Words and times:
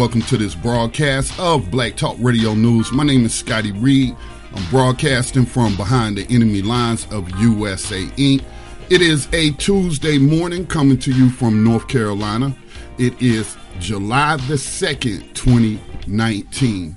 Welcome 0.00 0.22
to 0.22 0.38
this 0.38 0.54
broadcast 0.54 1.38
of 1.38 1.70
Black 1.70 1.94
Talk 1.94 2.16
Radio 2.20 2.54
News. 2.54 2.90
My 2.90 3.04
name 3.04 3.26
is 3.26 3.34
Scotty 3.34 3.70
Reed. 3.70 4.16
I'm 4.54 4.70
broadcasting 4.70 5.44
from 5.44 5.76
behind 5.76 6.16
the 6.16 6.26
enemy 6.34 6.62
lines 6.62 7.06
of 7.10 7.28
USA 7.38 8.06
Inc. 8.16 8.42
It 8.88 9.02
is 9.02 9.28
a 9.34 9.50
Tuesday 9.58 10.16
morning 10.16 10.66
coming 10.66 10.96
to 11.00 11.12
you 11.12 11.28
from 11.28 11.62
North 11.62 11.86
Carolina. 11.86 12.56
It 12.96 13.20
is 13.20 13.58
July 13.78 14.36
the 14.36 14.54
2nd, 14.54 15.34
2019. 15.34 16.96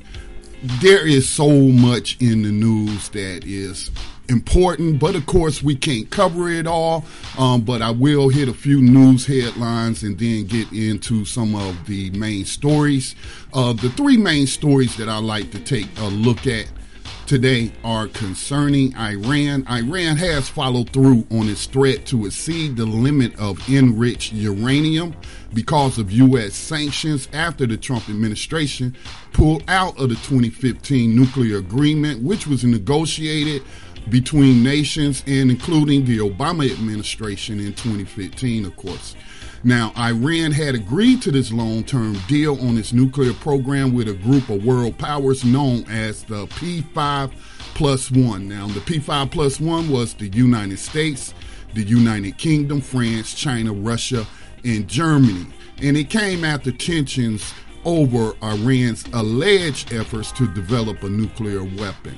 There 0.81 1.05
is 1.05 1.29
so 1.29 1.49
much 1.49 2.15
in 2.21 2.43
the 2.43 2.51
news 2.53 3.09
that 3.09 3.43
is 3.43 3.91
important, 4.29 4.99
but 4.99 5.15
of 5.15 5.25
course 5.25 5.61
we 5.61 5.75
can't 5.75 6.09
cover 6.09 6.49
it 6.49 6.67
all. 6.67 7.05
Um, 7.37 7.61
but 7.61 7.81
I 7.81 7.91
will 7.91 8.29
hit 8.29 8.47
a 8.47 8.53
few 8.53 8.81
news 8.81 9.25
headlines 9.25 10.03
and 10.03 10.17
then 10.17 10.45
get 10.45 10.71
into 10.71 11.25
some 11.25 11.55
of 11.55 11.85
the 11.85 12.11
main 12.11 12.45
stories. 12.45 13.15
Uh, 13.53 13.73
the 13.73 13.89
three 13.89 14.17
main 14.17 14.47
stories 14.47 14.95
that 14.97 15.09
I 15.09 15.17
like 15.17 15.51
to 15.51 15.59
take 15.59 15.87
a 15.99 16.05
look 16.05 16.47
at 16.47 16.67
today 17.25 17.71
are 17.83 18.07
concerning 18.07 18.95
Iran. 18.95 19.65
Iran 19.67 20.17
has 20.17 20.49
followed 20.49 20.89
through 20.91 21.25
on 21.31 21.49
its 21.49 21.65
threat 21.65 22.05
to 22.07 22.25
exceed 22.25 22.75
the 22.75 22.85
limit 22.85 23.37
of 23.39 23.67
enriched 23.69 24.33
uranium 24.33 25.15
because 25.53 25.97
of 25.97 26.11
U.S. 26.11 26.53
sanctions 26.53 27.27
after 27.33 27.65
the 27.65 27.77
Trump 27.77 28.09
administration 28.09 28.95
pulled 29.31 29.63
out 29.67 29.99
of 29.99 30.09
the 30.09 30.15
2015 30.15 31.15
nuclear 31.15 31.57
agreement, 31.57 32.21
which 32.21 32.47
was 32.47 32.63
negotiated 32.63 33.63
between 34.09 34.63
nations 34.63 35.23
and 35.27 35.49
including 35.49 36.05
the 36.05 36.17
Obama 36.19 36.71
administration 36.71 37.59
in 37.59 37.73
2015, 37.73 38.65
of 38.65 38.75
course. 38.75 39.15
Now, 39.65 39.93
Iran 39.97 40.51
had 40.51 40.75
agreed 40.75 41.21
to 41.21 41.31
this 41.31 41.51
long 41.51 41.83
term 41.85 42.17
deal 42.27 42.59
on 42.67 42.77
its 42.77 42.91
nuclear 42.91 43.33
program 43.33 43.93
with 43.93 44.09
a 44.09 44.13
group 44.13 44.49
of 44.49 44.65
world 44.65 44.97
powers 44.97 45.45
known 45.45 45.85
as 45.89 46.23
the 46.23 46.47
P5 46.47 47.31
plus 47.73 48.11
one. 48.11 48.49
Now, 48.49 48.67
the 48.67 48.81
P5 48.81 49.31
plus 49.31 49.61
one 49.61 49.89
was 49.89 50.15
the 50.15 50.27
United 50.27 50.79
States, 50.79 51.33
the 51.73 51.83
United 51.83 52.37
Kingdom, 52.37 52.81
France, 52.81 53.33
China, 53.33 53.71
Russia, 53.71 54.27
and 54.65 54.87
Germany. 54.87 55.47
And 55.81 55.95
it 55.95 56.09
came 56.09 56.43
after 56.43 56.71
tensions 56.73 57.53
over 57.85 58.33
Iran's 58.43 59.05
alleged 59.13 59.93
efforts 59.93 60.31
to 60.33 60.47
develop 60.53 61.03
a 61.03 61.09
nuclear 61.09 61.63
weapon. 61.63 62.17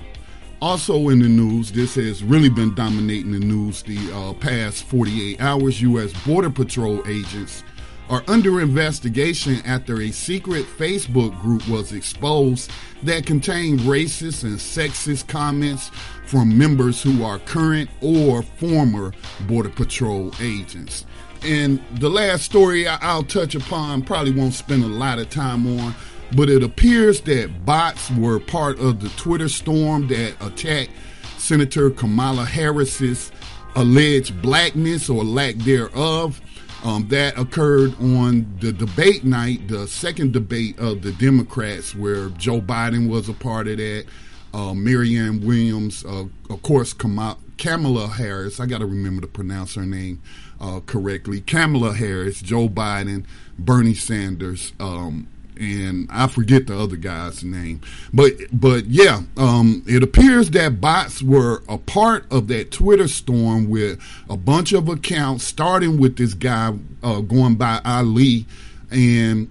Also 0.62 1.10
in 1.10 1.20
the 1.20 1.28
news, 1.28 1.72
this 1.72 1.96
has 1.96 2.24
really 2.24 2.50
been 2.50 2.74
dominating 2.76 3.32
the 3.32 3.40
news 3.40 3.84
the 3.84 3.98
uh, 4.14 4.34
past 4.34 4.84
48 4.86 5.42
hours. 5.42 5.82
U.S. 5.82 6.14
Border 6.26 6.50
Patrol 6.50 7.06
agents 7.08 7.64
are 8.10 8.24
under 8.28 8.62
investigation 8.62 9.62
after 9.66 10.02
a 10.02 10.12
secret 10.12 10.66
Facebook 10.66 11.40
group 11.42 11.68
was 11.68 11.92
exposed 11.92 12.72
that 13.04 13.26
contained 13.26 13.80
racist 13.82 14.44
and 14.44 14.58
sexist 14.58 15.28
comments 15.28 15.90
from 16.26 16.58
members 16.58 17.02
who 17.02 17.24
are 17.24 17.40
current 17.40 17.90
or 18.02 18.42
former 18.42 19.14
Border 19.48 19.70
Patrol 19.70 20.32
agents. 20.40 21.06
And 21.44 21.84
the 21.96 22.10
last 22.10 22.44
story 22.44 22.88
I'll 22.88 23.24
touch 23.24 23.56
upon, 23.56 24.02
probably 24.04 24.32
won't 24.32 24.54
spend 24.54 24.84
a 24.84 24.88
lot 24.88 25.20
of 25.20 25.30
time 25.30 25.80
on, 25.80 25.94
but 26.34 26.50
it 26.50 26.64
appears 26.64 27.22
that 27.22 27.66
bots 27.66 28.10
were 28.12 28.40
part 28.40 28.80
of 28.80 29.02
the 29.02 29.10
Twitter 29.10 29.50
storm 29.50 30.08
that 30.08 30.36
attacked 30.42 30.92
Senator 31.38 31.90
Kamala 31.90 32.46
Harris's 32.46 33.32
alleged 33.76 34.42
blackness 34.42 35.10
or 35.10 35.24
lack 35.24 35.56
thereof. 35.56 36.42
Um, 36.84 37.08
that 37.08 37.38
occurred 37.38 38.00
on 38.00 38.58
the 38.60 38.72
debate 38.72 39.24
night, 39.24 39.68
the 39.68 39.88
second 39.88 40.34
debate 40.34 40.78
of 40.78 41.02
the 41.02 41.12
Democrats, 41.14 41.96
where 41.96 42.30
Joe 42.30 42.62
Biden 42.62 43.10
was 43.10 43.28
a 43.28 43.34
part 43.34 43.68
of 43.68 43.78
that. 43.78 44.06
Uh, 44.54 44.74
Marianne 44.74 45.42
Williams, 45.42 46.06
uh, 46.06 46.26
of 46.50 46.62
course, 46.62 46.94
Kamala, 46.94 48.08
Harris. 48.08 48.60
I 48.60 48.68
got 48.68 48.80
to 48.80 48.86
remember 48.86 49.22
to 49.22 49.28
pronounce 49.28 49.74
her 49.76 49.86
name 49.86 50.22
uh, 50.62 50.80
correctly. 50.86 51.42
Kamala 51.42 51.94
Harris, 51.94 52.40
Joe 52.42 52.70
Biden, 52.70 53.26
Bernie 53.58 53.96
Sanders, 53.96 54.74
um, 54.80 55.28
and 55.58 56.08
I 56.12 56.28
forget 56.28 56.68
the 56.68 56.78
other 56.78 56.96
guy's 56.96 57.44
name. 57.44 57.82
But 58.14 58.34
but 58.52 58.86
yeah, 58.86 59.22
um, 59.38 59.84
it 59.88 60.04
appears 60.04 60.52
that 60.52 60.82
bots 60.82 61.22
were 61.22 61.64
a 61.68 61.78
part 61.78 62.32
of 62.32 62.48
that 62.48 62.72
Twitter 62.72 63.08
storm 63.08 63.70
with 63.70 64.00
a 64.30 64.38
bunch 64.38 64.74
of 64.74 64.90
accounts, 64.90 65.44
starting 65.44 66.00
with 66.00 66.18
this 66.18 66.34
guy 66.34 66.74
uh, 67.04 67.22
going 67.22 67.56
by 67.56 67.82
Ali, 67.84 68.46
and 68.92 69.50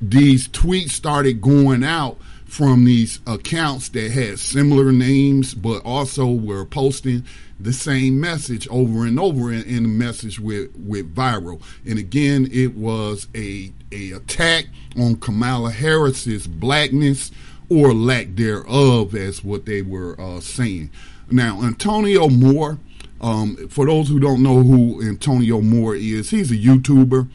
these 0.00 0.48
tweets 0.48 0.90
started 0.90 1.40
going 1.40 1.84
out 1.84 2.18
from 2.46 2.84
these 2.84 3.20
accounts 3.26 3.90
that 3.90 4.10
had 4.10 4.38
similar 4.38 4.90
names, 4.90 5.54
but 5.54 5.82
also 5.84 6.26
were 6.26 6.64
posting 6.64 7.24
the 7.60 7.72
same 7.72 8.20
message 8.20 8.66
over 8.68 9.04
and 9.04 9.20
over, 9.20 9.50
and, 9.50 9.64
the 9.64 9.80
message 9.80 10.40
went, 10.40 10.70
went 10.78 11.14
viral. 11.14 11.60
And 11.84 11.98
again, 11.98 12.48
it 12.50 12.74
was 12.74 13.28
a 13.34 13.72
a 13.92 14.12
attack 14.12 14.66
on 14.98 15.16
Kamala 15.16 15.70
Harris's 15.70 16.46
blackness 16.46 17.30
or 17.68 17.92
lack 17.92 18.28
thereof, 18.34 19.14
as 19.14 19.44
what 19.44 19.66
they 19.66 19.82
were 19.82 20.18
uh, 20.20 20.40
saying. 20.40 20.90
Now, 21.30 21.62
Antonio 21.62 22.28
Moore. 22.28 22.78
Um, 23.20 23.68
for 23.68 23.84
those 23.84 24.08
who 24.08 24.20
don't 24.20 24.44
know 24.44 24.62
who 24.62 25.02
Antonio 25.02 25.60
Moore 25.60 25.96
is, 25.96 26.30
he's 26.30 26.52
a 26.52 26.56
YouTuber. 26.56 27.28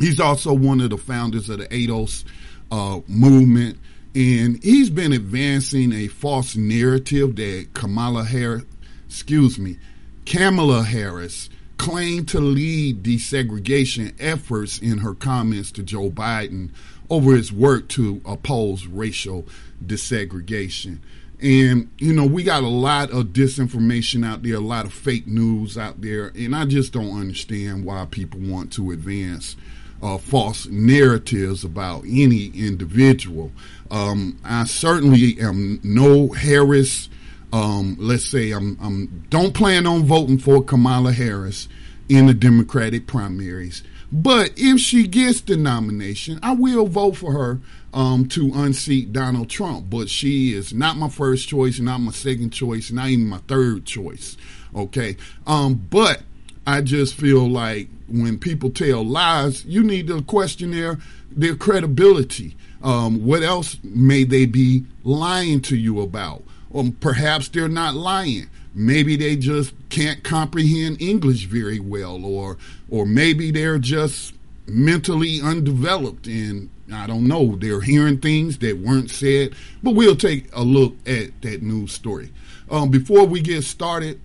He's 0.00 0.18
also 0.18 0.54
one 0.54 0.80
of 0.80 0.88
the 0.88 0.96
founders 0.96 1.50
of 1.50 1.58
the 1.58 1.66
ADOS 1.66 2.24
uh, 2.70 3.00
movement. 3.06 3.78
And 4.14 4.62
he's 4.62 4.90
been 4.90 5.12
advancing 5.12 5.92
a 5.92 6.08
false 6.08 6.56
narrative 6.56 7.36
that 7.36 7.68
Kamala 7.74 8.24
Harris, 8.24 8.64
excuse 9.06 9.58
me, 9.58 9.78
Kamala 10.24 10.82
Harris 10.82 11.50
claimed 11.78 12.28
to 12.28 12.40
lead 12.40 13.02
desegregation 13.02 14.14
efforts 14.20 14.78
in 14.78 14.98
her 14.98 15.14
comments 15.14 15.72
to 15.72 15.82
Joe 15.82 16.10
Biden 16.10 16.70
over 17.10 17.34
his 17.34 17.52
work 17.52 17.88
to 17.88 18.20
oppose 18.24 18.86
racial 18.86 19.46
desegregation. 19.84 20.98
And, 21.40 21.90
you 21.98 22.12
know, 22.12 22.24
we 22.24 22.44
got 22.44 22.62
a 22.62 22.68
lot 22.68 23.10
of 23.10 23.26
disinformation 23.26 24.24
out 24.24 24.44
there, 24.44 24.54
a 24.54 24.60
lot 24.60 24.86
of 24.86 24.92
fake 24.92 25.26
news 25.26 25.76
out 25.76 26.00
there, 26.00 26.32
and 26.36 26.54
I 26.54 26.66
just 26.66 26.92
don't 26.92 27.18
understand 27.18 27.84
why 27.84 28.06
people 28.08 28.38
want 28.40 28.72
to 28.74 28.92
advance 28.92 29.56
uh, 30.02 30.18
false 30.18 30.66
narratives 30.66 31.64
about 31.64 32.04
any 32.04 32.46
individual. 32.54 33.50
Um, 33.90 34.38
I 34.44 34.64
certainly 34.64 35.40
am 35.40 35.80
no 35.82 36.28
Harris. 36.28 37.08
Um, 37.52 37.96
let's 37.98 38.24
say 38.24 38.52
I'm, 38.52 38.78
I'm 38.82 39.24
don't 39.28 39.52
plan 39.54 39.86
on 39.86 40.04
voting 40.04 40.38
for 40.38 40.62
Kamala 40.62 41.12
Harris 41.12 41.68
in 42.08 42.26
the 42.26 42.34
Democratic 42.34 43.06
primaries. 43.06 43.82
But 44.10 44.52
if 44.56 44.78
she 44.78 45.06
gets 45.06 45.40
the 45.40 45.56
nomination, 45.56 46.38
I 46.42 46.52
will 46.52 46.86
vote 46.86 47.16
for 47.16 47.32
her 47.32 47.60
um, 47.94 48.28
to 48.28 48.52
unseat 48.54 49.12
Donald 49.12 49.48
Trump. 49.48 49.88
But 49.88 50.10
she 50.10 50.52
is 50.52 50.74
not 50.74 50.98
my 50.98 51.08
first 51.08 51.48
choice, 51.48 51.80
not 51.80 51.98
my 51.98 52.12
second 52.12 52.50
choice, 52.50 52.90
not 52.90 53.08
even 53.08 53.26
my 53.26 53.38
third 53.48 53.86
choice. 53.86 54.36
Okay. 54.74 55.16
Um, 55.46 55.86
but 55.90 56.22
I 56.66 56.82
just 56.82 57.14
feel 57.14 57.48
like 57.48 57.88
when 58.08 58.38
people 58.38 58.70
tell 58.70 59.02
lies, 59.02 59.64
you 59.64 59.82
need 59.82 60.06
to 60.08 60.22
question 60.22 60.70
their 60.72 60.98
their 61.30 61.56
credibility. 61.56 62.56
Um, 62.82 63.24
what 63.24 63.42
else 63.42 63.78
may 63.82 64.24
they 64.24 64.44
be 64.44 64.84
lying 65.04 65.62
to 65.62 65.76
you 65.76 66.00
about? 66.00 66.42
Or 66.72 66.84
perhaps 67.00 67.48
they're 67.48 67.68
not 67.68 67.94
lying. 67.94 68.48
Maybe 68.74 69.16
they 69.16 69.36
just 69.36 69.74
can't 69.90 70.24
comprehend 70.24 71.00
English 71.00 71.44
very 71.44 71.78
well, 71.78 72.24
or 72.24 72.56
or 72.88 73.04
maybe 73.06 73.50
they're 73.50 73.78
just 73.78 74.34
mentally 74.66 75.40
undeveloped 75.42 76.26
and 76.26 76.70
I 76.92 77.06
don't 77.06 77.26
know, 77.26 77.56
they're 77.56 77.80
hearing 77.80 78.18
things 78.18 78.58
that 78.58 78.78
weren't 78.78 79.10
said. 79.10 79.54
But 79.82 79.94
we'll 79.94 80.16
take 80.16 80.54
a 80.54 80.62
look 80.62 80.94
at 81.06 81.40
that 81.42 81.62
news 81.62 81.92
story. 81.92 82.32
Um, 82.70 82.90
before 82.90 83.24
we 83.24 83.40
get 83.40 83.64
started, 83.64 84.20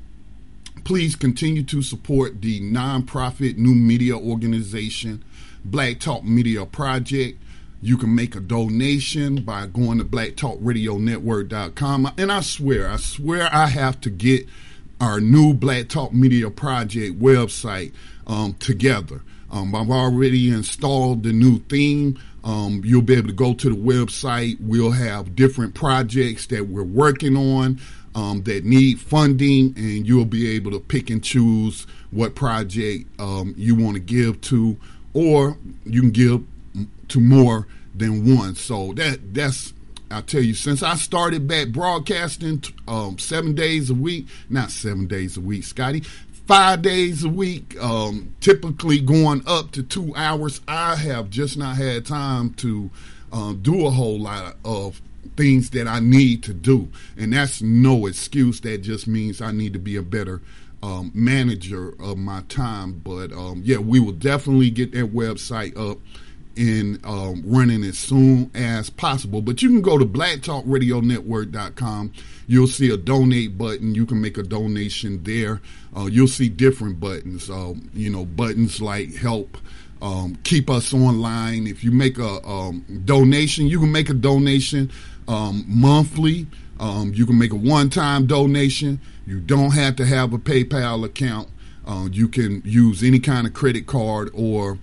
please 0.84 1.16
continue 1.16 1.64
to 1.64 1.82
support 1.82 2.42
the 2.42 2.62
nonprofit 2.62 3.58
new 3.58 3.76
media 3.76 4.18
organization, 4.18 5.24
Black 5.66 6.00
Talk 6.00 6.24
Media 6.24 6.66
Project. 6.66 7.42
You 7.82 7.98
can 7.98 8.16
make 8.16 8.36
a 8.36 8.40
donation 8.40 9.44
by 9.44 9.68
going 9.68 10.00
to 10.00 10.06
blacktalkradionetwork.com. 10.06 12.14
And 12.18 12.32
I 12.32 12.40
swear, 12.42 12.90
I 12.90 12.98
swear 12.98 13.50
I 13.52 13.68
have 13.68 14.02
to 14.02 14.10
get 14.10 14.48
our 15.00 15.20
new 15.20 15.54
Black 15.54 15.90
Talk 15.90 16.12
Media 16.14 16.50
Project 16.50 17.20
website 17.20 17.94
um, 18.26 18.56
together. 18.56 19.22
Um, 19.52 19.76
I've 19.76 19.92
already 19.92 20.50
installed 20.50 21.24
the 21.24 21.32
new 21.32 21.60
theme. 21.60 22.20
Um, 22.44 22.82
you'll 22.84 23.02
be 23.02 23.16
able 23.16 23.28
to 23.28 23.34
go 23.34 23.54
to 23.54 23.70
the 23.70 23.76
website. 23.76 24.58
We'll 24.60 24.92
have 24.92 25.36
different 25.36 25.76
projects 25.76 26.48
that 26.48 26.68
we're 26.68 26.84
working 26.84 27.38
on 27.38 27.80
um, 28.16 28.44
that 28.44 28.66
need 28.66 29.00
funding, 29.00 29.74
and 29.78 30.08
you'll 30.08 30.26
be 30.26 30.50
able 30.56 30.72
to 30.72 30.80
pick 30.80 31.10
and 31.10 31.24
choose 31.24 31.86
what 32.12 32.36
project 32.36 33.06
um, 33.20 33.54
you 33.58 33.76
want 33.76 33.96
to 33.96 34.00
give 34.00 34.42
to, 34.42 34.78
or 35.14 35.58
you 35.86 36.02
can 36.02 36.12
give 36.12 36.44
to 37.10 37.20
more 37.20 37.68
than 37.96 38.38
one. 38.38 38.56
So 38.56 38.94
that 38.94 39.34
that's 39.34 39.74
I 40.10 40.22
tell 40.22 40.42
you, 40.42 40.54
since 40.54 40.84
I 40.84 40.96
started 40.96 41.48
back 41.48 41.70
broadcasting 41.70 42.64
um, 42.88 43.18
seven 43.20 43.56
days 43.56 43.90
a 43.90 43.94
week, 43.94 44.28
not 44.50 44.72
seven 44.72 45.06
days 45.06 45.36
a 45.36 45.42
week, 45.42 45.66
Scotty, 45.66 46.02
five 46.48 46.82
days 46.82 47.26
a 47.26 47.30
week, 47.30 47.78
um, 47.82 48.34
typically 48.40 49.02
going 49.02 49.44
up 49.46 49.72
to 49.72 49.84
two 49.84 50.16
hours, 50.16 50.62
I 50.68 50.96
have 50.96 51.30
just 51.30 51.58
not 51.58 51.76
had 51.76 52.06
time 52.06 52.54
to 52.56 52.90
um, 53.34 53.60
do 53.62 53.86
a 53.86 53.92
whole 53.92 54.20
lot 54.20 54.56
of 54.64 55.02
things 55.36 55.72
that 55.72 55.88
I 55.88 56.00
need 56.00 56.42
to 56.44 56.54
do. 56.54 56.88
And 57.18 57.34
that's 57.34 57.62
no 57.62 58.06
excuse. 58.06 58.62
That 58.62 58.80
just 58.80 59.08
means 59.08 59.42
I 59.42 59.52
need 59.52 59.74
to 59.74 59.80
be 59.80 59.98
a 59.98 60.02
better 60.02 60.42
um, 60.82 61.12
manager 61.14 61.94
of 62.02 62.18
my 62.18 62.42
time. 62.48 62.94
But 63.04 63.34
um, 63.34 63.62
yeah, 63.66 63.78
we 63.78 64.00
will 64.00 64.14
definitely 64.14 64.70
get 64.70 64.94
that 64.94 65.14
website 65.14 65.78
up 65.78 65.98
and 66.58 67.00
um, 67.06 67.44
running 67.46 67.84
as 67.84 67.98
soon 67.98 68.52
as 68.54 68.90
possible. 68.90 69.42
But 69.42 69.62
you 69.62 69.70
can 69.70 69.82
go 69.82 69.98
to 69.98 70.06
blacktalkradionetwork.com. 70.06 72.12
You'll 72.48 72.68
see 72.68 72.90
a 72.90 72.98
donate 72.98 73.58
button. 73.58 73.96
You 73.96 74.06
can 74.06 74.22
make 74.22 74.38
a 74.38 74.44
donation 74.44 75.24
there. 75.24 75.62
Uh, 75.96 76.06
you'll 76.06 76.28
see 76.28 76.50
different 76.50 77.00
buttons. 77.00 77.50
Uh, 77.50 77.76
you 77.94 78.10
know, 78.10 78.26
buttons 78.26 78.82
like 78.82 79.16
help. 79.16 79.58
Um, 80.02 80.38
keep 80.44 80.70
us 80.70 80.94
online. 80.94 81.68
If 81.68 81.84
you 81.84 81.92
make 81.92 82.20
a 82.20 82.46
um, 82.48 82.86
donation, 83.06 83.68
you 83.68 83.80
can 83.80 83.92
make 83.92 84.10
a 84.10 84.14
donation 84.14 84.92
um, 85.28 85.66
monthly. 85.68 86.48
Um, 86.80 87.12
you 87.14 87.26
can 87.26 87.40
make 87.40 87.52
a 87.52 87.56
one-time 87.56 88.28
donation. 88.28 89.02
You 89.26 89.40
don't 89.40 89.72
have 89.72 89.96
to 89.98 90.06
have 90.06 90.34
a 90.34 90.38
PayPal 90.38 91.04
account. 91.04 91.50
Uh, 91.86 92.08
you 92.12 92.28
can 92.28 92.62
use 92.66 93.02
any 93.02 93.20
kind 93.20 93.48
of 93.48 93.54
credit 93.54 93.88
card 93.88 94.30
or 94.34 94.78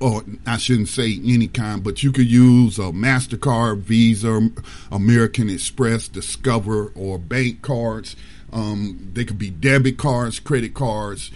or 0.00 0.24
I 0.46 0.56
shouldn't 0.58 0.88
say 0.88 1.20
any 1.24 1.48
kind, 1.48 1.82
but 1.82 2.02
you 2.02 2.12
could 2.12 2.26
use 2.26 2.78
a 2.78 2.92
MasterCard, 2.92 3.78
Visa, 3.78 4.50
American 4.90 5.48
Express, 5.48 6.08
Discover, 6.08 6.92
or 6.94 7.18
bank 7.18 7.62
cards. 7.62 8.16
Um, 8.52 9.10
they 9.12 9.24
could 9.24 9.38
be 9.38 9.50
debit 9.50 9.98
cards, 9.98 10.38
credit 10.38 10.74
cards. 10.74 11.30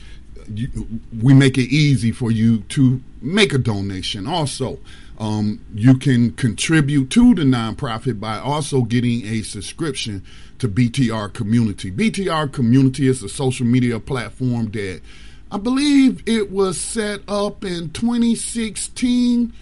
You, 0.52 1.00
we 1.22 1.32
make 1.34 1.56
it 1.58 1.72
easy 1.72 2.12
for 2.12 2.30
you 2.30 2.60
to 2.60 3.02
make 3.22 3.52
a 3.52 3.58
donation. 3.58 4.26
Also, 4.26 4.78
um, 5.18 5.60
you 5.74 5.98
can 5.98 6.32
contribute 6.32 7.10
to 7.10 7.34
the 7.34 7.42
nonprofit 7.42 8.18
by 8.18 8.38
also 8.38 8.82
getting 8.82 9.26
a 9.26 9.42
subscription 9.42 10.24
to 10.58 10.68
BTR 10.68 11.32
Community. 11.32 11.90
BTR 11.92 12.50
Community 12.52 13.06
is 13.06 13.22
a 13.22 13.28
social 13.28 13.66
media 13.66 14.00
platform 14.00 14.70
that 14.70 15.02
I 15.52 15.58
believe 15.58 16.22
it 16.26 16.50
was 16.50 16.80
set 16.80 17.20
up 17.28 17.64
in 17.64 17.90
2016, 17.90 19.52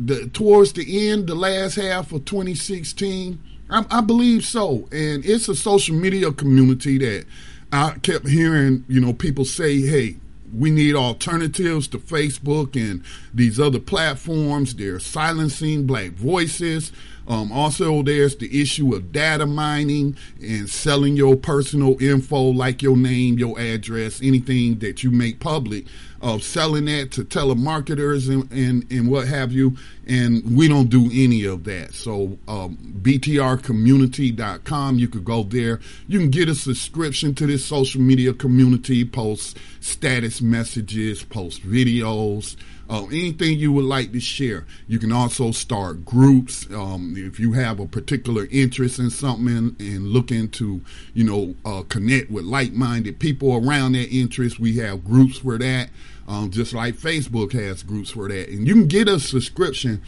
the, 0.00 0.28
towards 0.28 0.72
the 0.72 1.10
end, 1.10 1.26
the 1.26 1.34
last 1.34 1.74
half 1.74 2.12
of 2.12 2.24
2016. 2.24 3.38
I, 3.68 3.84
I 3.90 4.00
believe 4.00 4.44
so. 4.44 4.88
And 4.90 5.24
it's 5.26 5.48
a 5.48 5.54
social 5.54 5.94
media 5.94 6.32
community 6.32 6.96
that 6.98 7.26
I 7.70 7.96
kept 8.02 8.28
hearing, 8.28 8.84
you 8.88 9.00
know, 9.00 9.12
people 9.12 9.44
say, 9.44 9.80
hey, 9.82 10.16
we 10.56 10.70
need 10.70 10.94
alternatives 10.94 11.88
to 11.88 11.98
Facebook 11.98 12.74
and 12.74 13.02
these 13.34 13.60
other 13.60 13.78
platforms. 13.78 14.74
They're 14.74 15.00
silencing 15.00 15.86
black 15.86 16.12
voices. 16.12 16.92
Um, 17.28 17.52
also, 17.52 18.02
there's 18.02 18.36
the 18.36 18.60
issue 18.60 18.94
of 18.94 19.12
data 19.12 19.44
mining 19.44 20.16
and 20.40 20.68
selling 20.68 21.14
your 21.14 21.36
personal 21.36 22.02
info, 22.02 22.40
like 22.40 22.82
your 22.82 22.96
name, 22.96 23.38
your 23.38 23.60
address, 23.60 24.22
anything 24.22 24.78
that 24.78 25.04
you 25.04 25.10
make 25.10 25.38
public, 25.38 25.84
of 26.22 26.42
selling 26.42 26.86
that 26.86 27.12
to 27.12 27.24
telemarketers 27.24 28.28
and, 28.28 28.50
and, 28.50 28.90
and 28.90 29.10
what 29.10 29.28
have 29.28 29.52
you. 29.52 29.76
And 30.06 30.56
we 30.56 30.66
don't 30.68 30.88
do 30.88 31.10
any 31.12 31.44
of 31.44 31.64
that. 31.64 31.92
So, 31.92 32.38
um, 32.48 32.78
BTRcommunity.com, 33.02 34.98
you 34.98 35.08
could 35.08 35.24
go 35.24 35.42
there. 35.42 35.80
You 36.08 36.18
can 36.18 36.30
get 36.30 36.48
a 36.48 36.54
subscription 36.54 37.34
to 37.36 37.46
this 37.46 37.62
social 37.64 38.00
media 38.00 38.32
community, 38.32 39.04
post 39.04 39.58
status 39.80 40.40
messages, 40.40 41.24
post 41.24 41.62
videos 41.62 42.56
uh, 42.88 43.04
anything 43.06 43.58
you 43.58 43.72
would 43.72 43.84
like 43.84 44.12
to 44.12 44.20
share. 44.20 44.64
You 44.86 44.98
can 44.98 45.12
also 45.12 45.52
start 45.52 46.04
groups 46.04 46.66
um, 46.72 47.14
if 47.16 47.38
you 47.38 47.52
have 47.52 47.80
a 47.80 47.86
particular 47.86 48.46
interest 48.50 48.98
in 48.98 49.10
something 49.10 49.76
and 49.78 50.08
looking 50.08 50.48
to, 50.50 50.80
you 51.14 51.24
know, 51.24 51.54
uh, 51.64 51.82
connect 51.88 52.30
with 52.30 52.44
like-minded 52.44 53.18
people 53.18 53.54
around 53.54 53.92
that 53.92 54.08
interest. 54.08 54.58
We 54.58 54.76
have 54.78 55.04
groups 55.04 55.38
for 55.38 55.58
that, 55.58 55.90
um, 56.26 56.50
just 56.50 56.72
like 56.72 56.94
Facebook 56.94 57.52
has 57.52 57.82
groups 57.82 58.10
for 58.10 58.28
that. 58.28 58.48
And 58.48 58.66
you 58.66 58.74
can 58.74 58.88
get 58.88 59.08
a 59.08 59.20
subscription 59.20 60.02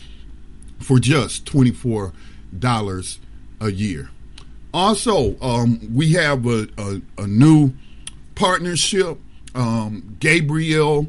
for 0.79 0.99
just 0.99 1.45
twenty-four 1.47 2.13
dollars 2.59 3.19
a 3.61 3.71
year. 3.71 4.11
Also, 4.73 5.39
um, 5.41 5.81
we 5.93 6.13
have 6.13 6.47
a, 6.47 6.69
a, 6.79 7.03
a 7.19 7.27
new 7.27 7.73
partnership. 8.35 9.19
Um, 9.53 10.17
Gabriel 10.21 11.09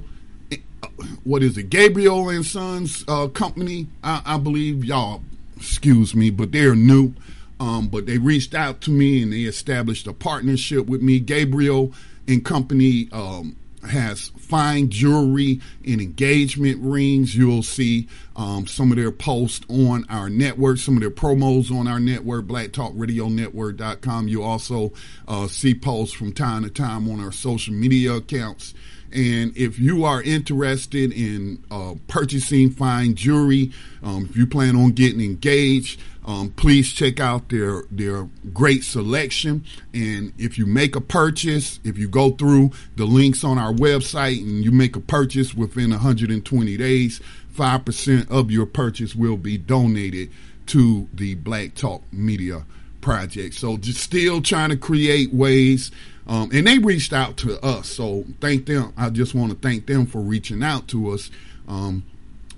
what 1.23 1.43
is 1.43 1.57
it, 1.57 1.69
Gabriel 1.69 2.29
and 2.29 2.45
Sons 2.45 3.03
uh, 3.07 3.27
company, 3.27 3.87
I, 4.03 4.21
I, 4.25 4.37
believe 4.37 4.83
y'all. 4.83 5.23
Excuse 5.57 6.15
me, 6.15 6.29
but 6.29 6.51
they're 6.51 6.75
new. 6.75 7.13
Um, 7.59 7.87
but 7.89 8.07
they 8.07 8.17
reached 8.17 8.55
out 8.55 8.81
to 8.81 8.91
me 8.91 9.21
and 9.21 9.31
they 9.31 9.41
established 9.41 10.07
a 10.07 10.13
partnership 10.13 10.87
with 10.87 11.03
me. 11.03 11.19
Gabriel 11.19 11.93
and 12.27 12.43
company 12.43 13.07
um, 13.11 13.55
has 13.87 14.31
fine 14.37 14.89
jewelry 14.89 15.61
and 15.85 16.01
engagement 16.01 16.79
rings. 16.81 17.35
You'll 17.35 17.63
see 17.63 18.07
um, 18.35 18.67
some 18.67 18.91
of 18.91 18.97
their 18.97 19.11
posts 19.11 19.65
on 19.69 20.05
our 20.09 20.29
network, 20.29 20.77
some 20.77 20.95
of 20.95 21.01
their 21.01 21.11
promos 21.11 21.71
on 21.71 21.87
our 21.87 21.99
network, 21.99 22.45
blacktalkradionetwork.com. 22.45 24.27
You 24.27 24.43
also 24.43 24.93
uh, 25.27 25.47
see 25.47 25.73
posts 25.73 26.15
from 26.15 26.33
time 26.33 26.63
to 26.63 26.69
time 26.69 27.09
on 27.09 27.19
our 27.19 27.31
social 27.31 27.73
media 27.73 28.13
accounts. 28.13 28.73
And 29.13 29.55
if 29.57 29.79
you 29.79 30.05
are 30.05 30.21
interested 30.21 31.11
in 31.11 31.63
uh, 31.69 31.95
purchasing 32.07 32.69
fine 32.69 33.15
jewelry, 33.15 33.71
um, 34.03 34.27
if 34.29 34.37
you 34.37 34.47
plan 34.47 34.75
on 34.75 34.91
getting 34.91 35.21
engaged, 35.21 35.99
um, 36.25 36.51
please 36.51 36.91
check 36.93 37.19
out 37.19 37.49
their 37.49 37.83
their 37.89 38.29
great 38.53 38.83
selection. 38.83 39.65
And 39.93 40.33
if 40.37 40.57
you 40.57 40.65
make 40.65 40.95
a 40.95 41.01
purchase, 41.01 41.79
if 41.83 41.97
you 41.97 42.07
go 42.07 42.31
through 42.31 42.71
the 42.95 43.05
links 43.05 43.43
on 43.43 43.57
our 43.57 43.73
website 43.73 44.39
and 44.39 44.63
you 44.63 44.71
make 44.71 44.95
a 44.95 44.99
purchase 44.99 45.53
within 45.53 45.89
120 45.89 46.77
days, 46.77 47.21
five 47.49 47.85
percent 47.85 48.29
of 48.29 48.51
your 48.51 48.65
purchase 48.65 49.15
will 49.15 49.37
be 49.37 49.57
donated 49.57 50.29
to 50.67 51.09
the 51.13 51.35
Black 51.35 51.73
Talk 51.73 52.03
Media 52.13 52.65
project. 53.01 53.55
So 53.55 53.77
just 53.77 53.99
still 53.99 54.41
trying 54.41 54.69
to 54.69 54.77
create 54.77 55.33
ways. 55.33 55.91
Um, 56.27 56.49
and 56.53 56.67
they 56.67 56.77
reached 56.77 57.13
out 57.13 57.37
to 57.37 57.59
us. 57.65 57.89
So 57.89 58.25
thank 58.39 58.65
them. 58.65 58.93
I 58.95 59.09
just 59.09 59.33
want 59.33 59.51
to 59.51 59.57
thank 59.57 59.87
them 59.87 60.05
for 60.05 60.19
reaching 60.19 60.63
out 60.63 60.87
to 60.89 61.11
us. 61.11 61.31
Um, 61.67 62.03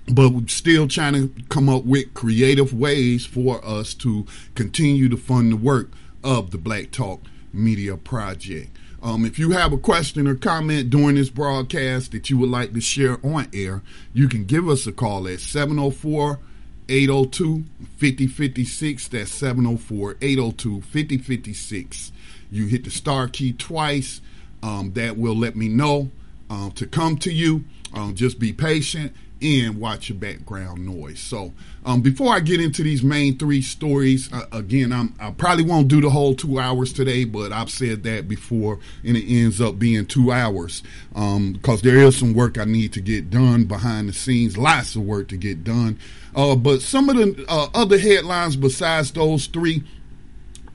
but 0.07 0.29
we're 0.29 0.47
still 0.47 0.87
trying 0.87 1.13
to 1.13 1.31
come 1.49 1.69
up 1.69 1.85
with 1.85 2.13
creative 2.13 2.73
ways 2.73 3.25
for 3.25 3.63
us 3.65 3.93
to 3.95 4.25
continue 4.53 5.07
to 5.09 5.17
fund 5.17 5.51
the 5.51 5.57
work 5.57 5.91
of 6.23 6.51
the 6.51 6.57
Black 6.57 6.91
Talk 6.91 7.21
Media 7.53 7.95
Project. 7.95 8.69
Um, 9.01 9.25
if 9.25 9.37
you 9.37 9.51
have 9.51 9.73
a 9.73 9.77
question 9.77 10.27
or 10.27 10.35
comment 10.35 10.89
during 10.89 11.15
this 11.15 11.29
broadcast 11.29 12.13
that 12.13 12.29
you 12.29 12.37
would 12.37 12.49
like 12.49 12.73
to 12.73 12.79
share 12.79 13.17
on 13.21 13.49
air, 13.53 13.81
you 14.13 14.29
can 14.29 14.45
give 14.45 14.69
us 14.69 14.87
a 14.87 14.93
call 14.93 15.27
at 15.27 15.41
704 15.41 16.39
802 16.87 17.65
5056. 17.97 19.07
That's 19.09 19.31
704 19.31 20.17
802 20.21 20.81
5056. 20.81 22.12
You 22.53 22.67
hit 22.67 22.83
the 22.83 22.91
star 22.91 23.27
key 23.27 23.53
twice. 23.53 24.21
Um, 24.61 24.93
that 24.93 25.17
will 25.17 25.35
let 25.35 25.57
me 25.57 25.67
know 25.67 26.09
uh, 26.49 26.69
to 26.75 26.87
come 26.87 27.17
to 27.17 27.33
you. 27.33 27.65
Um, 27.93 28.15
just 28.15 28.39
be 28.39 28.53
patient 28.53 29.13
and 29.43 29.77
watch 29.77 30.07
your 30.07 30.17
background 30.17 30.85
noise. 30.85 31.19
So, 31.19 31.53
um, 31.85 32.01
before 32.01 32.33
I 32.33 32.39
get 32.39 32.61
into 32.61 32.81
these 32.81 33.03
main 33.03 33.37
three 33.37 33.61
stories, 33.61 34.31
uh, 34.31 34.45
again, 34.53 34.93
I'm, 34.93 35.13
I 35.19 35.31
probably 35.31 35.65
won't 35.65 35.89
do 35.89 35.99
the 35.99 36.09
whole 36.09 36.33
two 36.33 36.59
hours 36.59 36.93
today, 36.93 37.25
but 37.25 37.51
I've 37.51 37.69
said 37.69 38.03
that 38.03 38.29
before, 38.29 38.79
and 39.03 39.17
it 39.17 39.25
ends 39.29 39.59
up 39.59 39.77
being 39.77 40.05
two 40.05 40.31
hours 40.31 40.81
because 41.09 41.67
um, 41.67 41.79
there 41.83 41.97
is 41.97 42.17
some 42.17 42.33
work 42.33 42.57
I 42.57 42.63
need 42.63 42.93
to 42.93 43.01
get 43.01 43.29
done 43.29 43.65
behind 43.65 44.07
the 44.07 44.13
scenes, 44.13 44.57
lots 44.57 44.95
of 44.95 45.03
work 45.03 45.27
to 45.29 45.37
get 45.37 45.63
done. 45.63 45.99
Uh, 46.35 46.55
but 46.55 46.81
some 46.81 47.09
of 47.09 47.17
the 47.17 47.45
uh, 47.49 47.67
other 47.73 47.97
headlines 47.97 48.55
besides 48.55 49.11
those 49.11 49.47
three, 49.47 49.83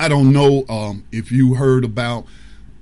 I 0.00 0.08
don't 0.08 0.32
know 0.32 0.64
um, 0.68 1.04
if 1.10 1.32
you 1.32 1.54
heard 1.54 1.84
about 1.84 2.26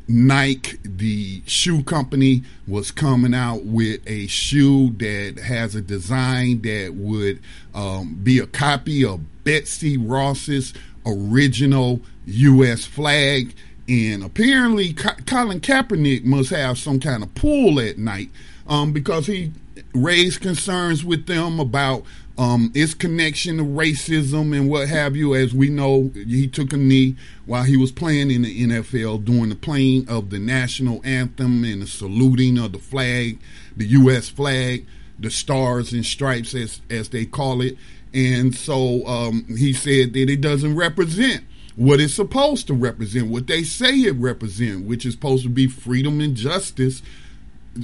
Nike, 0.08 0.76
the 0.84 1.42
shoe 1.46 1.82
company, 1.82 2.42
was 2.68 2.90
coming 2.90 3.34
out 3.34 3.64
with 3.64 4.00
a 4.06 4.26
shoe 4.26 4.90
that 4.98 5.38
has 5.42 5.74
a 5.74 5.80
design 5.80 6.62
that 6.62 6.94
would 6.94 7.40
um, 7.74 8.20
be 8.22 8.38
a 8.38 8.46
copy 8.46 9.04
of 9.04 9.20
Betsy 9.44 9.96
Ross's 9.96 10.74
original 11.04 12.00
U.S. 12.26 12.84
flag. 12.84 13.54
And 13.88 14.22
apparently, 14.22 14.92
Colin 14.92 15.60
Kaepernick 15.60 16.24
must 16.24 16.50
have 16.50 16.76
some 16.76 17.00
kind 17.00 17.22
of 17.22 17.34
pull 17.34 17.80
at 17.80 17.98
Nike 17.98 18.30
um, 18.68 18.92
because 18.92 19.26
he 19.26 19.52
raised 19.94 20.40
concerns 20.40 21.04
with 21.04 21.26
them 21.26 21.58
about 21.60 22.04
um, 22.38 22.70
its 22.74 22.94
connection 22.94 23.56
to 23.56 23.64
racism 23.64 24.56
and 24.56 24.68
what 24.68 24.88
have 24.88 25.16
you. 25.16 25.34
As 25.34 25.54
we 25.54 25.70
know, 25.70 26.10
he 26.14 26.46
took 26.46 26.72
a 26.72 26.76
knee 26.76 27.16
while 27.46 27.64
he 27.64 27.76
was 27.76 27.92
playing 27.92 28.30
in 28.30 28.42
the 28.42 28.66
NFL 28.66 29.24
during 29.24 29.48
the 29.48 29.56
playing 29.56 30.08
of 30.08 30.30
the 30.30 30.38
national 30.38 31.00
anthem 31.04 31.64
and 31.64 31.82
the 31.82 31.86
saluting 31.86 32.58
of 32.58 32.72
the 32.72 32.78
flag, 32.78 33.38
the 33.76 33.86
U.S. 33.86 34.28
flag, 34.28 34.86
the 35.18 35.30
stars 35.30 35.92
and 35.92 36.04
stripes, 36.04 36.54
as 36.54 36.80
as 36.90 37.08
they 37.08 37.24
call 37.24 37.62
it. 37.62 37.76
And 38.12 38.54
so 38.54 39.06
um, 39.06 39.44
he 39.56 39.72
said 39.72 40.12
that 40.12 40.30
it 40.30 40.40
doesn't 40.40 40.76
represent 40.76 41.44
what 41.74 42.00
it's 42.00 42.14
supposed 42.14 42.66
to 42.66 42.74
represent, 42.74 43.28
what 43.28 43.46
they 43.46 43.62
say 43.62 43.92
it 44.00 44.16
represents, 44.16 44.86
which 44.86 45.04
is 45.04 45.12
supposed 45.12 45.42
to 45.42 45.50
be 45.50 45.66
freedom 45.66 46.20
and 46.20 46.34
justice 46.34 47.02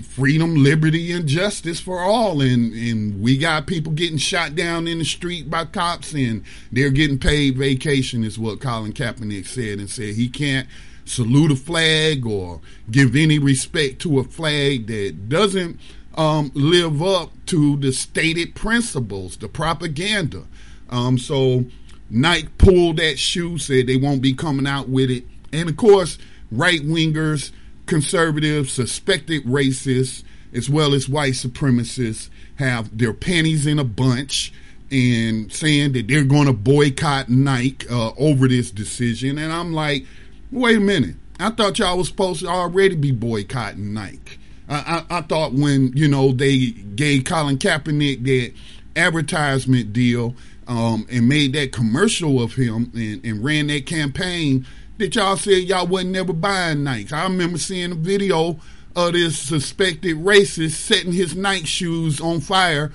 freedom, 0.01 0.57
liberty, 0.57 1.13
and 1.13 1.27
justice 1.27 1.81
for 1.81 2.01
all. 2.01 2.41
And 2.41 2.73
and 2.73 3.21
we 3.21 3.37
got 3.37 3.67
people 3.67 3.93
getting 3.93 4.19
shot 4.19 4.55
down 4.55 4.87
in 4.87 4.99
the 4.99 5.05
street 5.05 5.51
by 5.51 5.65
cops, 5.65 6.13
and 6.15 6.45
they're 6.71 6.91
getting 6.91 7.19
paid 7.19 7.57
vacation, 7.57 8.25
is 8.25 8.39
what 8.39 8.61
Colin 8.61 8.93
Kaepernick 8.93 9.47
said, 9.47 9.79
and 9.79 9.91
said 9.91 10.15
he 10.15 10.29
can't 10.29 10.67
salute 11.05 11.51
a 11.51 11.57
flag 11.57 12.25
or 12.27 12.61
give 12.91 13.17
any 13.17 13.39
respect 13.39 14.01
to 14.01 14.19
a 14.19 14.25
flag 14.25 14.87
that 14.87 15.29
doesn't 15.29 15.79
um, 16.15 16.51
live 16.55 17.03
up 17.03 17.31
to 17.47 17.77
the 17.77 17.93
stated 17.93 18.55
principles, 18.55 19.37
the 19.37 19.49
propaganda. 19.49 20.45
Um, 20.91 21.19
so 21.19 21.65
Nike 22.11 22.49
pulled 22.59 22.99
that 22.99 23.19
shoe, 23.19 23.59
said 23.59 23.87
they 23.87 23.97
won't 23.97 24.23
be 24.23 24.35
coming 24.35 24.67
out 24.67 24.89
with 24.89 25.11
it, 25.11 25.25
and 25.53 25.69
of 25.69 25.77
course, 25.77 26.19
right 26.51 26.81
wingers 26.83 27.51
conservatives, 27.87 28.73
suspected 28.73 29.45
racists, 29.45 30.23
as 30.53 30.69
well 30.69 30.95
as 30.95 31.09
white 31.09 31.33
supremacists 31.33 32.29
have 32.57 32.97
their 32.97 33.13
panties 33.13 33.67
in 33.67 33.79
a 33.79 33.85
bunch 33.85 34.53
and 34.91 35.51
saying 35.53 35.93
that 35.93 36.07
they're 36.07 36.25
going 36.25 36.47
to 36.47 36.53
boycott 36.53 37.29
Nike 37.29 37.89
uh, 37.89 38.13
over 38.19 38.47
this 38.47 38.71
decision. 38.71 39.39
And 39.39 39.53
I'm 39.53 39.73
like, 39.73 40.07
wait 40.51 40.77
a 40.77 40.81
minute. 40.81 41.17
I 41.41 41.51
thought 41.51 41.79
y'all 41.79 41.97
was 41.97 42.09
supposed 42.09 42.41
to 42.41 42.49
already 42.49 42.95
be 42.95 43.11
boycotting 43.11 43.95
Nike. 43.95 44.39
I, 44.69 45.05
I, 45.11 45.19
I 45.19 45.21
thought 45.23 45.55
when, 45.55 45.97
you 45.97 46.07
know, 46.09 46.33
they 46.33 46.67
gave 46.71 47.25
Colin 47.25 47.59
Kaepernick 47.59 48.23
that 48.25 48.53
advertisement 48.95 49.93
deal 49.93 50.37
um, 50.69 51.07
and 51.11 51.29
made 51.29 51.55
that 51.55 51.73
commercial 51.73 52.43
of 52.43 52.55
him 52.55 52.93
and, 52.95 53.25
and 53.25 53.43
ran 53.43 53.69
that 53.69 53.87
campaign– 53.87 54.67
that 55.03 55.15
y'all 55.17 55.37
said 55.37 55.65
y'all 55.65 55.87
wasn't 55.87 56.13
never 56.13 56.33
buying 56.33 56.79
Nikes. 56.79 57.13
I 57.13 57.25
remember 57.25 57.59
seeing 57.59 57.93
a 57.93 57.97
video 57.97 58.59
of 58.95 59.13
this 59.13 59.37
suspected 59.37 60.17
racist 60.17 60.73
setting 60.73 61.13
his 61.13 61.35
Nike 61.35 61.67
shoes 61.67 62.21
on 62.21 62.41
fire 62.41 62.93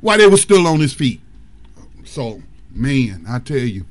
while 0.00 0.18
they 0.18 0.28
were 0.28 0.36
still 0.36 0.66
on 0.66 0.78
his 0.78 0.94
feet. 0.94 1.20
So, 2.04 2.42
man, 2.70 3.24
I 3.28 3.40
tell 3.40 3.56
you. 3.58 3.84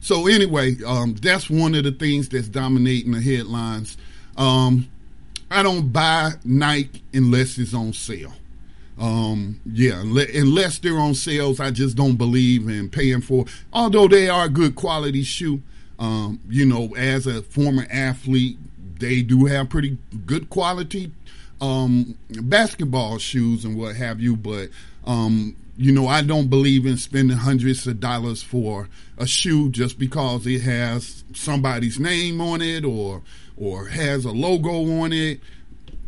So 0.00 0.28
anyway, 0.28 0.76
um, 0.86 1.14
that's 1.14 1.50
one 1.50 1.74
of 1.74 1.82
the 1.82 1.90
things 1.90 2.28
that's 2.28 2.48
dominating 2.48 3.10
the 3.10 3.20
headlines. 3.20 3.96
Um, 4.36 4.88
I 5.50 5.64
don't 5.64 5.92
buy 5.92 6.32
Nike 6.44 7.02
unless 7.12 7.58
it's 7.58 7.74
on 7.74 7.92
sale. 7.92 8.32
Um, 8.98 9.60
yeah, 9.70 10.00
unless 10.00 10.78
they're 10.78 10.98
on 10.98 11.14
sales, 11.14 11.58
I 11.58 11.72
just 11.72 11.96
don't 11.96 12.16
believe 12.16 12.68
in 12.68 12.88
paying 12.88 13.20
for. 13.20 13.46
Although 13.72 14.06
they 14.06 14.28
are 14.28 14.44
a 14.44 14.48
good 14.48 14.76
quality 14.76 15.24
shoe, 15.24 15.60
um, 15.98 16.40
you 16.48 16.66
know, 16.66 16.94
as 16.96 17.26
a 17.26 17.42
former 17.42 17.86
athlete, 17.90 18.58
they 18.98 19.22
do 19.22 19.46
have 19.46 19.68
pretty 19.68 19.98
good 20.26 20.50
quality 20.50 21.12
um, 21.60 22.16
basketball 22.28 23.18
shoes 23.18 23.64
and 23.64 23.78
what 23.78 23.96
have 23.96 24.20
you, 24.20 24.36
but 24.36 24.68
um, 25.06 25.56
you 25.76 25.92
know, 25.92 26.06
I 26.06 26.22
don't 26.22 26.48
believe 26.48 26.86
in 26.86 26.96
spending 26.96 27.36
hundreds 27.36 27.86
of 27.86 28.00
dollars 28.00 28.42
for 28.42 28.88
a 29.18 29.26
shoe 29.26 29.70
just 29.70 29.98
because 29.98 30.46
it 30.46 30.62
has 30.62 31.24
somebody's 31.34 31.98
name 31.98 32.40
on 32.40 32.62
it 32.62 32.84
or 32.84 33.22
or 33.56 33.86
has 33.88 34.24
a 34.24 34.30
logo 34.32 35.02
on 35.02 35.12
it, 35.12 35.40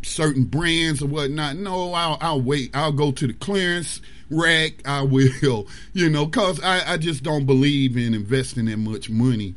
certain 0.03 0.43
brands 0.43 1.01
or 1.01 1.07
whatnot. 1.07 1.55
No, 1.55 1.93
I'll, 1.93 2.17
I'll 2.21 2.41
wait. 2.41 2.75
I'll 2.75 2.91
go 2.91 3.11
to 3.11 3.25
the 3.25 3.33
clearance 3.33 4.01
rack. 4.29 4.73
I 4.85 5.01
will, 5.03 5.67
you 5.93 6.09
know, 6.09 6.27
cause 6.27 6.61
I, 6.61 6.93
I 6.93 6.97
just 6.97 7.23
don't 7.23 7.45
believe 7.45 7.97
in 7.97 8.13
investing 8.13 8.65
that 8.65 8.77
much 8.77 9.09
money 9.09 9.55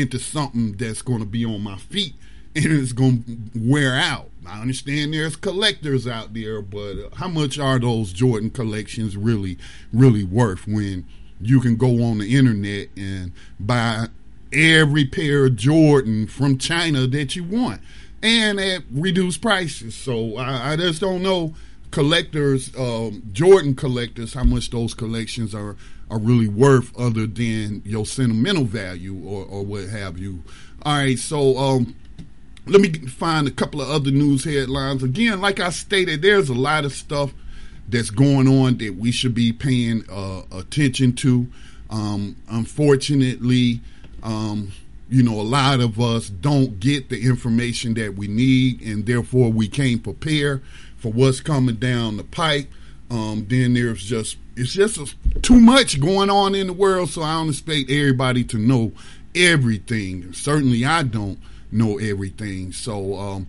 into 0.00 0.18
something 0.18 0.72
that's 0.72 1.02
going 1.02 1.20
to 1.20 1.26
be 1.26 1.44
on 1.44 1.62
my 1.62 1.76
feet 1.76 2.14
and 2.56 2.66
it's 2.66 2.92
going 2.92 3.22
to 3.22 3.38
wear 3.54 3.94
out. 3.94 4.30
I 4.46 4.60
understand 4.60 5.12
there's 5.12 5.36
collectors 5.36 6.06
out 6.06 6.32
there, 6.32 6.62
but 6.62 7.10
how 7.14 7.28
much 7.28 7.58
are 7.58 7.78
those 7.78 8.12
Jordan 8.12 8.50
collections 8.50 9.16
really, 9.16 9.58
really 9.92 10.24
worth 10.24 10.66
when 10.66 11.06
you 11.40 11.60
can 11.60 11.76
go 11.76 12.02
on 12.02 12.18
the 12.18 12.34
internet 12.34 12.88
and 12.96 13.32
buy 13.60 14.06
every 14.52 15.04
pair 15.04 15.46
of 15.46 15.56
Jordan 15.56 16.26
from 16.26 16.56
China 16.56 17.06
that 17.06 17.36
you 17.36 17.44
want 17.44 17.82
and 18.22 18.58
at 18.58 18.84
reduced 18.90 19.42
prices? 19.42 19.94
So 19.94 20.36
I, 20.36 20.72
I 20.72 20.76
just 20.76 21.00
don't 21.00 21.22
know 21.22 21.54
collectors, 21.90 22.74
um, 22.78 23.22
Jordan 23.32 23.74
collectors, 23.74 24.32
how 24.32 24.44
much 24.44 24.70
those 24.70 24.94
collections 24.94 25.54
are 25.54 25.76
are 26.10 26.18
really 26.18 26.48
worth 26.48 26.96
other 26.98 27.26
than 27.26 27.82
your 27.84 28.06
sentimental 28.06 28.64
value 28.64 29.20
or, 29.24 29.44
or 29.44 29.64
what 29.64 29.88
have 29.88 30.18
you. 30.18 30.42
All 30.82 30.98
right, 30.98 31.18
so 31.18 31.56
um, 31.58 31.96
let 32.66 32.80
me 32.80 32.92
find 32.92 33.48
a 33.48 33.50
couple 33.50 33.80
of 33.80 33.88
other 33.88 34.10
news 34.10 34.44
headlines. 34.44 35.02
Again, 35.02 35.40
like 35.40 35.60
I 35.60 35.70
stated, 35.70 36.22
there's 36.22 36.48
a 36.48 36.54
lot 36.54 36.84
of 36.84 36.92
stuff 36.92 37.32
that's 37.88 38.10
going 38.10 38.48
on 38.48 38.78
that 38.78 38.96
we 38.96 39.12
should 39.12 39.34
be 39.34 39.52
paying 39.52 40.04
uh, 40.10 40.42
attention 40.52 41.14
to. 41.14 41.46
Um, 41.90 42.36
unfortunately, 42.48 43.80
um, 44.22 44.72
you 45.08 45.22
know, 45.22 45.40
a 45.40 45.42
lot 45.42 45.80
of 45.80 46.00
us 46.00 46.28
don't 46.28 46.80
get 46.80 47.08
the 47.08 47.24
information 47.24 47.94
that 47.94 48.16
we 48.16 48.26
need, 48.26 48.80
and 48.82 49.06
therefore 49.06 49.50
we 49.50 49.68
can't 49.68 50.02
prepare 50.02 50.62
for 50.96 51.12
what's 51.12 51.40
coming 51.40 51.76
down 51.76 52.16
the 52.16 52.24
pipe. 52.24 52.68
Um, 53.10 53.46
then 53.48 53.74
there's 53.74 54.02
just 54.02 54.36
it's 54.56 54.72
just 54.72 54.98
a, 54.98 55.40
too 55.40 55.60
much 55.60 56.00
going 56.00 56.30
on 56.30 56.54
in 56.54 56.66
the 56.66 56.72
world, 56.72 57.10
so 57.10 57.22
I 57.22 57.34
don't 57.34 57.50
expect 57.50 57.90
everybody 57.90 58.42
to 58.44 58.58
know 58.58 58.92
everything. 59.34 60.32
Certainly, 60.32 60.84
I 60.84 61.02
don't 61.02 61.38
know 61.70 61.98
everything. 61.98 62.72
So 62.72 63.16
um, 63.16 63.46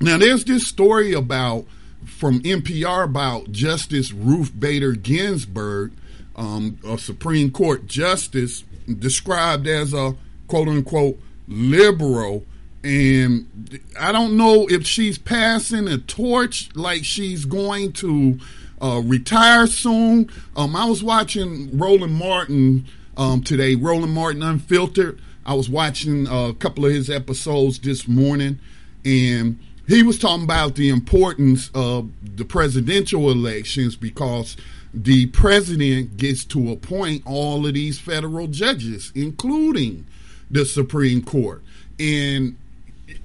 now 0.00 0.18
there's 0.18 0.44
this 0.44 0.66
story 0.66 1.12
about 1.12 1.64
from 2.04 2.40
NPR 2.40 3.04
about 3.04 3.52
Justice 3.52 4.12
Ruth 4.12 4.52
Bader 4.58 4.92
Ginsburg, 4.92 5.92
um, 6.36 6.78
a 6.86 6.98
Supreme 6.98 7.50
Court 7.50 7.86
justice 7.86 8.64
described 8.98 9.66
as 9.66 9.94
a 9.94 10.16
quote 10.48 10.68
unquote 10.68 11.18
liberal. 11.46 12.44
And 12.84 13.80
I 13.98 14.10
don't 14.10 14.36
know 14.36 14.66
if 14.68 14.86
she's 14.86 15.18
passing 15.18 15.86
a 15.86 15.98
torch 15.98 16.70
like 16.74 17.04
she's 17.04 17.44
going 17.44 17.92
to 17.94 18.40
uh, 18.82 19.00
retire 19.04 19.66
soon. 19.66 20.28
Um, 20.56 20.74
I 20.74 20.84
was 20.84 21.02
watching 21.02 21.76
Roland 21.78 22.14
Martin 22.14 22.86
um, 23.16 23.42
today, 23.42 23.74
Roland 23.76 24.12
Martin 24.12 24.42
Unfiltered. 24.42 25.20
I 25.46 25.54
was 25.54 25.68
watching 25.68 26.26
a 26.28 26.54
couple 26.54 26.86
of 26.86 26.92
his 26.92 27.10
episodes 27.10 27.78
this 27.78 28.06
morning, 28.06 28.58
and 29.04 29.58
he 29.88 30.02
was 30.02 30.18
talking 30.18 30.44
about 30.44 30.76
the 30.76 30.88
importance 30.88 31.70
of 31.74 32.10
the 32.36 32.44
presidential 32.44 33.30
elections 33.30 33.96
because 33.96 34.56
the 34.94 35.26
president 35.26 36.16
gets 36.16 36.44
to 36.44 36.70
appoint 36.70 37.22
all 37.26 37.66
of 37.66 37.74
these 37.74 37.98
federal 37.98 38.46
judges, 38.46 39.10
including 39.14 40.06
the 40.50 40.64
Supreme 40.64 41.22
Court. 41.22 41.62
And 41.98 42.56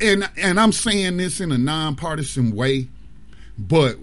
and 0.02 0.30
and 0.38 0.60
I'm 0.60 0.72
saying 0.72 1.18
this 1.18 1.40
in 1.40 1.52
a 1.52 1.58
nonpartisan 1.58 2.56
way, 2.56 2.88
but 3.58 3.98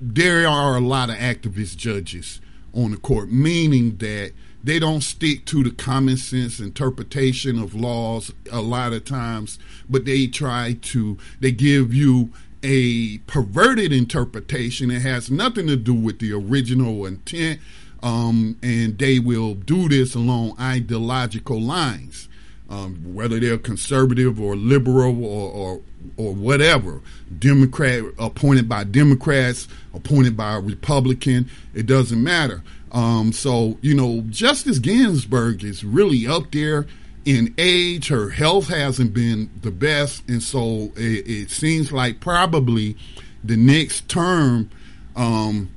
there 0.00 0.46
are 0.46 0.76
a 0.76 0.80
lot 0.80 1.10
of 1.10 1.16
activist 1.16 1.76
judges 1.76 2.40
on 2.74 2.90
the 2.90 2.96
court, 2.96 3.30
meaning 3.30 3.96
that 3.96 4.32
they 4.62 4.78
don't 4.78 5.02
stick 5.02 5.44
to 5.46 5.62
the 5.62 5.70
common 5.70 6.16
sense 6.16 6.60
interpretation 6.60 7.58
of 7.58 7.74
laws 7.74 8.32
a 8.52 8.60
lot 8.60 8.92
of 8.92 9.04
times, 9.04 9.58
but 9.88 10.04
they 10.04 10.26
try 10.26 10.76
to, 10.82 11.16
they 11.40 11.52
give 11.52 11.94
you 11.94 12.30
a 12.62 13.18
perverted 13.18 13.92
interpretation 13.92 14.88
that 14.88 15.00
has 15.00 15.30
nothing 15.30 15.68
to 15.68 15.76
do 15.76 15.94
with 15.94 16.18
the 16.18 16.32
original 16.32 17.06
intent, 17.06 17.60
um, 18.02 18.58
and 18.62 18.98
they 18.98 19.18
will 19.18 19.54
do 19.54 19.88
this 19.88 20.14
along 20.14 20.56
ideological 20.60 21.60
lines. 21.60 22.28
Um, 22.70 23.14
whether 23.14 23.40
they're 23.40 23.56
conservative 23.56 24.38
or 24.38 24.54
liberal 24.54 25.24
or, 25.24 25.50
or 25.50 25.80
or 26.18 26.34
whatever, 26.34 27.00
Democrat 27.38 28.04
appointed 28.18 28.68
by 28.68 28.84
Democrats, 28.84 29.68
appointed 29.94 30.36
by 30.36 30.54
a 30.54 30.60
Republican, 30.60 31.48
it 31.72 31.86
doesn't 31.86 32.22
matter. 32.22 32.62
Um, 32.92 33.32
so, 33.32 33.78
you 33.80 33.94
know, 33.94 34.22
Justice 34.28 34.78
Ginsburg 34.78 35.64
is 35.64 35.84
really 35.84 36.26
up 36.26 36.50
there 36.52 36.86
in 37.24 37.54
age. 37.58 38.08
Her 38.08 38.30
health 38.30 38.68
hasn't 38.68 39.12
been 39.12 39.50
the 39.62 39.70
best. 39.70 40.28
And 40.28 40.42
so 40.42 40.92
it, 40.96 41.28
it 41.28 41.50
seems 41.50 41.92
like 41.92 42.20
probably 42.20 42.96
the 43.44 43.56
next 43.56 44.08
term, 44.08 44.70
um, 45.16 45.70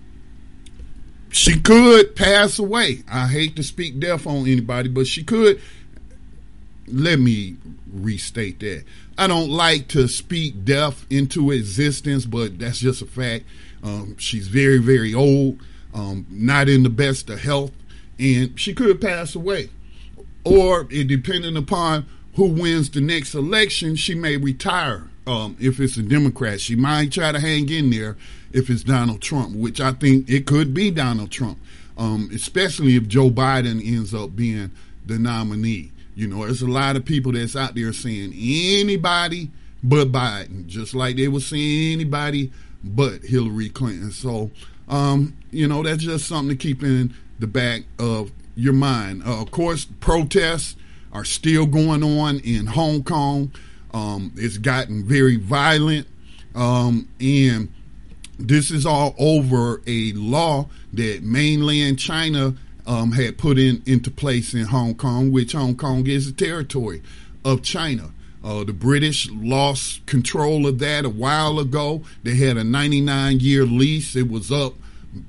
she 1.29 1.59
could 1.59 2.15
pass 2.15 2.59
away. 2.59 3.03
I 3.09 3.27
hate 3.27 3.55
to 3.55 3.63
speak 3.63 3.99
death 3.99 4.27
on 4.27 4.47
anybody, 4.47 4.89
but 4.89 5.07
she 5.07 5.23
could. 5.23 5.61
Let 6.91 7.19
me 7.19 7.55
restate 7.91 8.59
that. 8.59 8.83
I 9.17 9.27
don't 9.27 9.49
like 9.49 9.87
to 9.89 10.07
speak 10.07 10.65
death 10.65 11.05
into 11.09 11.51
existence, 11.51 12.25
but 12.25 12.59
that's 12.59 12.79
just 12.79 13.01
a 13.01 13.05
fact. 13.05 13.45
Um, 13.83 14.17
she's 14.17 14.47
very, 14.47 14.77
very 14.77 15.13
old 15.13 15.59
um, 15.93 16.25
not 16.29 16.69
in 16.69 16.83
the 16.83 16.89
best 16.89 17.29
of 17.29 17.41
health, 17.41 17.71
and 18.19 18.59
she 18.59 18.73
could 18.73 19.01
pass 19.01 19.35
away. 19.35 19.69
Or, 20.43 20.87
it, 20.89 21.07
depending 21.07 21.57
upon 21.57 22.05
who 22.35 22.47
wins 22.47 22.89
the 22.89 23.01
next 23.01 23.35
election, 23.35 23.95
she 23.95 24.15
may 24.15 24.37
retire. 24.37 25.07
Um, 25.27 25.55
if 25.59 25.79
it's 25.79 25.97
a 25.97 26.01
Democrat, 26.01 26.61
she 26.61 26.75
might 26.75 27.11
try 27.11 27.31
to 27.31 27.39
hang 27.39 27.69
in 27.69 27.89
there 27.89 28.17
if 28.51 28.69
it's 28.69 28.83
Donald 28.83 29.21
Trump, 29.21 29.55
which 29.55 29.79
I 29.79 29.91
think 29.91 30.29
it 30.29 30.47
could 30.47 30.73
be 30.73 30.89
Donald 30.89 31.29
Trump, 31.29 31.59
um, 31.97 32.29
especially 32.33 32.95
if 32.95 33.07
Joe 33.07 33.29
Biden 33.29 33.85
ends 33.85 34.13
up 34.13 34.35
being 34.35 34.71
the 35.05 35.19
nominee. 35.19 35.91
You 36.21 36.27
know, 36.27 36.45
there's 36.45 36.61
a 36.61 36.67
lot 36.67 36.95
of 36.95 37.03
people 37.03 37.31
that's 37.31 37.55
out 37.55 37.73
there 37.73 37.91
saying 37.91 38.33
anybody 38.35 39.49
but 39.81 40.11
Biden, 40.11 40.67
just 40.67 40.93
like 40.93 41.15
they 41.15 41.27
were 41.27 41.39
saying 41.39 41.93
anybody 41.93 42.51
but 42.83 43.23
Hillary 43.23 43.69
Clinton. 43.69 44.11
So 44.11 44.51
um, 44.87 45.35
you 45.49 45.67
know, 45.67 45.81
that's 45.81 46.03
just 46.03 46.27
something 46.27 46.55
to 46.55 46.61
keep 46.61 46.83
in 46.83 47.15
the 47.39 47.47
back 47.47 47.85
of 47.97 48.31
your 48.53 48.73
mind. 48.73 49.23
Uh, 49.25 49.41
of 49.41 49.49
course, 49.49 49.85
protests 49.99 50.75
are 51.11 51.25
still 51.25 51.65
going 51.65 52.03
on 52.03 52.39
in 52.41 52.67
Hong 52.67 53.01
Kong. 53.01 53.51
Um, 53.91 54.31
it's 54.35 54.59
gotten 54.59 55.03
very 55.03 55.37
violent. 55.37 56.05
Um, 56.53 57.09
and 57.19 57.73
this 58.37 58.69
is 58.69 58.85
all 58.85 59.15
over 59.17 59.81
a 59.87 60.11
law 60.13 60.69
that 60.93 61.23
mainland 61.23 61.97
China 61.97 62.53
um, 62.85 63.11
had 63.11 63.37
put 63.37 63.57
in 63.57 63.81
into 63.85 64.11
place 64.11 64.53
in 64.53 64.65
Hong 64.65 64.95
Kong, 64.95 65.31
which 65.31 65.53
Hong 65.53 65.75
Kong 65.75 66.07
is 66.07 66.27
a 66.27 66.33
territory 66.33 67.01
of 67.43 67.61
China. 67.61 68.11
Uh, 68.43 68.63
the 68.63 68.73
British 68.73 69.29
lost 69.31 70.05
control 70.07 70.65
of 70.65 70.79
that 70.79 71.05
a 71.05 71.09
while 71.09 71.59
ago. 71.59 72.03
They 72.23 72.35
had 72.35 72.57
a 72.57 72.63
99 72.63 73.39
year 73.39 73.65
lease. 73.65 74.15
It 74.15 74.29
was 74.29 74.51
up 74.51 74.73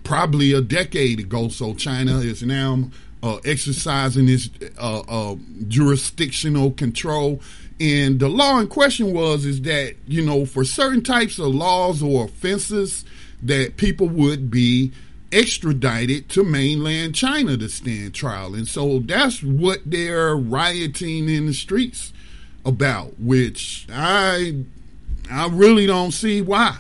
probably 0.04 0.52
a 0.52 0.60
decade 0.60 1.20
ago. 1.20 1.48
So 1.48 1.74
China 1.74 2.18
is 2.20 2.42
now 2.42 2.90
uh, 3.22 3.36
exercising 3.44 4.28
its 4.28 4.48
uh, 4.78 5.00
uh, 5.00 5.36
jurisdictional 5.68 6.72
control. 6.72 7.40
And 7.78 8.18
the 8.18 8.28
law 8.28 8.60
in 8.60 8.68
question 8.68 9.12
was 9.12 9.44
is 9.44 9.60
that 9.62 9.94
you 10.06 10.24
know 10.24 10.46
for 10.46 10.64
certain 10.64 11.02
types 11.02 11.38
of 11.38 11.54
laws 11.54 12.02
or 12.02 12.26
offenses 12.26 13.04
that 13.42 13.76
people 13.76 14.08
would 14.08 14.50
be 14.50 14.92
extradited 15.32 16.28
to 16.30 16.44
mainland 16.44 17.14
China 17.14 17.56
to 17.56 17.68
stand 17.68 18.14
trial. 18.14 18.54
And 18.54 18.68
so 18.68 19.00
that's 19.00 19.42
what 19.42 19.80
they're 19.86 20.36
rioting 20.36 21.28
in 21.28 21.46
the 21.46 21.54
streets 21.54 22.12
about, 22.64 23.18
which 23.18 23.86
I 23.90 24.64
I 25.30 25.48
really 25.48 25.86
don't 25.86 26.12
see 26.12 26.42
why. 26.42 26.78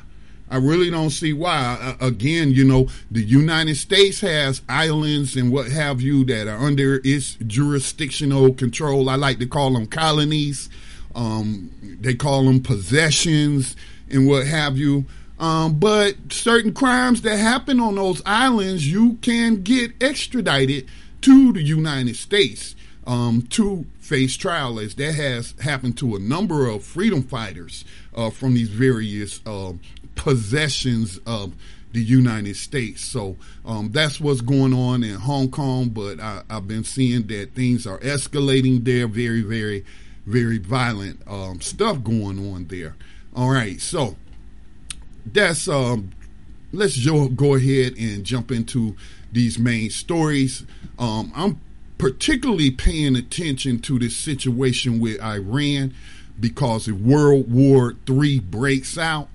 I 0.50 0.56
really 0.58 0.90
don't 0.90 1.10
see 1.10 1.32
why. 1.32 1.96
Again, 1.98 2.50
you 2.50 2.64
know, 2.64 2.88
the 3.10 3.22
United 3.22 3.76
States 3.76 4.20
has 4.20 4.60
islands 4.68 5.34
and 5.34 5.50
what 5.50 5.72
have 5.72 6.02
you 6.02 6.24
that 6.26 6.46
are 6.46 6.58
under 6.58 7.00
its 7.04 7.38
jurisdictional 7.46 8.52
control. 8.52 9.08
I 9.08 9.14
like 9.14 9.38
to 9.38 9.46
call 9.46 9.72
them 9.72 9.86
colonies. 9.86 10.68
Um, 11.14 11.70
they 12.00 12.14
call 12.14 12.44
them 12.44 12.60
possessions 12.60 13.76
and 14.10 14.28
what 14.28 14.46
have 14.46 14.76
you. 14.76 15.06
Um, 15.42 15.80
but 15.80 16.14
certain 16.30 16.72
crimes 16.72 17.22
that 17.22 17.36
happen 17.36 17.80
on 17.80 17.96
those 17.96 18.22
islands, 18.24 18.88
you 18.88 19.14
can 19.22 19.64
get 19.64 20.00
extradited 20.00 20.88
to 21.22 21.52
the 21.52 21.62
United 21.64 22.14
States 22.14 22.76
um, 23.08 23.42
to 23.50 23.84
face 23.98 24.36
trial, 24.36 24.78
as 24.78 24.94
that 24.94 25.16
has 25.16 25.54
happened 25.60 25.98
to 25.98 26.14
a 26.14 26.20
number 26.20 26.68
of 26.68 26.84
freedom 26.84 27.24
fighters 27.24 27.84
uh, 28.14 28.30
from 28.30 28.54
these 28.54 28.68
various 28.68 29.40
uh, 29.44 29.72
possessions 30.14 31.18
of 31.26 31.54
the 31.90 32.00
United 32.00 32.54
States. 32.54 33.02
So 33.02 33.36
um, 33.66 33.90
that's 33.90 34.20
what's 34.20 34.42
going 34.42 34.72
on 34.72 35.02
in 35.02 35.16
Hong 35.16 35.50
Kong. 35.50 35.88
But 35.88 36.20
I, 36.20 36.42
have 36.50 36.68
been 36.68 36.84
seeing 36.84 37.26
that 37.26 37.56
things 37.56 37.84
are 37.84 37.98
escalating 37.98 38.84
there. 38.84 39.08
Very, 39.08 39.42
very, 39.42 39.84
very 40.24 40.58
violent 40.58 41.20
um, 41.26 41.60
stuff 41.60 42.04
going 42.04 42.54
on 42.54 42.66
there. 42.66 42.94
All 43.34 43.50
right, 43.50 43.80
so 43.80 44.16
that's 45.26 45.68
um, 45.68 46.12
let's 46.72 47.04
go 47.06 47.54
ahead 47.54 47.94
and 47.98 48.24
jump 48.24 48.50
into 48.50 48.96
these 49.30 49.58
main 49.58 49.90
stories. 49.90 50.64
Um, 50.98 51.32
I'm 51.34 51.60
particularly 51.98 52.70
paying 52.70 53.16
attention 53.16 53.78
to 53.80 53.98
this 53.98 54.16
situation 54.16 54.98
with 55.00 55.22
Iran 55.22 55.94
because 56.38 56.88
if 56.88 56.96
World 56.96 57.52
War 57.52 57.94
III 58.08 58.40
breaks 58.40 58.98
out, 58.98 59.28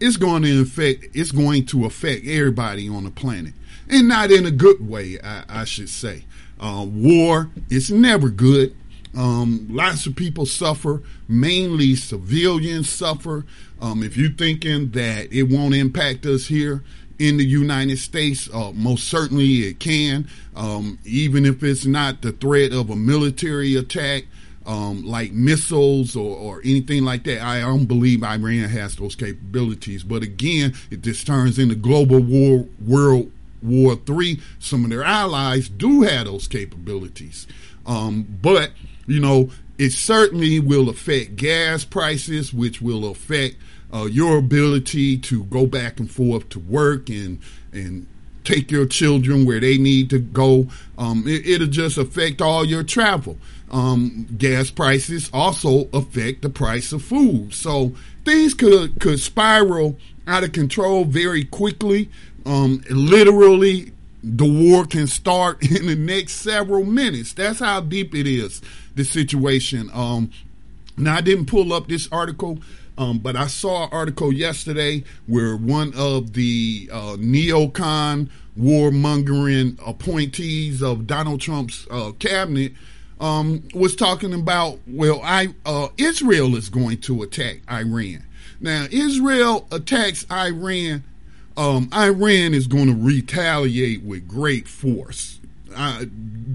it's 0.00 0.16
going 0.16 0.42
to 0.42 0.62
affect 0.62 1.06
it's 1.14 1.32
going 1.32 1.66
to 1.66 1.84
affect 1.84 2.26
everybody 2.26 2.88
on 2.88 3.04
the 3.04 3.10
planet. 3.10 3.54
And 3.88 4.08
not 4.08 4.30
in 4.30 4.44
a 4.44 4.50
good 4.50 4.86
way 4.86 5.18
i, 5.22 5.44
I 5.48 5.64
should 5.64 5.88
say. 5.88 6.24
Uh, 6.60 6.84
war 6.88 7.50
is 7.70 7.90
never 7.90 8.28
good 8.28 8.76
um, 9.16 9.66
lots 9.70 10.06
of 10.06 10.16
people 10.16 10.46
suffer 10.46 11.02
mainly 11.28 11.94
civilians 11.94 12.88
suffer 12.88 13.44
um, 13.80 14.02
if 14.02 14.16
you're 14.16 14.30
thinking 14.30 14.90
that 14.90 15.32
it 15.32 15.44
won't 15.44 15.74
impact 15.74 16.26
us 16.26 16.46
here 16.46 16.82
in 17.18 17.36
the 17.36 17.44
United 17.44 17.98
States, 17.98 18.48
uh, 18.52 18.72
most 18.72 19.08
certainly 19.08 19.62
it 19.68 19.80
can, 19.80 20.28
um, 20.54 20.98
even 21.04 21.44
if 21.44 21.62
it's 21.62 21.84
not 21.84 22.22
the 22.22 22.32
threat 22.32 22.72
of 22.72 22.90
a 22.90 22.96
military 22.96 23.74
attack 23.74 24.24
um, 24.66 25.04
like 25.04 25.32
missiles 25.32 26.14
or, 26.14 26.36
or, 26.36 26.60
anything 26.62 27.02
like 27.02 27.24
that. 27.24 27.40
I 27.40 27.60
don't 27.60 27.86
believe 27.86 28.22
Iran 28.22 28.68
has 28.68 28.96
those 28.96 29.14
capabilities. 29.16 30.02
But 30.02 30.22
again, 30.22 30.74
if 30.90 31.00
this 31.00 31.24
turns 31.24 31.58
into 31.58 31.74
global 31.74 32.20
war, 32.20 32.66
world 32.84 33.32
war 33.62 33.96
three, 33.96 34.42
some 34.58 34.84
of 34.84 34.90
their 34.90 35.02
allies 35.02 35.70
do 35.70 36.02
have 36.02 36.26
those 36.26 36.46
capabilities. 36.46 37.46
Um, 37.86 38.26
but 38.42 38.72
you 39.08 39.20
know, 39.20 39.50
it 39.78 39.90
certainly 39.90 40.60
will 40.60 40.88
affect 40.88 41.36
gas 41.36 41.84
prices, 41.84 42.52
which 42.52 42.80
will 42.80 43.08
affect 43.08 43.56
uh, 43.92 44.04
your 44.04 44.38
ability 44.38 45.18
to 45.18 45.44
go 45.44 45.66
back 45.66 45.98
and 45.98 46.10
forth 46.10 46.48
to 46.50 46.58
work 46.58 47.08
and 47.08 47.40
and 47.72 48.06
take 48.44 48.70
your 48.70 48.86
children 48.86 49.44
where 49.44 49.60
they 49.60 49.76
need 49.76 50.08
to 50.10 50.18
go. 50.18 50.68
Um, 50.96 51.24
it, 51.26 51.60
will 51.60 51.66
just 51.66 51.98
affect 51.98 52.40
all 52.40 52.64
your 52.64 52.82
travel. 52.82 53.36
Um, 53.70 54.26
gas 54.38 54.70
prices 54.70 55.28
also 55.34 55.88
affect 55.92 56.40
the 56.40 56.48
price 56.48 56.92
of 56.92 57.02
food. 57.02 57.52
So 57.52 57.92
things 58.24 58.54
could 58.54 59.00
could 59.00 59.20
spiral 59.20 59.96
out 60.26 60.44
of 60.44 60.52
control 60.52 61.04
very 61.04 61.44
quickly. 61.44 62.10
Um, 62.46 62.82
literally, 62.88 63.92
the 64.22 64.50
war 64.50 64.86
can 64.86 65.06
start 65.06 65.62
in 65.70 65.86
the 65.86 65.96
next 65.96 66.34
several 66.34 66.84
minutes. 66.84 67.32
That's 67.32 67.60
how 67.60 67.80
deep 67.80 68.14
it 68.14 68.26
is. 68.26 68.62
The 68.98 69.04
situation. 69.04 69.90
Um, 69.94 70.32
now 70.96 71.14
I 71.14 71.20
didn't 71.20 71.46
pull 71.46 71.72
up 71.72 71.86
this 71.86 72.08
article. 72.10 72.58
Um, 72.98 73.20
but 73.20 73.36
I 73.36 73.46
saw 73.46 73.84
an 73.84 73.90
article 73.92 74.32
yesterday 74.32 75.04
where 75.28 75.56
one 75.56 75.92
of 75.96 76.32
the 76.32 76.90
uh, 76.92 77.16
neocon 77.16 78.28
warmongering 78.58 79.78
appointees 79.86 80.82
of 80.82 81.06
Donald 81.06 81.40
Trump's 81.40 81.86
uh, 81.92 82.10
cabinet 82.18 82.72
um, 83.20 83.62
was 83.72 83.94
talking 83.94 84.34
about, 84.34 84.80
well, 84.88 85.20
I 85.22 85.54
uh, 85.64 85.90
Israel 85.96 86.56
is 86.56 86.68
going 86.68 86.98
to 87.02 87.22
attack 87.22 87.60
Iran. 87.70 88.24
Now, 88.60 88.88
Israel 88.90 89.68
attacks 89.70 90.26
Iran. 90.28 91.04
Um, 91.56 91.88
Iran 91.94 92.52
is 92.52 92.66
going 92.66 92.88
to 92.88 93.00
retaliate 93.00 94.02
with 94.02 94.26
great 94.26 94.66
force. 94.66 95.37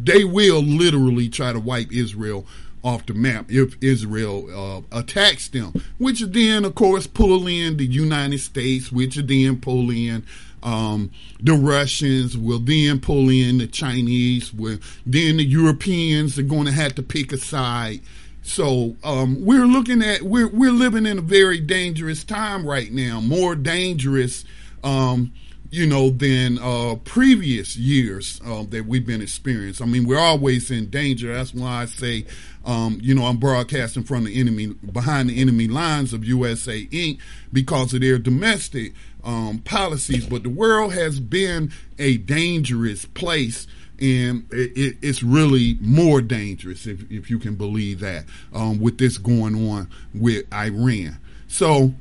They 0.04 0.24
will 0.24 0.62
literally 0.62 1.30
try 1.30 1.54
to 1.54 1.60
wipe 1.60 1.92
Israel 1.92 2.46
off 2.84 3.06
the 3.06 3.14
map 3.14 3.46
if 3.50 3.76
Israel 3.82 4.50
uh, 4.92 5.00
attacks 5.00 5.48
them, 5.48 5.74
which 5.98 6.20
then, 6.22 6.66
of 6.66 6.76
course, 6.76 7.08
pull 7.08 7.48
in 7.48 7.78
the 7.78 7.86
United 7.86 8.40
States, 8.40 8.92
which 8.92 9.16
then 9.16 9.62
pull 9.62 9.90
in 9.90 10.26
um, 10.62 11.12
the 11.40 11.54
Russians, 11.54 12.38
will 12.38 12.60
then 12.60 13.00
pull 13.00 13.30
in 13.30 13.58
the 13.60 13.68
Chinese, 13.68 14.54
will 14.54 14.80
then 15.06 15.38
the 15.38 15.46
Europeans 15.46 16.38
are 16.38 16.44
going 16.44 16.66
to 16.66 16.72
have 16.72 16.96
to 16.96 17.04
pick 17.04 17.32
a 17.32 17.38
side. 17.38 18.02
So 18.42 18.98
um, 19.04 19.46
we're 19.46 19.66
looking 19.66 20.02
at 20.04 20.24
we're 20.24 20.50
we're 20.50 20.72
living 20.72 21.06
in 21.06 21.18
a 21.18 21.22
very 21.22 21.62
dangerous 21.62 22.26
time 22.26 22.66
right 22.66 22.92
now, 22.92 23.22
more 23.22 23.56
dangerous 23.56 24.44
um, 24.84 25.32
you 25.74 25.88
know, 25.88 26.12
than 26.12 26.60
uh, 26.60 26.94
previous 27.04 27.76
years 27.76 28.40
uh, 28.46 28.64
that 28.70 28.86
we've 28.86 29.08
been 29.08 29.24
experiencing. 29.24 29.84
I 29.84 29.90
mean, 29.90 30.06
we're 30.06 30.20
always 30.20 30.70
in 30.70 30.92
danger. 30.92 31.34
That's 31.34 31.52
why 31.52 31.82
I 31.82 31.86
say, 31.86 32.28
um, 32.64 33.00
you 33.02 33.16
know, 33.16 33.26
I'm 33.26 33.38
broadcasting 33.38 34.04
from 34.04 34.26
the 34.26 34.40
enemy, 34.40 34.68
behind 34.68 35.32
the 35.32 35.42
enemy 35.42 35.68
lines 35.68 36.14
of 36.14 36.24
USA 36.26 36.86
Inc. 36.86 37.18
because 37.52 37.92
of 37.92 38.02
their 38.02 38.20
domestic 38.20 38.94
um, 39.24 39.64
policies. 39.66 40.28
But 40.28 40.44
the 40.44 40.50
world 40.50 40.94
has 40.94 41.20
been 41.20 41.72
a 41.98 42.18
dangerous 42.18 43.06
place 43.06 43.66
and 44.00 44.46
it, 44.52 44.98
it's 45.02 45.24
really 45.24 45.80
more 45.82 46.22
dangerous 46.22 46.86
if, 46.86 47.12
if 47.12 47.32
you 47.32 47.40
can 47.40 47.56
believe 47.56 48.00
that 48.02 48.26
um, 48.54 48.80
with 48.80 49.00
this 49.00 49.18
going 49.18 49.72
on 49.72 49.90
with 50.14 50.46
Iran. 50.54 51.18
So, 51.48 51.96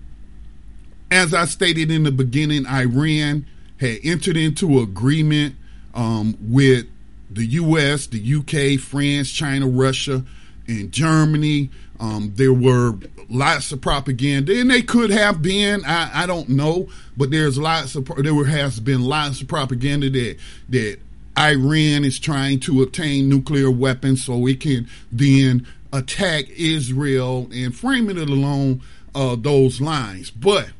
as 1.10 1.32
I 1.32 1.46
stated 1.46 1.90
in 1.90 2.02
the 2.02 2.12
beginning, 2.12 2.66
Iran 2.66 3.46
had 3.82 3.98
entered 4.04 4.36
into 4.36 4.80
agreement 4.80 5.56
um, 5.94 6.36
with 6.40 6.86
the 7.30 7.44
U.S., 7.44 8.06
the 8.06 8.18
U.K., 8.18 8.76
France, 8.76 9.30
China, 9.30 9.66
Russia, 9.66 10.24
and 10.66 10.92
Germany. 10.92 11.70
Um, 11.98 12.32
there 12.36 12.52
were 12.52 12.94
lots 13.28 13.72
of 13.72 13.80
propaganda, 13.80 14.58
and 14.58 14.70
they 14.70 14.82
could 14.82 15.10
have 15.10 15.42
been. 15.42 15.84
I, 15.84 16.22
I 16.22 16.26
don't 16.26 16.48
know, 16.48 16.88
but 17.16 17.30
there's 17.30 17.58
lots 17.58 17.94
of 17.94 18.06
there 18.16 18.44
has 18.44 18.80
been 18.80 19.02
lots 19.02 19.40
of 19.40 19.48
propaganda 19.48 20.10
that 20.10 20.36
that 20.70 20.98
Iran 21.38 22.04
is 22.04 22.18
trying 22.18 22.60
to 22.60 22.82
obtain 22.82 23.28
nuclear 23.28 23.70
weapons 23.70 24.24
so 24.24 24.46
it 24.46 24.60
can 24.60 24.88
then 25.10 25.66
attack 25.92 26.48
Israel 26.50 27.48
and 27.52 27.74
frame 27.74 28.08
it 28.10 28.16
along 28.16 28.82
uh, 29.14 29.36
those 29.36 29.80
lines. 29.80 30.30
But 30.30 30.70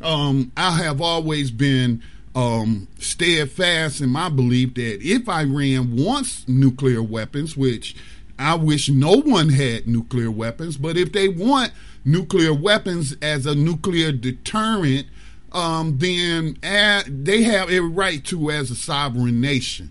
um, 0.00 0.52
I 0.56 0.82
have 0.82 1.00
always 1.00 1.50
been 1.50 2.02
um, 2.34 2.88
steadfast 2.98 4.00
in 4.00 4.10
my 4.10 4.28
belief 4.28 4.74
that 4.74 4.98
if 5.00 5.28
Iran 5.28 5.96
wants 5.96 6.46
nuclear 6.48 7.02
weapons, 7.02 7.56
which 7.56 7.94
I 8.38 8.54
wish 8.56 8.88
no 8.88 9.16
one 9.20 9.48
had 9.50 9.86
nuclear 9.86 10.30
weapons, 10.30 10.76
but 10.76 10.96
if 10.96 11.12
they 11.12 11.28
want 11.28 11.72
nuclear 12.04 12.52
weapons 12.52 13.16
as 13.22 13.46
a 13.46 13.54
nuclear 13.54 14.10
deterrent, 14.10 15.06
um, 15.52 15.98
then 15.98 16.58
they 17.06 17.42
have 17.44 17.70
every 17.70 17.88
right 17.88 18.24
to 18.24 18.50
as 18.50 18.70
a 18.70 18.74
sovereign 18.74 19.40
nation. 19.40 19.90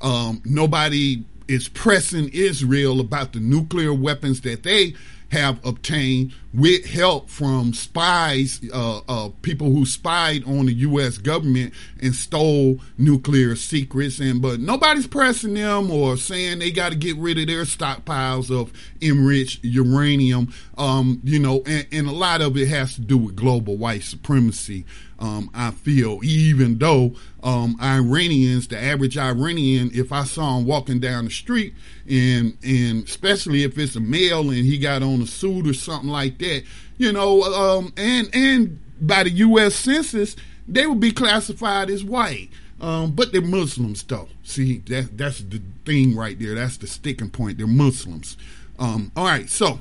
Um, 0.00 0.40
nobody 0.44 1.24
is 1.48 1.68
pressing 1.68 2.30
Israel 2.32 2.98
about 2.98 3.32
the 3.32 3.40
nuclear 3.40 3.92
weapons 3.92 4.40
that 4.40 4.62
they 4.62 4.94
have 5.32 5.64
obtained 5.64 6.34
with 6.52 6.84
help 6.84 7.30
from 7.30 7.72
spies, 7.72 8.60
uh, 8.72 9.00
uh, 9.08 9.30
people 9.40 9.72
who 9.72 9.86
spied 9.86 10.44
on 10.44 10.66
the 10.66 10.74
U.S. 10.74 11.16
government 11.16 11.72
and 12.02 12.14
stole 12.14 12.78
nuclear 12.98 13.56
secrets. 13.56 14.18
And 14.18 14.42
but 14.42 14.60
nobody's 14.60 15.06
pressing 15.06 15.54
them 15.54 15.90
or 15.90 16.18
saying 16.18 16.58
they 16.58 16.70
got 16.70 16.90
to 16.90 16.96
get 16.96 17.16
rid 17.16 17.38
of 17.38 17.46
their 17.46 17.62
stockpiles 17.62 18.50
of 18.50 18.72
enriched 19.00 19.64
uranium. 19.64 20.52
Um, 20.76 21.22
you 21.24 21.38
know, 21.38 21.62
and, 21.66 21.86
and, 21.90 22.06
a 22.06 22.12
lot 22.12 22.42
of 22.42 22.56
it 22.58 22.68
has 22.68 22.94
to 22.96 23.00
do 23.00 23.16
with 23.16 23.34
global 23.34 23.78
white 23.78 24.02
supremacy. 24.02 24.84
Um, 25.22 25.50
I 25.54 25.70
feel, 25.70 26.18
even 26.24 26.78
though 26.78 27.14
um, 27.44 27.76
Iranians, 27.80 28.66
the 28.66 28.76
average 28.76 29.16
Iranian, 29.16 29.92
if 29.94 30.10
I 30.10 30.24
saw 30.24 30.58
him 30.58 30.66
walking 30.66 30.98
down 30.98 31.26
the 31.26 31.30
street, 31.30 31.74
and 32.10 32.58
and 32.64 33.04
especially 33.04 33.62
if 33.62 33.78
it's 33.78 33.94
a 33.94 34.00
male 34.00 34.50
and 34.50 34.66
he 34.66 34.78
got 34.78 35.04
on 35.04 35.22
a 35.22 35.26
suit 35.28 35.68
or 35.68 35.74
something 35.74 36.10
like 36.10 36.38
that, 36.38 36.64
you 36.98 37.12
know, 37.12 37.42
um, 37.44 37.92
and 37.96 38.30
and 38.34 38.80
by 39.00 39.22
the 39.22 39.30
U.S. 39.30 39.76
Census, 39.76 40.34
they 40.66 40.88
would 40.88 40.98
be 40.98 41.12
classified 41.12 41.88
as 41.88 42.02
white. 42.02 42.48
Um, 42.80 43.12
but 43.12 43.30
they're 43.30 43.42
Muslims, 43.42 44.02
though. 44.02 44.28
See, 44.42 44.78
that 44.86 45.16
that's 45.16 45.38
the 45.38 45.62
thing 45.86 46.16
right 46.16 46.36
there. 46.36 46.56
That's 46.56 46.78
the 46.78 46.88
sticking 46.88 47.30
point. 47.30 47.58
They're 47.58 47.68
Muslims. 47.68 48.36
Um, 48.76 49.12
all 49.14 49.26
right, 49.26 49.48
so 49.48 49.80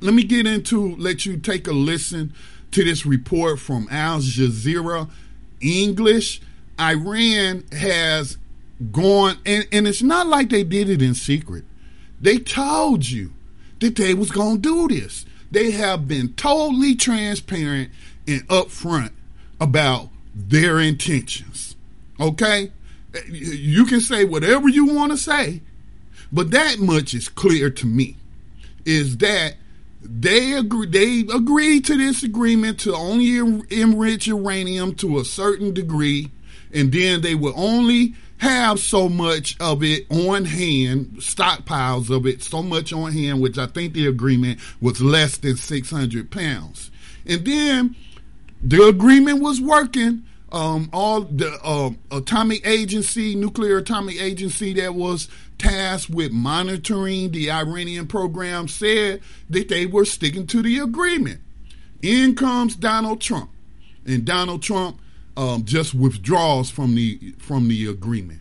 let 0.00 0.12
me 0.12 0.22
get 0.22 0.46
into 0.46 0.96
let 0.96 1.24
you 1.24 1.38
take 1.38 1.66
a 1.66 1.72
listen 1.72 2.34
to 2.74 2.84
this 2.84 3.06
report 3.06 3.60
from 3.60 3.88
Al 3.90 4.18
Jazeera 4.18 5.08
English. 5.60 6.40
Iran 6.78 7.64
has 7.72 8.36
gone, 8.90 9.38
and, 9.46 9.66
and 9.72 9.86
it's 9.86 10.02
not 10.02 10.26
like 10.26 10.50
they 10.50 10.64
did 10.64 10.88
it 10.90 11.00
in 11.00 11.14
secret. 11.14 11.64
They 12.20 12.38
told 12.38 13.08
you 13.08 13.32
that 13.78 13.94
they 13.96 14.12
was 14.12 14.30
going 14.30 14.60
to 14.60 14.88
do 14.88 14.88
this. 14.88 15.24
They 15.52 15.70
have 15.70 16.08
been 16.08 16.32
totally 16.34 16.96
transparent 16.96 17.90
and 18.26 18.46
upfront 18.48 19.12
about 19.60 20.08
their 20.34 20.80
intentions. 20.80 21.76
Okay? 22.18 22.72
You 23.28 23.86
can 23.86 24.00
say 24.00 24.24
whatever 24.24 24.68
you 24.68 24.86
want 24.86 25.12
to 25.12 25.16
say, 25.16 25.62
but 26.32 26.50
that 26.50 26.80
much 26.80 27.14
is 27.14 27.28
clear 27.28 27.70
to 27.70 27.86
me 27.86 28.16
is 28.84 29.18
that 29.18 29.54
they 30.04 30.52
agree 30.52 30.86
they 30.86 31.20
agreed 31.34 31.84
to 31.84 31.96
this 31.96 32.22
agreement 32.22 32.78
to 32.80 32.94
only 32.94 33.38
enrich 33.70 34.26
uranium 34.26 34.94
to 34.94 35.18
a 35.18 35.24
certain 35.24 35.72
degree 35.72 36.30
and 36.72 36.92
then 36.92 37.20
they 37.22 37.34
would 37.34 37.54
only 37.56 38.14
have 38.38 38.78
so 38.78 39.08
much 39.08 39.56
of 39.60 39.82
it 39.82 40.06
on 40.10 40.44
hand, 40.44 41.16
stockpiles 41.18 42.14
of 42.14 42.26
it, 42.26 42.42
so 42.42 42.62
much 42.62 42.92
on 42.92 43.12
hand, 43.12 43.40
which 43.40 43.56
I 43.56 43.66
think 43.66 43.94
the 43.94 44.06
agreement 44.06 44.60
was 44.80 45.00
less 45.00 45.36
than 45.38 45.56
600 45.56 46.30
pounds. 46.30 46.90
And 47.26 47.44
then 47.44 47.96
the 48.62 48.86
agreement 48.86 49.40
was 49.40 49.60
working. 49.60 50.24
Um, 50.54 50.88
all 50.92 51.22
the 51.22 51.58
uh, 51.64 51.90
atomic 52.16 52.64
agency, 52.64 53.34
nuclear 53.34 53.78
atomic 53.78 54.22
agency 54.22 54.72
that 54.74 54.94
was 54.94 55.26
tasked 55.58 56.10
with 56.10 56.30
monitoring 56.30 57.32
the 57.32 57.50
Iranian 57.50 58.06
program 58.06 58.68
said 58.68 59.20
that 59.50 59.68
they 59.68 59.84
were 59.84 60.04
sticking 60.04 60.46
to 60.46 60.62
the 60.62 60.78
agreement. 60.78 61.40
In 62.02 62.36
comes 62.36 62.76
Donald 62.76 63.20
Trump, 63.20 63.50
and 64.06 64.24
Donald 64.24 64.62
Trump 64.62 65.00
um, 65.36 65.64
just 65.64 65.92
withdraws 65.92 66.70
from 66.70 66.94
the 66.94 67.34
from 67.38 67.66
the 67.66 67.88
agreement, 67.88 68.40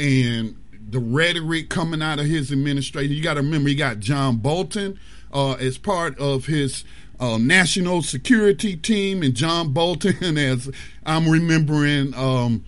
and 0.00 0.56
the 0.90 0.98
rhetoric 0.98 1.68
coming 1.68 2.02
out 2.02 2.18
of 2.18 2.26
his 2.26 2.50
administration. 2.50 3.12
You 3.12 3.22
got 3.22 3.34
to 3.34 3.42
remember, 3.42 3.68
he 3.68 3.76
got 3.76 4.00
John 4.00 4.38
Bolton 4.38 4.98
uh, 5.32 5.52
as 5.52 5.78
part 5.78 6.18
of 6.18 6.46
his 6.46 6.82
uh, 7.22 7.38
national 7.38 8.02
security 8.02 8.74
team, 8.74 9.22
and 9.22 9.32
John 9.32 9.72
Bolton, 9.72 10.36
as 10.38 10.68
I'm 11.06 11.28
remembering. 11.28 12.14
Um, 12.14 12.64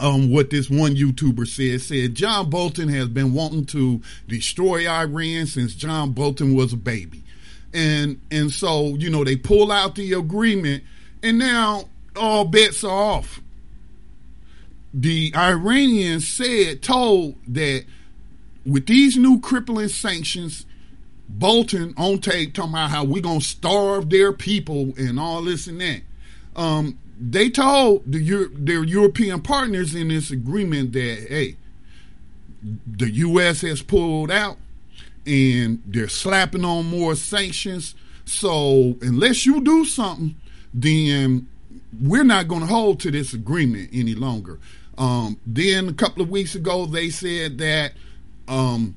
um, 0.00 0.30
what 0.30 0.50
this 0.50 0.70
one 0.70 0.94
YouTuber 0.94 1.44
said 1.48 1.80
said 1.80 2.14
John 2.14 2.48
Bolton 2.48 2.88
has 2.88 3.08
been 3.08 3.34
wanting 3.34 3.66
to 3.66 4.00
destroy 4.28 4.88
Iran 4.88 5.46
since 5.46 5.74
John 5.74 6.12
Bolton 6.12 6.54
was 6.54 6.72
a 6.72 6.76
baby, 6.76 7.24
and 7.74 8.20
and 8.30 8.52
so 8.52 8.94
you 8.94 9.10
know 9.10 9.24
they 9.24 9.34
pull 9.34 9.72
out 9.72 9.96
the 9.96 10.12
agreement, 10.12 10.84
and 11.20 11.36
now 11.36 11.88
all 12.14 12.44
bets 12.44 12.84
are 12.84 12.90
off. 12.92 13.40
the 14.94 15.32
Iranians 15.34 16.28
said, 16.28 16.80
told 16.80 17.34
that 17.48 17.84
with 18.64 18.86
these 18.86 19.16
new 19.16 19.40
crippling 19.40 19.88
sanctions, 19.88 20.64
Bolton 21.28 21.94
on 21.96 22.18
tape 22.18 22.54
talking 22.54 22.72
about 22.72 22.90
how 22.90 23.04
we're 23.04 23.22
gonna 23.22 23.40
starve 23.40 24.10
their 24.10 24.32
people 24.32 24.94
and 24.96 25.18
all 25.20 25.42
this 25.42 25.66
and 25.66 25.80
that. 25.80 26.02
Um, 26.56 26.98
they 27.20 27.50
told 27.50 28.10
the 28.10 28.48
their 28.54 28.84
European 28.84 29.40
partners 29.40 29.94
in 29.94 30.08
this 30.08 30.30
agreement 30.30 30.92
that 30.92 31.26
hey, 31.28 31.56
the 32.86 33.10
U.S. 33.10 33.60
has 33.62 33.82
pulled 33.82 34.30
out 34.30 34.56
and 35.26 35.82
they're 35.86 36.08
slapping 36.08 36.64
on 36.64 36.86
more 36.86 37.14
sanctions. 37.14 37.94
So 38.24 38.96
unless 39.00 39.46
you 39.46 39.60
do 39.60 39.84
something, 39.84 40.34
then 40.72 41.48
we're 42.00 42.24
not 42.24 42.48
going 42.48 42.60
to 42.62 42.66
hold 42.66 43.00
to 43.00 43.10
this 43.10 43.32
agreement 43.32 43.90
any 43.92 44.14
longer. 44.14 44.58
Um, 44.96 45.38
then 45.46 45.88
a 45.88 45.92
couple 45.92 46.22
of 46.22 46.30
weeks 46.30 46.54
ago, 46.54 46.86
they 46.86 47.10
said 47.10 47.58
that 47.58 47.92
um, 48.48 48.96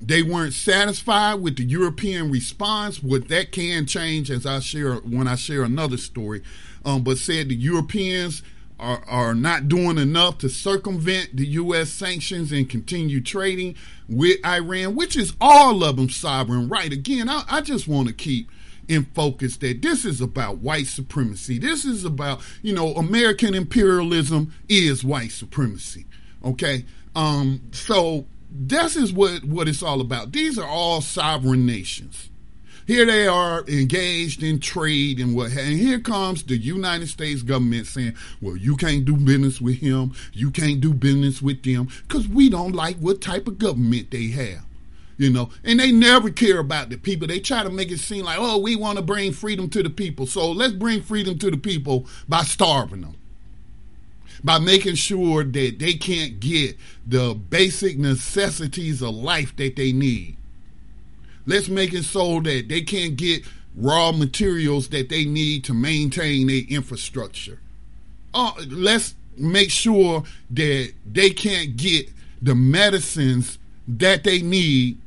they 0.00 0.22
weren't 0.22 0.52
satisfied 0.52 1.40
with 1.40 1.56
the 1.56 1.64
European 1.64 2.30
response. 2.30 3.02
What 3.02 3.28
that 3.28 3.52
can 3.52 3.86
change 3.86 4.30
as 4.30 4.44
I 4.44 4.60
share 4.60 4.96
when 4.96 5.26
I 5.26 5.36
share 5.36 5.62
another 5.62 5.96
story. 5.96 6.42
Um, 6.84 7.02
but 7.02 7.18
said 7.18 7.48
the 7.48 7.56
Europeans 7.56 8.42
are, 8.78 9.02
are 9.06 9.34
not 9.34 9.68
doing 9.68 9.98
enough 9.98 10.38
to 10.38 10.48
circumvent 10.48 11.36
the 11.36 11.46
U.S. 11.46 11.90
sanctions 11.90 12.52
and 12.52 12.68
continue 12.68 13.20
trading 13.20 13.74
with 14.08 14.44
Iran, 14.44 14.94
which 14.94 15.16
is 15.16 15.32
all 15.40 15.82
of 15.82 15.96
them 15.96 16.10
sovereign 16.10 16.68
right. 16.68 16.92
Again, 16.92 17.28
I, 17.28 17.44
I 17.48 17.60
just 17.60 17.88
want 17.88 18.08
to 18.08 18.14
keep 18.14 18.50
in 18.88 19.04
focus 19.14 19.56
that 19.56 19.82
this 19.82 20.04
is 20.04 20.20
about 20.20 20.58
white 20.58 20.86
supremacy. 20.86 21.58
This 21.58 21.84
is 21.84 22.04
about, 22.04 22.40
you 22.62 22.72
know, 22.72 22.92
American 22.94 23.54
imperialism 23.54 24.52
is 24.68 25.02
white 25.02 25.32
supremacy. 25.32 26.06
Okay? 26.44 26.84
Um, 27.16 27.62
so 27.72 28.26
this 28.58 28.96
is 28.96 29.12
what, 29.12 29.44
what 29.44 29.68
it's 29.68 29.82
all 29.82 30.00
about. 30.00 30.32
These 30.32 30.58
are 30.58 30.68
all 30.68 31.00
sovereign 31.00 31.66
nations. 31.66 32.30
Here 32.86 33.04
they 33.04 33.26
are 33.26 33.64
engaged 33.66 34.44
in 34.44 34.60
trade 34.60 35.18
and 35.18 35.34
what 35.34 35.50
and 35.50 35.76
here 35.76 35.98
comes 35.98 36.44
the 36.44 36.56
United 36.56 37.08
States 37.08 37.42
government 37.42 37.88
saying, 37.88 38.14
well, 38.40 38.56
you 38.56 38.76
can't 38.76 39.04
do 39.04 39.16
business 39.16 39.60
with 39.60 39.78
him, 39.78 40.14
you 40.32 40.52
can't 40.52 40.80
do 40.80 40.94
business 40.94 41.42
with 41.42 41.64
them, 41.64 41.88
because 42.02 42.28
we 42.28 42.48
don't 42.48 42.74
like 42.74 42.96
what 42.98 43.20
type 43.20 43.48
of 43.48 43.58
government 43.58 44.12
they 44.12 44.28
have 44.28 44.62
you 45.18 45.30
know, 45.30 45.50
and 45.64 45.80
they 45.80 45.90
never 45.90 46.30
care 46.30 46.58
about 46.58 46.90
the 46.90 46.96
people. 46.96 47.26
They 47.26 47.40
try 47.40 47.62
to 47.62 47.70
make 47.70 47.90
it 47.90 47.98
seem 47.98 48.24
like, 48.24 48.38
oh, 48.38 48.58
we 48.58 48.76
want 48.76 48.98
to 48.98 49.02
bring 49.02 49.32
freedom 49.32 49.70
to 49.70 49.82
the 49.82 49.90
people. 49.90 50.26
So 50.26 50.50
let's 50.50 50.74
bring 50.74 51.02
freedom 51.02 51.38
to 51.38 51.50
the 51.50 51.56
people 51.56 52.06
by 52.28 52.42
starving 52.42 53.00
them, 53.00 53.14
by 54.42 54.58
making 54.58 54.94
sure 54.94 55.44
that 55.44 55.78
they 55.78 55.94
can't 55.94 56.40
get 56.40 56.76
the 57.06 57.34
basic 57.34 57.98
necessities 57.98 59.02
of 59.02 59.14
life 59.14 59.54
that 59.56 59.76
they 59.76 59.92
need. 59.92 60.36
Let's 61.46 61.68
make 61.68 61.92
it 61.92 62.04
so 62.04 62.40
that 62.40 62.68
they 62.68 62.82
can't 62.82 63.16
get 63.16 63.44
raw 63.76 64.10
materials 64.12 64.88
that 64.88 65.08
they 65.08 65.24
need 65.24 65.64
to 65.64 65.74
maintain 65.74 66.46
their 66.48 66.62
infrastructure. 66.68 67.60
Uh, 68.34 68.52
let's 68.68 69.14
make 69.36 69.70
sure 69.70 70.24
that 70.50 70.92
they 71.10 71.30
can't 71.30 71.76
get 71.76 72.10
the 72.40 72.54
medicines 72.54 73.58
that 73.86 74.24
they 74.24 74.40
need 74.40 74.98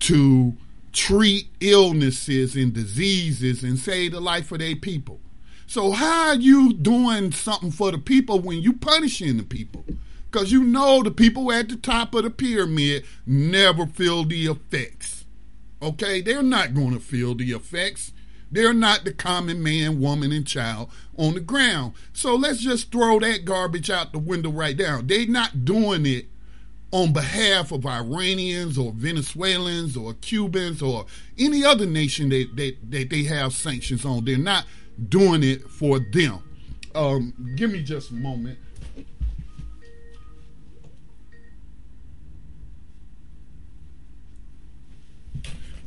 to 0.00 0.54
treat 0.92 1.48
illnesses 1.60 2.56
and 2.56 2.72
diseases 2.72 3.62
and 3.62 3.78
save 3.78 4.12
the 4.12 4.20
life 4.20 4.52
of 4.52 4.58
their 4.58 4.76
people. 4.76 5.20
So 5.68 5.90
how 5.90 6.28
are 6.28 6.34
you 6.34 6.72
doing 6.72 7.30
something 7.30 7.70
for 7.70 7.92
the 7.92 7.98
people 7.98 8.40
when 8.40 8.62
you 8.62 8.72
punishing 8.72 9.36
the 9.36 9.42
people? 9.42 9.84
Because 10.30 10.50
you 10.50 10.64
know 10.64 11.02
the 11.02 11.10
people 11.10 11.52
at 11.52 11.68
the 11.68 11.76
top 11.76 12.14
of 12.14 12.24
the 12.24 12.30
pyramid 12.30 13.04
never 13.26 13.86
feel 13.86 14.24
the 14.24 14.46
effects. 14.46 15.26
Okay? 15.82 16.22
They're 16.22 16.42
not 16.42 16.72
going 16.72 16.94
to 16.94 17.00
feel 17.00 17.34
the 17.34 17.52
effects. 17.52 18.14
They're 18.50 18.72
not 18.72 19.04
the 19.04 19.12
common 19.12 19.62
man, 19.62 20.00
woman, 20.00 20.32
and 20.32 20.46
child 20.46 20.90
on 21.18 21.34
the 21.34 21.40
ground. 21.40 21.92
So 22.14 22.34
let's 22.34 22.60
just 22.60 22.90
throw 22.90 23.20
that 23.20 23.44
garbage 23.44 23.90
out 23.90 24.12
the 24.12 24.18
window 24.18 24.50
right 24.50 24.76
now. 24.76 25.02
They're 25.04 25.26
not 25.26 25.66
doing 25.66 26.06
it 26.06 26.28
on 26.92 27.12
behalf 27.12 27.72
of 27.72 27.84
Iranians 27.84 28.78
or 28.78 28.92
Venezuelans 28.92 29.98
or 29.98 30.14
Cubans 30.14 30.80
or 30.80 31.04
any 31.38 31.62
other 31.62 31.84
nation 31.84 32.30
that, 32.30 32.56
that, 32.56 32.90
that 32.90 33.10
they 33.10 33.24
have 33.24 33.52
sanctions 33.52 34.06
on. 34.06 34.24
They're 34.24 34.38
not 34.38 34.64
doing 35.08 35.42
it 35.42 35.68
for 35.70 35.98
them. 35.98 36.42
Um, 36.94 37.54
give 37.56 37.70
me 37.70 37.82
just 37.82 38.10
a 38.10 38.14
moment. 38.14 38.58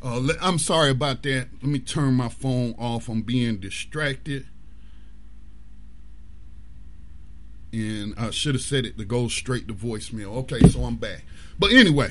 Uh, 0.02 0.28
I'm 0.40 0.58
sorry 0.58 0.90
about 0.90 1.22
that. 1.22 1.48
Let 1.60 1.64
me 1.64 1.78
turn 1.78 2.14
my 2.14 2.28
phone 2.28 2.74
off. 2.78 3.08
I'm 3.08 3.22
being 3.22 3.58
distracted. 3.58 4.46
and 7.72 8.14
I 8.18 8.30
should 8.30 8.54
have 8.54 8.62
said 8.62 8.84
it 8.84 8.98
to 8.98 9.04
go 9.04 9.28
straight 9.28 9.66
to 9.68 9.74
voicemail. 9.74 10.36
Okay, 10.38 10.68
so 10.68 10.84
I'm 10.84 10.96
back. 10.96 11.24
But 11.58 11.72
anyway, 11.72 12.10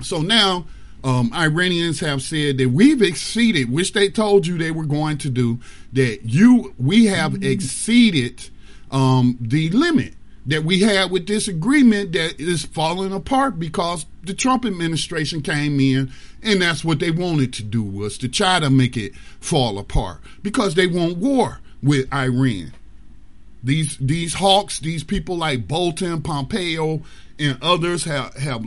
so 0.00 0.22
now 0.22 0.66
um, 1.04 1.32
Iranians 1.34 2.00
have 2.00 2.22
said 2.22 2.58
that 2.58 2.70
we've 2.70 3.02
exceeded, 3.02 3.70
which 3.72 3.92
they 3.92 4.08
told 4.08 4.46
you 4.46 4.56
they 4.56 4.70
were 4.70 4.84
going 4.84 5.18
to 5.18 5.30
do, 5.30 5.58
that 5.92 6.20
you 6.24 6.74
we 6.78 7.06
have 7.06 7.42
exceeded 7.42 8.48
um, 8.90 9.36
the 9.40 9.70
limit 9.70 10.14
that 10.46 10.64
we 10.64 10.80
had 10.80 11.10
with 11.10 11.26
this 11.26 11.48
agreement 11.48 12.12
that 12.12 12.38
is 12.40 12.64
falling 12.64 13.12
apart 13.12 13.58
because 13.58 14.06
the 14.24 14.34
Trump 14.34 14.64
administration 14.64 15.40
came 15.40 15.78
in 15.78 16.12
and 16.42 16.60
that's 16.60 16.84
what 16.84 16.98
they 16.98 17.10
wanted 17.10 17.52
to 17.54 17.62
do 17.62 17.82
was 17.82 18.18
to 18.18 18.28
try 18.28 18.58
to 18.58 18.68
make 18.70 18.96
it 18.96 19.14
fall 19.40 19.78
apart 19.78 20.18
because 20.42 20.74
they 20.74 20.86
want 20.86 21.16
war 21.16 21.60
with 21.82 22.12
Iran. 22.12 22.72
These 23.64 23.96
these 23.98 24.34
hawks, 24.34 24.80
these 24.80 25.04
people 25.04 25.36
like 25.36 25.68
Bolton, 25.68 26.22
Pompeo, 26.22 27.02
and 27.38 27.58
others 27.62 28.04
have 28.04 28.34
have 28.34 28.64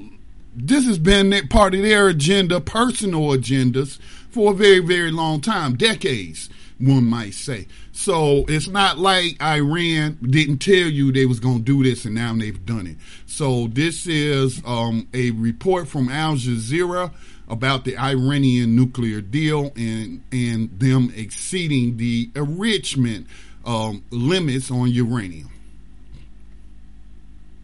this 0.55 0.85
has 0.85 0.97
been 0.97 1.47
part 1.49 1.75
of 1.75 1.81
their 1.81 2.07
agenda, 2.07 2.61
personal 2.61 3.29
agendas, 3.29 3.99
for 4.29 4.51
a 4.51 4.55
very, 4.55 4.79
very 4.79 5.11
long 5.11 5.41
time, 5.41 5.75
decades, 5.75 6.49
one 6.79 7.05
might 7.05 7.33
say. 7.33 7.67
So 7.91 8.43
it's 8.47 8.67
not 8.67 8.97
like 8.97 9.41
Iran 9.41 10.17
didn't 10.21 10.57
tell 10.57 10.73
you 10.73 11.11
they 11.11 11.25
was 11.25 11.39
going 11.39 11.59
to 11.59 11.63
do 11.63 11.83
this 11.83 12.05
and 12.05 12.15
now 12.15 12.33
they've 12.35 12.65
done 12.65 12.87
it. 12.87 12.97
So 13.25 13.67
this 13.67 14.07
is 14.07 14.61
um, 14.65 15.07
a 15.13 15.31
report 15.31 15.87
from 15.87 16.09
Al 16.09 16.35
Jazeera 16.35 17.13
about 17.47 17.85
the 17.85 17.97
Iranian 17.97 18.75
nuclear 18.75 19.21
deal 19.21 19.71
and 19.75 20.23
and 20.31 20.79
them 20.79 21.13
exceeding 21.15 21.97
the 21.97 22.29
enrichment 22.35 23.27
um, 23.65 24.03
limits 24.09 24.71
on 24.71 24.89
uranium. 24.89 25.49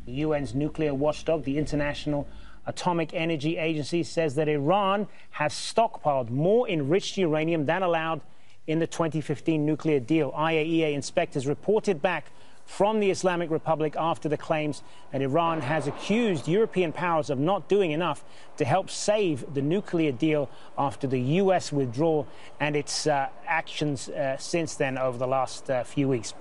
The 0.06 0.24
UN's 0.24 0.54
nuclear 0.56 0.94
watchdog, 0.94 1.44
the 1.44 1.58
International 1.58 2.28
Atomic 2.72 3.14
Energy 3.14 3.58
Agency, 3.58 4.02
says 4.02 4.36
that 4.36 4.48
Iran 4.48 5.08
has 5.32 5.54
stockpiled 5.54 6.30
more 6.30 6.70
enriched 6.70 7.18
uranium 7.18 7.66
than 7.66 7.84
allowed 7.84 8.22
in 8.66 8.80
the 8.80 8.88
2015 8.88 9.66
nuclear 9.66 10.00
deal. 10.00 10.32
IAEA 10.32 10.94
inspectors 10.94 11.46
reported 11.48 12.02
back 12.02 12.32
from 12.66 13.02
the 13.02 13.12
Islamic 13.12 13.52
Republic 13.52 13.96
after 13.98 14.30
the 14.30 14.38
claims 14.38 14.82
that 15.12 15.22
Iran 15.22 15.60
has 15.60 15.88
accused 15.88 16.48
European 16.48 16.94
powers 16.94 17.30
of 17.30 17.38
not 17.38 17.68
doing 17.68 17.92
enough 17.92 18.24
to 18.56 18.64
help 18.64 18.90
save 18.90 19.54
the 19.54 19.62
nuclear 19.62 20.14
deal 20.14 20.50
after 20.78 21.08
the 21.08 21.20
U.S. 21.44 21.74
withdrawal 21.74 22.26
and 22.62 22.78
its 22.78 23.06
uh, 23.06 23.28
actions 23.46 24.08
uh, 24.08 24.38
since 24.38 24.76
then 24.76 24.98
over 24.98 25.18
the 25.18 25.28
last 25.28 25.70
uh, 25.70 25.84
few 25.84 26.08
weeks. 26.08 26.34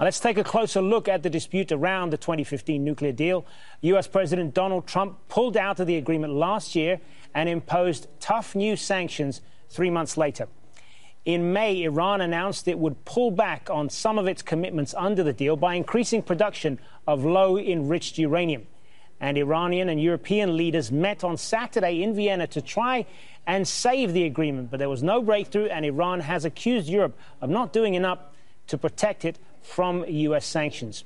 Let's 0.00 0.18
take 0.18 0.38
a 0.38 0.42
closer 0.42 0.82
look 0.82 1.06
at 1.06 1.22
the 1.22 1.30
dispute 1.30 1.70
around 1.70 2.10
the 2.10 2.16
2015 2.16 2.82
nuclear 2.82 3.12
deal. 3.12 3.46
U.S. 3.82 4.08
President 4.08 4.52
Donald 4.52 4.88
Trump 4.88 5.18
pulled 5.28 5.56
out 5.56 5.78
of 5.78 5.86
the 5.86 5.96
agreement 5.96 6.32
last 6.32 6.74
year 6.74 7.00
and 7.32 7.48
imposed 7.48 8.08
tough 8.18 8.56
new 8.56 8.74
sanctions 8.74 9.40
three 9.70 9.90
months 9.90 10.16
later. 10.16 10.48
In 11.24 11.52
May, 11.52 11.84
Iran 11.84 12.20
announced 12.20 12.66
it 12.66 12.76
would 12.80 13.04
pull 13.04 13.30
back 13.30 13.70
on 13.70 13.88
some 13.88 14.18
of 14.18 14.26
its 14.26 14.42
commitments 14.42 14.94
under 14.98 15.22
the 15.22 15.32
deal 15.32 15.54
by 15.54 15.74
increasing 15.74 16.22
production 16.22 16.80
of 17.06 17.24
low 17.24 17.56
enriched 17.56 18.18
uranium. 18.18 18.66
And 19.20 19.38
Iranian 19.38 19.88
and 19.88 20.02
European 20.02 20.56
leaders 20.56 20.90
met 20.90 21.22
on 21.22 21.36
Saturday 21.36 22.02
in 22.02 22.16
Vienna 22.16 22.48
to 22.48 22.60
try 22.60 23.06
and 23.46 23.66
save 23.66 24.12
the 24.12 24.24
agreement, 24.24 24.72
but 24.72 24.78
there 24.78 24.88
was 24.88 25.04
no 25.04 25.22
breakthrough, 25.22 25.66
and 25.66 25.84
Iran 25.84 26.18
has 26.18 26.44
accused 26.44 26.88
Europe 26.88 27.16
of 27.40 27.48
not 27.48 27.72
doing 27.72 27.94
enough 27.94 28.18
to 28.66 28.76
protect 28.76 29.24
it 29.24 29.38
from 29.64 30.04
U.S. 30.06 30.46
sanctions. 30.46 31.04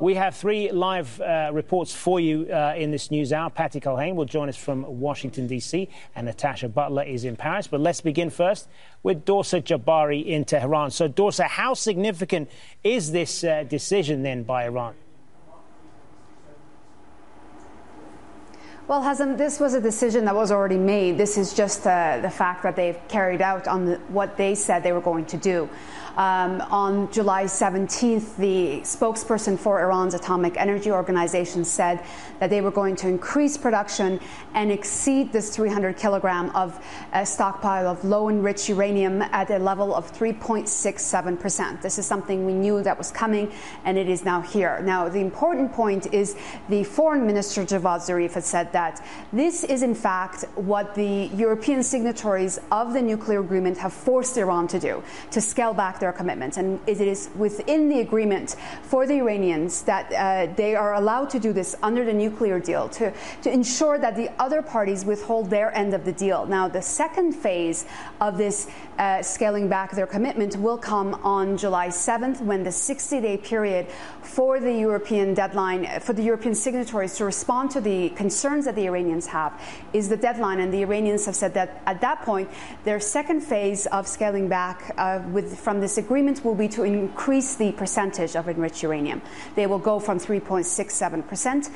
We 0.00 0.14
have 0.14 0.34
three 0.34 0.72
live 0.72 1.20
uh, 1.20 1.50
reports 1.52 1.94
for 1.94 2.18
you 2.18 2.50
uh, 2.50 2.72
in 2.74 2.90
this 2.90 3.10
news 3.10 3.34
hour. 3.34 3.50
Patty 3.50 3.80
Culhane 3.80 4.14
will 4.14 4.24
join 4.24 4.48
us 4.48 4.56
from 4.56 4.98
Washington, 4.98 5.46
D.C., 5.46 5.90
and 6.16 6.26
Natasha 6.26 6.70
Butler 6.70 7.02
is 7.02 7.26
in 7.26 7.36
Paris. 7.36 7.66
But 7.66 7.80
let's 7.80 8.00
begin 8.00 8.30
first 8.30 8.66
with 9.02 9.26
Dorsa 9.26 9.60
Jabbari 9.62 10.24
in 10.24 10.46
Tehran. 10.46 10.90
So, 10.90 11.06
Dorsa, 11.06 11.44
how 11.44 11.74
significant 11.74 12.50
is 12.82 13.12
this 13.12 13.44
uh, 13.44 13.64
decision 13.64 14.22
then 14.22 14.42
by 14.42 14.64
Iran? 14.64 14.94
Well, 18.88 19.02
Hazem, 19.02 19.36
this 19.36 19.60
was 19.60 19.74
a 19.74 19.80
decision 19.80 20.24
that 20.24 20.34
was 20.34 20.50
already 20.50 20.78
made. 20.78 21.18
This 21.18 21.36
is 21.36 21.54
just 21.54 21.86
uh, 21.86 22.18
the 22.22 22.30
fact 22.30 22.62
that 22.62 22.74
they've 22.74 22.98
carried 23.06 23.40
out 23.40 23.68
on 23.68 23.84
the, 23.84 23.96
what 24.08 24.36
they 24.36 24.54
said 24.56 24.82
they 24.82 24.92
were 24.92 25.00
going 25.00 25.26
to 25.26 25.36
do. 25.36 25.68
Um, 26.16 26.60
on 26.70 27.10
July 27.12 27.44
17th, 27.44 28.36
the 28.36 28.80
spokesperson 28.80 29.58
for 29.58 29.80
Iran's 29.80 30.14
Atomic 30.14 30.56
Energy 30.56 30.90
Organization 30.90 31.64
said 31.64 32.04
that 32.40 32.50
they 32.50 32.60
were 32.60 32.70
going 32.70 32.96
to 32.96 33.08
increase 33.08 33.56
production 33.56 34.18
and 34.54 34.72
exceed 34.72 35.32
this 35.32 35.54
300 35.54 35.96
kilogram 35.96 36.50
of 36.50 36.84
a 37.12 37.24
stockpile 37.24 37.86
of 37.86 38.04
low 38.04 38.28
enriched 38.28 38.68
uranium 38.68 39.22
at 39.22 39.50
a 39.50 39.58
level 39.58 39.94
of 39.94 40.12
3.67%. 40.12 41.80
This 41.80 41.98
is 41.98 42.06
something 42.06 42.44
we 42.44 42.54
knew 42.54 42.82
that 42.82 42.98
was 42.98 43.12
coming, 43.12 43.52
and 43.84 43.96
it 43.96 44.08
is 44.08 44.24
now 44.24 44.40
here. 44.40 44.80
Now, 44.82 45.08
the 45.08 45.20
important 45.20 45.72
point 45.72 46.12
is 46.12 46.36
the 46.68 46.82
foreign 46.82 47.24
minister 47.26 47.62
Javad 47.62 48.00
Zarif 48.00 48.32
has 48.32 48.46
said 48.46 48.72
that 48.72 49.04
this 49.32 49.62
is, 49.62 49.82
in 49.82 49.94
fact, 49.94 50.44
what 50.56 50.94
the 50.94 51.30
European 51.34 51.82
signatories 51.82 52.58
of 52.72 52.92
the 52.94 53.02
nuclear 53.02 53.40
agreement 53.40 53.78
have 53.78 53.92
forced 53.92 54.36
Iran 54.36 54.66
to 54.68 54.80
do 54.80 55.02
to 55.30 55.40
scale 55.40 55.72
back 55.72 55.99
their 56.00 56.12
commitments. 56.12 56.56
And 56.56 56.80
it 56.86 57.00
is 57.00 57.30
within 57.36 57.88
the 57.88 58.00
agreement 58.00 58.56
for 58.82 59.06
the 59.06 59.18
Iranians 59.18 59.82
that 59.82 60.12
uh, 60.12 60.52
they 60.54 60.74
are 60.74 60.94
allowed 60.94 61.30
to 61.30 61.38
do 61.38 61.52
this 61.52 61.76
under 61.82 62.04
the 62.04 62.12
nuclear 62.12 62.58
deal 62.58 62.88
to, 62.90 63.12
to 63.42 63.52
ensure 63.52 63.98
that 63.98 64.16
the 64.16 64.30
other 64.40 64.62
parties 64.62 65.04
withhold 65.04 65.50
their 65.50 65.74
end 65.76 65.94
of 65.94 66.04
the 66.04 66.12
deal. 66.12 66.46
Now, 66.46 66.68
the 66.68 66.82
second 66.82 67.32
phase 67.32 67.84
of 68.20 68.38
this 68.38 68.68
uh, 68.98 69.22
scaling 69.22 69.68
back 69.68 69.92
their 69.92 70.06
commitment 70.06 70.56
will 70.56 70.78
come 70.78 71.14
on 71.22 71.56
July 71.56 71.88
7th 71.88 72.40
when 72.40 72.64
the 72.64 72.72
60 72.72 73.20
day 73.20 73.36
period 73.36 73.86
for 74.30 74.60
the 74.60 74.72
European 74.72 75.34
deadline, 75.34 76.00
for 76.00 76.12
the 76.12 76.22
European 76.22 76.54
signatories 76.54 77.16
to 77.16 77.24
respond 77.24 77.70
to 77.72 77.80
the 77.80 78.10
concerns 78.10 78.64
that 78.64 78.76
the 78.76 78.86
Iranians 78.86 79.26
have 79.26 79.52
is 79.92 80.08
the 80.08 80.16
deadline. 80.16 80.60
And 80.60 80.72
the 80.72 80.82
Iranians 80.82 81.26
have 81.26 81.34
said 81.34 81.54
that 81.54 81.82
at 81.86 82.00
that 82.00 82.22
point, 82.22 82.48
their 82.84 83.00
second 83.00 83.40
phase 83.40 83.86
of 83.86 84.06
scaling 84.06 84.48
back 84.48 84.94
uh, 84.96 85.20
with, 85.32 85.58
from 85.58 85.80
this 85.80 85.98
agreement 85.98 86.44
will 86.44 86.54
be 86.54 86.68
to 86.68 86.84
increase 86.84 87.56
the 87.56 87.72
percentage 87.72 88.36
of 88.36 88.48
enriched 88.48 88.84
uranium. 88.84 89.20
They 89.56 89.66
will 89.66 89.80
go 89.80 89.98
from 89.98 90.20
3.67% 90.20 91.70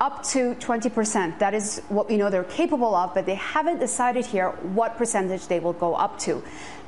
up 0.00 0.22
to 0.22 0.54
20%. 0.56 1.38
That 1.38 1.54
is 1.54 1.80
what 1.88 2.08
we 2.08 2.16
know 2.16 2.28
they're 2.30 2.44
capable 2.44 2.94
of, 2.94 3.14
but 3.14 3.26
they 3.26 3.36
haven't 3.36 3.78
decided 3.78 4.26
here 4.26 4.50
what 4.50 4.96
percentage 4.96 5.46
they 5.48 5.58
will 5.58 5.72
go 5.72 5.94
up 5.94 6.18
to. 6.20 6.42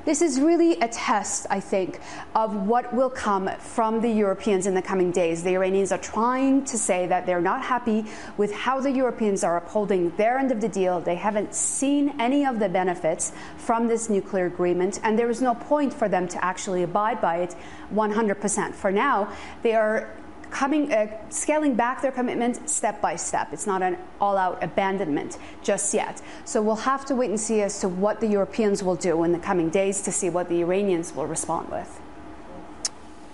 This 0.08 0.22
is 0.22 0.40
really 0.40 0.72
a 0.80 0.88
test, 0.88 1.46
I 1.50 1.60
think, 1.60 2.00
of 2.34 2.66
what 2.66 2.94
will 2.94 3.10
come 3.10 3.50
from 3.58 4.00
the 4.00 4.08
Europeans 4.08 4.66
in 4.66 4.72
the 4.72 4.80
coming 4.80 5.10
days. 5.10 5.42
The 5.42 5.50
Iranians 5.50 5.92
are 5.92 5.98
trying 5.98 6.64
to 6.64 6.78
say 6.78 7.06
that 7.08 7.26
they're 7.26 7.42
not 7.42 7.60
happy 7.62 8.06
with 8.38 8.50
how 8.54 8.80
the 8.80 8.90
Europeans 8.90 9.44
are 9.44 9.58
upholding 9.58 10.08
their 10.16 10.38
end 10.38 10.50
of 10.50 10.62
the 10.62 10.68
deal. 10.68 10.98
They 10.98 11.16
haven't 11.16 11.54
seen 11.54 12.14
any 12.18 12.46
of 12.46 12.58
the 12.58 12.70
benefits 12.70 13.32
from 13.58 13.86
this 13.86 14.08
nuclear 14.08 14.46
agreement, 14.46 14.98
and 15.02 15.18
there 15.18 15.28
is 15.28 15.42
no 15.42 15.54
point 15.54 15.92
for 15.92 16.08
them 16.08 16.26
to 16.28 16.42
actually 16.42 16.84
abide 16.84 17.20
by 17.20 17.42
it 17.42 17.54
100%. 17.92 18.74
For 18.74 18.90
now, 18.90 19.30
they 19.62 19.74
are 19.74 20.08
coming, 20.50 20.92
uh, 20.92 21.08
scaling 21.30 21.74
back 21.74 22.02
their 22.02 22.12
commitment 22.12 22.68
step 22.68 23.00
by 23.00 23.16
step. 23.16 23.52
It's 23.52 23.66
not 23.66 23.82
an 23.82 23.98
all 24.20 24.37
out 24.37 24.62
abandonment 24.62 25.38
just 25.62 25.94
yet. 25.94 26.22
So 26.44 26.62
we'll 26.62 26.76
have 26.76 27.04
to 27.06 27.14
wait 27.14 27.30
and 27.30 27.40
see 27.40 27.62
as 27.62 27.80
to 27.80 27.88
what 27.88 28.20
the 28.20 28.26
Europeans 28.26 28.82
will 28.82 28.96
do 28.96 29.24
in 29.24 29.32
the 29.32 29.38
coming 29.38 29.70
days 29.70 30.02
to 30.02 30.12
see 30.12 30.30
what 30.30 30.48
the 30.48 30.61
Iranians 30.61 31.14
will 31.14 31.26
respond 31.26 31.70
with. 31.70 32.00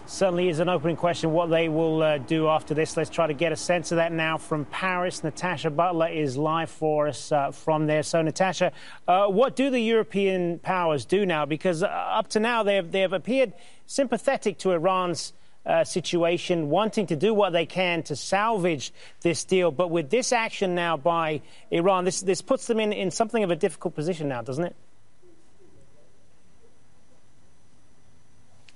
Certainly 0.07 0.51
is 0.51 0.59
an 0.59 0.69
opening 0.69 0.97
question 0.97 1.33
what 1.33 1.49
they 1.49 1.71
will 1.71 2.03
uh, 2.03 2.19
do 2.19 2.47
after 2.47 2.75
this. 2.75 2.95
Let's 2.95 3.09
try 3.09 3.27
to 3.27 3.33
get 3.33 3.53
a 3.53 3.57
sense 3.57 3.91
of 3.91 3.97
that 3.97 4.13
now 4.13 4.37
from 4.37 4.67
Paris. 4.67 5.25
Natasha 5.25 5.71
Butler 5.71 6.09
is 6.09 6.37
live 6.37 6.69
for 6.69 7.09
us 7.09 7.33
uh, 7.33 7.51
from 7.53 7.87
there. 7.87 8.03
So, 8.03 8.21
Natasha, 8.21 8.73
uh, 9.09 9.29
what 9.29 9.57
do 9.57 9.71
the 9.71 9.81
European 9.81 10.59
powers 10.59 11.07
do 11.07 11.25
now? 11.25 11.47
Because 11.47 11.83
uh, 11.83 11.87
up 11.87 12.29
to 12.29 12.41
now 12.41 12.63
they 12.63 12.77
have, 12.77 12.93
they 12.93 13.01
have 13.01 13.15
appeared 13.15 13.55
sympathetic 13.87 14.59
to 14.59 14.73
Iran's 14.73 15.33
uh, 15.67 15.85
situation, 15.85 16.71
wanting 16.71 17.07
to 17.07 17.17
do 17.17 17.33
what 17.33 17.53
they 17.53 17.67
can 17.67 18.03
to 18.05 18.17
salvage 18.17 18.93
this 19.23 19.45
deal. 19.45 19.71
But 19.71 19.91
with 19.91 20.11
this 20.11 20.33
action 20.33 20.75
now 20.75 20.97
by 20.97 21.43
Iran, 21.71 22.05
this, 22.05 22.21
this 22.21 22.43
puts 22.43 22.67
them 22.67 22.81
in, 22.81 22.93
in 22.93 23.11
something 23.11 23.43
of 23.43 23.51
a 23.51 23.57
difficult 23.57 23.95
position 23.95 24.29
now, 24.29 24.43
doesn't 24.43 24.65
it? 24.65 24.77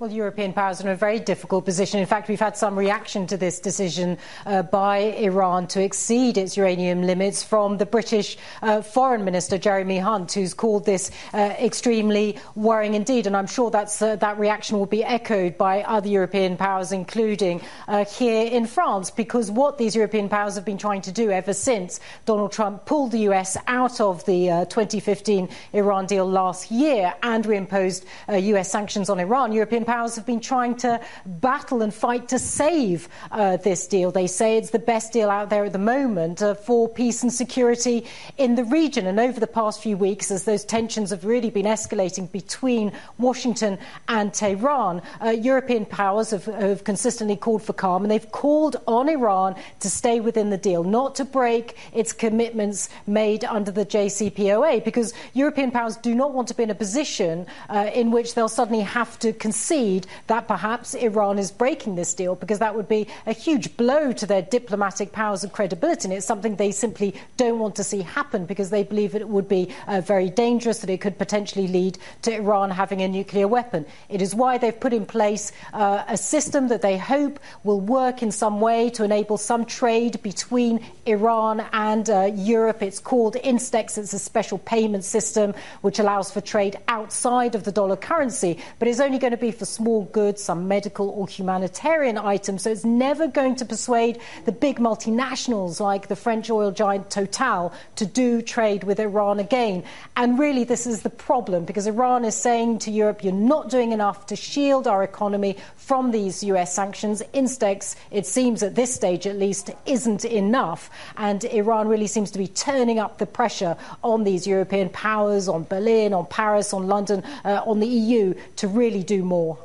Well, 0.00 0.12
European 0.12 0.52
powers 0.52 0.80
are 0.80 0.84
in 0.84 0.92
a 0.92 0.96
very 0.96 1.18
difficult 1.18 1.64
position. 1.64 1.98
In 1.98 2.06
fact, 2.06 2.28
we've 2.28 2.38
had 2.38 2.56
some 2.56 2.78
reaction 2.78 3.26
to 3.26 3.36
this 3.36 3.58
decision 3.58 4.16
uh, 4.46 4.62
by 4.62 4.98
Iran 4.98 5.66
to 5.68 5.82
exceed 5.82 6.38
its 6.38 6.56
uranium 6.56 7.02
limits 7.02 7.42
from 7.42 7.78
the 7.78 7.84
British 7.84 8.38
uh, 8.62 8.80
Foreign 8.80 9.24
Minister, 9.24 9.58
Jeremy 9.58 9.98
Hunt, 9.98 10.30
who's 10.34 10.54
called 10.54 10.86
this 10.86 11.10
uh, 11.34 11.52
extremely 11.58 12.38
worrying 12.54 12.94
indeed. 12.94 13.26
And 13.26 13.36
I'm 13.36 13.48
sure 13.48 13.74
uh, 13.74 14.14
that 14.14 14.38
reaction 14.38 14.78
will 14.78 14.86
be 14.86 15.02
echoed 15.02 15.58
by 15.58 15.82
other 15.82 16.06
European 16.06 16.56
powers, 16.56 16.92
including 16.92 17.60
uh, 17.88 18.04
here 18.04 18.46
in 18.46 18.66
France, 18.66 19.10
because 19.10 19.50
what 19.50 19.78
these 19.78 19.96
European 19.96 20.28
powers 20.28 20.54
have 20.54 20.64
been 20.64 20.78
trying 20.78 21.02
to 21.02 21.10
do 21.10 21.32
ever 21.32 21.52
since 21.52 21.98
Donald 22.24 22.52
Trump 22.52 22.86
pulled 22.86 23.10
the 23.10 23.26
US 23.30 23.56
out 23.66 24.00
of 24.00 24.24
the 24.26 24.48
uh, 24.48 24.64
2015 24.66 25.48
Iran 25.72 26.06
deal 26.06 26.30
last 26.30 26.70
year 26.70 27.14
and 27.24 27.44
reimposed 27.44 28.04
US 28.28 28.70
sanctions 28.70 29.10
on 29.10 29.18
Iran, 29.18 29.50
European 29.50 29.87
powers 29.88 30.16
have 30.16 30.26
been 30.26 30.38
trying 30.38 30.76
to 30.76 31.00
battle 31.24 31.80
and 31.80 31.94
fight 31.94 32.28
to 32.28 32.38
save 32.38 33.08
uh, 33.30 33.56
this 33.56 33.86
deal. 33.86 34.10
They 34.10 34.26
say 34.26 34.58
it's 34.58 34.68
the 34.68 34.78
best 34.78 35.14
deal 35.14 35.30
out 35.30 35.48
there 35.48 35.64
at 35.64 35.72
the 35.72 35.78
moment 35.78 36.42
uh, 36.42 36.52
for 36.52 36.90
peace 36.90 37.22
and 37.22 37.32
security 37.32 38.04
in 38.36 38.54
the 38.54 38.64
region. 38.64 39.06
And 39.06 39.18
over 39.18 39.40
the 39.40 39.46
past 39.46 39.82
few 39.82 39.96
weeks, 39.96 40.30
as 40.30 40.44
those 40.44 40.62
tensions 40.62 41.08
have 41.08 41.24
really 41.24 41.48
been 41.48 41.64
escalating 41.64 42.30
between 42.30 42.92
Washington 43.16 43.78
and 44.08 44.34
Tehran, 44.34 45.00
uh, 45.24 45.30
European 45.30 45.86
powers 45.86 46.32
have, 46.32 46.44
have 46.44 46.84
consistently 46.84 47.36
called 47.36 47.62
for 47.62 47.72
calm 47.72 48.02
and 48.04 48.10
they've 48.10 48.30
called 48.30 48.76
on 48.86 49.08
Iran 49.08 49.56
to 49.80 49.88
stay 49.88 50.20
within 50.20 50.50
the 50.50 50.58
deal, 50.58 50.84
not 50.84 51.14
to 51.14 51.24
break 51.24 51.78
its 51.94 52.12
commitments 52.12 52.90
made 53.06 53.42
under 53.42 53.70
the 53.70 53.86
JCPOA, 53.86 54.84
because 54.84 55.14
European 55.32 55.70
powers 55.70 55.96
do 55.96 56.14
not 56.14 56.34
want 56.34 56.46
to 56.48 56.54
be 56.54 56.64
in 56.64 56.70
a 56.70 56.74
position 56.74 57.46
uh, 57.70 57.90
in 57.94 58.10
which 58.10 58.34
they'll 58.34 58.50
suddenly 58.50 58.82
have 58.82 59.18
to 59.20 59.32
concede 59.32 59.77
concede 59.78 60.06
that 60.26 60.48
perhaps 60.48 60.94
Iran 60.94 61.38
is 61.38 61.50
breaking 61.50 61.94
this 61.94 62.14
deal 62.14 62.34
because 62.34 62.58
that 62.58 62.74
would 62.74 62.88
be 62.88 63.06
a 63.26 63.32
huge 63.32 63.76
blow 63.76 64.12
to 64.12 64.26
their 64.26 64.42
diplomatic 64.42 65.12
powers 65.12 65.44
and 65.44 65.52
credibility. 65.52 66.06
And 66.06 66.12
it's 66.12 66.26
something 66.26 66.56
they 66.56 66.72
simply 66.72 67.14
don't 67.36 67.58
want 67.58 67.76
to 67.76 67.84
see 67.84 68.02
happen 68.02 68.44
because 68.44 68.70
they 68.70 68.82
believe 68.82 69.14
it 69.14 69.28
would 69.28 69.48
be 69.48 69.72
uh, 69.86 70.00
very 70.00 70.30
dangerous, 70.30 70.80
that 70.80 70.90
it 70.90 71.00
could 71.00 71.18
potentially 71.18 71.68
lead 71.68 71.98
to 72.22 72.34
Iran 72.34 72.70
having 72.70 73.02
a 73.02 73.08
nuclear 73.08 73.48
weapon. 73.48 73.86
It 74.08 74.20
is 74.20 74.34
why 74.34 74.58
they've 74.58 74.78
put 74.78 74.92
in 74.92 75.06
place 75.06 75.52
uh, 75.72 76.04
a 76.08 76.16
system 76.16 76.68
that 76.68 76.82
they 76.82 76.98
hope 76.98 77.38
will 77.64 77.80
work 77.80 78.22
in 78.22 78.32
some 78.32 78.60
way 78.60 78.90
to 78.90 79.04
enable 79.04 79.36
some 79.36 79.64
trade 79.64 80.20
between 80.22 80.80
Iran 81.06 81.60
and 81.72 82.08
uh, 82.10 82.30
Europe. 82.34 82.82
It's 82.82 83.00
called 83.00 83.34
Instex. 83.36 83.98
It's 83.98 84.12
a 84.12 84.18
special 84.18 84.58
payment 84.58 85.04
system 85.04 85.54
which 85.82 85.98
allows 85.98 86.30
for 86.30 86.40
trade 86.40 86.76
outside 86.88 87.54
of 87.54 87.64
the 87.64 87.72
dollar 87.72 87.96
currency, 87.96 88.58
but 88.78 88.88
it's 88.88 89.00
only 89.00 89.18
going 89.18 89.30
to 89.30 89.36
be 89.36 89.52
for 89.52 89.67
small 89.68 90.04
goods, 90.06 90.42
some 90.42 90.68
medical 90.68 91.08
or 91.10 91.28
humanitarian 91.28 92.18
items. 92.18 92.62
So 92.62 92.70
it's 92.70 92.84
never 92.84 93.28
going 93.28 93.56
to 93.56 93.64
persuade 93.64 94.18
the 94.44 94.52
big 94.52 94.78
multinationals 94.78 95.80
like 95.80 96.08
the 96.08 96.16
French 96.16 96.50
oil 96.50 96.70
giant 96.70 97.10
Total 97.10 97.72
to 97.96 98.06
do 98.06 98.42
trade 98.42 98.84
with 98.84 99.00
Iran 99.00 99.38
again. 99.38 99.84
And 100.16 100.38
really, 100.38 100.64
this 100.64 100.86
is 100.86 101.02
the 101.02 101.10
problem 101.10 101.64
because 101.64 101.86
Iran 101.86 102.24
is 102.24 102.34
saying 102.34 102.78
to 102.80 102.90
Europe, 102.90 103.22
you're 103.22 103.32
not 103.32 103.70
doing 103.70 103.92
enough 103.92 104.26
to 104.26 104.36
shield 104.36 104.86
our 104.86 105.02
economy 105.02 105.56
from 105.76 106.10
these 106.10 106.42
US 106.44 106.74
sanctions. 106.74 107.22
Instex, 107.34 107.96
it 108.10 108.26
seems 108.26 108.62
at 108.62 108.74
this 108.74 108.94
stage 108.94 109.26
at 109.26 109.36
least, 109.36 109.70
isn't 109.86 110.24
enough. 110.24 110.90
And 111.16 111.44
Iran 111.44 111.88
really 111.88 112.06
seems 112.06 112.30
to 112.32 112.38
be 112.38 112.48
turning 112.48 112.98
up 112.98 113.18
the 113.18 113.26
pressure 113.26 113.76
on 114.02 114.24
these 114.24 114.46
European 114.46 114.88
powers, 114.90 115.48
on 115.48 115.64
Berlin, 115.64 116.14
on 116.14 116.26
Paris, 116.26 116.72
on 116.72 116.86
London, 116.86 117.22
uh, 117.44 117.62
on 117.66 117.80
the 117.80 117.86
EU 117.86 118.34
to 118.56 118.68
really 118.68 119.02
do 119.02 119.24
more. 119.24 119.57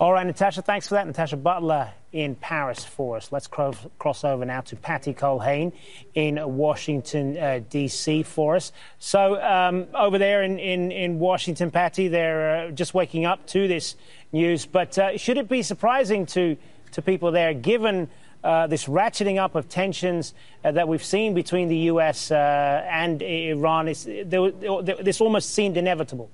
All 0.00 0.12
right, 0.12 0.26
Natasha, 0.26 0.60
thanks 0.60 0.88
for 0.88 0.96
that. 0.96 1.06
Natasha 1.06 1.36
Butler 1.36 1.92
in 2.10 2.34
Paris 2.34 2.84
for 2.84 3.16
us. 3.16 3.30
Let's 3.30 3.46
cro- 3.46 3.74
cross 3.96 4.24
over 4.24 4.44
now 4.44 4.60
to 4.62 4.74
Patty 4.74 5.14
Culhane 5.14 5.72
in 6.14 6.40
Washington, 6.56 7.38
uh, 7.38 7.60
D.C. 7.70 8.24
for 8.24 8.56
us. 8.56 8.72
So, 8.98 9.40
um, 9.40 9.86
over 9.94 10.18
there 10.18 10.42
in, 10.42 10.58
in, 10.58 10.90
in, 10.90 11.20
Washington, 11.20 11.70
Patty, 11.70 12.08
they're 12.08 12.66
uh, 12.66 12.70
just 12.72 12.92
waking 12.92 13.24
up 13.24 13.46
to 13.48 13.68
this 13.68 13.94
news. 14.32 14.66
But 14.66 14.98
uh, 14.98 15.16
should 15.16 15.38
it 15.38 15.48
be 15.48 15.62
surprising 15.62 16.26
to, 16.26 16.56
to 16.90 17.00
people 17.00 17.30
there, 17.30 17.54
given 17.54 18.10
uh, 18.42 18.66
this 18.66 18.86
ratcheting 18.86 19.38
up 19.38 19.54
of 19.54 19.68
tensions 19.68 20.34
uh, 20.64 20.72
that 20.72 20.88
we've 20.88 21.04
seen 21.04 21.34
between 21.34 21.68
the 21.68 21.76
U.S. 21.76 22.32
Uh, 22.32 22.84
and 22.90 23.22
Iran? 23.22 23.86
Is, 23.86 24.04
this 24.06 25.20
almost 25.20 25.50
seemed 25.50 25.76
inevitable. 25.76 26.30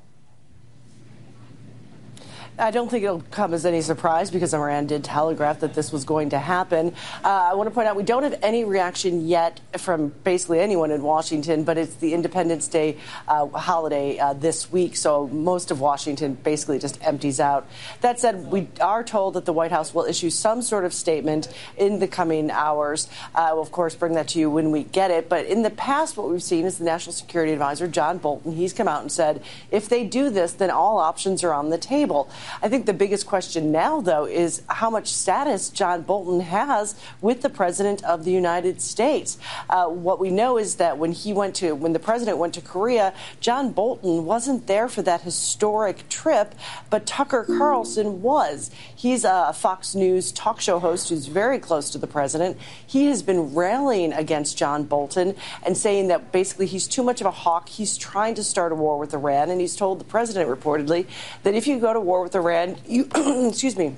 I 2.60 2.70
don't 2.70 2.90
think 2.90 3.04
it'll 3.04 3.22
come 3.30 3.54
as 3.54 3.64
any 3.64 3.80
surprise 3.80 4.30
because 4.30 4.52
Iran 4.52 4.86
did 4.86 5.02
telegraph 5.02 5.60
that 5.60 5.72
this 5.72 5.92
was 5.92 6.04
going 6.04 6.30
to 6.30 6.38
happen. 6.38 6.94
Uh, 7.24 7.28
I 7.28 7.54
want 7.54 7.68
to 7.68 7.74
point 7.74 7.88
out 7.88 7.96
we 7.96 8.02
don't 8.02 8.22
have 8.22 8.38
any 8.42 8.64
reaction 8.64 9.26
yet 9.26 9.60
from 9.78 10.08
basically 10.24 10.60
anyone 10.60 10.90
in 10.90 11.02
Washington, 11.02 11.64
but 11.64 11.78
it's 11.78 11.94
the 11.94 12.12
Independence 12.12 12.68
Day 12.68 12.98
uh, 13.26 13.46
holiday 13.46 14.18
uh, 14.18 14.34
this 14.34 14.70
week, 14.70 14.94
so 14.94 15.26
most 15.28 15.70
of 15.70 15.80
Washington 15.80 16.34
basically 16.34 16.78
just 16.78 17.02
empties 17.02 17.40
out. 17.40 17.66
That 18.02 18.20
said, 18.20 18.50
we 18.50 18.68
are 18.78 19.02
told 19.02 19.34
that 19.34 19.46
the 19.46 19.54
White 19.54 19.70
House 19.70 19.94
will 19.94 20.04
issue 20.04 20.28
some 20.28 20.60
sort 20.60 20.84
of 20.84 20.92
statement 20.92 21.48
in 21.78 21.98
the 21.98 22.08
coming 22.08 22.50
hours. 22.50 23.08
I 23.34 23.54
will, 23.54 23.62
of 23.62 23.72
course, 23.72 23.94
bring 23.94 24.14
that 24.14 24.28
to 24.28 24.38
you 24.38 24.50
when 24.50 24.70
we 24.70 24.84
get 24.84 25.10
it. 25.10 25.30
But 25.30 25.46
in 25.46 25.62
the 25.62 25.70
past, 25.70 26.18
what 26.18 26.28
we've 26.28 26.42
seen 26.42 26.66
is 26.66 26.76
the 26.76 26.84
National 26.84 27.14
Security 27.14 27.52
Advisor, 27.52 27.88
John 27.88 28.18
Bolton, 28.18 28.52
he's 28.52 28.74
come 28.74 28.86
out 28.86 29.00
and 29.00 29.10
said 29.10 29.42
if 29.70 29.88
they 29.88 30.04
do 30.04 30.28
this, 30.28 30.52
then 30.52 30.70
all 30.70 30.98
options 30.98 31.42
are 31.42 31.54
on 31.54 31.70
the 31.70 31.78
table. 31.78 32.28
I 32.62 32.68
think 32.68 32.86
the 32.86 32.92
biggest 32.92 33.26
question 33.26 33.72
now, 33.72 34.00
though, 34.00 34.26
is 34.26 34.62
how 34.68 34.90
much 34.90 35.08
status 35.08 35.68
John 35.70 36.02
Bolton 36.02 36.40
has 36.40 36.94
with 37.20 37.42
the 37.42 37.50
President 37.50 38.02
of 38.04 38.24
the 38.24 38.30
United 38.30 38.80
States. 38.80 39.38
Uh, 39.68 39.86
what 39.86 40.18
we 40.18 40.30
know 40.30 40.58
is 40.58 40.76
that 40.76 40.98
when 40.98 41.12
he 41.12 41.32
went 41.32 41.54
to, 41.56 41.72
when 41.72 41.92
the 41.92 41.98
President 41.98 42.38
went 42.38 42.54
to 42.54 42.60
Korea, 42.60 43.12
John 43.40 43.70
Bolton 43.72 44.24
wasn't 44.24 44.66
there 44.66 44.88
for 44.88 45.02
that 45.02 45.22
historic 45.22 46.08
trip, 46.08 46.54
but 46.88 47.06
Tucker 47.06 47.44
Carlson 47.44 48.22
was. 48.22 48.70
He's 48.94 49.24
a 49.24 49.52
Fox 49.52 49.94
News 49.94 50.32
talk 50.32 50.60
show 50.60 50.78
host 50.78 51.08
who's 51.08 51.26
very 51.26 51.58
close 51.58 51.90
to 51.90 51.98
the 51.98 52.06
President. 52.06 52.56
He 52.86 53.06
has 53.06 53.22
been 53.22 53.54
rallying 53.54 54.12
against 54.12 54.56
John 54.56 54.84
Bolton 54.84 55.34
and 55.62 55.76
saying 55.76 56.08
that 56.08 56.32
basically 56.32 56.66
he's 56.66 56.86
too 56.86 57.02
much 57.02 57.20
of 57.20 57.26
a 57.26 57.30
hawk. 57.30 57.68
He's 57.68 57.96
trying 57.96 58.34
to 58.34 58.44
start 58.44 58.72
a 58.72 58.74
war 58.74 58.98
with 58.98 59.14
Iran, 59.14 59.50
and 59.50 59.60
he's 59.60 59.76
told 59.76 60.00
the 60.00 60.04
President 60.04 60.48
reportedly 60.48 61.06
that 61.42 61.54
if 61.54 61.66
you 61.66 61.78
go 61.78 61.92
to 61.92 62.00
war 62.00 62.22
with 62.22 62.34
Iran, 62.40 62.76
you, 62.86 63.08
excuse 63.48 63.76
me, 63.76 63.94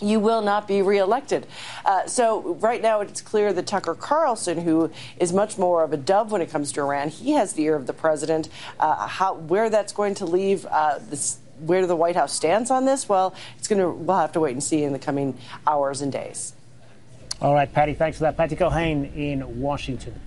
you 0.00 0.20
will 0.20 0.42
not 0.42 0.66
be 0.66 0.82
reelected. 0.82 1.46
Uh, 1.84 2.06
so 2.06 2.54
right 2.54 2.82
now 2.82 3.00
it's 3.00 3.20
clear 3.20 3.52
that 3.52 3.66
Tucker 3.66 3.94
Carlson, 3.94 4.60
who 4.60 4.90
is 5.18 5.32
much 5.32 5.56
more 5.56 5.84
of 5.84 5.92
a 5.92 5.96
dove 5.96 6.32
when 6.32 6.42
it 6.42 6.50
comes 6.50 6.72
to 6.72 6.80
Iran, 6.80 7.08
he 7.08 7.32
has 7.32 7.52
the 7.52 7.64
ear 7.64 7.76
of 7.76 7.86
the 7.86 7.92
president. 7.92 8.48
Uh, 8.78 9.06
how, 9.06 9.34
where 9.34 9.70
that's 9.70 9.92
going 9.92 10.14
to 10.16 10.26
leave 10.26 10.66
uh, 10.66 10.98
this, 11.08 11.38
where 11.60 11.86
the 11.86 11.96
White 11.96 12.16
House 12.16 12.32
stands 12.32 12.70
on 12.70 12.84
this, 12.84 13.08
well, 13.08 13.34
it's 13.56 13.68
going 13.68 13.80
to 13.80 13.90
we'll 13.90 14.18
have 14.18 14.32
to 14.32 14.40
wait 14.40 14.52
and 14.52 14.62
see 14.62 14.82
in 14.82 14.92
the 14.92 14.98
coming 14.98 15.36
hours 15.66 16.00
and 16.00 16.12
days. 16.12 16.54
All 17.40 17.54
right, 17.54 17.72
Patty, 17.72 17.94
thanks 17.94 18.18
for 18.18 18.24
that. 18.24 18.36
Patty 18.36 18.56
Culhane 18.56 19.14
in 19.16 19.60
Washington. 19.60 20.20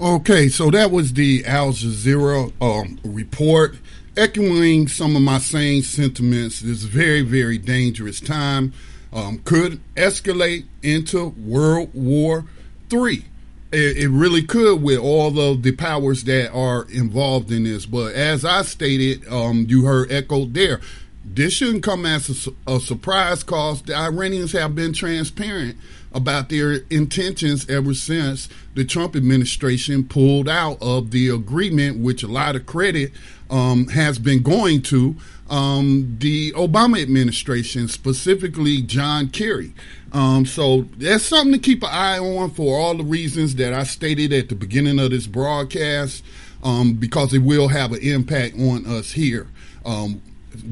Okay, 0.00 0.48
so 0.48 0.70
that 0.70 0.90
was 0.90 1.12
the 1.12 1.44
Al 1.46 1.72
Jazeera 1.72 2.52
um, 2.60 2.98
report 3.04 3.76
echoing 4.16 4.88
some 4.88 5.16
of 5.16 5.22
my 5.22 5.38
same 5.38 5.82
sentiments. 5.82 6.60
This 6.60 6.82
very, 6.82 7.22
very 7.22 7.58
dangerous 7.58 8.20
time 8.20 8.72
um, 9.12 9.38
could 9.44 9.80
escalate 9.94 10.64
into 10.82 11.28
World 11.28 11.90
War 11.94 12.44
III. 12.92 13.24
It, 13.72 13.96
it, 13.96 14.08
really 14.08 14.42
could 14.42 14.82
with 14.82 14.98
all 14.98 15.38
of 15.40 15.62
the 15.62 15.72
powers 15.72 16.24
that 16.24 16.52
are 16.52 16.86
involved 16.90 17.50
in 17.50 17.64
this. 17.64 17.86
But 17.86 18.14
as 18.14 18.44
I 18.44 18.62
stated, 18.62 19.26
um, 19.28 19.64
you 19.68 19.86
heard 19.86 20.12
echoed 20.12 20.52
there. 20.52 20.80
This 21.24 21.54
shouldn't 21.54 21.82
come 21.82 22.04
as 22.04 22.46
a, 22.66 22.74
a 22.74 22.80
surprise 22.80 23.42
because 23.42 23.80
the 23.82 23.94
Iranians 23.94 24.52
have 24.52 24.74
been 24.74 24.92
transparent 24.92 25.78
about 26.12 26.50
their 26.50 26.80
intentions 26.90 27.68
ever 27.70 27.94
since 27.94 28.48
the 28.74 28.84
Trump 28.84 29.16
administration 29.16 30.04
pulled 30.04 30.48
out 30.48 30.76
of 30.82 31.10
the 31.10 31.28
agreement, 31.28 31.98
which 31.98 32.22
a 32.22 32.28
lot 32.28 32.56
of 32.56 32.66
credit 32.66 33.12
um, 33.52 33.86
has 33.88 34.18
been 34.18 34.42
going 34.42 34.82
to 34.82 35.14
um, 35.50 36.16
the 36.18 36.52
Obama 36.52 37.00
administration, 37.00 37.86
specifically 37.86 38.80
John 38.80 39.28
Kerry. 39.28 39.74
Um, 40.12 40.46
so 40.46 40.82
that's 40.96 41.24
something 41.24 41.52
to 41.52 41.58
keep 41.58 41.82
an 41.82 41.90
eye 41.92 42.18
on 42.18 42.50
for 42.50 42.78
all 42.78 42.96
the 42.96 43.04
reasons 43.04 43.54
that 43.56 43.74
I 43.74 43.82
stated 43.82 44.32
at 44.32 44.48
the 44.48 44.54
beginning 44.54 44.98
of 44.98 45.10
this 45.10 45.26
broadcast, 45.26 46.24
um, 46.64 46.94
because 46.94 47.34
it 47.34 47.40
will 47.40 47.68
have 47.68 47.92
an 47.92 48.00
impact 48.00 48.58
on 48.58 48.86
us 48.86 49.12
here. 49.12 49.46
Um, 49.84 50.22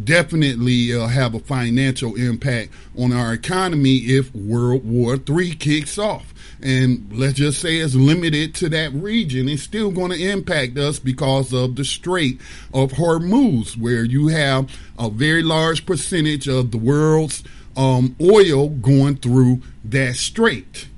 definitely 0.05 0.95
uh, 0.95 1.07
have 1.07 1.35
a 1.35 1.41
financial 1.41 2.15
impact 2.17 2.71
on 2.99 3.13
our 3.13 3.33
economy 3.33 3.97
if 3.97 4.35
World 4.35 4.85
War 4.85 5.17
III 5.17 5.55
kicks 5.55 5.99
off. 5.99 6.35
And 6.63 7.11
let's 7.13 7.35
just 7.35 7.61
say 7.61 7.79
it's 7.79 7.95
limited 7.95 8.55
to 8.57 8.69
that 8.71 8.93
region. 8.93 9.49
It's 9.49 9.63
still 9.63 9.91
going 9.91 10.11
to 10.11 10.31
impact 10.31 10.77
us 10.77 10.99
because 10.99 11.53
of 11.55 11.77
the 11.77 11.85
Strait 11.85 12.41
of 12.75 12.93
Hormuz, 12.93 13.79
where 13.79 14.05
you 14.05 14.29
have 14.29 14.71
a 14.99 15.09
very 15.09 15.43
large 15.43 15.87
percentage 15.87 16.49
of 16.49 16.71
the 16.71 16.79
world's 16.79 17.43
um, 17.77 18.15
oil 18.21 18.69
going 18.69 19.17
through 19.17 19.63
that 19.85 20.17
strait. 20.17 20.89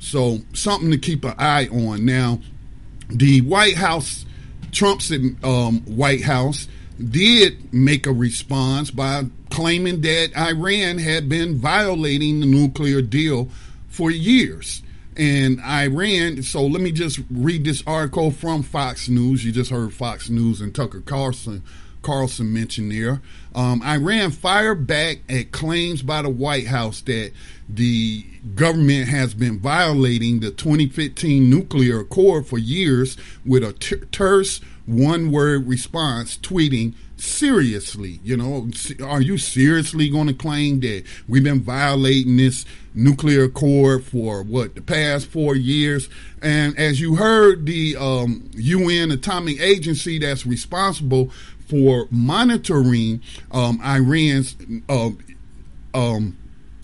So, 0.00 0.38
something 0.52 0.90
to 0.90 0.98
keep 0.98 1.24
an 1.24 1.34
eye 1.38 1.68
on. 1.68 2.04
Now, 2.04 2.40
the 3.08 3.40
White 3.42 3.76
House, 3.76 4.26
Trump's 4.72 5.12
um, 5.12 5.80
White 5.82 6.22
House, 6.22 6.66
did 6.98 7.72
make 7.72 8.06
a 8.06 8.12
response 8.12 8.90
by 8.90 9.24
claiming 9.50 10.00
that 10.02 10.36
Iran 10.36 10.98
had 10.98 11.28
been 11.28 11.58
violating 11.58 12.40
the 12.40 12.46
nuclear 12.46 13.02
deal 13.02 13.48
for 13.88 14.10
years. 14.10 14.82
And 15.16 15.60
Iran, 15.60 16.42
so 16.42 16.66
let 16.66 16.80
me 16.80 16.90
just 16.90 17.20
read 17.30 17.64
this 17.64 17.82
article 17.86 18.30
from 18.30 18.62
Fox 18.62 19.08
News. 19.08 19.44
You 19.44 19.52
just 19.52 19.70
heard 19.70 19.92
Fox 19.92 20.30
News 20.30 20.60
and 20.60 20.74
Tucker 20.74 21.00
Carlson 21.00 21.62
Carlson 22.02 22.52
mentioned 22.52 22.92
there. 22.92 23.22
Um, 23.54 23.82
Iran 23.82 24.30
fired 24.30 24.86
back 24.86 25.18
at 25.28 25.52
claims 25.52 26.02
by 26.02 26.22
the 26.22 26.28
White 26.28 26.66
House 26.66 27.00
that 27.02 27.32
the 27.68 28.24
government 28.54 29.08
has 29.08 29.34
been 29.34 29.58
violating 29.58 30.40
the 30.40 30.50
2015 30.50 31.48
nuclear 31.48 32.00
accord 32.00 32.46
for 32.46 32.58
years 32.58 33.16
with 33.46 33.62
a 33.62 33.72
terse 33.72 34.60
one 34.92 35.30
word 35.30 35.66
response 35.66 36.36
tweeting 36.38 36.94
seriously 37.16 38.18
you 38.24 38.36
know 38.36 38.68
are 39.02 39.20
you 39.20 39.38
seriously 39.38 40.08
going 40.08 40.26
to 40.26 40.34
claim 40.34 40.80
that 40.80 41.04
we've 41.28 41.44
been 41.44 41.60
violating 41.60 42.36
this 42.36 42.64
nuclear 42.94 43.44
accord 43.44 44.04
for 44.04 44.42
what 44.42 44.74
the 44.74 44.82
past 44.82 45.26
four 45.26 45.56
years? 45.56 46.08
And 46.40 46.78
as 46.78 47.00
you 47.00 47.16
heard 47.16 47.66
the 47.66 47.96
um, 47.96 48.50
un 48.56 49.10
atomic 49.10 49.60
agency 49.60 50.18
that's 50.18 50.46
responsible 50.46 51.30
for 51.68 52.06
monitoring 52.10 53.22
um, 53.50 53.80
iran's 53.82 54.56
uh, 54.88 55.10
um, 55.94 56.36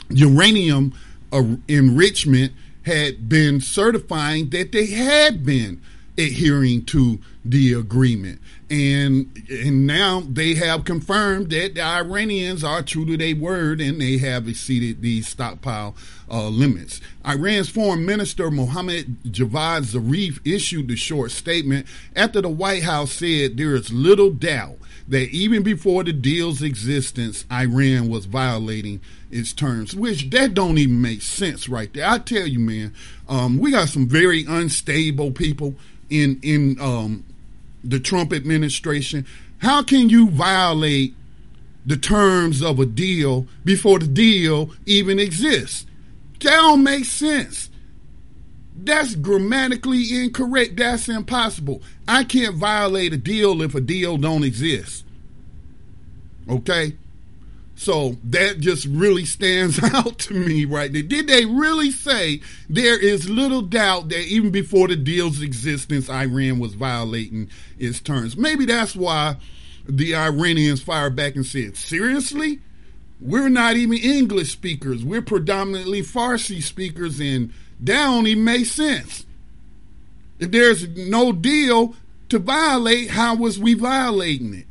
uranium 0.08 0.94
uh, 1.32 1.42
enrichment 1.66 2.52
had 2.84 3.28
been 3.28 3.60
certifying 3.60 4.48
that 4.50 4.72
they 4.72 4.86
had 4.86 5.44
been 5.44 5.82
adhering 6.18 6.84
to 6.86 7.20
the 7.44 7.72
agreement. 7.72 8.40
And 8.68 9.42
and 9.48 9.86
now 9.86 10.20
they 10.20 10.54
have 10.54 10.84
confirmed 10.84 11.50
that 11.50 11.74
the 11.74 11.82
Iranians 11.82 12.62
are 12.62 12.82
true 12.82 13.06
to 13.06 13.16
their 13.16 13.34
word 13.34 13.80
and 13.80 14.00
they 14.00 14.18
have 14.18 14.46
exceeded 14.48 15.00
these 15.00 15.28
stockpile 15.28 15.96
uh, 16.30 16.48
limits. 16.48 17.00
Iran's 17.26 17.70
foreign 17.70 18.04
minister 18.04 18.50
Mohammad 18.50 19.22
Javad 19.22 19.86
Zarif 19.86 20.40
issued 20.44 20.88
the 20.88 20.96
short 20.96 21.30
statement 21.30 21.86
after 22.14 22.42
the 22.42 22.50
White 22.50 22.82
House 22.82 23.12
said 23.12 23.56
there 23.56 23.74
is 23.74 23.90
little 23.90 24.30
doubt 24.30 24.76
that 25.08 25.30
even 25.30 25.62
before 25.62 26.04
the 26.04 26.12
deal's 26.12 26.60
existence, 26.60 27.46
Iran 27.50 28.10
was 28.10 28.26
violating 28.26 29.00
its 29.30 29.54
terms, 29.54 29.96
which 29.96 30.28
that 30.30 30.52
don't 30.52 30.76
even 30.76 31.00
make 31.00 31.22
sense 31.22 31.68
right 31.68 31.92
there. 31.94 32.06
I 32.06 32.18
tell 32.18 32.46
you, 32.46 32.58
man, 32.58 32.94
um, 33.26 33.58
we 33.58 33.70
got 33.70 33.88
some 33.88 34.06
very 34.06 34.44
unstable 34.46 35.30
people 35.32 35.76
in 36.10 36.40
in 36.42 36.80
um, 36.80 37.24
the 37.82 38.00
Trump 38.00 38.32
administration. 38.32 39.26
How 39.58 39.82
can 39.82 40.08
you 40.08 40.30
violate 40.30 41.14
the 41.84 41.96
terms 41.96 42.62
of 42.62 42.78
a 42.78 42.86
deal 42.86 43.46
before 43.64 43.98
the 43.98 44.06
deal 44.06 44.70
even 44.86 45.18
exists? 45.18 45.86
That 46.40 46.50
don't 46.50 46.84
make 46.84 47.04
sense. 47.04 47.70
That's 48.80 49.16
grammatically 49.16 50.22
incorrect. 50.22 50.76
That's 50.76 51.08
impossible. 51.08 51.82
I 52.06 52.22
can't 52.24 52.54
violate 52.54 53.12
a 53.12 53.16
deal 53.16 53.60
if 53.62 53.74
a 53.74 53.80
deal 53.80 54.16
don't 54.16 54.44
exist. 54.44 55.04
Okay? 56.48 56.96
So 57.78 58.16
that 58.24 58.60
just 58.60 58.86
really 58.86 59.24
stands 59.24 59.82
out 59.94 60.18
to 60.18 60.34
me 60.34 60.66
right 60.66 60.92
there. 60.92 61.02
Did 61.02 61.28
they 61.28 61.46
really 61.46 61.90
say 61.90 62.42
there 62.68 63.00
is 63.00 63.30
little 63.30 63.62
doubt 63.62 64.10
that 64.10 64.26
even 64.26 64.50
before 64.50 64.88
the 64.88 64.96
deal's 64.96 65.40
existence, 65.40 66.10
Iran 66.10 66.58
was 66.58 66.74
violating 66.74 67.48
its 67.78 68.00
terms? 68.00 68.36
Maybe 68.36 68.66
that's 68.66 68.94
why 68.94 69.36
the 69.86 70.14
Iranians 70.14 70.82
fired 70.82 71.16
back 71.16 71.36
and 71.36 71.46
said, 71.46 71.76
seriously? 71.76 72.60
we're 73.20 73.48
not 73.48 73.76
even 73.76 73.98
English 73.98 74.52
speakers. 74.52 75.04
We're 75.04 75.22
predominantly 75.22 76.02
Farsi 76.02 76.62
speakers, 76.62 77.20
and 77.20 77.52
that 77.80 78.04
don't 78.04 78.26
even 78.26 78.44
make 78.44 78.66
sense. 78.66 79.26
If 80.38 80.50
there's 80.52 80.86
no 80.88 81.32
deal 81.32 81.96
to 82.28 82.38
violate, 82.38 83.10
how 83.10 83.34
was 83.34 83.58
we 83.58 83.74
violating 83.74 84.54
it? 84.54 84.66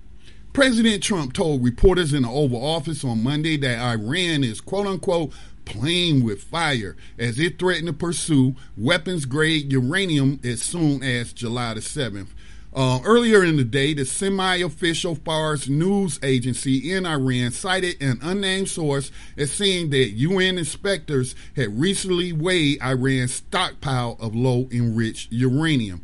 President 0.58 1.04
Trump 1.04 1.34
told 1.34 1.64
reporters 1.64 2.16
in 2.16 2.24
the 2.24 2.30
Oval 2.32 2.60
Office 2.60 3.04
on 3.04 3.22
Monday 3.22 3.58
that 3.58 3.78
Iran 3.78 4.44
is 4.44 4.60
quote 4.60 4.88
unquote 4.88 5.32
playing 5.66 6.24
with 6.24 6.42
fire 6.42 6.98
as 7.20 7.38
it 7.38 7.60
threatened 7.60 7.86
to 7.86 7.94
pursue 7.94 8.56
weapons 8.76 9.26
grade 9.26 9.72
uranium 9.72 10.40
as 10.44 10.64
soon 10.64 11.04
as 11.04 11.32
July 11.32 11.76
the 11.76 11.80
7th. 11.80 12.30
Uh, 12.74 13.00
earlier 13.06 13.44
in 13.44 13.58
the 13.58 13.64
day, 13.64 13.94
the 13.94 14.04
semi 14.04 14.56
official 14.56 15.14
Fars 15.14 15.70
news 15.70 16.20
agency 16.24 16.92
in 16.92 17.06
Iran 17.06 17.52
cited 17.52 18.02
an 18.02 18.18
unnamed 18.24 18.70
source 18.70 19.12
as 19.38 19.52
saying 19.52 19.92
that 19.92 20.10
UN 20.10 20.58
inspectors 20.58 21.36
had 21.56 21.80
recently 21.80 22.34
weighed 22.34 22.82
Iran's 22.82 23.36
stockpile 23.36 24.18
of 24.20 24.36
low 24.36 24.68
enriched 24.72 25.32
uranium. 25.32 26.02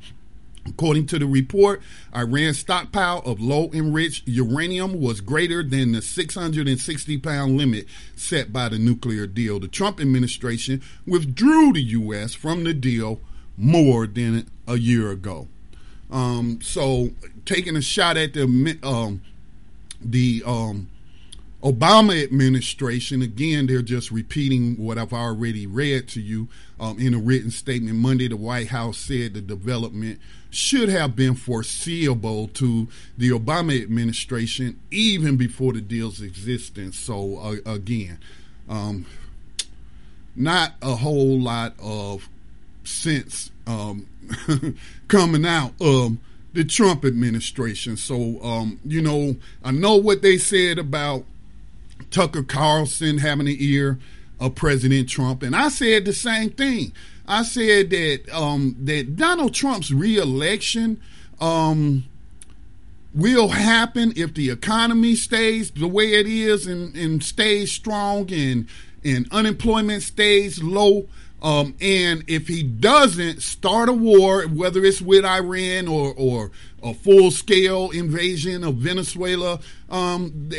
According 0.67 1.07
to 1.07 1.19
the 1.19 1.25
report, 1.25 1.81
Iran's 2.15 2.59
stockpile 2.59 3.19
of 3.25 3.41
low 3.41 3.69
enriched 3.73 4.27
uranium 4.27 4.99
was 4.99 5.19
greater 5.19 5.61
than 5.61 5.91
the 5.91 6.01
660 6.01 7.17
pound 7.17 7.57
limit 7.57 7.85
set 8.15 8.53
by 8.53 8.69
the 8.69 8.79
nuclear 8.79 9.27
deal. 9.27 9.59
The 9.59 9.67
Trump 9.67 9.99
administration 9.99 10.81
withdrew 11.05 11.73
the 11.73 11.81
U.S. 11.81 12.33
from 12.33 12.63
the 12.63 12.73
deal 12.73 13.19
more 13.57 14.07
than 14.07 14.49
a 14.67 14.77
year 14.77 15.11
ago. 15.11 15.47
Um, 16.09 16.59
so 16.61 17.09
taking 17.45 17.75
a 17.75 17.81
shot 17.81 18.17
at 18.17 18.33
the 18.33 18.43
um, 18.83 19.21
the 19.99 20.43
um, 20.45 20.89
Obama 21.63 22.21
administration 22.21 23.21
again, 23.21 23.67
they're 23.67 23.81
just 23.81 24.11
repeating 24.11 24.75
what 24.75 24.97
I've 24.97 25.13
already 25.13 25.65
read 25.65 26.09
to 26.09 26.21
you 26.21 26.49
um, 26.77 26.99
in 26.99 27.13
a 27.13 27.17
written 27.17 27.51
statement 27.51 27.95
Monday. 27.95 28.27
The 28.27 28.35
White 28.35 28.67
House 28.67 28.97
said 28.97 29.33
the 29.33 29.41
development 29.41 30.19
should 30.49 30.89
have 30.89 31.15
been 31.15 31.35
foreseeable 31.35 32.49
to 32.49 32.89
the 33.17 33.29
Obama 33.29 33.81
administration 33.81 34.77
even 34.91 35.37
before 35.37 35.71
the 35.71 35.79
deal's 35.79 36.21
existence. 36.21 36.97
So 36.99 37.37
uh, 37.37 37.71
again, 37.71 38.19
um, 38.67 39.05
not 40.35 40.73
a 40.81 40.95
whole 40.95 41.39
lot 41.39 41.75
of 41.81 42.27
sense 42.83 43.51
um, 43.67 44.07
coming 45.07 45.45
out 45.45 45.71
of 45.79 46.17
the 46.51 46.65
Trump 46.65 47.05
administration. 47.05 47.95
So, 47.95 48.41
um, 48.43 48.79
you 48.83 49.01
know, 49.01 49.37
I 49.63 49.71
know 49.71 49.95
what 49.95 50.21
they 50.21 50.37
said 50.37 50.77
about 50.77 51.25
Tucker 52.11 52.43
Carlson 52.43 53.19
having 53.19 53.47
an 53.47 53.55
ear 53.57 53.99
of 54.39 54.55
President 54.55 55.09
Trump, 55.09 55.43
and 55.43 55.55
I 55.55 55.69
said 55.69 56.05
the 56.05 56.13
same 56.13 56.49
thing. 56.51 56.93
I 57.27 57.43
said 57.43 57.89
that 57.91 58.29
um, 58.33 58.75
that 58.79 59.15
Donald 59.15 59.53
Trump's 59.53 59.91
reelection 59.91 60.99
um, 61.39 62.05
will 63.13 63.49
happen 63.49 64.13
if 64.15 64.33
the 64.33 64.49
economy 64.49 65.15
stays 65.15 65.71
the 65.71 65.87
way 65.87 66.13
it 66.13 66.27
is 66.27 66.67
and, 66.67 66.95
and 66.95 67.23
stays 67.23 67.71
strong 67.71 68.31
and 68.31 68.67
and 69.03 69.27
unemployment 69.31 70.03
stays 70.03 70.61
low. 70.63 71.07
Um, 71.43 71.75
and 71.81 72.23
if 72.27 72.47
he 72.47 72.63
doesn't 72.63 73.43
start 73.43 73.89
a 73.89 73.93
war, 73.93 74.43
whether 74.43 74.83
it's 74.85 75.01
with 75.01 75.25
Iran 75.25 75.89
or, 75.89 76.13
or 76.15 76.51
a 76.81 76.93
full 76.93 77.31
scale 77.31 77.91
invasion 77.91 78.63
of 78.63 78.75
Venezuela, 78.75 79.59
um, 79.89 80.49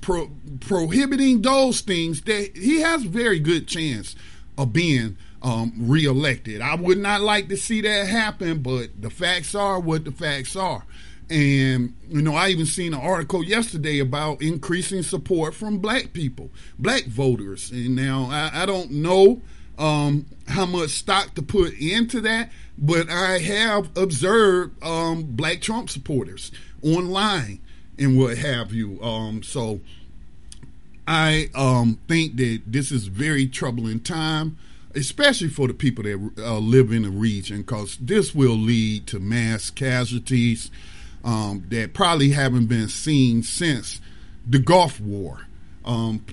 pro- 0.00 0.30
prohibiting 0.60 1.42
those 1.42 1.82
things, 1.82 2.22
that 2.22 2.56
he 2.56 2.80
has 2.80 3.02
very 3.02 3.38
good 3.38 3.68
chance 3.68 4.16
of 4.56 4.72
being 4.72 5.18
um, 5.42 5.74
reelected. 5.76 6.62
I 6.62 6.74
would 6.74 6.98
not 6.98 7.20
like 7.20 7.50
to 7.50 7.56
see 7.58 7.82
that 7.82 8.06
happen, 8.06 8.62
but 8.62 9.02
the 9.02 9.10
facts 9.10 9.54
are 9.54 9.78
what 9.78 10.04
the 10.04 10.12
facts 10.12 10.56
are. 10.56 10.86
And, 11.28 11.94
you 12.08 12.22
know, 12.22 12.34
I 12.34 12.48
even 12.48 12.66
seen 12.66 12.94
an 12.94 13.00
article 13.00 13.44
yesterday 13.44 14.00
about 14.00 14.42
increasing 14.42 15.02
support 15.02 15.54
from 15.54 15.78
black 15.78 16.14
people, 16.14 16.50
black 16.78 17.04
voters. 17.04 17.70
And 17.70 17.94
now 17.94 18.28
I, 18.30 18.62
I 18.62 18.66
don't 18.66 18.90
know 18.90 19.42
um, 19.80 20.26
how 20.46 20.66
much 20.66 20.90
stock 20.90 21.34
to 21.34 21.42
put 21.42 21.72
into 21.74 22.20
that, 22.20 22.50
but 22.76 23.08
I 23.10 23.38
have 23.38 23.96
observed 23.96 24.82
um, 24.84 25.24
black 25.24 25.60
Trump 25.60 25.90
supporters 25.90 26.52
online 26.82 27.60
and 27.98 28.18
what 28.18 28.38
have 28.38 28.72
you. 28.72 29.02
Um, 29.02 29.42
so 29.42 29.80
I 31.08 31.48
um, 31.54 31.98
think 32.08 32.36
that 32.36 32.60
this 32.66 32.92
is 32.92 33.06
very 33.06 33.46
troubling 33.46 34.00
time, 34.00 34.58
especially 34.94 35.48
for 35.48 35.66
the 35.66 35.74
people 35.74 36.04
that 36.04 36.32
uh, 36.38 36.58
live 36.58 36.92
in 36.92 37.02
the 37.02 37.10
region, 37.10 37.62
because 37.62 37.96
this 37.96 38.34
will 38.34 38.56
lead 38.56 39.06
to 39.08 39.18
mass 39.18 39.70
casualties 39.70 40.70
um, 41.24 41.64
that 41.70 41.94
probably 41.94 42.30
haven't 42.30 42.66
been 42.66 42.88
seen 42.88 43.42
since 43.42 44.00
the 44.46 44.58
Gulf 44.58 45.00
War. 45.00 45.46
Um, 45.84 46.24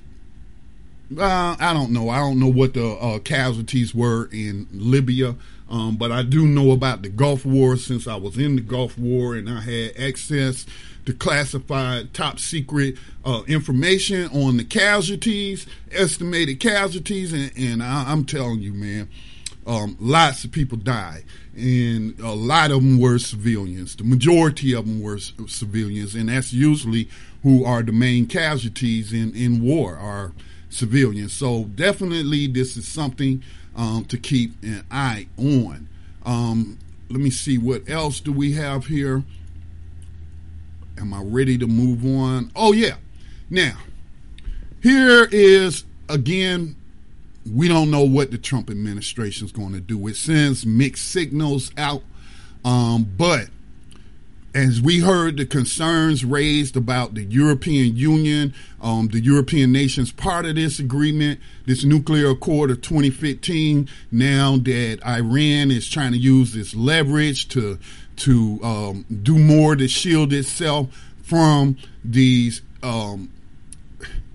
uh, 1.15 1.55
I 1.59 1.73
don't 1.73 1.91
know. 1.91 2.09
I 2.09 2.17
don't 2.17 2.39
know 2.39 2.47
what 2.47 2.73
the 2.73 2.85
uh, 2.85 3.19
casualties 3.19 3.95
were 3.95 4.29
in 4.31 4.67
Libya, 4.71 5.35
um, 5.69 5.95
but 5.95 6.11
I 6.11 6.23
do 6.23 6.45
know 6.45 6.71
about 6.71 7.01
the 7.01 7.09
Gulf 7.09 7.45
War 7.45 7.77
since 7.77 8.07
I 8.07 8.15
was 8.15 8.37
in 8.37 8.55
the 8.55 8.61
Gulf 8.61 8.97
War 8.97 9.35
and 9.35 9.49
I 9.49 9.61
had 9.61 9.97
access 9.97 10.65
to 11.05 11.13
classified 11.13 12.13
top 12.13 12.37
secret 12.37 12.97
uh, 13.23 13.43
information 13.47 14.27
on 14.29 14.57
the 14.57 14.65
casualties, 14.65 15.65
estimated 15.91 16.59
casualties, 16.59 17.31
and, 17.31 17.51
and 17.57 17.81
I, 17.81 18.11
am 18.11 18.25
telling 18.25 18.59
you, 18.59 18.73
man, 18.73 19.07
um, 19.65 19.95
lots 20.01 20.43
of 20.43 20.51
people 20.51 20.77
died, 20.77 21.23
and 21.55 22.19
a 22.19 22.33
lot 22.33 22.71
of 22.71 22.83
them 22.83 22.99
were 22.99 23.19
civilians. 23.19 23.95
The 23.95 24.03
majority 24.03 24.73
of 24.73 24.85
them 24.85 25.01
were 25.01 25.17
civilians, 25.17 26.13
and 26.13 26.27
that's 26.27 26.51
usually 26.51 27.07
who 27.41 27.63
are 27.63 27.83
the 27.83 27.93
main 27.93 28.27
casualties 28.27 29.13
in, 29.13 29.33
in 29.33 29.61
war. 29.61 29.95
Are 29.95 30.33
civilians. 30.69 31.33
So 31.33 31.65
definitely, 31.65 32.47
this 32.47 32.77
is 32.77 32.87
something 32.87 33.43
um, 33.75 34.05
to 34.05 34.17
keep 34.17 34.51
an 34.63 34.83
eye 34.91 35.27
on. 35.37 35.87
Um, 36.25 36.77
let 37.09 37.19
me 37.19 37.29
see 37.29 37.57
what 37.57 37.89
else 37.89 38.19
do 38.19 38.33
we 38.33 38.53
have 38.53 38.87
here. 38.87 39.23
Am 40.99 41.13
I 41.13 41.21
ready 41.21 41.57
to 41.57 41.67
move 41.67 42.05
on? 42.05 42.51
Oh 42.55 42.73
yeah. 42.73 42.95
Now, 43.49 43.77
here 44.81 45.27
is 45.31 45.85
again. 46.09 46.75
We 47.53 47.69
don't 47.69 47.89
know 47.89 48.03
what 48.03 48.31
the 48.31 48.37
Trump 48.37 48.69
administration 48.69 49.45
is 49.45 49.53
going 49.53 49.71
to 49.71 49.79
do. 49.79 50.05
It 50.07 50.17
sends 50.17 50.65
mixed 50.65 51.09
signals 51.11 51.71
out, 51.77 52.03
um, 52.65 53.09
but 53.17 53.47
as 54.57 54.81
we 54.81 55.01
heard 55.01 55.37
the 55.37 55.45
concerns 55.45 56.25
raised 56.25 56.75
about 56.75 57.13
the 57.13 57.23
European 57.25 57.95
Union, 57.95 58.55
um, 58.81 59.07
the 59.09 59.19
European 59.19 59.71
nations 59.71 60.11
part 60.11 60.47
of 60.47 60.55
this 60.55 60.79
agreement, 60.79 61.39
this 61.67 61.83
nuclear 61.83 62.31
accord 62.31 62.71
of 62.71 62.81
2015, 62.81 63.87
now 64.11 64.57
that 64.57 64.97
Iran 65.05 65.69
is 65.69 65.87
trying 65.87 66.11
to 66.13 66.17
use 66.17 66.53
this 66.53 66.73
leverage 66.73 67.47
to 67.49 67.77
to 68.15 68.59
um, 68.63 69.05
do 69.21 69.37
more 69.37 69.75
to 69.75 69.87
shield 69.87 70.33
itself 70.33 70.87
from 71.21 71.77
these 72.03 72.63
um, 72.81 73.31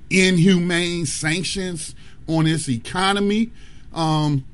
inhumane 0.08 1.04
sanctions 1.04 1.96
on 2.28 2.46
its 2.46 2.68
economy, 2.68 3.50
um, 3.92 4.44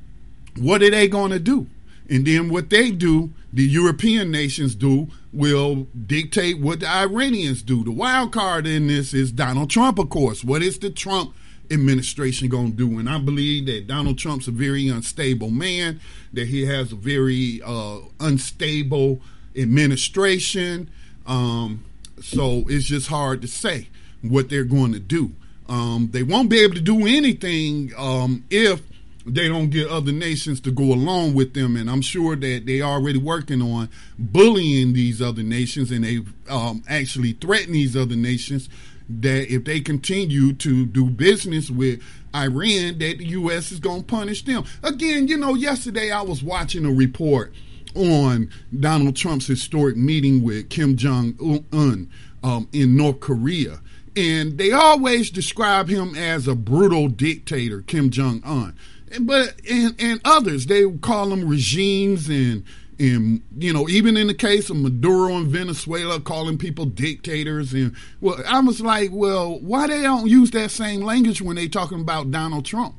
what 0.57 0.81
are 0.81 0.89
they 0.89 1.07
going 1.07 1.29
to 1.29 1.37
do? 1.37 1.67
And 2.09 2.25
then 2.25 2.49
what 2.49 2.71
they 2.71 2.89
do, 2.89 3.29
the 3.53 3.61
European 3.61 4.31
nations 4.31 4.73
do, 4.73 5.09
will 5.31 5.87
dictate 6.07 6.59
what 6.59 6.79
the 6.79 6.87
Iranians 6.87 7.61
do. 7.61 7.83
The 7.83 7.91
wild 7.91 8.31
card 8.31 8.65
in 8.65 8.87
this 8.87 9.13
is 9.13 9.31
Donald 9.31 9.69
Trump, 9.69 9.99
of 9.99 10.09
course. 10.09 10.43
What 10.43 10.63
is 10.63 10.79
the 10.79 10.89
Trump 10.89 11.35
administration 11.69 12.49
going 12.49 12.71
to 12.71 12.77
do? 12.77 12.99
And 12.99 13.09
I 13.09 13.19
believe 13.19 13.67
that 13.67 13.87
Donald 13.87 14.17
Trump's 14.17 14.47
a 14.47 14.51
very 14.51 14.87
unstable 14.87 15.51
man, 15.51 15.99
that 16.33 16.47
he 16.47 16.65
has 16.65 16.91
a 16.91 16.95
very 16.95 17.61
uh, 17.63 17.99
unstable 18.19 19.21
administration. 19.55 20.89
Um, 21.27 21.85
so 22.21 22.63
it's 22.67 22.85
just 22.85 23.07
hard 23.07 23.41
to 23.43 23.47
say 23.47 23.87
what 24.21 24.49
they're 24.49 24.63
going 24.63 24.93
to 24.93 24.99
do. 24.99 25.31
Um, 25.67 26.09
they 26.11 26.23
won't 26.23 26.49
be 26.49 26.59
able 26.59 26.73
to 26.73 26.81
do 26.81 27.05
anything 27.05 27.91
um, 27.95 28.43
if 28.49 28.81
they 29.25 29.47
don't 29.47 29.69
get 29.69 29.87
other 29.87 30.11
nations 30.11 30.59
to 30.61 30.71
go 30.71 30.83
along 30.83 31.33
with 31.33 31.53
them. 31.53 31.75
And 31.75 31.89
I'm 31.89 32.01
sure 32.01 32.35
that 32.35 32.65
they 32.65 32.81
already 32.81 33.19
working 33.19 33.61
on 33.61 33.89
bullying 34.17 34.93
these 34.93 35.21
other 35.21 35.43
nations, 35.43 35.91
and 35.91 36.03
they 36.03 36.19
um, 36.49 36.83
actually 36.87 37.33
threaten 37.33 37.73
these 37.73 37.95
other 37.95 38.15
nations 38.15 38.69
that 39.09 39.51
if 39.51 39.65
they 39.65 39.79
continue 39.81 40.53
to 40.53 40.85
do 40.85 41.09
business 41.09 41.69
with 41.69 42.01
Iran, 42.35 42.99
that 42.99 43.17
the 43.17 43.25
U.S. 43.25 43.71
is 43.71 43.79
going 43.79 44.01
to 44.01 44.05
punish 44.05 44.45
them. 44.45 44.65
Again, 44.83 45.27
you 45.27 45.37
know, 45.37 45.55
yesterday 45.55 46.11
I 46.11 46.21
was 46.21 46.43
watching 46.43 46.85
a 46.85 46.91
report 46.91 47.53
on 47.95 48.51
Donald 48.77 49.15
Trump's 49.15 49.47
historic 49.47 49.97
meeting 49.97 50.43
with 50.43 50.69
Kim 50.69 50.95
Jong 50.95 51.35
Un 51.73 52.09
um, 52.43 52.69
in 52.71 52.95
North 52.95 53.19
Korea 53.19 53.79
and 54.15 54.57
they 54.57 54.71
always 54.71 55.29
describe 55.29 55.87
him 55.87 56.15
as 56.15 56.47
a 56.47 56.55
brutal 56.55 57.07
dictator, 57.07 57.81
Kim 57.81 58.09
Jong 58.09 58.41
Un. 58.43 58.75
But 59.21 59.55
and, 59.69 59.95
and 59.99 60.21
others 60.25 60.65
they 60.65 60.89
call 60.89 61.29
them 61.29 61.47
regimes 61.47 62.29
and 62.29 62.63
and 62.99 63.41
you 63.57 63.73
know 63.73 63.87
even 63.89 64.17
in 64.17 64.27
the 64.27 64.33
case 64.33 64.69
of 64.69 64.77
Maduro 64.77 65.37
in 65.37 65.47
Venezuela 65.47 66.19
calling 66.19 66.57
people 66.57 66.85
dictators 66.85 67.73
and 67.73 67.95
well 68.21 68.41
I 68.47 68.59
was 68.59 68.81
like 68.81 69.09
well 69.11 69.59
why 69.59 69.87
they 69.87 70.01
don't 70.01 70.27
use 70.27 70.51
that 70.51 70.71
same 70.71 71.01
language 71.01 71.41
when 71.41 71.55
they 71.55 71.67
talking 71.67 72.01
about 72.01 72.31
Donald 72.31 72.65
Trump 72.65 72.95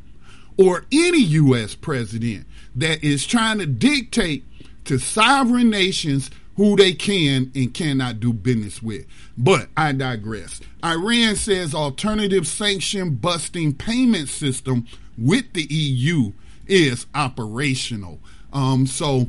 or 0.56 0.84
any 0.90 1.22
US 1.22 1.74
president 1.74 2.46
that 2.74 3.04
is 3.04 3.26
trying 3.26 3.58
to 3.58 3.66
dictate 3.66 4.44
to 4.84 4.98
sovereign 4.98 5.70
nations 5.70 6.30
who 6.56 6.76
they 6.76 6.92
can 6.92 7.50
and 7.54 7.72
cannot 7.72 8.20
do 8.20 8.32
business 8.32 8.82
with. 8.82 9.06
But 9.38 9.68
I 9.76 9.92
digress. 9.92 10.60
Iran 10.84 11.36
says 11.36 11.74
alternative 11.74 12.46
sanction 12.46 13.14
busting 13.14 13.74
payment 13.74 14.28
system 14.28 14.86
with 15.20 15.52
the 15.52 15.62
EU 15.62 16.32
is 16.66 17.06
operational. 17.14 18.18
Um, 18.52 18.86
so 18.86 19.28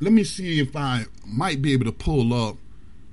let 0.00 0.12
me 0.12 0.24
see 0.24 0.60
if 0.60 0.74
I 0.74 1.04
might 1.26 1.62
be 1.62 1.72
able 1.72 1.84
to 1.86 1.92
pull 1.92 2.32
up. 2.32 2.56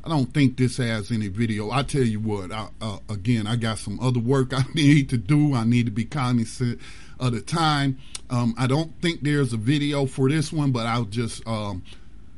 I 0.04 0.10
don't 0.10 0.34
think 0.34 0.58
this 0.58 0.78
has 0.78 1.12
any 1.12 1.28
video. 1.28 1.70
I 1.70 1.84
tell 1.84 2.02
you 2.02 2.20
what, 2.20 2.52
I, 2.52 2.70
uh, 2.82 2.98
again, 3.08 3.46
I 3.46 3.56
got 3.56 3.78
some 3.78 4.00
other 4.00 4.20
work 4.20 4.54
I 4.58 4.64
need 4.74 5.10
to 5.10 5.18
do. 5.18 5.54
I 5.54 5.64
need 5.64 5.86
to 5.86 5.92
be 5.92 6.06
cognizant 6.06 6.80
of 7.20 7.34
the 7.34 7.42
time. 7.42 8.00
Um, 8.30 8.56
I 8.58 8.66
don't 8.66 9.00
think 9.02 9.22
there's 9.22 9.54
a 9.54 9.58
video 9.58 10.06
for 10.06 10.30
this 10.30 10.52
one, 10.52 10.72
but 10.72 10.88
I'll 10.88 11.06
just 11.06 11.46
um, 11.48 11.84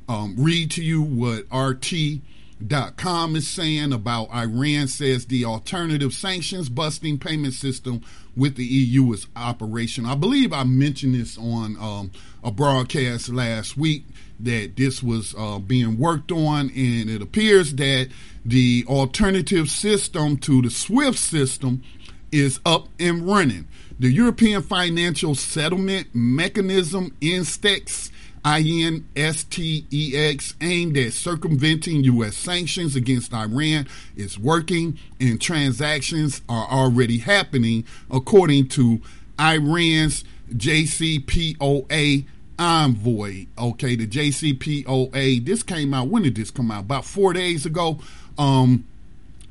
um, 0.09 0.35
read 0.37 0.71
to 0.71 0.83
you 0.83 1.01
what 1.01 1.45
RT.com 1.53 3.35
is 3.35 3.47
saying 3.47 3.93
about 3.93 4.33
Iran 4.33 4.87
says 4.87 5.25
the 5.25 5.45
alternative 5.45 6.13
sanctions 6.13 6.67
busting 6.67 7.19
payment 7.19 7.53
system 7.53 8.01
with 8.35 8.55
the 8.55 8.65
EU 8.65 9.11
is 9.13 9.27
operational. 9.35 10.11
I 10.11 10.15
believe 10.15 10.53
I 10.53 10.63
mentioned 10.63 11.15
this 11.15 11.37
on 11.37 11.77
um, 11.79 12.11
a 12.43 12.51
broadcast 12.51 13.29
last 13.29 13.77
week 13.77 14.05
that 14.39 14.75
this 14.75 15.03
was 15.03 15.35
uh, 15.37 15.59
being 15.59 15.97
worked 15.97 16.31
on, 16.31 16.69
and 16.71 17.09
it 17.09 17.21
appears 17.21 17.75
that 17.75 18.09
the 18.43 18.85
alternative 18.87 19.69
system 19.69 20.37
to 20.37 20.61
the 20.61 20.69
SWIFT 20.69 21.17
system 21.17 21.83
is 22.31 22.59
up 22.65 22.87
and 22.99 23.25
running. 23.27 23.67
The 23.99 24.11
European 24.11 24.63
Financial 24.63 25.35
Settlement 25.35 26.07
Mechanism, 26.13 27.15
INSTEX, 27.21 28.09
INSTEX, 28.45 30.53
aimed 30.61 30.97
at 30.97 31.13
circumventing 31.13 32.03
U.S. 32.03 32.35
sanctions 32.35 32.95
against 32.95 33.33
Iran, 33.33 33.87
is 34.15 34.37
working, 34.37 34.99
and 35.19 35.39
transactions 35.39 36.41
are 36.49 36.67
already 36.67 37.19
happening, 37.19 37.85
according 38.11 38.67
to 38.69 39.01
Iran's 39.39 40.25
JCPOA 40.53 42.25
envoy. 42.59 43.45
Okay, 43.57 43.95
the 43.95 44.07
JCPOA. 44.07 45.45
This 45.45 45.63
came 45.63 45.93
out. 45.93 46.09
When 46.09 46.23
did 46.23 46.35
this 46.35 46.51
come 46.51 46.71
out? 46.71 46.81
About 46.81 47.05
four 47.05 47.33
days 47.33 47.65
ago. 47.65 47.99
Um, 48.37 48.85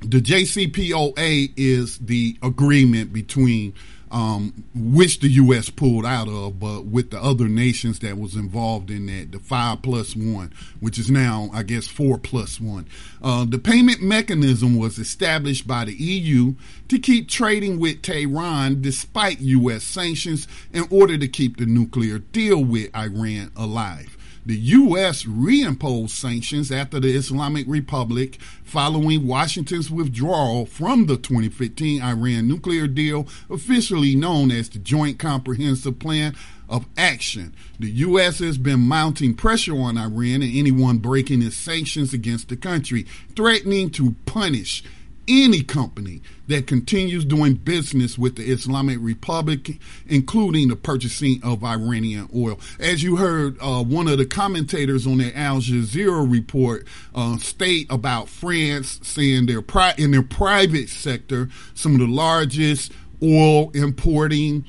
the 0.00 0.20
JCPOA 0.20 1.52
is 1.56 1.98
the 1.98 2.36
agreement 2.42 3.12
between 3.12 3.72
um, 4.12 4.64
which 4.74 5.20
the 5.20 5.28
U.S. 5.28 5.70
pulled 5.70 6.04
out 6.04 6.28
of, 6.28 6.60
but 6.60 6.84
with 6.84 7.10
the 7.10 7.20
other 7.20 7.48
nations 7.48 7.98
that 8.00 8.18
was 8.18 8.36
involved 8.36 8.90
in 8.90 9.06
that, 9.06 9.32
the 9.32 9.38
five 9.38 9.82
plus 9.82 10.14
one, 10.14 10.52
which 10.80 10.98
is 10.98 11.10
now, 11.10 11.50
I 11.52 11.62
guess, 11.62 11.86
four 11.88 12.18
plus 12.18 12.60
one. 12.60 12.86
Uh, 13.22 13.46
the 13.46 13.58
payment 13.58 14.02
mechanism 14.02 14.76
was 14.76 14.98
established 14.98 15.66
by 15.66 15.86
the 15.86 15.94
EU 15.94 16.54
to 16.88 16.98
keep 16.98 17.28
trading 17.28 17.80
with 17.80 18.02
Tehran 18.02 18.82
despite 18.82 19.40
U.S. 19.40 19.82
sanctions 19.82 20.46
in 20.72 20.86
order 20.90 21.16
to 21.16 21.26
keep 21.26 21.56
the 21.56 21.66
nuclear 21.66 22.18
deal 22.18 22.62
with 22.62 22.94
Iran 22.94 23.50
alive. 23.56 24.18
The 24.44 24.56
U.S. 24.56 25.22
reimposed 25.22 26.10
sanctions 26.10 26.72
after 26.72 26.98
the 26.98 27.14
Islamic 27.14 27.64
Republic 27.68 28.40
following 28.64 29.24
Washington's 29.24 29.88
withdrawal 29.88 30.66
from 30.66 31.06
the 31.06 31.16
2015 31.16 32.02
Iran 32.02 32.48
nuclear 32.48 32.88
deal, 32.88 33.28
officially 33.48 34.16
known 34.16 34.50
as 34.50 34.68
the 34.68 34.80
Joint 34.80 35.20
Comprehensive 35.20 36.00
Plan 36.00 36.34
of 36.68 36.86
Action. 36.96 37.54
The 37.78 37.90
U.S. 37.90 38.40
has 38.40 38.58
been 38.58 38.80
mounting 38.80 39.34
pressure 39.34 39.78
on 39.78 39.96
Iran 39.96 40.42
and 40.42 40.56
anyone 40.56 40.98
breaking 40.98 41.42
its 41.42 41.56
sanctions 41.56 42.12
against 42.12 42.48
the 42.48 42.56
country, 42.56 43.06
threatening 43.36 43.90
to 43.90 44.16
punish 44.26 44.82
any 45.28 45.62
company 45.62 46.20
that 46.48 46.66
continues 46.66 47.24
doing 47.24 47.54
business 47.54 48.18
with 48.18 48.36
the 48.36 48.44
Islamic 48.44 48.98
Republic, 49.00 49.78
including 50.06 50.68
the 50.68 50.76
purchasing 50.76 51.40
of 51.42 51.64
Iranian 51.64 52.28
oil. 52.34 52.58
As 52.78 53.02
you 53.02 53.16
heard, 53.16 53.56
uh, 53.60 53.82
one 53.82 54.08
of 54.08 54.18
the 54.18 54.26
commentators 54.26 55.06
on 55.06 55.18
the 55.18 55.36
Al 55.36 55.60
Jazeera 55.60 56.30
report 56.30 56.86
uh, 57.14 57.38
state 57.38 57.86
about 57.90 58.28
France 58.28 59.00
saying 59.02 59.46
their 59.46 59.62
pri- 59.62 59.94
in 59.96 60.10
their 60.10 60.22
private 60.22 60.88
sector, 60.88 61.48
some 61.74 61.94
of 61.94 62.00
the 62.00 62.06
largest 62.06 62.92
oil 63.22 63.70
importing 63.70 64.64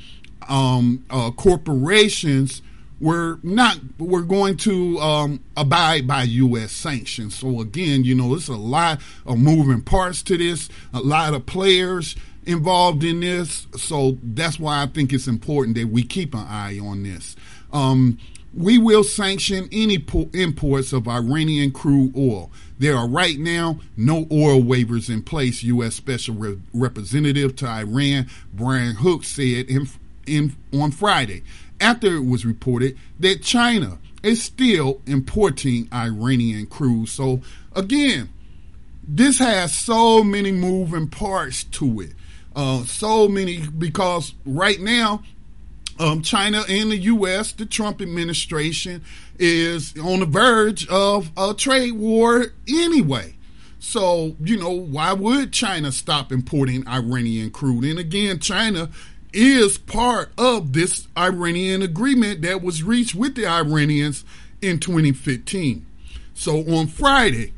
um, 0.48 1.06
uh, 1.10 1.32
corporations 1.32 2.62
we're 3.00 3.38
not 3.44 3.80
we're 3.98 4.22
going 4.22 4.58
to 4.58 5.00
um, 5.00 5.44
abide 5.58 6.08
by 6.08 6.24
U.S. 6.24 6.72
sanctions. 6.72 7.36
So 7.38 7.60
again, 7.60 8.04
you 8.04 8.16
know, 8.16 8.30
there's 8.30 8.48
a 8.48 8.56
lot 8.56 9.02
of 9.26 9.38
moving 9.40 9.82
parts 9.82 10.24
to 10.24 10.38
this, 10.38 10.70
a 10.94 11.00
lot 11.00 11.34
of 11.34 11.46
players 11.46 12.16
involved 12.46 13.04
in 13.04 13.20
this. 13.20 13.68
So 13.78 14.18
that's 14.24 14.60
why 14.60 14.84
I 14.84 14.88
think 14.88 15.14
it's 15.14 15.28
important 15.28 15.76
that 15.78 15.88
we 15.88 16.04
keep 16.04 16.34
an 16.34 16.46
eye 16.48 16.80
on 16.80 17.04
this. 17.04 17.36
Um, 17.72 18.20
we 18.56 18.78
will 18.78 19.04
sanction 19.04 19.68
any 19.72 19.98
po- 19.98 20.30
imports 20.34 20.94
of 20.94 21.08
Iranian 21.08 21.72
crude 21.72 22.16
oil. 22.16 22.52
There 22.78 22.96
are 22.96 23.08
right 23.08 23.40
now 23.40 23.80
no 23.98 24.28
oil 24.32 24.62
waivers 24.62 25.10
in 25.10 25.24
place, 25.24 25.64
U.S. 25.64 25.96
Special 25.96 26.36
Re- 26.36 26.60
Representative 26.74 27.56
to 27.58 27.68
Iran 27.68 28.28
Brian 28.54 28.96
Hook 28.96 29.24
said 29.24 29.66
in, 29.70 29.88
in, 30.28 30.56
on 30.72 30.92
Friday 30.92 31.44
after 31.84 32.16
it 32.16 32.26
was 32.26 32.46
reported 32.46 32.98
that 33.20 33.44
China 33.44 34.00
is 34.24 34.42
still 34.42 35.02
importing 35.06 35.90
Iranian 35.94 36.66
crude. 36.66 37.10
So, 37.10 37.42
again, 37.76 38.30
this 39.06 39.38
has 39.40 39.76
so 39.76 40.24
many 40.24 40.52
moving 40.52 41.10
parts 41.10 41.66
to 41.66 42.02
it. 42.02 42.14
Uh, 42.56 42.84
so 42.86 43.28
many, 43.28 43.68
because 43.68 44.34
right 44.46 44.80
now, 44.80 45.24
um, 46.00 46.22
China 46.22 46.64
and 46.70 46.92
the 46.92 46.98
U.S., 46.98 47.52
the 47.52 47.66
Trump 47.66 48.02
administration, 48.02 49.04
is 49.38 49.94
on 49.98 50.22
the 50.22 50.26
verge 50.26 50.88
of 50.88 51.32
a 51.36 51.54
trade 51.54 51.94
war 51.94 52.54
anyway. 52.68 53.36
So, 53.80 54.38
you 54.42 54.58
know, 54.58 54.72
why 54.72 55.12
would 55.12 55.52
China 55.52 55.92
stop 55.92 56.32
importing 56.32 56.88
Iranian 56.88 57.52
crude? 57.52 57.84
And 57.84 58.00
again, 58.00 58.40
China 58.40 58.90
is 59.34 59.78
part 59.78 60.32
of 60.38 60.74
this 60.74 61.08
Iranian 61.18 61.82
agreement 61.82 62.42
that 62.44 62.62
was 62.62 62.84
reached 62.84 63.16
with 63.16 63.36
the 63.36 63.48
Iranians 63.48 64.24
in 64.62 64.80
2015. 64.80 65.86
So 66.34 66.60
on 66.76 66.88
Friday, 66.88 67.54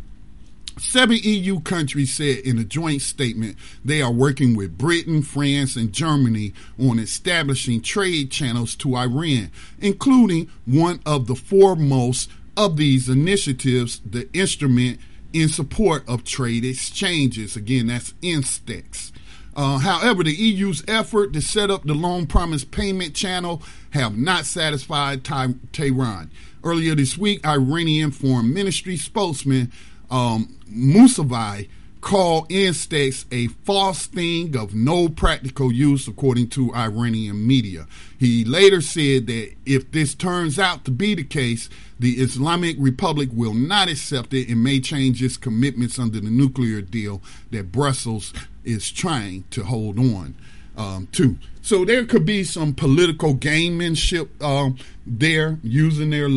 seven 0.78 1.17
EU 1.21 1.59
countries 1.59 2.13
said 2.13 2.39
in 2.39 2.57
a 2.57 2.63
joint 2.63 3.01
statement 3.01 3.57
they 3.84 4.01
are 4.01 4.11
working 4.11 4.55
with 4.55 4.78
Britain, 4.78 5.21
France, 5.21 5.76
and 5.76 5.93
Germany 5.93 6.53
on 6.80 6.99
establishing 6.99 7.82
trade 7.82 8.32
channels 8.32 8.76
to 8.76 8.95
Iran, 8.95 9.51
including 9.80 10.49
one 10.65 10.99
of 11.05 11.28
the 11.28 11.36
foremost 11.36 12.30
of 12.57 12.78
these 12.78 13.09
initiatives, 13.09 14.01
the 14.05 14.30
instrument 14.34 14.99
in 15.34 15.49
support 15.49 16.07
of 16.07 16.23
trade 16.23 16.63
exchanges. 16.63 17.55
Again, 17.55 17.88
that's 17.88 18.13
INSTEX. 18.21 19.11
Uh, 19.56 19.78
however, 19.78 20.24
the 20.24 20.34
EU's 20.34 20.84
effort 20.88 21.32
to 21.34 21.41
set 21.41 21.72
up 21.72 21.84
the 21.84 21.93
loan 21.93 22.28
promise 22.28 22.66
payment 22.66 23.16
channel 23.16 23.62
have 23.91 24.18
not 24.18 24.45
satisfied 24.45 25.24
Tehran. 25.24 26.30
Earlier 26.64 26.95
this 26.95 27.18
week, 27.18 27.45
Iranian 27.45 28.12
Foreign 28.12 28.53
Ministry 28.53 28.97
spokesman 28.97 29.72
um, 30.12 30.58
Mousavi 30.70 31.70
called 32.06 32.47
INSTEX 32.49 33.26
a 33.32 33.47
false 33.66 34.06
thing 34.06 34.56
of 34.56 34.76
no 34.76 35.10
practical 35.10 35.72
use, 35.72 36.08
according 36.08 36.47
to 36.47 36.72
Iranian 36.76 37.47
media. 37.47 37.88
He 38.20 38.45
later 38.45 38.80
said 38.82 39.26
that 39.26 39.56
if 39.66 39.91
this 39.91 40.14
turns 40.14 40.60
out 40.60 40.86
to 40.86 40.91
be 40.91 41.16
the 41.16 41.24
case, 41.24 41.68
the 41.99 42.14
Islamic 42.22 42.76
Republic 42.78 43.30
will 43.34 43.56
not 43.56 43.89
accept 43.89 44.36
it 44.36 44.49
and 44.49 44.64
may 44.64 44.80
change 44.80 45.24
its 45.24 45.36
commitments 45.36 45.97
under 45.97 46.20
the 46.20 46.30
nuclear 46.30 46.80
deal 46.80 47.24
that 47.49 47.72
Brussels 47.72 48.34
is 48.66 48.91
trying 48.91 49.45
to 49.51 49.63
hold 49.63 49.97
on 49.99 50.36
um, 50.78 51.07
to. 51.13 51.38
So 51.61 51.86
there 51.86 52.05
could 52.05 52.26
be 52.26 52.43
some 52.43 52.74
political 52.74 53.36
gamemanship 53.36 54.41
um, 54.43 54.78
there, 55.05 55.57
using 55.63 56.09
their 56.09 56.30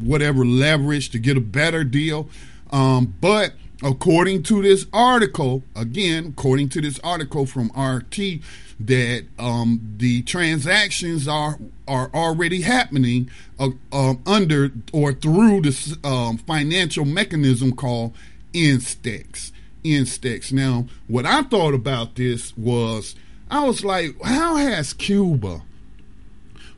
whatever 0.00 0.44
leverage 0.44 1.10
to 1.10 1.18
get 1.18 1.36
a 1.36 1.40
better 1.40 1.82
deal. 1.82 2.28
Um, 2.70 3.14
but 3.20 3.54
according 3.82 4.42
to 4.44 4.62
this 4.62 4.86
article, 4.92 5.62
again, 5.74 6.34
according 6.36 6.68
to 6.70 6.80
this 6.80 7.00
article 7.00 7.46
from 7.46 7.70
RT, 7.76 8.40
that 8.78 9.24
um, 9.38 9.94
the 9.96 10.22
transactions 10.22 11.26
are 11.26 11.58
are 11.88 12.10
already 12.12 12.62
happening 12.62 13.30
uh, 13.58 13.70
uh, 13.92 14.14
under 14.26 14.70
or 14.92 15.12
through 15.12 15.62
this 15.62 15.96
um, 16.04 16.36
financial 16.38 17.04
mechanism 17.04 17.72
called 17.72 18.12
Instex. 18.52 19.52
Instex. 19.92 20.52
Now, 20.52 20.86
what 21.06 21.26
I 21.26 21.42
thought 21.42 21.74
about 21.74 22.16
this 22.16 22.56
was, 22.56 23.14
I 23.50 23.64
was 23.64 23.84
like, 23.84 24.20
how 24.22 24.56
has 24.56 24.92
Cuba, 24.92 25.62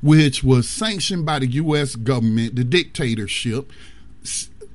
which 0.02 0.44
was 0.44 0.68
sanctioned 0.68 1.26
by 1.26 1.40
the 1.40 1.46
U.S. 1.46 1.96
government, 1.96 2.56
the 2.56 2.64
dictatorship, 2.64 3.70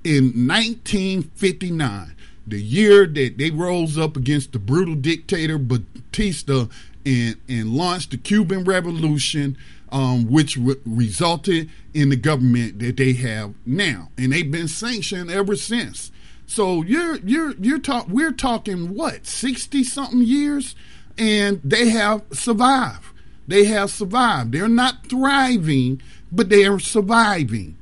in 0.03 0.47
1959, 0.47 2.15
the 2.45 2.61
year 2.61 3.05
that 3.05 3.38
they 3.38 3.51
rose 3.51 3.97
up 3.97 4.17
against 4.17 4.51
the 4.51 4.59
brutal 4.59 4.95
dictator 4.95 5.57
Batista 5.57 6.65
and, 7.05 7.38
and 7.47 7.73
launched 7.73 8.11
the 8.11 8.17
Cuban 8.17 8.63
Revolution, 8.63 9.57
um, 9.91 10.29
which 10.29 10.57
re- 10.57 10.75
resulted 10.86 11.69
in 11.93 12.09
the 12.09 12.15
government 12.15 12.79
that 12.79 12.97
they 12.97 13.13
have 13.13 13.53
now, 13.65 14.09
and 14.17 14.34
they've 14.34 14.49
been 14.49 14.67
sanctioned 14.67 15.31
ever 15.31 15.55
since. 15.55 16.11
So 16.54 16.84
you're 16.84 17.16
you're 17.22 17.56
you're 17.56 17.80
talk 17.80 18.08
we're 18.10 18.32
talking 18.32 18.93
what 18.93 19.26
sixty 19.26 19.84
something 19.84 20.22
years, 20.22 20.76
and 21.18 21.60
they 21.64 21.89
have 21.89 22.22
survived. 22.32 23.08
They 23.47 23.66
have 23.66 23.89
survived. 23.89 24.51
They're 24.51 24.68
not 24.68 25.08
thriving, 25.08 25.99
but 26.32 26.49
they 26.49 26.64
are 26.66 26.78
surviving, 26.78 27.76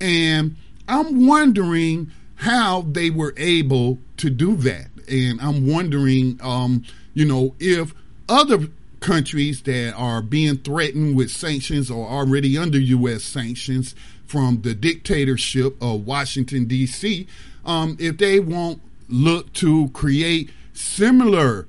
and 0.00 0.56
I'm 0.88 1.26
wondering 1.26 2.12
how 2.36 2.86
they 2.90 3.10
were 3.10 3.34
able 3.36 3.98
to 4.16 4.30
do 4.30 4.56
that, 4.56 4.88
and 5.06 5.38
I'm 5.42 5.66
wondering, 5.66 6.40
um, 6.42 6.82
you 7.12 7.26
know, 7.26 7.54
if 7.60 7.92
other 8.26 8.68
countries 9.00 9.60
that 9.64 9.92
are 9.98 10.22
being 10.22 10.56
threatened 10.56 11.14
with 11.14 11.30
sanctions 11.30 11.90
or 11.90 12.08
already 12.08 12.56
under 12.56 12.78
U.S. 12.78 13.22
sanctions 13.22 13.94
from 14.24 14.62
the 14.62 14.74
dictatorship 14.74 15.76
of 15.82 16.06
Washington, 16.06 16.64
D.C., 16.64 17.28
um, 17.64 17.96
if 18.00 18.18
they 18.18 18.40
won't 18.40 18.80
look 19.08 19.52
to 19.54 19.88
create 19.88 20.50
similar 20.72 21.66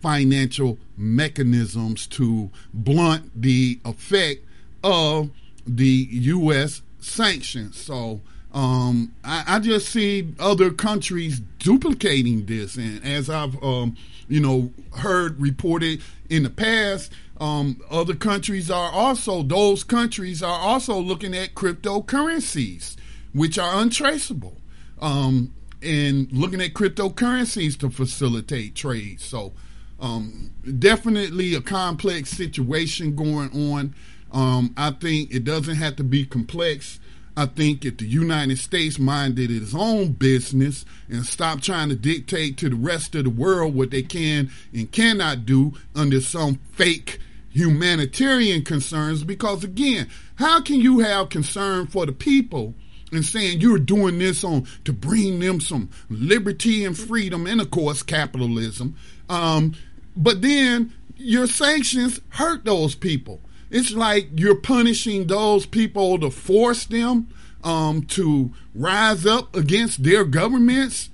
financial 0.00 0.78
mechanisms 0.96 2.06
to 2.06 2.50
blunt 2.72 3.30
the 3.40 3.78
effect 3.84 4.44
of 4.82 5.30
the 5.66 6.08
U.S. 6.10 6.82
sanctions. 7.00 7.78
So 7.78 8.20
um, 8.52 9.14
I, 9.24 9.44
I, 9.46 9.58
just 9.60 9.88
see 9.88 10.34
other 10.40 10.70
countries 10.70 11.40
duplicating 11.58 12.46
this, 12.46 12.76
and 12.76 13.04
as 13.04 13.30
I've 13.30 13.62
um, 13.62 13.96
you 14.28 14.40
know 14.40 14.72
heard 14.96 15.40
reported 15.40 16.02
in 16.28 16.42
the 16.42 16.50
past, 16.50 17.12
um, 17.40 17.80
other 17.90 18.14
countries 18.14 18.68
are 18.68 18.90
also 18.90 19.42
those 19.44 19.84
countries 19.84 20.42
are 20.42 20.58
also 20.58 20.98
looking 20.98 21.34
at 21.34 21.54
cryptocurrencies, 21.54 22.96
which 23.32 23.56
are 23.56 23.80
untraceable, 23.80 24.56
um, 25.00 25.52
and 25.82 26.30
looking 26.32 26.60
at 26.60 26.74
cryptocurrencies 26.74 27.78
to 27.80 27.90
facilitate 27.90 28.74
trade. 28.74 29.20
So 29.20 29.52
um, 29.98 30.52
definitely 30.78 31.54
a 31.54 31.60
complex 31.60 32.30
situation 32.30 33.16
going 33.16 33.50
on. 33.72 33.94
Um, 34.32 34.74
I 34.76 34.92
think 34.92 35.32
it 35.34 35.44
doesn't 35.44 35.76
have 35.76 35.96
to 35.96 36.04
be 36.04 36.24
complex 36.24 37.00
I 37.36 37.46
think 37.46 37.84
if 37.84 37.96
the 37.96 38.06
United 38.06 38.58
States 38.58 38.98
minded 38.98 39.50
its 39.50 39.74
own 39.74 40.12
business 40.12 40.84
and 41.08 41.24
stopped 41.24 41.64
trying 41.64 41.88
to 41.88 41.96
dictate 41.96 42.56
to 42.58 42.68
the 42.68 42.76
rest 42.76 43.14
of 43.14 43.24
the 43.24 43.30
world 43.30 43.74
what 43.74 43.90
they 43.90 44.02
can 44.02 44.50
and 44.74 44.90
cannot 44.90 45.46
do 45.46 45.72
under 45.94 46.20
some 46.20 46.60
fake 46.72 47.18
humanitarian 47.50 48.62
concerns, 48.62 49.24
because 49.24 49.64
again, 49.64 50.08
how 50.36 50.60
can 50.60 50.80
you 50.80 50.98
have 50.98 51.30
concern 51.30 51.86
for 51.86 52.04
the 52.04 52.12
people 52.12 52.74
and 53.12 53.24
saying 53.24 53.60
you're 53.60 53.78
doing 53.78 54.18
this 54.18 54.44
on 54.44 54.66
to 54.84 54.92
bring 54.92 55.40
them 55.40 55.60
some 55.60 55.90
liberty 56.08 56.84
and 56.84 56.96
freedom 56.96 57.46
and 57.46 57.60
of 57.60 57.70
course 57.70 58.02
capitalism, 58.02 58.96
um, 59.28 59.74
but 60.16 60.42
then 60.42 60.92
your 61.16 61.46
sanctions 61.46 62.20
hurt 62.30 62.64
those 62.64 62.94
people. 62.94 63.40
It's 63.70 63.92
like 63.92 64.28
you're 64.34 64.56
punishing 64.56 65.26
those 65.26 65.66
people 65.66 66.18
to 66.18 66.30
force 66.30 66.86
them 66.86 67.28
um, 67.62 68.02
to 68.02 68.52
rise 68.74 69.26
up 69.26 69.54
against 69.54 70.02
their 70.02 70.24
governments. 70.24 71.10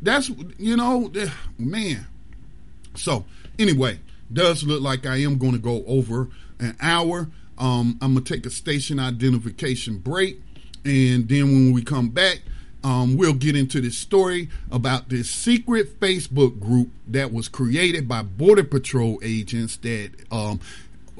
That's 0.00 0.30
you 0.58 0.76
know, 0.76 1.12
man. 1.58 2.06
So 2.94 3.24
anyway, 3.58 4.00
does 4.32 4.64
look 4.64 4.82
like 4.82 5.06
I 5.06 5.16
am 5.18 5.38
going 5.38 5.52
to 5.52 5.58
go 5.58 5.84
over 5.86 6.28
an 6.58 6.76
hour. 6.80 7.28
Um, 7.58 7.98
I'm 8.00 8.14
gonna 8.14 8.24
take 8.24 8.46
a 8.46 8.50
station 8.50 8.98
identification 8.98 9.98
break, 9.98 10.40
and 10.84 11.28
then 11.28 11.44
when 11.44 11.72
we 11.72 11.82
come 11.82 12.08
back, 12.08 12.40
um, 12.82 13.16
we'll 13.16 13.34
get 13.34 13.56
into 13.56 13.80
this 13.80 13.96
story 13.96 14.48
about 14.70 15.08
this 15.08 15.30
secret 15.30 16.00
Facebook 16.00 16.58
group 16.58 16.90
that 17.08 17.32
was 17.32 17.48
created 17.48 18.08
by 18.08 18.22
Border 18.22 18.64
Patrol 18.64 19.20
agents 19.22 19.76
that 19.78 20.10
um, 20.30 20.60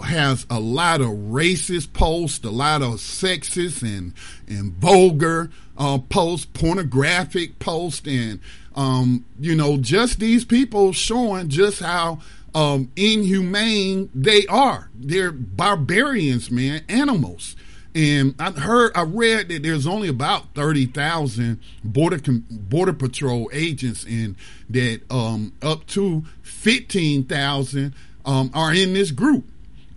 has 0.02 0.46
a 0.48 0.58
lot 0.58 1.00
of 1.00 1.08
racist 1.08 1.92
posts, 1.92 2.44
a 2.44 2.50
lot 2.50 2.82
of 2.82 2.94
sexist 2.94 3.82
and 3.82 4.14
and 4.48 4.72
vulgar 4.74 5.50
uh, 5.76 5.98
posts, 5.98 6.46
pornographic 6.46 7.58
posts, 7.58 8.06
and 8.06 8.40
um, 8.74 9.24
you 9.38 9.54
know 9.54 9.76
just 9.76 10.18
these 10.18 10.44
people 10.44 10.92
showing 10.92 11.48
just 11.48 11.80
how 11.80 12.20
um, 12.54 12.90
inhumane 12.96 14.10
they 14.14 14.46
are. 14.46 14.90
They're 14.94 15.32
barbarians, 15.32 16.50
man, 16.50 16.82
animals. 16.88 17.56
And 17.94 18.34
I 18.38 18.52
heard, 18.52 18.92
I 18.94 19.02
read 19.02 19.48
that 19.48 19.62
there's 19.62 19.86
only 19.86 20.08
about 20.08 20.54
thirty 20.54 20.86
thousand 20.86 21.60
border 21.82 22.20
border 22.50 22.92
patrol 22.92 23.50
agents, 23.52 24.04
and 24.04 24.36
that 24.68 25.00
um, 25.10 25.52
up 25.60 25.86
to 25.88 26.24
fifteen 26.42 27.24
thousand 27.24 27.94
um, 28.24 28.50
are 28.54 28.72
in 28.72 28.92
this 28.92 29.10
group 29.10 29.44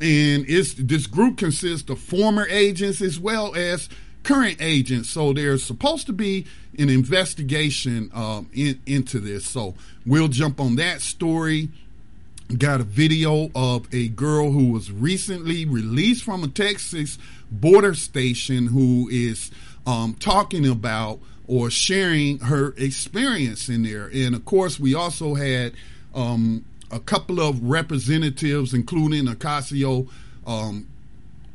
and 0.04 0.46
it's 0.50 0.74
this 0.74 1.08
group 1.08 1.38
consists 1.38 1.90
of 1.90 1.98
former 1.98 2.46
agents 2.50 3.02
as 3.02 3.20
well 3.20 3.56
as 3.56 3.88
current 4.24 4.58
agents. 4.60 5.10
So 5.10 5.32
there's 5.32 5.64
supposed 5.64 6.08
to 6.08 6.14
be 6.14 6.46
an 6.78 6.90
investigation 6.90 8.12
um, 8.14 8.50
in, 8.54 8.82
into 8.86 9.20
this. 9.20 9.46
So 9.46 9.76
we'll 10.06 10.28
jump 10.28 10.60
on 10.60 10.76
that 10.76 11.02
story. 11.02 11.70
Got 12.58 12.82
a 12.82 12.84
video 12.84 13.50
of 13.56 13.88
a 13.94 14.10
girl 14.10 14.52
who 14.52 14.72
was 14.72 14.92
recently 14.92 15.66
released 15.66 16.24
from 16.24 16.44
a 16.44 16.48
Texas 16.48 17.18
border 17.50 17.96
station 17.96 18.68
who 18.68 19.10
is 19.12 19.50
um, 19.88 20.14
talking 20.20 20.68
about 20.68 21.20
or 21.48 21.70
sharing 21.70 22.40
her 22.40 22.74
experience 22.78 23.70
in 23.70 23.84
there. 23.84 24.10
And 24.14 24.36
of 24.36 24.46
course, 24.46 24.80
we 24.80 24.94
also 24.94 25.36
had 25.36 25.74
um, 26.14 26.64
a 26.92 27.00
couple 27.00 27.40
of 27.40 27.64
representatives, 27.64 28.74
including 28.74 29.26
Ocasio, 29.26 30.08
um, 30.46 30.88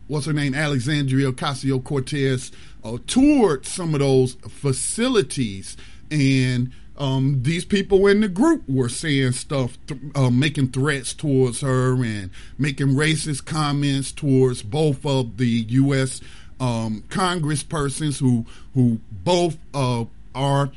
what's 0.09 0.27
her 0.27 0.33
name, 0.33 0.55
Alexandria 0.55 1.33
Ocasio 1.33 1.83
Cortez, 1.83 2.51
uh, 2.83 2.99
toured 3.07 3.67
some 3.67 3.95
of 3.95 4.01
those 4.01 4.35
facilities, 4.49 5.77
and 6.11 6.73
um, 6.99 7.43
these 7.45 7.65
people 7.65 8.07
in 8.09 8.21
the 8.21 8.29
group 8.29 8.69
were 8.69 8.89
saying 8.89 9.33
stuff, 9.33 9.79
th- 9.87 10.01
uh, 10.17 10.31
making 10.31 10.69
threats 10.69 11.15
towards 11.15 11.61
her, 11.61 11.95
and 11.95 12.31
making 12.59 12.89
racist 12.89 13.45
comments 13.45 14.11
towards 14.11 14.63
both 14.63 15.07
of 15.07 15.37
the 15.37 15.47
U.S. 15.47 16.21
Um, 16.59 17.05
Congress 17.09 17.63
persons 17.63 18.19
who 18.19 18.47
who 18.75 18.99
both 19.13 19.59
uh, 19.73 20.07
are 20.35 20.73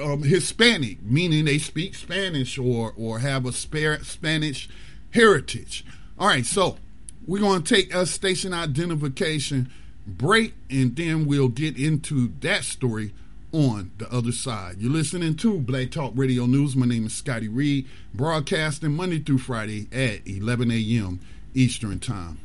um, 0.00 0.22
Hispanic, 0.22 1.02
meaning 1.02 1.44
they 1.44 1.58
speak 1.58 1.94
Spanish 1.94 2.58
or 2.58 2.94
or 2.96 3.18
have 3.18 3.44
a 3.44 3.52
Spanish 3.52 4.68
heritage. 5.10 5.84
All 6.18 6.28
right, 6.28 6.46
so 6.46 6.78
we're 7.26 7.40
going 7.40 7.62
to 7.62 7.74
take 7.74 7.94
a 7.94 8.06
station 8.06 8.54
identification 8.54 9.70
break, 10.06 10.54
and 10.70 10.96
then 10.96 11.26
we'll 11.26 11.48
get 11.48 11.78
into 11.78 12.32
that 12.40 12.64
story 12.64 13.12
on 13.56 13.90
the 13.96 14.12
other 14.12 14.32
side. 14.32 14.76
You're 14.78 14.92
listening 14.92 15.34
to 15.36 15.58
Black 15.58 15.90
Talk 15.90 16.12
Radio 16.14 16.44
News. 16.44 16.76
My 16.76 16.84
name 16.84 17.06
is 17.06 17.14
Scotty 17.14 17.48
Reed, 17.48 17.86
broadcasting 18.12 18.92
Monday 18.92 19.18
through 19.18 19.38
Friday 19.38 19.88
at 19.90 20.28
11 20.28 20.70
a.m. 20.70 21.20
Eastern 21.54 21.98
Time. 21.98 22.38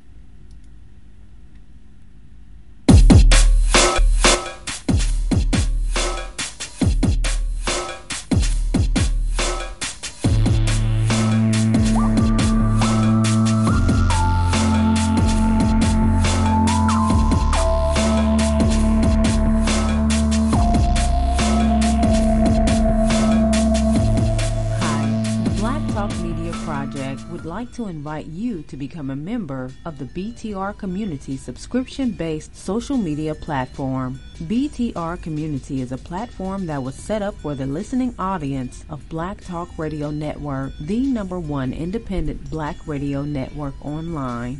Like 27.61 27.71
to 27.71 27.85
invite 27.85 28.25
you 28.25 28.63
to 28.63 28.75
become 28.75 29.11
a 29.11 29.15
member 29.15 29.69
of 29.85 29.99
the 29.99 30.05
BTR 30.05 30.75
Community 30.79 31.37
subscription 31.37 32.09
based 32.09 32.55
social 32.55 32.97
media 32.97 33.35
platform. 33.35 34.19
BTR 34.45 35.21
Community 35.21 35.81
is 35.81 35.91
a 35.91 35.97
platform 35.97 36.65
that 36.65 36.81
was 36.81 36.95
set 36.95 37.21
up 37.21 37.35
for 37.35 37.53
the 37.53 37.67
listening 37.67 38.15
audience 38.17 38.83
of 38.89 39.07
Black 39.09 39.41
Talk 39.41 39.69
Radio 39.77 40.09
Network, 40.09 40.73
the 40.79 41.01
number 41.01 41.39
one 41.39 41.71
independent 41.71 42.49
black 42.49 42.77
radio 42.87 43.21
network 43.21 43.75
online. 43.85 44.59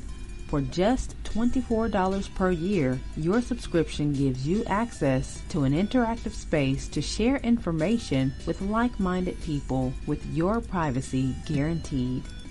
For 0.50 0.62
just 0.62 1.16
$24 1.24 2.36
per 2.36 2.52
year, 2.52 3.00
your 3.18 3.42
subscription 3.42 4.14
gives 4.14 4.48
you 4.48 4.64
access 4.66 5.42
to 5.50 5.64
an 5.64 5.74
interactive 5.74 6.34
space 6.34 6.88
to 6.90 7.02
share 7.02 7.38
information 7.38 8.32
with 8.46 8.62
like 8.62 9.00
minded 9.00 9.42
people 9.42 9.92
with 10.06 10.24
your 10.36 10.62
privacy 10.62 11.34
guaranteed. 11.48 12.22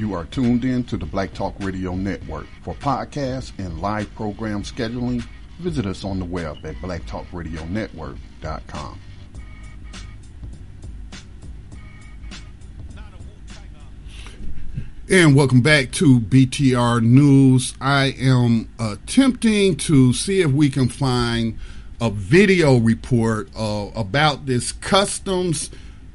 You 0.00 0.14
are 0.14 0.24
tuned 0.24 0.64
in 0.64 0.82
to 0.84 0.96
the 0.96 1.04
Black 1.04 1.34
Talk 1.34 1.54
Radio 1.60 1.94
Network. 1.94 2.46
For 2.62 2.72
podcasts 2.72 3.52
and 3.58 3.82
live 3.82 4.10
program 4.14 4.62
scheduling, 4.62 5.22
visit 5.58 5.84
us 5.84 6.04
on 6.04 6.18
the 6.18 6.24
web 6.24 6.56
at 6.64 6.76
blacktalkradionetwork.com. 6.76 8.98
And 15.10 15.36
welcome 15.36 15.60
back 15.60 15.92
to 15.92 16.18
BTR 16.18 17.02
News. 17.02 17.74
I 17.78 18.14
am 18.18 18.70
attempting 18.78 19.76
to 19.76 20.14
see 20.14 20.40
if 20.40 20.50
we 20.50 20.70
can 20.70 20.88
find 20.88 21.58
a 22.00 22.08
video 22.08 22.78
report 22.78 23.50
uh, 23.54 23.90
about 23.94 24.46
this 24.46 24.72
customs 24.72 25.68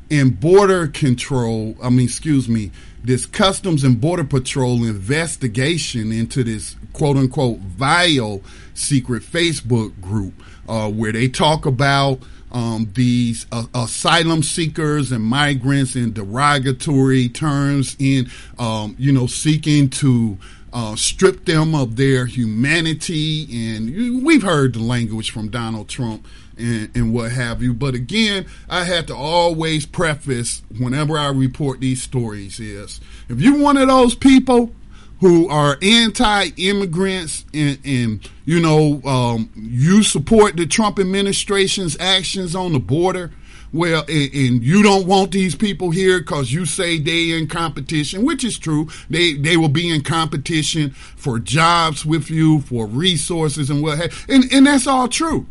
and 0.10 0.40
border 0.40 0.88
control. 0.88 1.76
I 1.84 1.90
mean, 1.90 2.06
excuse 2.06 2.50
me, 2.50 2.72
this 3.06 3.26
Customs 3.26 3.84
and 3.84 4.00
Border 4.02 4.24
Patrol 4.24 4.84
investigation 4.84 6.12
into 6.12 6.44
this 6.44 6.76
quote 6.94 7.18
unquote 7.18 7.60
vile 7.60 8.42
secret 8.74 9.24
Facebook 9.24 10.00
group 10.02 10.34
uh, 10.68 10.90
where 10.90 11.12
they 11.12 11.28
talk 11.28 11.66
about 11.66 12.20
um, 12.52 12.90
these 12.94 13.46
uh, 13.52 13.66
asylum 13.74 14.42
seekers 14.42 15.12
and 15.12 15.24
migrants 15.24 15.96
in 15.96 16.14
derogatory 16.14 17.28
terms 17.28 17.98
in, 18.00 18.30
um, 18.58 18.96
you 18.98 19.12
know, 19.12 19.28
seeking 19.28 19.90
to 19.90 20.38
uh, 20.72 20.96
strip 20.96 21.46
them 21.46 21.76
of 21.76 21.98
their 21.98 22.26
humanity. 22.26 23.48
And 23.52 24.24
we've 24.24 24.44
heard 24.44 24.74
the 24.74 24.82
language 24.82 25.32
from 25.32 25.50
Donald 25.50 25.90
Trump 25.90 26.26
and, 26.58 26.90
and 26.96 27.14
what 27.14 27.32
have 27.32 27.62
you. 27.62 27.74
But 27.74 27.96
again, 27.96 28.46
I 28.70 28.84
had 28.84 29.08
to 29.08 29.16
always 29.16 29.86
preface 29.86 30.62
whenever 30.78 31.18
I 31.18 31.30
report 31.30 31.80
these 31.80 32.02
stories 32.02 32.60
is 32.60 33.00
if 33.30 33.40
you're 33.40 33.60
one 33.60 33.78
of 33.78 33.88
those 33.88 34.16
people 34.16 34.72
who 35.22 35.48
are 35.50 35.78
anti-immigrants 35.82 37.46
and, 37.54 37.80
and 37.86 38.30
you 38.46 38.60
know 38.60 39.02
um, 39.06 39.50
you 39.56 40.04
support 40.04 40.58
the 40.58 40.66
Trump 40.66 41.00
administration's 41.00 41.98
actions 42.00 42.56
on 42.56 42.74
the 42.74 42.80
border. 42.80 43.32
Well, 43.74 44.06
and, 44.08 44.34
and 44.34 44.64
you 44.64 44.84
don't 44.84 45.06
want 45.06 45.32
these 45.32 45.54
people 45.54 45.92
here 45.92 46.20
because 46.20 46.54
you 46.54 46.66
say 46.66 46.98
they 46.98 47.32
in 47.32 47.48
competition, 47.48 48.24
which 48.24 48.46
is 48.46 48.58
true. 48.58 48.88
They 49.10 49.34
they 49.34 49.58
will 49.58 49.70
be 49.70 49.94
in 49.94 50.02
competition 50.02 50.92
for 50.92 51.40
jobs 51.40 52.06
with 52.06 52.30
you, 52.30 52.62
for 52.62 52.86
resources 52.86 53.70
and 53.70 53.84
what 53.84 53.98
have, 53.98 54.26
and 54.30 54.46
and 54.54 54.66
that's 54.68 54.88
all 54.88 55.10
true. 55.10 55.48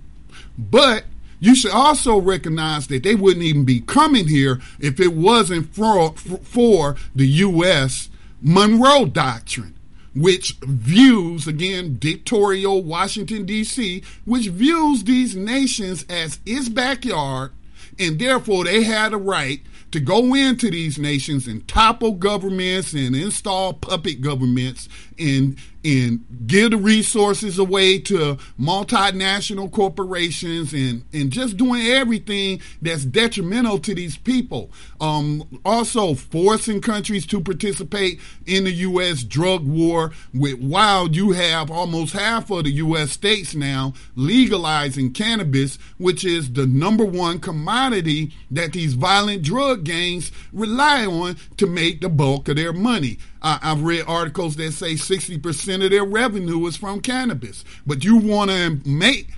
But 0.58 1.04
you 1.40 1.54
should 1.54 1.72
also 1.72 2.18
recognize 2.18 2.86
that 2.86 3.02
they 3.02 3.14
wouldn't 3.14 3.44
even 3.44 3.64
be 3.64 3.80
coming 3.80 4.28
here 4.28 4.60
if 4.78 5.00
it 5.00 5.14
wasn't 5.14 5.74
for, 5.74 6.12
for 6.12 6.96
the 7.14 7.26
U.S. 7.26 8.08
Monroe 8.40 9.06
Doctrine, 9.06 9.74
which 10.14 10.56
views, 10.62 11.46
again, 11.46 11.96
dictatorial 11.98 12.82
Washington, 12.82 13.44
D.C., 13.46 14.02
which 14.24 14.48
views 14.48 15.04
these 15.04 15.36
nations 15.36 16.04
as 16.08 16.38
its 16.46 16.68
backyard, 16.68 17.52
and 17.98 18.18
therefore 18.18 18.64
they 18.64 18.82
had 18.84 19.12
a 19.12 19.18
right 19.18 19.60
to 19.90 20.00
go 20.00 20.34
into 20.34 20.70
these 20.70 20.98
nations 20.98 21.46
and 21.46 21.68
topple 21.68 22.12
governments 22.12 22.94
and 22.94 23.14
install 23.14 23.72
puppet 23.72 24.20
governments 24.20 24.88
and 25.18 25.56
and 25.84 26.24
give 26.46 26.70
the 26.70 26.76
resources 26.78 27.58
away 27.58 27.98
to 27.98 28.38
multinational 28.58 29.70
corporations 29.70 30.72
and, 30.72 31.04
and 31.12 31.30
just 31.30 31.58
doing 31.58 31.82
everything 31.82 32.60
that's 32.80 33.04
detrimental 33.04 33.78
to 33.78 33.94
these 33.94 34.16
people. 34.16 34.70
Um, 35.00 35.60
also, 35.64 36.14
forcing 36.14 36.80
countries 36.80 37.26
to 37.26 37.40
participate 37.40 38.18
in 38.46 38.64
the 38.64 38.72
U.S. 38.72 39.22
drug 39.22 39.66
war, 39.66 40.12
with, 40.32 40.58
while 40.58 41.08
you 41.08 41.32
have 41.32 41.70
almost 41.70 42.14
half 42.14 42.50
of 42.50 42.64
the 42.64 42.70
U.S. 42.70 43.10
states 43.12 43.54
now 43.54 43.92
legalizing 44.16 45.12
cannabis, 45.12 45.76
which 45.98 46.24
is 46.24 46.52
the 46.54 46.66
number 46.66 47.04
one 47.04 47.38
commodity 47.38 48.32
that 48.50 48.72
these 48.72 48.94
violent 48.94 49.42
drug 49.42 49.84
gangs 49.84 50.32
rely 50.52 51.04
on 51.04 51.36
to 51.58 51.66
make 51.66 52.00
the 52.00 52.08
bulk 52.08 52.48
of 52.48 52.56
their 52.56 52.72
money. 52.72 53.18
I, 53.44 53.58
have 53.60 53.82
read 53.82 54.04
articles 54.08 54.56
that 54.56 54.72
say 54.72 54.94
60% 54.94 55.84
of 55.84 55.90
their 55.90 56.04
revenue 56.04 56.66
is 56.66 56.78
from 56.78 57.00
cannabis. 57.00 57.62
But 57.86 58.02
you 58.02 58.16
want 58.16 58.50
to 58.50 58.80
make 58.88 59.28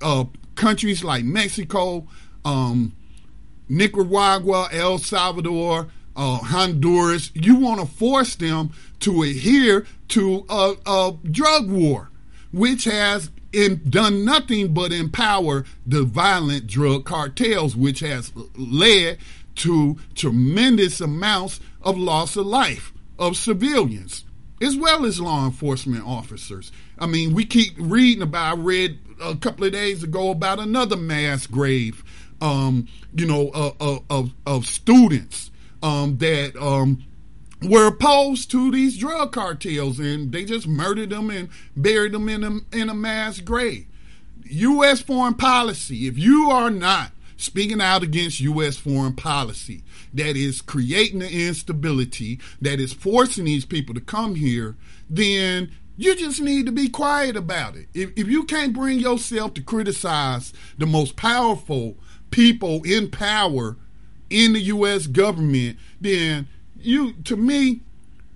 uh, 0.00 0.24
countries 0.54 1.04
like 1.04 1.24
Mexico, 1.24 2.06
um, 2.44 2.94
Nicaragua, 3.68 4.70
El 4.72 4.96
Salvador, 4.96 5.88
uh, 6.16 6.38
Honduras, 6.38 7.30
you 7.34 7.56
want 7.56 7.80
to 7.80 7.86
force 7.86 8.34
them 8.34 8.72
to 9.00 9.22
adhere 9.22 9.86
to 10.08 10.46
a, 10.48 10.74
a 10.86 11.16
drug 11.30 11.70
war, 11.70 12.10
which 12.52 12.84
has 12.84 13.30
in, 13.52 13.82
done 13.88 14.24
nothing 14.24 14.72
but 14.72 14.90
empower 14.90 15.66
the 15.86 16.02
violent 16.02 16.66
drug 16.66 17.04
cartels, 17.04 17.76
which 17.76 18.00
has 18.00 18.32
led 18.56 19.18
to 19.56 19.98
tremendous 20.14 21.00
amounts 21.02 21.60
of 21.82 21.98
loss 21.98 22.36
of 22.36 22.46
life 22.46 22.92
of 23.20 23.36
civilians 23.36 24.24
as 24.60 24.76
well 24.76 25.06
as 25.06 25.20
law 25.20 25.46
enforcement 25.46 26.04
officers. 26.06 26.70
I 26.98 27.06
mean, 27.06 27.34
we 27.34 27.44
keep 27.44 27.74
reading 27.78 28.22
about. 28.22 28.58
I 28.58 28.60
read 28.60 28.98
a 29.20 29.36
couple 29.36 29.64
of 29.64 29.72
days 29.72 30.02
ago 30.02 30.30
about 30.30 30.58
another 30.58 30.96
mass 30.96 31.46
grave, 31.46 32.04
um, 32.40 32.88
you 33.14 33.26
know, 33.26 33.50
uh, 33.50 33.72
uh, 33.80 33.98
of 34.10 34.32
of 34.46 34.66
students 34.66 35.50
um, 35.82 36.18
that 36.18 36.56
um, 36.56 37.04
were 37.62 37.86
opposed 37.86 38.50
to 38.50 38.70
these 38.70 38.98
drug 38.98 39.32
cartels, 39.32 39.98
and 39.98 40.32
they 40.32 40.44
just 40.44 40.66
murdered 40.66 41.10
them 41.10 41.30
and 41.30 41.48
buried 41.76 42.12
them 42.12 42.28
in 42.28 42.44
a, 42.44 42.76
in 42.76 42.88
a 42.88 42.94
mass 42.94 43.40
grave. 43.40 43.86
U.S. 44.44 45.00
foreign 45.00 45.34
policy. 45.34 46.06
If 46.06 46.18
you 46.18 46.50
are 46.50 46.70
not 46.70 47.12
speaking 47.40 47.80
out 47.80 48.02
against 48.02 48.40
U.S. 48.40 48.76
foreign 48.76 49.14
policy 49.14 49.82
that 50.12 50.36
is 50.36 50.60
creating 50.60 51.20
the 51.20 51.46
instability, 51.48 52.38
that 52.60 52.80
is 52.80 52.92
forcing 52.92 53.44
these 53.44 53.64
people 53.64 53.94
to 53.94 54.00
come 54.00 54.34
here, 54.34 54.76
then 55.08 55.70
you 55.96 56.14
just 56.14 56.40
need 56.40 56.66
to 56.66 56.72
be 56.72 56.88
quiet 56.88 57.36
about 57.36 57.76
it. 57.76 57.88
If, 57.94 58.12
if 58.16 58.28
you 58.28 58.44
can't 58.44 58.72
bring 58.72 58.98
yourself 58.98 59.54
to 59.54 59.62
criticize 59.62 60.52
the 60.78 60.86
most 60.86 61.16
powerful 61.16 61.96
people 62.30 62.82
in 62.84 63.10
power 63.10 63.76
in 64.28 64.52
the 64.52 64.60
U.S. 64.60 65.06
government, 65.06 65.78
then 66.00 66.48
you, 66.78 67.12
to 67.24 67.36
me, 67.36 67.80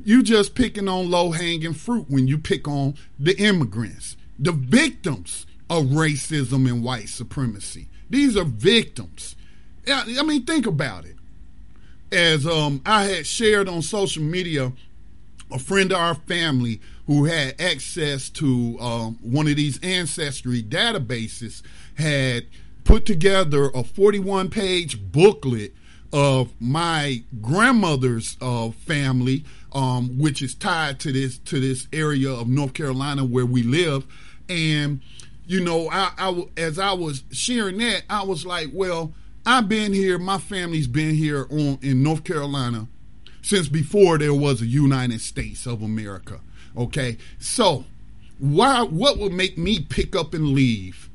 you 0.05 0.22
just 0.22 0.55
picking 0.55 0.88
on 0.88 1.11
low 1.11 1.30
hanging 1.30 1.74
fruit 1.74 2.07
when 2.09 2.26
you 2.26 2.36
pick 2.36 2.66
on 2.68 2.94
the 3.18 3.36
immigrants, 3.38 4.16
the 4.38 4.52
victims 4.52 5.46
of 5.70 5.84
racism 5.86 6.68
and 6.68 6.82
white 6.82 7.09
supremacy. 7.09 7.88
These 8.11 8.36
are 8.36 8.44
victims. 8.44 9.36
I 9.86 10.22
mean, 10.22 10.44
think 10.44 10.66
about 10.66 11.05
it. 11.05 11.16
As 12.12 12.46
um, 12.46 12.80
I 12.86 13.05
had 13.05 13.26
shared 13.26 13.68
on 13.68 13.82
social 13.82 14.22
media, 14.22 14.72
a 15.50 15.59
friend 15.59 15.92
of 15.92 15.98
our 15.98 16.14
family 16.14 16.80
who 17.07 17.24
had 17.24 17.61
access 17.61 18.30
to 18.30 18.78
um, 18.80 19.18
one 19.20 19.46
of 19.46 19.57
these 19.57 19.78
ancestry 19.82 20.62
databases 20.62 21.62
had 21.96 22.46
put 22.84 23.05
together 23.05 23.70
a 23.74 23.82
41 23.82 24.50
page 24.50 25.00
booklet 25.12 25.74
of 26.12 26.52
my 26.61 27.24
grandmother's 27.40 28.36
uh, 28.40 28.70
family, 28.70 29.44
um, 29.72 30.16
which 30.18 30.42
is 30.42 30.55
tied 30.55 31.00
to 31.00 31.12
this 31.12 31.38
to 31.38 31.59
this 31.59 31.88
area 31.92 32.30
of 32.30 32.46
North 32.46 32.72
Carolina 32.72 33.24
where 33.24 33.46
we 33.46 33.62
live, 33.62 34.07
and 34.48 35.00
you 35.47 35.61
know, 35.61 35.88
I, 35.90 36.12
I 36.18 36.47
as 36.57 36.78
I 36.78 36.92
was 36.92 37.22
sharing 37.32 37.78
that, 37.78 38.03
I 38.09 38.22
was 38.24 38.47
like, 38.47 38.68
well, 38.72 39.12
I've 39.47 39.68
been 39.68 39.92
here, 39.92 40.18
my 40.18 40.38
family's 40.38 40.86
been 40.86 41.14
here 41.14 41.47
on 41.51 41.78
in 41.82 42.03
North 42.03 42.24
Carolina 42.24 42.88
since 43.42 43.68
before 43.68 44.18
there 44.18 44.34
was 44.34 44.62
a 44.62 44.66
United 44.66 45.20
States 45.20 45.66
of 45.66 45.82
America. 45.82 46.40
Okay, 46.76 47.18
so 47.38 47.84
why? 48.38 48.82
What 48.82 49.18
would 49.18 49.32
make 49.32 49.59
me 49.59 49.80
pick 49.80 50.16
up 50.16 50.34
and 50.34 50.49
leave, 50.49 51.11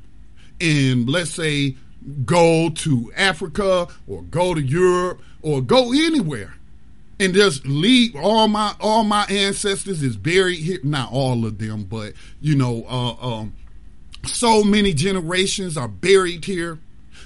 and 0.60 1.08
let's 1.08 1.30
say 1.30 1.76
go 2.24 2.70
to 2.70 3.12
Africa 3.16 3.88
or 4.06 4.22
go 4.22 4.54
to 4.54 4.62
Europe 4.62 5.20
or 5.42 5.60
go 5.60 5.92
anywhere 5.92 6.54
and 7.18 7.34
just 7.34 7.66
leave 7.66 8.16
all 8.16 8.48
my 8.48 8.74
all 8.80 9.04
my 9.04 9.24
ancestors 9.26 10.02
is 10.02 10.16
buried 10.16 10.58
here 10.58 10.78
not 10.82 11.12
all 11.12 11.44
of 11.44 11.58
them 11.58 11.84
but 11.84 12.14
you 12.40 12.56
know 12.56 12.84
uh, 12.88 13.12
um, 13.20 13.52
so 14.24 14.62
many 14.62 14.92
generations 14.92 15.76
are 15.76 15.88
buried 15.88 16.44
here. 16.44 16.78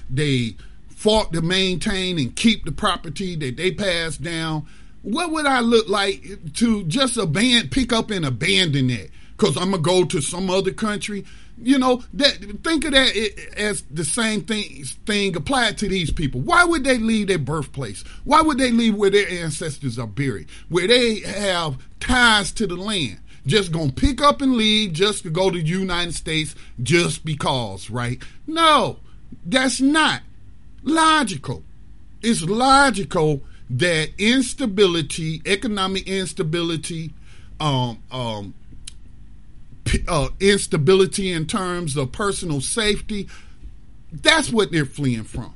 They 0.09 0.55
fought 0.89 1.33
to 1.33 1.41
maintain 1.41 2.17
and 2.17 2.35
keep 2.35 2.65
the 2.65 2.71
property 2.71 3.35
that 3.35 3.57
they 3.57 3.71
passed 3.71 4.23
down. 4.23 4.65
What 5.01 5.31
would 5.31 5.45
i 5.45 5.59
look 5.59 5.87
like 5.87 6.53
to 6.55 6.83
just 6.85 7.17
abandon 7.17 7.69
pick 7.69 7.93
up 7.93 8.09
and 8.09 8.25
abandon 8.25 8.87
that 8.87 9.11
because 9.37 9.55
i'm 9.55 9.69
gonna 9.69 9.83
go 9.83 10.03
to 10.05 10.19
some 10.19 10.49
other 10.49 10.71
country. 10.71 11.23
You 11.61 11.77
know 11.77 12.03
that 12.13 12.37
think 12.63 12.85
of 12.85 12.91
that 12.93 13.15
as 13.55 13.83
the 13.91 14.03
same 14.03 14.41
thing 14.41 14.83
thing 15.05 15.35
applied 15.35 15.77
to 15.77 15.87
these 15.87 16.11
people. 16.11 16.41
Why 16.41 16.65
would 16.65 16.83
they 16.83 16.97
leave 16.97 17.27
their 17.27 17.37
birthplace? 17.37 18.03
Why 18.23 18.41
would 18.41 18.57
they 18.57 18.71
leave 18.71 18.95
where 18.95 19.11
their 19.11 19.29
ancestors 19.29 19.99
are 19.99 20.07
buried 20.07 20.49
where 20.69 20.87
they 20.87 21.19
have 21.19 21.77
ties 21.99 22.51
to 22.53 22.67
the 22.67 22.75
land 22.75 23.19
just 23.45 23.71
gonna 23.71 23.91
pick 23.91 24.21
up 24.21 24.41
and 24.41 24.53
leave 24.55 24.93
just 24.93 25.23
to 25.23 25.29
go 25.29 25.49
to 25.49 25.61
the 25.61 25.67
united 25.67 26.13
states 26.13 26.55
just 26.81 27.25
because 27.25 27.89
right 27.89 28.21
no 28.47 28.97
that's 29.45 29.81
not 29.81 30.21
logical 30.83 31.63
it's 32.21 32.41
logical 32.41 33.41
that 33.69 34.09
instability 34.17 35.41
economic 35.45 36.07
instability 36.07 37.11
um, 37.59 38.01
um, 38.11 38.53
uh, 40.07 40.29
instability 40.39 41.31
in 41.31 41.45
terms 41.45 41.95
of 41.97 42.11
personal 42.11 42.61
safety. 42.61 43.27
That's 44.11 44.51
what 44.51 44.71
they're 44.71 44.85
fleeing 44.85 45.23
from. 45.23 45.53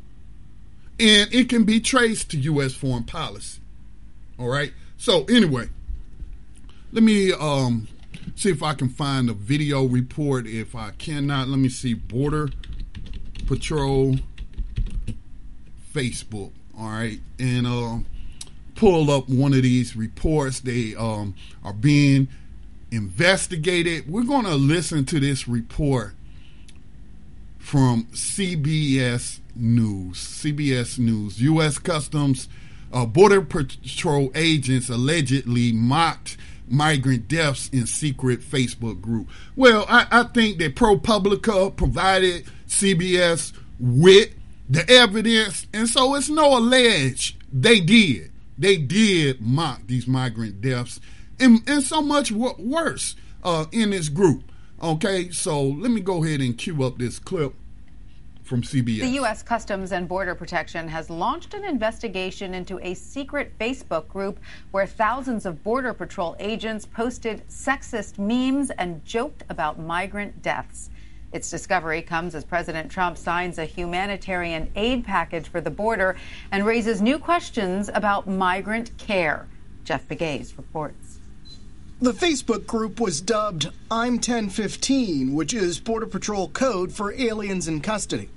And 0.99 1.33
it 1.33 1.49
can 1.49 1.63
be 1.63 1.79
traced 1.79 2.31
to 2.31 2.37
U.S. 2.37 2.73
foreign 2.73 3.03
policy. 3.03 3.61
All 4.37 4.47
right. 4.47 4.73
So, 4.97 5.23
anyway, 5.25 5.69
let 6.91 7.03
me 7.03 7.31
um, 7.31 7.87
see 8.35 8.49
if 8.49 8.63
I 8.63 8.73
can 8.73 8.89
find 8.89 9.29
a 9.29 9.33
video 9.33 9.83
report. 9.83 10.47
If 10.47 10.75
I 10.75 10.91
cannot, 10.91 11.47
let 11.47 11.59
me 11.59 11.69
see 11.69 11.93
Border 11.93 12.49
Patrol 13.47 14.17
Facebook. 15.93 16.51
All 16.77 16.89
right. 16.89 17.19
And 17.37 17.67
uh, 17.67 17.99
pull 18.75 19.11
up 19.11 19.29
one 19.29 19.53
of 19.53 19.63
these 19.63 19.95
reports. 19.95 20.61
They 20.61 20.95
um, 20.95 21.35
are 21.63 21.73
being 21.73 22.27
investigated. 22.91 24.09
We're 24.09 24.23
going 24.23 24.45
to 24.45 24.55
listen 24.55 25.05
to 25.05 25.19
this 25.19 25.47
report 25.47 26.13
from 27.57 28.05
CBS 28.05 29.39
News. 29.55 30.17
CBS 30.17 30.97
News. 30.97 31.41
U.S. 31.41 31.77
Customs 31.77 32.47
uh, 32.91 33.05
Border 33.05 33.41
Patrol 33.41 34.31
agents 34.33 34.89
allegedly 34.89 35.71
mocked 35.71 36.37
migrant 36.69 37.27
deaths 37.27 37.69
in 37.69 37.85
secret 37.85 38.41
Facebook 38.41 39.01
group. 39.01 39.29
Well, 39.55 39.85
I, 39.87 40.07
I 40.11 40.23
think 40.23 40.59
that 40.59 40.75
ProPublica 40.75 41.75
provided 41.75 42.45
CBS 42.67 43.53
with 43.79 44.29
the 44.69 44.87
evidence, 44.89 45.67
and 45.73 45.87
so 45.87 46.15
it's 46.15 46.29
no 46.29 46.57
alleged. 46.57 47.37
They 47.51 47.79
did. 47.79 48.31
They 48.57 48.77
did 48.77 49.41
mock 49.41 49.81
these 49.87 50.07
migrant 50.07 50.61
deaths 50.61 50.99
and, 51.39 51.67
and 51.67 51.81
so 51.83 52.01
much 52.01 52.31
worse 52.31 53.15
uh, 53.43 53.65
in 53.71 53.91
this 53.91 54.09
group. 54.09 54.43
Okay, 54.81 55.29
so 55.31 55.61
let 55.63 55.91
me 55.91 56.01
go 56.01 56.23
ahead 56.23 56.41
and 56.41 56.57
cue 56.57 56.83
up 56.83 56.97
this 56.97 57.19
clip 57.19 57.53
from 58.49 58.63
CBS. 58.63 59.01
The 59.01 59.07
U.S. 59.21 59.43
Customs 59.43 59.91
and 59.91 60.07
Border 60.07 60.33
Protection 60.33 60.87
has 60.87 61.09
launched 61.09 61.53
an 61.53 61.63
investigation 61.63 62.55
into 62.55 62.79
a 62.79 62.95
secret 62.95 63.57
Facebook 63.59 64.07
group 64.07 64.39
where 64.71 64.87
thousands 64.87 65.45
of 65.45 65.63
Border 65.63 65.93
Patrol 65.93 66.35
agents 66.39 66.85
posted 66.85 67.47
sexist 67.47 68.17
memes 68.17 68.71
and 68.71 69.05
joked 69.05 69.43
about 69.49 69.79
migrant 69.79 70.41
deaths. 70.41 70.89
Its 71.31 71.49
discovery 71.49 72.01
comes 72.01 72.33
as 72.33 72.43
President 72.43 72.91
Trump 72.91 73.17
signs 73.17 73.59
a 73.59 73.65
humanitarian 73.65 74.71
aid 74.75 75.05
package 75.05 75.47
for 75.47 75.61
the 75.61 75.69
border 75.69 76.15
and 76.51 76.65
raises 76.65 77.01
new 77.01 77.19
questions 77.19 77.89
about 77.93 78.27
migrant 78.27 78.97
care. 78.97 79.47
Jeff 79.83 80.07
Pegues 80.07 80.57
reports. 80.57 81.08
The 82.01 82.13
Facebook 82.13 82.65
group 82.65 83.01
was 83.01 83.19
dubbed 83.19 83.71
I'm 83.91 84.13
1015, 84.13 85.33
which 85.33 85.53
is 85.53 85.81
Border 85.81 86.05
Patrol 86.05 86.47
code 86.47 86.93
for 86.93 87.11
aliens 87.11 87.67
in 87.67 87.81
custody. 87.81 88.29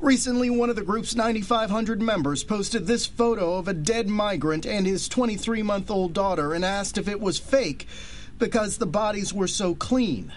Recently, 0.00 0.50
one 0.50 0.68
of 0.68 0.74
the 0.74 0.82
group's 0.82 1.14
9,500 1.14 2.02
members 2.02 2.42
posted 2.42 2.88
this 2.88 3.06
photo 3.06 3.54
of 3.54 3.68
a 3.68 3.72
dead 3.72 4.08
migrant 4.08 4.66
and 4.66 4.84
his 4.84 5.08
23 5.08 5.62
month 5.62 5.92
old 5.92 6.12
daughter 6.12 6.52
and 6.52 6.64
asked 6.64 6.98
if 6.98 7.06
it 7.06 7.20
was 7.20 7.38
fake 7.38 7.86
because 8.36 8.78
the 8.78 8.86
bodies 8.86 9.32
were 9.32 9.46
so 9.46 9.76
clean. 9.76 10.32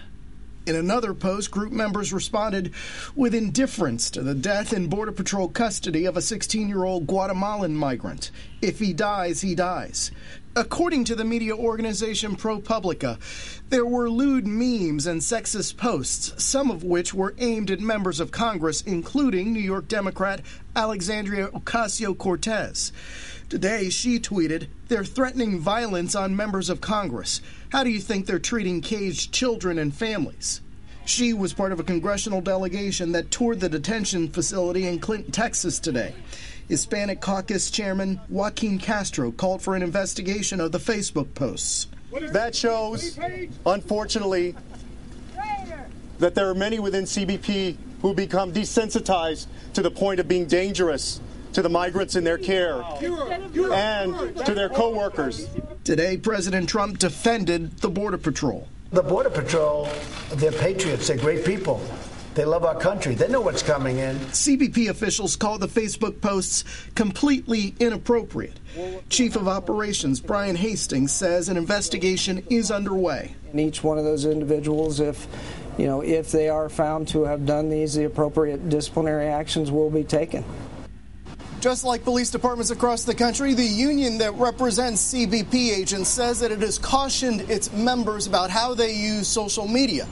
In 0.64 0.76
another 0.76 1.12
post, 1.12 1.50
group 1.50 1.72
members 1.72 2.12
responded 2.12 2.72
with 3.16 3.34
indifference 3.34 4.08
to 4.10 4.22
the 4.22 4.36
death 4.36 4.72
in 4.72 4.86
Border 4.86 5.10
Patrol 5.10 5.48
custody 5.48 6.04
of 6.04 6.16
a 6.16 6.22
16 6.22 6.68
year 6.68 6.84
old 6.84 7.08
Guatemalan 7.08 7.74
migrant. 7.74 8.30
If 8.60 8.78
he 8.78 8.92
dies, 8.92 9.40
he 9.40 9.56
dies. 9.56 10.12
According 10.54 11.04
to 11.04 11.14
the 11.14 11.24
media 11.24 11.56
organization 11.56 12.36
ProPublica, 12.36 13.18
there 13.70 13.86
were 13.86 14.10
lewd 14.10 14.46
memes 14.46 15.06
and 15.06 15.22
sexist 15.22 15.78
posts, 15.78 16.44
some 16.44 16.70
of 16.70 16.84
which 16.84 17.14
were 17.14 17.34
aimed 17.38 17.70
at 17.70 17.80
members 17.80 18.20
of 18.20 18.32
Congress, 18.32 18.82
including 18.82 19.54
New 19.54 19.60
York 19.60 19.88
Democrat 19.88 20.42
Alexandria 20.76 21.48
Ocasio 21.48 22.16
Cortez. 22.18 22.92
Today, 23.48 23.88
she 23.88 24.20
tweeted, 24.20 24.66
They're 24.88 25.06
threatening 25.06 25.58
violence 25.58 26.14
on 26.14 26.36
members 26.36 26.68
of 26.68 26.82
Congress. 26.82 27.40
How 27.70 27.82
do 27.82 27.88
you 27.88 28.00
think 28.00 28.26
they're 28.26 28.38
treating 28.38 28.82
caged 28.82 29.32
children 29.32 29.78
and 29.78 29.94
families? 29.94 30.60
She 31.06 31.32
was 31.32 31.54
part 31.54 31.72
of 31.72 31.80
a 31.80 31.84
congressional 31.84 32.42
delegation 32.42 33.12
that 33.12 33.30
toured 33.30 33.60
the 33.60 33.70
detention 33.70 34.28
facility 34.28 34.86
in 34.86 34.98
Clint, 34.98 35.32
Texas 35.32 35.78
today. 35.78 36.14
Hispanic 36.72 37.20
Caucus 37.20 37.70
Chairman 37.70 38.18
Joaquin 38.30 38.78
Castro 38.78 39.30
called 39.30 39.60
for 39.60 39.76
an 39.76 39.82
investigation 39.82 40.58
of 40.58 40.72
the 40.72 40.78
Facebook 40.78 41.34
posts. 41.34 41.86
That 42.30 42.54
shows, 42.54 43.18
unfortunately, 43.66 44.56
that 46.18 46.34
there 46.34 46.48
are 46.48 46.54
many 46.54 46.78
within 46.78 47.04
CBP 47.04 47.76
who 48.00 48.14
become 48.14 48.54
desensitized 48.54 49.48
to 49.74 49.82
the 49.82 49.90
point 49.90 50.18
of 50.18 50.28
being 50.28 50.46
dangerous 50.46 51.20
to 51.52 51.60
the 51.60 51.68
migrants 51.68 52.16
in 52.16 52.24
their 52.24 52.38
care 52.38 52.82
and 53.70 54.34
to 54.46 54.54
their 54.54 54.70
co-workers. 54.70 55.50
Today, 55.84 56.16
President 56.16 56.70
Trump 56.70 56.98
defended 56.98 57.76
the 57.80 57.90
Border 57.90 58.16
Patrol. 58.16 58.66
The 58.92 59.02
Border 59.02 59.28
Patrol, 59.28 59.90
they're 60.36 60.52
patriots, 60.52 61.08
they're 61.08 61.18
great 61.18 61.44
people. 61.44 61.82
They 62.34 62.46
love 62.46 62.64
our 62.64 62.78
country. 62.78 63.14
They 63.14 63.28
know 63.28 63.42
what's 63.42 63.62
coming 63.62 63.98
in. 63.98 64.16
CBP 64.16 64.88
officials 64.88 65.36
call 65.36 65.58
the 65.58 65.68
Facebook 65.68 66.20
posts 66.22 66.64
completely 66.94 67.74
inappropriate. 67.78 68.58
Chief 69.10 69.36
of 69.36 69.48
Operations 69.48 70.18
Brian 70.18 70.56
Hastings 70.56 71.12
says 71.12 71.50
an 71.50 71.58
investigation 71.58 72.42
is 72.48 72.70
underway. 72.70 73.34
And 73.50 73.60
each 73.60 73.84
one 73.84 73.98
of 73.98 74.04
those 74.04 74.24
individuals, 74.24 74.98
if 74.98 75.26
you 75.76 75.86
know, 75.86 76.00
if 76.02 76.30
they 76.32 76.48
are 76.48 76.68
found 76.68 77.08
to 77.08 77.24
have 77.24 77.44
done 77.44 77.68
these, 77.68 77.94
the 77.94 78.04
appropriate 78.04 78.68
disciplinary 78.68 79.26
actions 79.26 79.70
will 79.70 79.90
be 79.90 80.04
taken. 80.04 80.44
Just 81.60 81.84
like 81.84 82.02
police 82.02 82.30
departments 82.30 82.72
across 82.72 83.04
the 83.04 83.14
country, 83.14 83.54
the 83.54 83.62
union 83.62 84.18
that 84.18 84.32
represents 84.34 85.14
CBP 85.14 85.70
agents 85.70 86.08
says 86.08 86.40
that 86.40 86.50
it 86.50 86.58
has 86.58 86.76
cautioned 86.76 87.42
its 87.42 87.72
members 87.72 88.26
about 88.26 88.50
how 88.50 88.74
they 88.74 88.94
use 88.94 89.28
social 89.28 89.68
media. 89.68 90.08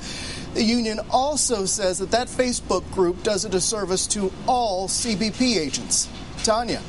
The 0.55 0.63
union 0.65 1.01
also 1.11 1.65
says 1.65 1.99
that 1.99 2.11
that 2.11 2.27
Facebook 2.27 2.89
group 2.91 3.23
does 3.23 3.45
a 3.45 3.49
disservice 3.49 4.07
to 4.09 4.33
all 4.49 4.89
CBP 4.89 5.57
agents. 5.57 6.09
Tanya. 6.43 6.83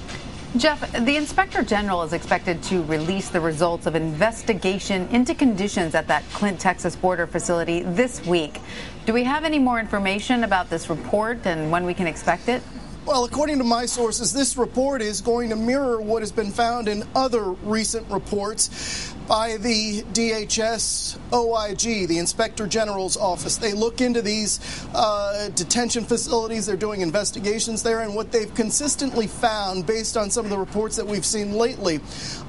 Jeff, 0.58 0.92
the 1.06 1.16
Inspector 1.16 1.64
General 1.64 2.04
is 2.04 2.12
expected 2.12 2.62
to 2.64 2.84
release 2.84 3.30
the 3.30 3.40
results 3.40 3.86
of 3.86 3.96
investigation 3.96 5.08
into 5.10 5.34
conditions 5.34 5.96
at 5.96 6.08
that 6.08 6.24
Clint, 6.34 6.60
Texas 6.60 6.96
border 6.96 7.26
facility 7.26 7.84
this 7.84 8.26
week. 8.26 8.60
Do 9.06 9.14
we 9.14 9.24
have 9.24 9.46
any 9.46 9.60
more 9.60 9.80
information 9.80 10.44
about 10.44 10.70
this 10.70 10.90
report 10.90 11.46
and 11.46 11.72
when 11.72 11.86
we 11.86 11.94
can 11.94 12.08
expect 12.08 12.50
it? 12.50 12.62
Well, 13.04 13.26
according 13.26 13.58
to 13.58 13.64
my 13.64 13.88
sources, 13.88 14.32
this 14.32 14.58
report 14.58 15.02
is 15.02 15.22
going 15.22 15.50
to 15.50 15.56
mirror 15.56 16.00
what 16.00 16.22
has 16.22 16.32
been 16.32 16.52
found 16.52 16.88
in 16.88 17.04
other 17.16 17.42
recent 17.42 18.08
reports 18.12 19.12
by 19.28 19.58
the 19.58 20.04
DHS 20.14 21.18
OIG, 21.34 22.08
the 22.08 22.20
Inspector 22.20 22.66
General's 22.68 23.18
office. 23.18 23.58
They 23.58 23.74
look 23.74 24.02
into 24.02 24.22
these 24.22 24.60
uh, 24.94 25.50
detention 25.56 26.04
facilities, 26.06 26.68
they're 26.68 26.78
doing 26.78 27.02
investigations 27.02 27.82
there, 27.82 28.02
and 28.02 28.14
what 28.14 28.32
they've 28.32 28.54
consistently 28.54 29.26
found, 29.26 29.88
based 29.88 30.16
on 30.16 30.30
some 30.30 30.46
of 30.46 30.52
the 30.52 30.60
reports 30.60 30.96
that 30.98 31.08
we've 31.08 31.26
seen 31.26 31.54
lately, 31.54 32.02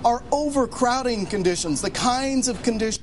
are 0.04 0.22
overcrowding 0.32 1.24
conditions, 1.24 1.80
the 1.80 1.90
kinds 1.90 2.48
of 2.48 2.62
conditions 2.62 3.02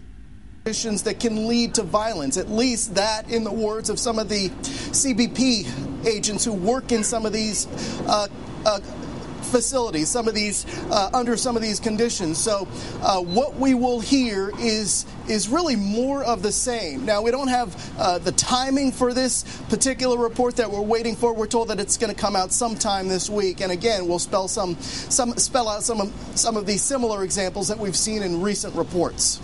that 0.69 1.19
can 1.19 1.47
lead 1.47 1.73
to 1.75 1.83
violence. 1.83 2.37
At 2.37 2.49
least 2.49 2.95
that, 2.95 3.29
in 3.31 3.43
the 3.43 3.51
words 3.51 3.89
of 3.89 3.97
some 3.97 4.19
of 4.19 4.29
the 4.29 4.49
CBP 4.49 6.05
agents 6.05 6.45
who 6.45 6.53
work 6.53 6.91
in 6.91 7.03
some 7.03 7.25
of 7.25 7.33
these 7.33 7.67
uh, 8.07 8.27
uh, 8.65 8.79
facilities, 9.49 10.09
some 10.09 10.27
of 10.27 10.35
these 10.35 10.65
uh, 10.91 11.09
under 11.13 11.35
some 11.35 11.55
of 11.55 11.61
these 11.61 11.79
conditions. 11.79 12.37
So, 12.37 12.67
uh, 13.01 13.21
what 13.21 13.55
we 13.55 13.73
will 13.73 13.99
hear 13.99 14.51
is 14.59 15.05
is 15.27 15.49
really 15.49 15.75
more 15.75 16.23
of 16.23 16.43
the 16.43 16.51
same. 16.51 17.05
Now, 17.05 17.21
we 17.21 17.31
don't 17.31 17.47
have 17.47 17.99
uh, 17.99 18.17
the 18.19 18.31
timing 18.31 18.91
for 18.91 19.13
this 19.13 19.43
particular 19.69 20.17
report 20.17 20.57
that 20.57 20.71
we're 20.71 20.81
waiting 20.81 21.15
for. 21.15 21.33
We're 21.33 21.47
told 21.47 21.69
that 21.69 21.79
it's 21.79 21.97
going 21.97 22.13
to 22.13 22.19
come 22.19 22.35
out 22.35 22.51
sometime 22.51 23.07
this 23.07 23.29
week, 23.29 23.61
and 23.61 23.71
again, 23.71 24.07
we'll 24.07 24.19
spell 24.19 24.47
some 24.47 24.79
some 24.79 25.33
spell 25.37 25.67
out 25.67 25.83
some 25.83 26.01
of 26.01 26.13
some 26.35 26.55
of 26.55 26.65
these 26.65 26.81
similar 26.81 27.23
examples 27.23 27.67
that 27.69 27.79
we've 27.79 27.97
seen 27.97 28.21
in 28.23 28.41
recent 28.41 28.75
reports. 28.75 29.39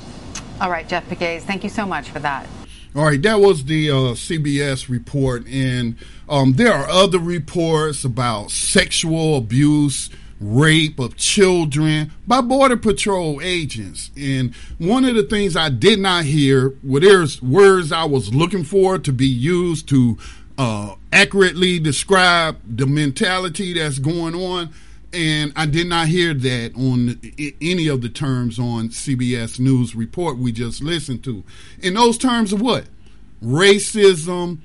All 0.62 0.70
right, 0.70 0.88
Jeff 0.88 1.08
Pegues, 1.10 1.44
thank 1.44 1.64
you 1.64 1.70
so 1.70 1.86
much 1.86 2.10
for 2.10 2.20
that. 2.20 2.48
All 2.96 3.04
right, 3.04 3.22
that 3.24 3.42
was 3.42 3.66
the 3.66 3.90
uh, 3.90 3.94
CBS 4.14 4.88
report, 4.88 5.46
and 5.48 5.98
um, 6.30 6.54
there 6.54 6.72
are 6.74 6.88
other 6.88 7.20
reports 7.20 8.06
about 8.06 8.52
sexual 8.52 9.36
abuse, 9.36 10.10
rape 10.40 10.98
of 10.98 11.18
children 11.18 12.12
by 12.26 12.40
Border 12.40 12.78
Patrol 12.78 13.42
agents. 13.42 14.12
And 14.16 14.56
one 14.78 15.04
of 15.04 15.16
the 15.16 15.24
things 15.24 15.58
I 15.58 15.68
did 15.68 16.00
not 16.00 16.24
hear 16.24 16.74
were 16.84 17.02
there's 17.02 17.42
words 17.42 17.92
I 17.92 18.06
was 18.06 18.34
looking 18.34 18.64
for 18.64 18.98
to 18.98 19.12
be 19.12 19.28
used 19.28 19.90
to 19.90 20.18
uh, 20.58 20.96
accurately 21.12 21.80
describe 21.80 22.58
the 22.66 22.86
mentality 22.86 23.74
that's 23.74 24.00
going 24.00 24.36
on 24.36 24.70
and 25.16 25.54
I 25.56 25.66
did 25.66 25.88
not 25.88 26.08
hear 26.08 26.34
that 26.34 26.76
on 26.76 27.20
any 27.62 27.88
of 27.88 28.02
the 28.02 28.10
terms 28.10 28.60
on 28.60 28.90
CBS 28.90 29.60
News 29.60 29.96
report 29.96 30.38
we 30.38 30.52
just 30.52 30.84
listened 30.84 31.24
to. 31.24 31.44
In 31.82 31.94
those 31.94 32.18
terms 32.18 32.52
of 32.52 32.62
what? 32.62 32.86
Racism 33.44 34.60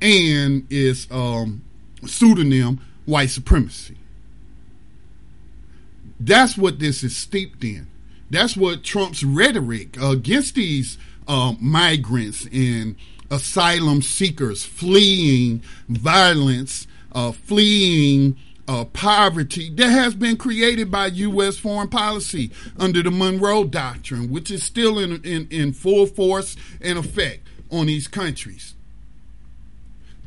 and 0.00 0.66
its 0.70 1.06
um, 1.10 1.62
pseudonym, 2.04 2.80
white 3.04 3.30
supremacy. 3.30 3.96
That's 6.18 6.56
what 6.56 6.78
this 6.78 7.02
is 7.02 7.16
steeped 7.16 7.64
in. 7.64 7.88
That's 8.30 8.56
what 8.56 8.82
Trump's 8.82 9.22
rhetoric 9.22 9.96
against 10.00 10.54
these 10.54 10.98
um, 11.28 11.58
migrants 11.60 12.46
and 12.52 12.96
asylum 13.30 14.02
seekers 14.02 14.64
fleeing 14.64 15.62
violence, 15.88 16.86
uh, 17.12 17.32
fleeing 17.32 18.36
uh, 18.68 18.84
poverty 18.86 19.70
that 19.70 19.88
has 19.88 20.14
been 20.14 20.36
created 20.36 20.90
by 20.90 21.06
U.S. 21.06 21.56
foreign 21.56 21.88
policy 21.88 22.50
under 22.78 23.02
the 23.02 23.10
Monroe 23.10 23.64
Doctrine, 23.64 24.30
which 24.30 24.50
is 24.50 24.62
still 24.62 24.98
in, 24.98 25.22
in, 25.24 25.46
in 25.50 25.72
full 25.72 26.06
force 26.06 26.56
and 26.80 26.98
effect 26.98 27.46
on 27.70 27.86
these 27.86 28.08
countries. 28.08 28.74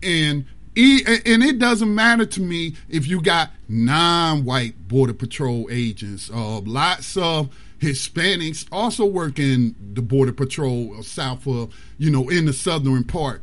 And 0.01 0.45
and 0.77 1.43
it 1.43 1.59
doesn't 1.59 1.93
matter 1.93 2.25
to 2.25 2.41
me 2.41 2.75
if 2.87 3.05
you 3.05 3.21
got 3.21 3.51
non-white 3.67 4.87
border 4.87 5.13
patrol 5.13 5.67
agents. 5.69 6.29
Uh, 6.33 6.59
lots 6.59 7.17
of 7.17 7.49
Hispanics 7.79 8.65
also 8.71 9.05
work 9.05 9.39
in 9.39 9.75
the 9.93 10.01
border 10.01 10.31
patrol 10.31 11.01
south 11.03 11.47
of, 11.47 11.73
you 11.97 12.09
know, 12.09 12.29
in 12.29 12.45
the 12.45 12.53
southern 12.53 13.03
part 13.03 13.41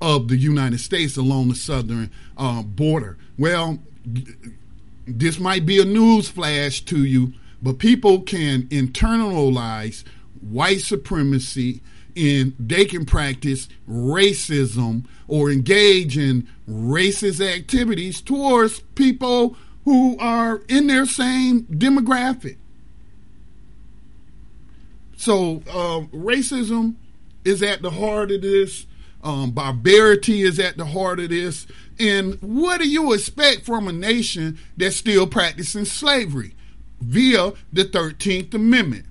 of 0.00 0.28
the 0.28 0.36
United 0.36 0.78
States 0.78 1.16
along 1.16 1.48
the 1.48 1.54
southern 1.54 2.10
uh, 2.36 2.62
border. 2.62 3.16
Well, 3.38 3.78
this 5.06 5.38
might 5.38 5.66
be 5.66 5.80
a 5.80 5.84
news 5.84 6.28
flash 6.28 6.80
to 6.82 7.04
you, 7.04 7.32
but 7.62 7.78
people 7.78 8.20
can 8.20 8.64
internalize 8.64 10.04
white 10.40 10.80
supremacy 10.80 11.80
and 12.16 12.54
they 12.58 12.84
can 12.84 13.04
practice 13.04 13.68
racism 13.88 15.04
or 15.26 15.50
engage 15.50 16.16
in 16.16 16.46
racist 16.68 17.40
activities 17.40 18.20
towards 18.20 18.80
people 18.94 19.56
who 19.84 20.16
are 20.18 20.62
in 20.68 20.86
their 20.86 21.06
same 21.06 21.62
demographic. 21.64 22.56
So, 25.16 25.62
uh, 25.68 26.06
racism 26.16 26.96
is 27.44 27.62
at 27.62 27.82
the 27.82 27.90
heart 27.90 28.30
of 28.30 28.42
this. 28.42 28.86
Um, 29.24 29.52
barbarity 29.52 30.42
is 30.42 30.60
at 30.60 30.76
the 30.76 30.84
heart 30.84 31.18
of 31.18 31.30
this. 31.30 31.66
And 31.98 32.38
what 32.42 32.80
do 32.80 32.88
you 32.88 33.12
expect 33.14 33.64
from 33.64 33.88
a 33.88 33.92
nation 33.92 34.58
that's 34.76 34.96
still 34.96 35.26
practicing 35.26 35.86
slavery 35.86 36.54
via 37.00 37.52
the 37.72 37.84
13th 37.84 38.52
Amendment? 38.52 39.06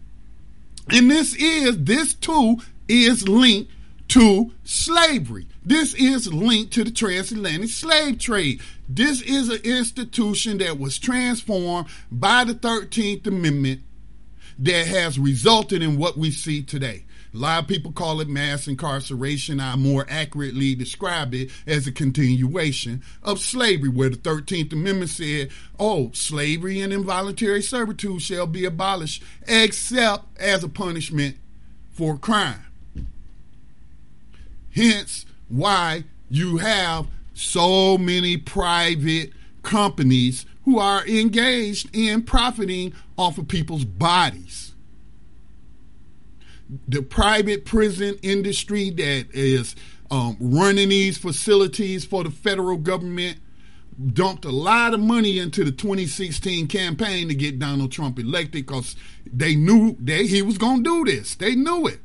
And 0.89 1.09
this 1.09 1.36
is, 1.36 1.84
this 1.84 2.14
too 2.14 2.57
is 2.88 3.28
linked 3.28 3.72
to 4.09 4.51
slavery. 4.64 5.47
This 5.66 5.95
is 5.95 6.32
linked 6.32 6.74
to 6.74 6.84
the 6.84 6.91
transatlantic 6.91 7.70
slave 7.70 8.20
trade. 8.20 8.61
This 8.88 9.22
is 9.22 9.49
an 9.49 9.61
institution 9.64 10.59
that 10.59 10.78
was 10.78 10.99
transformed 10.99 11.88
by 12.11 12.43
the 12.43 12.53
13th 12.53 13.26
Amendment 13.26 13.82
that 14.59 14.86
has 14.86 15.18
resulted 15.18 15.82
in 15.82 15.97
what 15.97 16.18
we 16.18 16.30
see 16.30 16.61
today. 16.61 17.05
A 17.34 17.38
lot 17.38 17.64
of 17.64 17.68
people 17.68 17.92
call 17.92 18.22
it 18.22 18.30
mass 18.30 18.68
incarceration. 18.68 19.60
I 19.60 19.76
more 19.76 20.06
accurately 20.08 20.76
describe 20.76 21.34
it 21.34 21.50
as 21.66 21.88
a 21.88 21.92
continuation 21.92 23.02
of 23.24 23.40
slavery, 23.40 23.90
where 23.90 24.10
the 24.10 24.18
13th 24.18 24.72
Amendment 24.72 25.10
said, 25.10 25.50
oh, 25.80 26.12
slavery 26.14 26.80
and 26.80 26.94
involuntary 26.94 27.64
servitude 27.64 28.22
shall 28.22 28.46
be 28.46 28.66
abolished, 28.66 29.24
except 29.48 30.26
as 30.40 30.64
a 30.64 30.70
punishment 30.70 31.38
for 31.92 32.18
crime. 32.18 32.66
Hence, 34.76 35.26
why 35.50 36.04
you 36.30 36.58
have 36.58 37.08
so 37.34 37.98
many 37.98 38.38
private 38.38 39.32
companies 39.64 40.46
who 40.66 40.78
are 40.78 41.06
engaged 41.08 41.90
in 41.96 42.22
profiting 42.22 42.94
off 43.18 43.40
of 43.40 43.48
people's 43.48 43.86
bodies 43.86 44.72
the 46.88 47.01
private 47.01 47.65
prison 47.65 48.17
industry 48.21 48.89
that 48.91 49.28
is 49.34 49.76
um, 50.11 50.38
running 50.39 50.89
these 50.89 51.17
facilities 51.17 52.05
for 52.05 52.24
the 52.24 52.32
federal 52.32 52.78
government 52.78 53.38
dumped 54.13 54.45
a 54.45 54.51
lot 54.51 54.93
of 54.93 54.99
money 54.99 55.39
into 55.39 55.63
the 55.63 55.71
2016 55.71 56.67
campaign 56.67 57.28
to 57.28 57.36
get 57.36 57.59
Donald 57.59 57.91
Trump 57.91 58.17
elected 58.19 58.65
because 58.65 58.95
they 59.26 59.55
knew 59.55 59.95
that 59.99 60.26
he 60.26 60.41
was 60.41 60.57
going 60.57 60.84
to 60.84 61.05
do 61.05 61.11
this. 61.11 61.36
They 61.36 61.55
knew 61.55 61.88
it. 61.88 61.99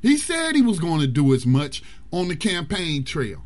He 0.00 0.16
said 0.16 0.54
he 0.54 0.62
was 0.62 0.78
going 0.78 1.00
to 1.00 1.06
do 1.06 1.34
as 1.34 1.46
much 1.46 1.82
on 2.10 2.28
the 2.28 2.36
campaign 2.36 3.04
trail. 3.04 3.42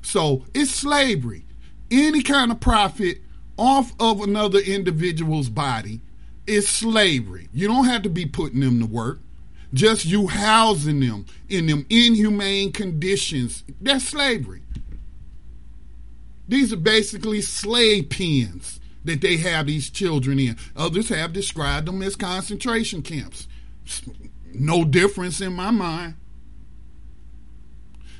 So 0.00 0.44
it's 0.54 0.70
slavery. 0.70 1.44
Any 1.90 2.22
kind 2.22 2.50
of 2.50 2.60
profit 2.60 3.18
off 3.56 3.92
of 4.00 4.22
another 4.22 4.58
individual's 4.58 5.48
body 5.48 6.00
is 6.46 6.68
slavery. 6.68 7.48
You 7.52 7.68
don't 7.68 7.84
have 7.84 8.02
to 8.02 8.08
be 8.08 8.26
putting 8.26 8.60
them 8.60 8.80
to 8.80 8.86
work 8.86 9.20
just 9.72 10.04
you 10.04 10.26
housing 10.26 11.00
them 11.00 11.26
in 11.48 11.66
them 11.66 11.86
inhumane 11.88 12.72
conditions. 12.72 13.64
That's 13.80 14.04
slavery. 14.04 14.62
These 16.48 16.72
are 16.72 16.76
basically 16.76 17.40
slave 17.40 18.10
pens 18.10 18.80
that 19.04 19.20
they 19.20 19.36
have 19.38 19.66
these 19.66 19.90
children 19.90 20.38
in. 20.38 20.56
Others 20.76 21.08
have 21.08 21.32
described 21.32 21.88
them 21.88 22.02
as 22.02 22.16
concentration 22.16 23.02
camps. 23.02 23.48
No 24.52 24.84
difference 24.84 25.40
in 25.40 25.54
my 25.54 25.70
mind. 25.70 26.14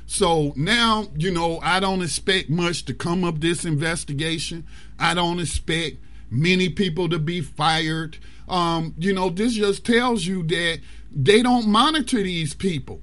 So 0.05 0.53
now, 0.55 1.07
you 1.17 1.31
know, 1.31 1.59
I 1.61 1.79
don't 1.79 2.01
expect 2.01 2.49
much 2.49 2.85
to 2.85 2.93
come 2.93 3.23
of 3.23 3.41
this 3.41 3.65
investigation. 3.65 4.65
I 4.99 5.13
don't 5.13 5.39
expect 5.39 5.97
many 6.29 6.69
people 6.69 7.09
to 7.09 7.19
be 7.19 7.41
fired. 7.41 8.17
Um, 8.47 8.93
you 8.97 9.13
know, 9.13 9.29
this 9.29 9.53
just 9.53 9.85
tells 9.85 10.25
you 10.25 10.43
that 10.43 10.81
they 11.15 11.41
don't 11.41 11.67
monitor 11.67 12.21
these 12.21 12.53
people. 12.53 13.01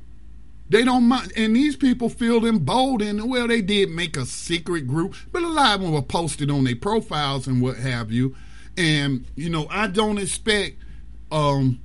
They 0.68 0.84
don't 0.84 1.12
and 1.36 1.56
these 1.56 1.76
people 1.76 2.08
feel 2.08 2.46
emboldened. 2.46 3.28
Well, 3.28 3.48
they 3.48 3.60
did 3.60 3.90
make 3.90 4.16
a 4.16 4.24
secret 4.24 4.86
group, 4.86 5.16
but 5.32 5.42
a 5.42 5.48
lot 5.48 5.76
of 5.76 5.80
them 5.82 5.92
were 5.92 6.02
posted 6.02 6.50
on 6.50 6.64
their 6.64 6.76
profiles 6.76 7.46
and 7.48 7.60
what 7.60 7.76
have 7.76 8.12
you. 8.12 8.36
And, 8.76 9.26
you 9.34 9.50
know, 9.50 9.66
I 9.68 9.88
don't 9.88 10.18
expect 10.18 10.76
um, 11.32 11.80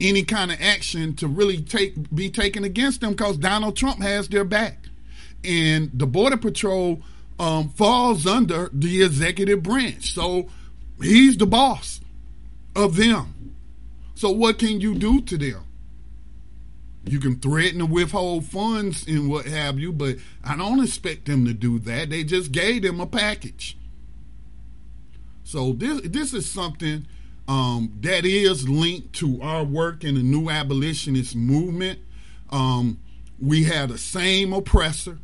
any 0.00 0.22
kind 0.22 0.52
of 0.52 0.60
action 0.60 1.14
to 1.16 1.28
really 1.28 1.62
take 1.62 2.14
be 2.14 2.28
taken 2.28 2.62
against 2.62 3.00
them 3.00 3.12
because 3.12 3.38
Donald 3.38 3.76
Trump 3.76 4.02
has 4.02 4.28
their 4.28 4.44
back. 4.44 4.78
And 5.42 5.90
the 5.94 6.06
Border 6.06 6.36
Patrol 6.36 7.00
um, 7.38 7.70
falls 7.70 8.26
under 8.26 8.70
the 8.72 9.02
executive 9.02 9.62
branch. 9.62 10.12
So 10.12 10.48
he's 11.00 11.38
the 11.38 11.46
boss 11.46 12.00
of 12.76 12.96
them. 12.96 13.33
So 14.14 14.30
what 14.30 14.58
can 14.58 14.80
you 14.80 14.94
do 14.94 15.20
to 15.22 15.36
them? 15.36 15.64
You 17.06 17.20
can 17.20 17.36
threaten 17.36 17.80
to 17.80 17.86
withhold 17.86 18.46
funds 18.46 19.06
and 19.06 19.28
what 19.28 19.46
have 19.46 19.78
you, 19.78 19.92
but 19.92 20.16
I 20.42 20.56
don't 20.56 20.82
expect 20.82 21.26
them 21.26 21.44
to 21.44 21.52
do 21.52 21.78
that. 21.80 22.08
They 22.10 22.24
just 22.24 22.50
gave 22.50 22.82
them 22.82 23.00
a 23.00 23.06
package. 23.06 23.76
So 25.42 25.74
this 25.74 26.00
this 26.02 26.32
is 26.32 26.50
something 26.50 27.06
um, 27.46 27.98
that 28.00 28.24
is 28.24 28.66
linked 28.68 29.12
to 29.16 29.42
our 29.42 29.64
work 29.64 30.02
in 30.02 30.14
the 30.14 30.22
new 30.22 30.48
abolitionist 30.48 31.36
movement. 31.36 31.98
Um, 32.48 33.00
we 33.38 33.64
have 33.64 33.90
the 33.90 33.98
same 33.98 34.54
oppressor, 34.54 35.18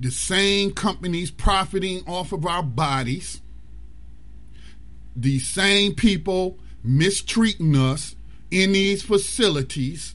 the 0.00 0.10
same 0.10 0.72
companies 0.72 1.30
profiting 1.30 2.02
off 2.06 2.32
of 2.32 2.46
our 2.46 2.62
bodies, 2.62 3.42
the 5.14 5.38
same 5.38 5.94
people 5.94 6.58
mistreating 6.82 7.76
us 7.76 8.16
in 8.50 8.72
these 8.72 9.02
facilities. 9.02 10.14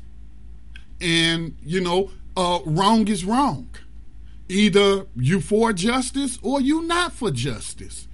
And 0.99 1.55
you 1.63 1.81
know 1.81 2.11
uh, 2.35 2.59
wrong 2.65 3.07
is 3.07 3.25
wrong. 3.25 3.69
Either 4.49 5.05
you 5.15 5.41
for 5.41 5.73
justice 5.73 6.39
or 6.41 6.61
you 6.61 6.83
not 6.83 7.11
for 7.11 7.31
justice. 7.31 8.07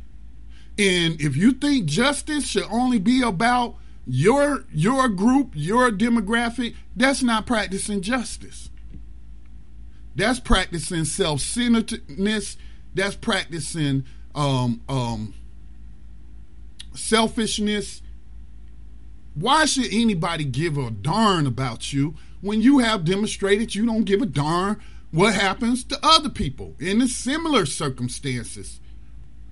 And 0.78 1.22
if 1.22 1.36
you 1.38 1.52
think 1.52 1.86
justice 1.86 2.48
should 2.48 2.66
only 2.72 3.00
be 3.00 3.22
about 3.22 3.76
your 4.06 4.66
your 4.74 5.08
group 5.08 5.52
your 5.54 5.90
demographic 5.90 6.76
that's 6.96 7.24
not 7.24 7.46
practicing 7.46 8.02
justice. 8.02 8.70
That's 10.16 10.40
practicing 10.40 11.06
self-centeredness. 11.06 12.58
That's 12.94 13.16
practicing 13.16 14.06
um, 14.36 14.82
um, 14.88 15.34
selfishness 16.94 18.02
why 19.36 19.66
should 19.66 19.92
anybody 19.92 20.44
give 20.44 20.78
a 20.78 20.92
darn 20.92 21.48
about 21.48 21.92
you 21.92 22.16
when 22.42 22.62
you 22.62 22.80
have 22.80 23.06
demonstrated 23.06 23.74
you 23.74 23.86
don't 23.86 24.04
give 24.04 24.22
a 24.22 24.26
darn 24.26 24.80
what 25.12 25.34
happens 25.34 25.84
to 25.86 26.00
other 26.04 26.30
people 26.30 26.76
in 26.80 27.00
the 27.00 27.08
similar 27.08 27.66
circumstances 27.66 28.80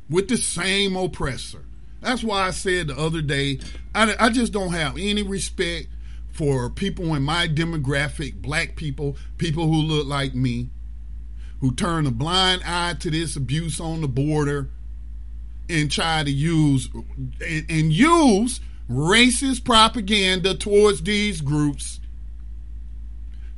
with 0.10 0.28
the 0.28 0.38
same 0.38 0.95
oppressor? 0.95 1.66
That's 2.02 2.24
why 2.24 2.48
I 2.48 2.52
said 2.52 2.88
the 2.88 2.98
other 2.98 3.22
day, 3.22 3.60
I, 3.94 4.16
I 4.20 4.30
just 4.30 4.52
don't 4.52 4.74
have 4.74 4.98
any 4.98 5.24
respect 5.24 5.88
for 6.32 6.70
people 6.70 7.14
in 7.14 7.24
my 7.24 7.48
demographic, 7.48 8.41
black 8.41 8.76
people, 8.76 9.18
people 9.38 9.68
who 9.68 9.82
look 9.82 10.08
like 10.08 10.34
me, 10.34 10.70
who 11.60 11.74
turn 11.74 12.08
a 12.08 12.12
blind 12.12 12.64
eye 12.66 12.95
to 12.99 13.12
this 13.12 13.36
abuse 13.36 13.80
on 13.80 14.02
the 14.02 14.08
border 14.08 14.70
and 15.70 15.91
try 15.91 16.24
to 16.24 16.32
use 16.32 16.90
and, 17.40 17.66
and 17.70 17.94
use 17.94 18.60
racist 18.91 19.63
propaganda 19.63 20.55
towards 20.55 21.01
these 21.03 21.41
groups 21.41 21.99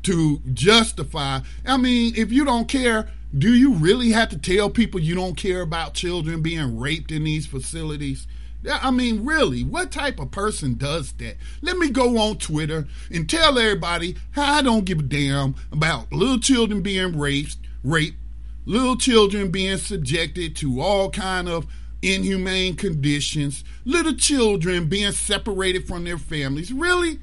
to 0.03 0.39
justify. 0.53 1.39
I 1.65 1.77
mean, 1.77 2.13
if 2.15 2.31
you 2.31 2.45
don't 2.45 2.67
care, 2.67 3.09
do 3.35 3.53
you 3.53 3.73
really 3.73 4.11
have 4.11 4.29
to 4.29 4.37
tell 4.37 4.69
people 4.69 4.99
you 4.99 5.15
don't 5.15 5.35
care 5.35 5.61
about 5.61 5.93
children 5.93 6.41
being 6.41 6.77
raped 6.77 7.11
in 7.11 7.23
these 7.23 7.47
facilities? 7.47 8.27
I 8.69 8.91
mean, 8.91 9.25
really, 9.25 9.63
what 9.63 9.91
type 9.91 10.19
of 10.19 10.31
person 10.31 10.75
does 10.75 11.11
that? 11.13 11.35
Let 11.61 11.77
me 11.77 11.89
go 11.89 12.17
on 12.17 12.37
Twitter 12.37 12.87
and 13.11 13.29
tell 13.29 13.57
everybody 13.57 14.15
how 14.31 14.53
I 14.53 14.61
don't 14.61 14.85
give 14.85 14.99
a 14.99 15.03
damn 15.03 15.55
about 15.71 16.13
little 16.13 16.39
children 16.39 16.81
being 16.81 17.17
raped, 17.17 17.57
raped, 17.83 18.17
little 18.65 18.95
children 18.95 19.51
being 19.51 19.77
subjected 19.77 20.55
to 20.57 20.79
all 20.79 21.09
kind 21.09 21.49
of 21.49 21.67
inhumane 22.03 22.75
conditions, 22.75 23.63
little 23.85 24.13
children 24.13 24.87
being 24.87 25.11
separated 25.11 25.87
from 25.87 26.03
their 26.03 26.17
families. 26.17 26.71
Really? 26.71 27.19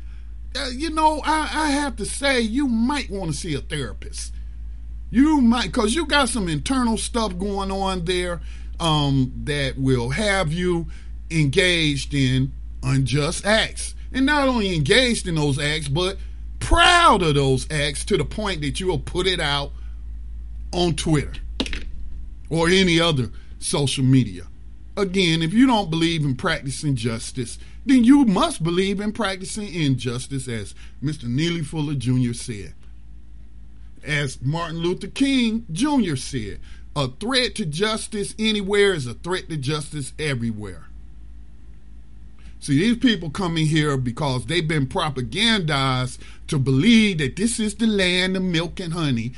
Uh, 0.56 0.70
you 0.72 0.90
know, 0.90 1.20
I, 1.24 1.50
I 1.52 1.70
have 1.70 1.96
to 1.96 2.06
say, 2.06 2.40
you 2.40 2.66
might 2.66 3.10
want 3.10 3.30
to 3.30 3.36
see 3.36 3.54
a 3.54 3.60
therapist. 3.60 4.32
You 5.10 5.40
might, 5.40 5.66
because 5.66 5.94
you 5.94 6.06
got 6.06 6.28
some 6.28 6.48
internal 6.48 6.96
stuff 6.96 7.38
going 7.38 7.70
on 7.70 8.04
there 8.04 8.40
um, 8.80 9.32
that 9.44 9.78
will 9.78 10.10
have 10.10 10.52
you 10.52 10.86
engaged 11.30 12.14
in 12.14 12.52
unjust 12.82 13.44
acts. 13.44 13.94
And 14.12 14.26
not 14.26 14.48
only 14.48 14.74
engaged 14.74 15.28
in 15.28 15.36
those 15.36 15.58
acts, 15.58 15.88
but 15.88 16.16
proud 16.58 17.22
of 17.22 17.34
those 17.34 17.70
acts 17.70 18.04
to 18.06 18.16
the 18.16 18.24
point 18.24 18.60
that 18.62 18.80
you 18.80 18.86
will 18.86 18.98
put 18.98 19.26
it 19.26 19.40
out 19.40 19.72
on 20.72 20.94
Twitter 20.94 21.40
or 22.48 22.68
any 22.68 22.98
other 22.98 23.30
social 23.58 24.04
media. 24.04 24.42
Again, 25.00 25.40
if 25.40 25.54
you 25.54 25.66
don't 25.66 25.88
believe 25.88 26.26
in 26.26 26.36
practicing 26.36 26.94
justice, 26.94 27.58
then 27.86 28.04
you 28.04 28.26
must 28.26 28.62
believe 28.62 29.00
in 29.00 29.12
practicing 29.12 29.72
injustice, 29.72 30.46
as 30.46 30.74
Mr. 31.02 31.24
Neely 31.24 31.62
Fuller 31.62 31.94
Jr. 31.94 32.34
said. 32.34 32.74
As 34.04 34.42
Martin 34.42 34.78
Luther 34.78 35.06
King 35.06 35.64
Jr. 35.72 36.16
said, 36.16 36.60
a 36.94 37.08
threat 37.08 37.54
to 37.54 37.64
justice 37.64 38.34
anywhere 38.38 38.92
is 38.92 39.06
a 39.06 39.14
threat 39.14 39.48
to 39.48 39.56
justice 39.56 40.12
everywhere. 40.18 40.88
See, 42.58 42.78
these 42.78 42.98
people 42.98 43.30
coming 43.30 43.64
here 43.64 43.96
because 43.96 44.44
they've 44.44 44.68
been 44.68 44.86
propagandized 44.86 46.18
to 46.48 46.58
believe 46.58 47.18
that 47.18 47.36
this 47.36 47.58
is 47.58 47.74
the 47.74 47.86
land 47.86 48.36
of 48.36 48.42
milk 48.42 48.80
and 48.80 48.92
honey, 48.92 49.32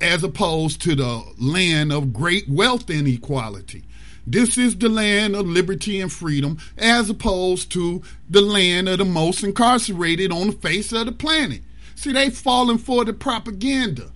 as 0.00 0.24
opposed 0.24 0.82
to 0.82 0.96
the 0.96 1.22
land 1.38 1.92
of 1.92 2.12
great 2.12 2.48
wealth 2.48 2.90
and 2.90 3.06
equality. 3.06 3.84
This 4.30 4.58
is 4.58 4.76
the 4.76 4.90
land 4.90 5.34
of 5.34 5.46
liberty 5.46 6.00
and 6.00 6.12
freedom, 6.12 6.58
as 6.76 7.08
opposed 7.08 7.72
to 7.72 8.02
the 8.28 8.42
land 8.42 8.86
of 8.88 8.98
the 8.98 9.04
most 9.06 9.42
incarcerated 9.42 10.30
on 10.30 10.48
the 10.48 10.52
face 10.52 10.92
of 10.92 11.06
the 11.06 11.12
planet. 11.12 11.62
See, 11.94 12.12
they've 12.12 12.36
fallen 12.36 12.76
for 12.76 13.06
the 13.06 13.14
propaganda. 13.14 14.12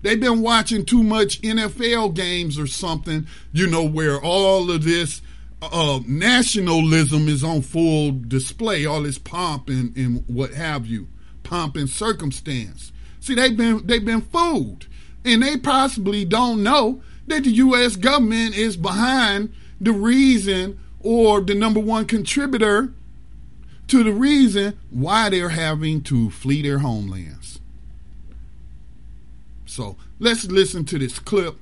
They've 0.00 0.18
been 0.18 0.40
watching 0.40 0.86
too 0.86 1.02
much 1.02 1.42
NFL 1.42 2.14
games 2.14 2.58
or 2.58 2.66
something, 2.66 3.26
you 3.52 3.66
know, 3.66 3.84
where 3.84 4.18
all 4.18 4.70
of 4.70 4.84
this 4.84 5.20
uh, 5.60 6.00
nationalism 6.06 7.28
is 7.28 7.44
on 7.44 7.60
full 7.62 8.12
display, 8.12 8.86
all 8.86 9.02
this 9.02 9.18
pomp 9.18 9.68
and, 9.68 9.94
and 9.96 10.24
what 10.28 10.54
have 10.54 10.86
you, 10.86 11.08
pomp 11.42 11.76
and 11.76 11.90
circumstance. 11.90 12.90
See, 13.20 13.34
they've 13.34 13.56
been 13.56 13.86
they've 13.86 14.04
been 14.04 14.22
fooled, 14.22 14.86
and 15.24 15.42
they 15.42 15.58
possibly 15.58 16.24
don't 16.24 16.62
know 16.62 17.02
that 17.28 17.44
the 17.44 17.50
U.S. 17.50 17.96
government 17.96 18.56
is 18.56 18.76
behind 18.76 19.52
the 19.80 19.92
reason 19.92 20.78
or 21.00 21.40
the 21.40 21.54
number 21.54 21.80
one 21.80 22.06
contributor 22.06 22.92
to 23.86 24.04
the 24.04 24.12
reason 24.12 24.78
why 24.90 25.30
they're 25.30 25.50
having 25.50 26.02
to 26.02 26.30
flee 26.30 26.62
their 26.62 26.80
homelands. 26.80 27.60
So 29.66 29.96
let's 30.18 30.44
listen 30.46 30.84
to 30.86 30.98
this 30.98 31.18
clip 31.18 31.56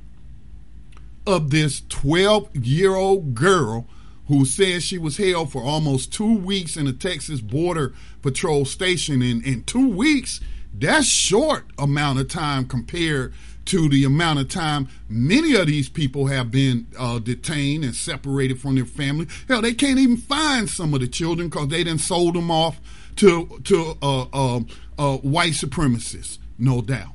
of 1.27 1.51
this 1.51 1.83
12 1.89 2.57
year 2.57 2.95
old 2.95 3.35
girl 3.35 3.87
who 4.29 4.45
says 4.45 4.83
she 4.83 4.99
was 4.99 5.19
held 5.19 5.53
for 5.53 5.63
almost 5.63 6.13
two 6.13 6.37
weeks 6.37 6.77
in 6.77 6.87
a 6.87 6.93
Texas 6.93 7.41
Border 7.41 7.95
Patrol 8.23 8.65
station. 8.65 9.23
In, 9.23 9.43
in 9.43 9.63
two 9.65 9.89
weeks, 9.89 10.41
that's 10.75 11.07
short 11.07 11.65
amount 11.79 12.19
of 12.19 12.29
time 12.29 12.67
compared 12.67 13.33
to 13.67 13.89
the 13.89 14.05
amount 14.05 14.39
of 14.39 14.49
time 14.49 14.89
many 15.09 15.55
of 15.55 15.67
these 15.67 15.89
people 15.89 16.27
have 16.27 16.51
been 16.51 16.87
uh, 16.99 17.19
detained 17.19 17.85
and 17.85 17.95
separated 17.95 18.61
from 18.61 18.75
their 18.75 18.85
family. 18.85 19.27
Hell, 19.49 19.63
they 19.63 19.75
can't 19.75 19.99
even 19.99 20.17
find 20.17 20.69
some 20.69 20.95
of 20.95 21.01
the 21.01 21.09
children 21.09 21.49
because 21.49 21.69
they 21.69 21.85
done 21.85 21.99
sold 21.99 22.35
them 22.35 22.51
off 22.51 22.81
to 23.17 23.61
to 23.65 23.97
uh, 24.03 24.27
uh, 24.33 24.61
uh, 24.99 25.17
white 25.19 25.53
supremacists, 25.53 26.39
no 26.59 26.81
doubt. 26.81 27.13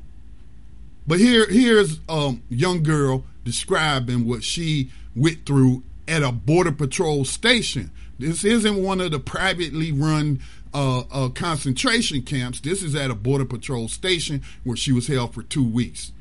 But 1.07 1.19
here 1.19 1.47
here's 1.47 1.99
a 2.07 2.35
young 2.49 2.83
girl 2.83 3.25
describing 3.43 4.27
what 4.27 4.43
she 4.43 4.91
went 5.15 5.45
through 5.45 5.83
at 6.07 6.23
a 6.23 6.31
border 6.31 6.71
patrol 6.71 7.25
station. 7.25 7.91
This 8.19 8.43
isn't 8.43 8.83
one 8.83 9.01
of 9.01 9.11
the 9.11 9.19
privately 9.19 9.91
run 9.91 10.41
uh, 10.73 11.03
uh, 11.11 11.29
concentration 11.29 12.21
camps. 12.21 12.59
This 12.59 12.83
is 12.83 12.95
at 12.95 13.11
a 13.11 13.15
border 13.15 13.45
patrol 13.45 13.87
station 13.87 14.43
where 14.63 14.77
she 14.77 14.91
was 14.91 15.07
held 15.07 15.33
for 15.33 15.43
two 15.43 15.67
weeks. 15.67 16.11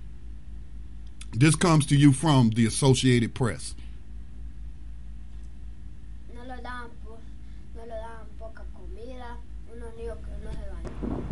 This 1.32 1.54
comes 1.56 1.86
to 1.86 1.96
you 1.96 2.12
from 2.12 2.50
the 2.50 2.66
Associated 2.66 3.34
Press. 3.34 3.74
No 6.34 6.42
le 6.42 6.60
daban, 6.62 6.90
no 7.76 7.82
le 7.84 7.94
daban 7.94 8.26
poca 8.38 8.62
comida, 8.74 9.36
unos 9.72 9.94
niños 9.96 10.18
que 10.18 10.44
no 10.44 10.50
se 10.52 10.66
bañaban. 10.68 11.22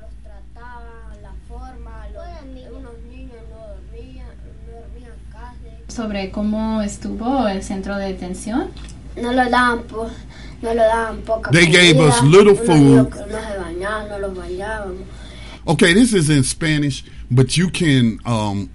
Los 0.00 0.14
trataban, 0.22 1.22
la 1.22 1.32
forma, 1.48 2.08
los, 2.14 2.76
unos 2.76 2.92
niños 3.10 3.42
no 3.50 3.66
dormían, 3.66 4.26
no 4.66 4.80
dormían 4.80 5.12
sobre 5.88 6.30
cómo 6.30 6.82
estuvo 6.82 7.48
el 7.48 7.62
centro 7.62 7.96
de 7.96 8.06
detención? 8.08 8.70
No 9.20 9.32
lo 9.32 9.48
daban, 9.50 9.82
po- 9.84 10.10
no 10.62 10.74
lo 10.74 10.82
daban 10.82 11.18
poca 11.22 11.50
They 11.50 11.66
gave 11.66 11.94
comida. 11.96 12.08
us 12.08 12.22
little 12.22 12.52
Uno 12.52 12.52
dijo 12.52 12.64
food. 12.64 13.08
que 13.12 13.32
no 13.32 13.40
se 13.40 13.58
bañaban, 13.58 14.08
no 14.08 14.18
los 14.18 14.36
bañábamos. 14.36 15.02
Okay, 15.68 15.92
this 15.94 16.14
is 16.14 16.30
in 16.30 16.44
Spanish, 16.44 17.02
but 17.28 17.56
you 17.56 17.70
can 17.70 18.20
um, 18.24 18.70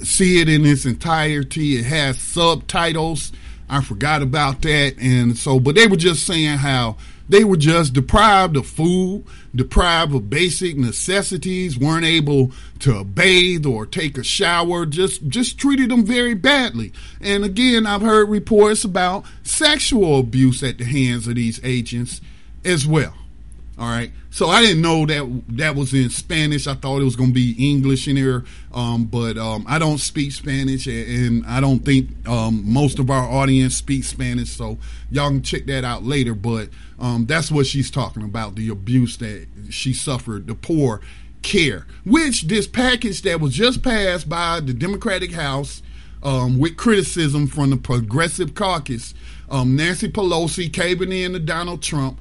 see 0.00 0.40
it 0.40 0.48
in 0.48 0.66
its 0.66 0.84
entirety. 0.84 1.76
It 1.76 1.84
has 1.84 2.18
subtitles. 2.18 3.30
I 3.68 3.80
forgot 3.82 4.20
about 4.20 4.62
that, 4.62 4.96
and 4.98 5.38
so, 5.38 5.60
but 5.60 5.76
they 5.76 5.86
were 5.86 5.96
just 5.96 6.26
saying 6.26 6.58
how 6.58 6.96
they 7.28 7.44
were 7.44 7.56
just 7.56 7.92
deprived 7.92 8.56
of 8.56 8.66
food, 8.66 9.24
deprived 9.54 10.12
of 10.12 10.28
basic 10.28 10.76
necessities, 10.76 11.78
weren't 11.78 12.04
able 12.04 12.50
to 12.80 13.04
bathe 13.04 13.64
or 13.64 13.86
take 13.86 14.18
a 14.18 14.24
shower, 14.24 14.86
just 14.86 15.28
just 15.28 15.56
treated 15.56 15.90
them 15.90 16.04
very 16.04 16.34
badly. 16.34 16.92
And 17.20 17.44
again, 17.44 17.86
I've 17.86 18.02
heard 18.02 18.28
reports 18.28 18.82
about 18.82 19.24
sexual 19.44 20.18
abuse 20.18 20.64
at 20.64 20.78
the 20.78 20.84
hands 20.84 21.28
of 21.28 21.36
these 21.36 21.60
agents 21.62 22.20
as 22.64 22.88
well. 22.88 23.14
All 23.76 23.88
right. 23.88 24.12
So 24.30 24.48
I 24.48 24.60
didn't 24.60 24.82
know 24.82 25.04
that 25.06 25.42
that 25.48 25.74
was 25.74 25.92
in 25.94 26.08
Spanish. 26.08 26.68
I 26.68 26.74
thought 26.74 27.00
it 27.00 27.04
was 27.04 27.16
going 27.16 27.30
to 27.30 27.34
be 27.34 27.56
English 27.58 28.06
in 28.06 28.14
there. 28.14 28.44
Um, 28.72 29.04
but 29.06 29.36
um, 29.36 29.64
I 29.68 29.80
don't 29.80 29.98
speak 29.98 30.30
Spanish, 30.32 30.86
and, 30.86 31.08
and 31.08 31.46
I 31.46 31.60
don't 31.60 31.80
think 31.80 32.10
um, 32.28 32.62
most 32.64 33.00
of 33.00 33.10
our 33.10 33.28
audience 33.28 33.74
speaks 33.74 34.08
Spanish. 34.08 34.50
So 34.50 34.78
y'all 35.10 35.28
can 35.28 35.42
check 35.42 35.66
that 35.66 35.84
out 35.84 36.04
later. 36.04 36.34
But 36.34 36.68
um, 37.00 37.26
that's 37.26 37.50
what 37.50 37.66
she's 37.66 37.90
talking 37.90 38.22
about 38.22 38.54
the 38.54 38.68
abuse 38.68 39.16
that 39.16 39.46
she 39.70 39.92
suffered, 39.92 40.46
the 40.46 40.54
poor 40.54 41.00
care, 41.42 41.86
which 42.04 42.42
this 42.42 42.68
package 42.68 43.22
that 43.22 43.40
was 43.40 43.54
just 43.54 43.82
passed 43.82 44.28
by 44.28 44.60
the 44.60 44.72
Democratic 44.72 45.32
House 45.32 45.82
um, 46.22 46.58
with 46.58 46.76
criticism 46.76 47.48
from 47.48 47.70
the 47.70 47.76
Progressive 47.76 48.54
Caucus, 48.54 49.14
um, 49.50 49.76
Nancy 49.76 50.08
Pelosi 50.08 50.72
caving 50.72 51.12
in 51.12 51.32
to 51.32 51.38
Donald 51.38 51.82
Trump 51.82 52.18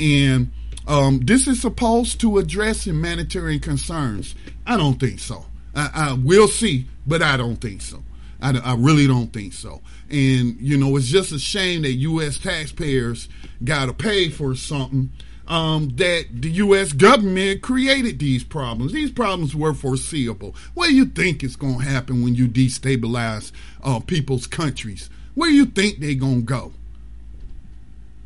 and 0.00 0.50
um, 0.88 1.20
this 1.20 1.46
is 1.46 1.60
supposed 1.60 2.20
to 2.22 2.38
address 2.38 2.86
humanitarian 2.86 3.60
concerns. 3.60 4.34
I 4.66 4.76
don't 4.76 4.98
think 4.98 5.20
so. 5.20 5.44
I, 5.74 5.90
I 5.94 6.12
will 6.14 6.48
see, 6.48 6.86
but 7.06 7.22
I 7.22 7.36
don't 7.36 7.56
think 7.56 7.82
so. 7.82 8.02
I, 8.40 8.58
I 8.58 8.74
really 8.74 9.06
don't 9.06 9.32
think 9.32 9.52
so. 9.52 9.82
And 10.10 10.56
you 10.60 10.76
know, 10.78 10.96
it's 10.96 11.08
just 11.08 11.30
a 11.30 11.38
shame 11.38 11.82
that 11.82 11.92
U.S. 11.92 12.38
taxpayers 12.38 13.28
got 13.62 13.86
to 13.86 13.92
pay 13.92 14.30
for 14.30 14.54
something 14.54 15.10
um, 15.46 15.90
that 15.96 16.26
the 16.30 16.50
U.S. 16.50 16.92
government 16.92 17.62
created 17.62 18.18
these 18.18 18.44
problems. 18.44 18.92
These 18.92 19.10
problems 19.10 19.54
were 19.54 19.74
foreseeable. 19.74 20.54
What 20.74 20.88
do 20.88 20.94
you 20.94 21.06
think 21.06 21.42
is 21.42 21.56
going 21.56 21.80
to 21.80 21.84
happen 21.84 22.22
when 22.22 22.34
you 22.34 22.48
destabilize 22.48 23.52
uh, 23.82 24.00
people's 24.00 24.46
countries? 24.46 25.10
Where 25.34 25.50
do 25.50 25.56
you 25.56 25.66
think 25.66 25.98
they're 25.98 26.14
going 26.14 26.40
to 26.40 26.42
go? 26.42 26.72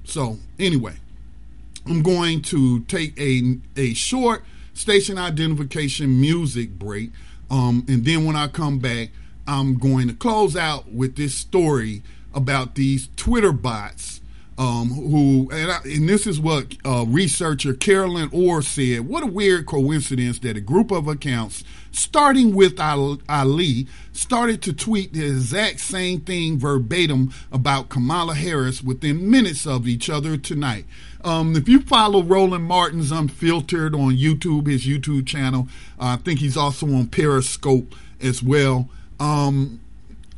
So, 0.05 0.39
anyway, 0.59 0.95
I'm 1.87 2.03
going 2.03 2.43
to 2.43 2.81
take 2.81 3.19
a 3.19 3.59
a 3.77 3.95
short 3.95 4.45
station 4.75 5.19
identification 5.19 6.21
music 6.21 6.71
break, 6.79 7.11
um, 7.51 7.85
and 7.89 8.05
then 8.05 8.25
when 8.25 8.37
I 8.37 8.49
come 8.49 8.79
back, 8.79 9.11
I'm 9.47 9.79
going 9.79 10.09
to 10.09 10.15
close 10.15 10.57
out 10.57 10.93
with 10.93 11.17
this 11.17 11.35
story 11.35 12.03
about 12.35 12.75
these 12.75 13.09
Twitter 13.17 13.53
bots. 13.53 14.21
Um, 14.59 14.91
who 14.91 15.49
and, 15.51 15.73
I, 15.73 15.79
and 15.85 16.09
this 16.09 16.27
is 16.27 16.39
what 16.39 16.77
uh, 16.85 17.07
researcher 17.09 17.73
Carolyn 17.73 18.29
Orr 18.33 18.61
said. 18.61 19.09
What 19.09 19.23
a 19.23 19.27
weird 19.27 19.65
coincidence 19.67 20.39
that 20.41 20.59
a 20.59 20.61
group 20.61 20.91
of 20.91 21.09
accounts, 21.09 21.65
starting 21.91 22.55
with 22.55 22.79
Ali, 22.79 23.89
started 24.13 24.63
to 24.63 24.75
tweet 24.75 25.15
the 25.15 25.25
exact 25.25 25.81
same 25.81 26.21
thing 26.21 26.59
verbatim 26.59 27.33
about 27.51 27.89
Kamala 27.89 28.35
Harris 28.35 28.83
within 28.83 29.29
minutes 29.29 29.67
of 29.67 29.89
each 29.89 30.11
other 30.11 30.37
tonight. 30.37 30.85
Um, 31.25 31.57
if 31.57 31.69
you 31.69 31.81
follow 31.81 32.23
Roland 32.23 32.65
Martin's 32.65 33.13
Unfiltered 33.13 33.95
on 33.95 34.17
YouTube, 34.17 34.67
his 34.67 34.87
YouTube 34.87 35.27
channel, 35.27 35.69
uh, 36.01 36.05
I 36.05 36.17
think 36.17 36.41
he's 36.41 36.57
also 36.57 36.87
on 36.87 37.07
Periscope 37.07 37.95
as 38.21 38.43
well. 38.43 38.89
Um, 39.21 39.81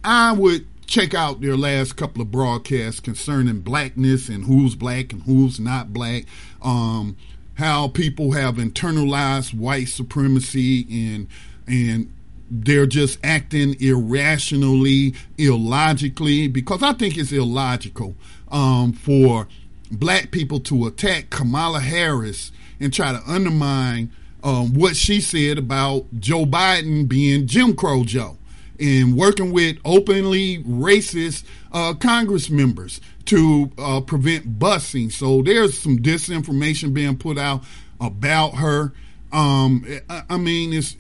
I 0.05 0.33
would 0.33 0.67
check 0.87 1.15
out 1.15 1.41
their 1.41 1.57
last 1.57 1.97
couple 1.97 2.21
of 2.21 2.31
broadcasts 2.31 3.01
concerning 3.01 3.61
blackness 3.61 4.29
and 4.29 4.45
who's 4.45 4.75
black 4.75 5.13
and 5.13 5.23
who's 5.23 5.59
not 5.59 5.93
black. 5.93 6.25
Um, 6.63 7.17
how 7.55 7.89
people 7.89 8.33
have 8.33 8.57
internalized 8.57 9.55
white 9.55 9.89
supremacy 9.89 10.87
and 10.91 11.29
and 11.67 12.13
they're 12.51 12.87
just 12.87 13.19
acting 13.25 13.75
irrationally, 13.81 15.15
illogically, 15.39 16.47
because 16.47 16.83
I 16.83 16.93
think 16.93 17.17
it's 17.17 17.33
illogical 17.33 18.15
um, 18.51 18.93
for 18.93 19.49
black 19.91 20.31
people 20.31 20.61
to 20.61 20.87
attack 20.87 21.31
Kamala 21.31 21.81
Harris 21.81 22.53
and 22.81 22.93
try 22.93 23.13
to 23.13 23.23
undermine 23.27 24.11
um, 24.43 24.75
what 24.75 24.97
she 24.97 25.21
said 25.21 25.59
about 25.59 26.07
Joe 26.19 26.45
Biden 26.45 27.09
being 27.09 27.47
Jim 27.47 27.75
Crow 27.75 28.05
Joe 28.05 28.37
and 28.79 29.17
working 29.17 29.53
with 29.53 29.79
openly 29.85 30.59
racist 30.65 31.45
uh, 31.73 31.95
Congress 31.95 32.51
members 32.51 33.01
to 33.27 33.71
uh, 33.79 34.01
prevent 34.01 34.59
busing. 34.59 35.11
So 35.11 35.43
there's 35.43 35.79
some 35.79 35.99
disinformation 35.99 36.93
being 36.93 37.17
put 37.17 37.39
out 37.39 37.65
about 38.01 38.57
her. 38.57 38.93
Um, 39.33 39.87
I, 40.11 40.23
I 40.31 40.37
mean, 40.37 40.73
it's 40.73 40.97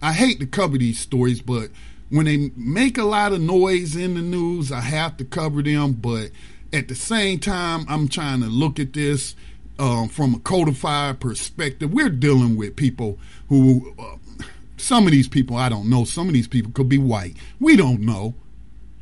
I 0.00 0.12
hate 0.12 0.38
to 0.40 0.46
cover 0.46 0.78
these 0.78 0.98
stories, 0.98 1.40
but 1.42 1.70
when 2.10 2.26
they 2.26 2.50
make 2.56 2.96
a 2.96 3.04
lot 3.04 3.32
of 3.32 3.40
noise 3.40 3.96
in 3.96 4.14
the 4.14 4.22
news, 4.22 4.70
I 4.70 4.80
have 4.80 5.16
to 5.18 5.24
cover 5.24 5.62
them. 5.62 5.92
But 5.92 6.30
at 6.72 6.88
the 6.88 6.94
same 6.94 7.38
time, 7.38 7.84
I'm 7.88 8.08
trying 8.08 8.40
to 8.40 8.46
look 8.46 8.78
at 8.78 8.92
this 8.92 9.34
um, 9.78 10.08
from 10.08 10.34
a 10.34 10.38
codified 10.40 11.20
perspective. 11.20 11.92
We're 11.92 12.10
dealing 12.10 12.56
with 12.56 12.76
people 12.76 13.18
who, 13.48 13.94
uh, 13.98 14.16
some 14.76 15.06
of 15.06 15.12
these 15.12 15.28
people, 15.28 15.56
I 15.56 15.68
don't 15.68 15.88
know. 15.88 16.04
Some 16.04 16.28
of 16.28 16.34
these 16.34 16.48
people 16.48 16.72
could 16.72 16.88
be 16.88 16.98
white. 16.98 17.36
We 17.60 17.76
don't 17.76 18.00
know. 18.00 18.34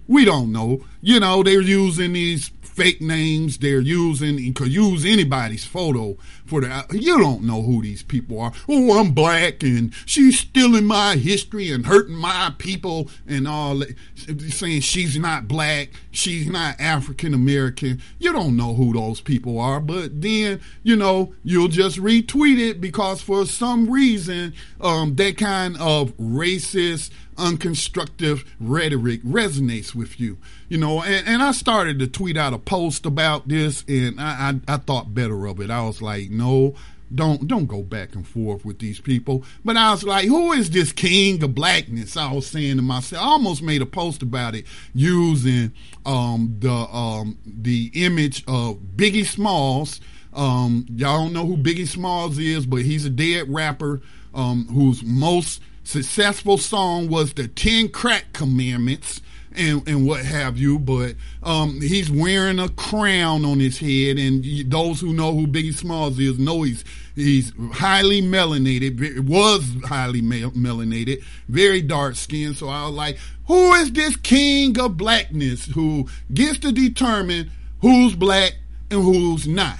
We 0.09 0.25
don't 0.25 0.53
know. 0.53 0.85
You 1.01 1.19
know, 1.19 1.43
they're 1.43 1.61
using 1.61 2.13
these 2.13 2.51
fake 2.63 3.01
names. 3.01 3.59
They're 3.59 3.81
using, 3.81 4.55
could 4.55 4.73
use 4.73 5.05
anybody's 5.05 5.65
photo 5.65 6.17
for 6.47 6.61
the, 6.61 6.85
you 6.93 7.19
don't 7.19 7.43
know 7.43 7.63
who 7.63 7.83
these 7.83 8.03
people 8.03 8.41
are. 8.41 8.53
Oh, 8.69 8.99
I'm 8.99 9.13
black 9.13 9.63
and 9.63 9.93
she's 10.07 10.39
stealing 10.39 10.85
my 10.85 11.17
history 11.17 11.71
and 11.71 11.87
hurting 11.87 12.17
my 12.17 12.55
people 12.59 13.11
and 13.27 13.47
all. 13.47 13.83
Saying 14.15 14.81
she's 14.81 15.19
not 15.19 15.49
black, 15.49 15.91
she's 16.11 16.47
not 16.49 16.81
African 16.81 17.35
American. 17.35 18.01
You 18.19 18.33
don't 18.33 18.57
know 18.57 18.75
who 18.75 18.93
those 18.93 19.21
people 19.21 19.59
are, 19.61 19.81
but 19.81 20.21
then, 20.21 20.61
you 20.83 20.97
know, 20.97 21.35
you'll 21.43 21.69
just 21.69 21.99
retweet 21.99 22.59
it 22.59 22.81
because 22.81 23.21
for 23.21 23.47
some 23.47 23.91
reason, 23.91 24.55
um, 24.81 25.15
that 25.17 25.37
kind 25.37 25.77
of 25.79 26.17
racist, 26.17 27.11
unconstructive 27.37 28.45
rhetoric 28.59 29.23
resonates 29.23 29.95
with 29.95 30.19
you. 30.19 30.39
You 30.69 30.79
know, 30.79 31.03
and, 31.03 31.27
and 31.29 31.43
I 31.43 31.53
started 31.53 31.99
to 32.01 32.09
tweet 32.09 32.37
out 32.37 32.53
a 32.53 32.59
post 32.59 33.07
about 33.07 33.47
this 33.49 33.85
and 33.87 34.21
I, 34.21 34.61
I, 34.69 34.75
I 34.75 34.77
thought 34.79 35.15
better 35.15 35.47
of 35.47 35.61
it. 35.61 35.71
I 35.71 35.83
was 35.87 36.03
like, 36.03 36.31
no, 36.31 36.75
don't 37.15 37.47
don't 37.47 37.67
go 37.67 37.83
back 37.83 38.15
and 38.15 38.27
forth 38.27 38.65
with 38.65 38.79
these 38.79 39.01
people. 39.01 39.45
But 39.65 39.77
I 39.77 39.93
was 39.93 40.03
like, 40.03 40.27
who 40.27 40.53
is 40.53 40.71
this 40.71 40.93
king 40.93 41.43
of 41.43 41.55
blackness? 41.55 42.17
I 42.17 42.33
was 42.33 42.47
saying 42.47 42.77
to 42.77 42.83
myself, 42.83 43.23
I 43.23 43.27
almost 43.27 43.63
made 43.63 43.83
a 43.83 43.87
post 43.87 44.23
about 44.23 44.55
it 44.55 44.67
using 44.95 45.73
um, 46.05 46.57
the 46.59 46.73
um, 46.73 47.39
the 47.47 47.91
image 47.95 48.43
of 48.49 48.79
Biggie 48.97 49.27
Smalls. 49.27 50.01
Um, 50.35 50.87
y'all 50.91 51.23
don't 51.23 51.33
know 51.33 51.47
who 51.47 51.57
Biggie 51.57 51.87
Smalls 51.87 52.39
is, 52.39 52.67
but 52.67 52.83
he's 52.83 53.07
a 53.07 53.11
dead 53.11 53.53
rapper 53.53 54.03
um, 54.35 54.67
whose 54.69 55.03
most 55.03 55.63
successful 55.85 56.59
song 56.59 57.09
was 57.09 57.33
the 57.35 57.47
Ten 57.47 57.89
Crack 57.89 58.33
Commandments 58.33 59.23
and, 59.57 59.87
and 59.89 60.07
what 60.07 60.25
have 60.25 60.59
you. 60.59 60.79
But 60.79 61.15
um, 61.43 61.81
he's 61.81 62.11
wearing 62.11 62.59
a 62.59 62.69
crown 62.69 63.45
on 63.45 63.61
his 63.61 63.79
head, 63.79 64.19
and 64.19 64.45
those 64.71 65.01
who 65.01 65.13
know 65.13 65.33
who 65.35 65.47
Biggie 65.47 65.75
Smalls 65.75 66.19
is 66.19 66.39
know 66.39 66.63
he's 66.63 66.85
he's 67.15 67.53
highly 67.73 68.23
melanated. 68.23 69.27
Was 69.27 69.65
highly 69.85 70.21
mel- 70.21 70.53
melanated, 70.53 71.23
very 71.49 71.83
dark 71.83 72.17
skinned. 72.17 72.57
So 72.57 72.69
I 72.69 72.87
was 72.87 72.95
like, 72.95 73.19
who 73.47 73.75
is 73.75 73.93
this 73.93 74.17
king 74.17 74.79
of 74.79 74.97
blackness 74.97 75.67
who 75.67 76.09
gets 76.33 76.59
to 76.61 76.73
determine 76.73 77.51
who's 77.81 78.15
black 78.15 78.55
and 78.91 79.03
who's 79.03 79.47
not? 79.47 79.79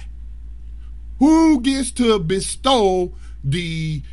Who 1.19 1.61
gets 1.61 1.91
to 1.91 2.19
bestow 2.19 3.13
the 3.43 4.03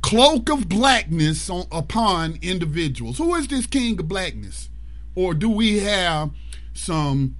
cloak 0.00 0.48
of 0.48 0.68
blackness 0.68 1.50
on, 1.50 1.66
upon 1.70 2.38
individuals? 2.42 3.18
Who 3.18 3.34
is 3.34 3.48
this 3.48 3.66
king 3.66 3.98
of 4.00 4.08
blackness? 4.08 4.70
Or 5.16 5.34
do 5.34 5.50
we 5.50 5.80
have 5.80 6.30
some 6.72 7.34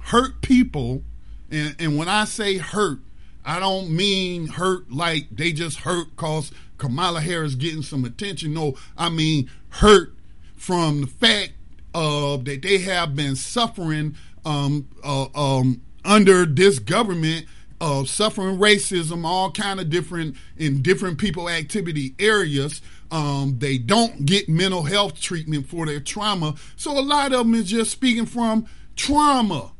hurt 0.00 0.42
people? 0.42 1.02
And, 1.50 1.74
and 1.78 1.96
when 1.96 2.08
I 2.08 2.26
say 2.26 2.58
hurt, 2.58 2.98
I 3.44 3.58
don't 3.60 3.90
mean 3.90 4.48
hurt 4.48 4.90
like 4.92 5.28
they 5.30 5.52
just 5.52 5.80
hurt 5.80 6.10
because 6.10 6.50
Kamala 6.76 7.20
Harris 7.20 7.54
getting 7.54 7.82
some 7.82 8.04
attention. 8.04 8.52
No, 8.52 8.74
I 8.98 9.08
mean 9.08 9.50
hurt 9.70 10.14
from 10.56 11.02
the 11.02 11.06
fact 11.06 11.52
of 11.94 12.44
that 12.46 12.62
they 12.62 12.78
have 12.78 13.14
been 13.14 13.36
suffering 13.36 14.16
um, 14.44 14.88
uh, 15.02 15.26
um, 15.34 15.80
under 16.04 16.44
this 16.44 16.78
government 16.78 17.46
of 17.80 18.08
suffering 18.08 18.58
racism, 18.58 19.24
all 19.24 19.50
kind 19.50 19.78
of 19.78 19.90
different 19.90 20.36
in 20.56 20.82
different 20.82 21.18
people 21.18 21.48
activity 21.48 22.14
areas. 22.18 22.80
Um, 23.14 23.60
they 23.60 23.78
don't 23.78 24.26
get 24.26 24.48
mental 24.48 24.82
health 24.82 25.20
treatment 25.20 25.68
for 25.68 25.86
their 25.86 26.00
trauma, 26.00 26.56
so 26.74 26.98
a 26.98 27.00
lot 27.00 27.32
of 27.32 27.46
them 27.46 27.54
is 27.54 27.70
just 27.70 27.92
speaking 27.92 28.26
from 28.26 28.66
trauma. 28.96 29.70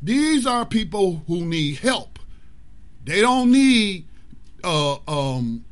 These 0.00 0.46
are 0.46 0.64
people 0.64 1.24
who 1.26 1.44
need 1.44 1.78
help. 1.78 2.20
They 3.02 3.20
don't 3.20 3.50
need 3.50 4.06
uh, 4.62 4.98
um, 5.08 5.64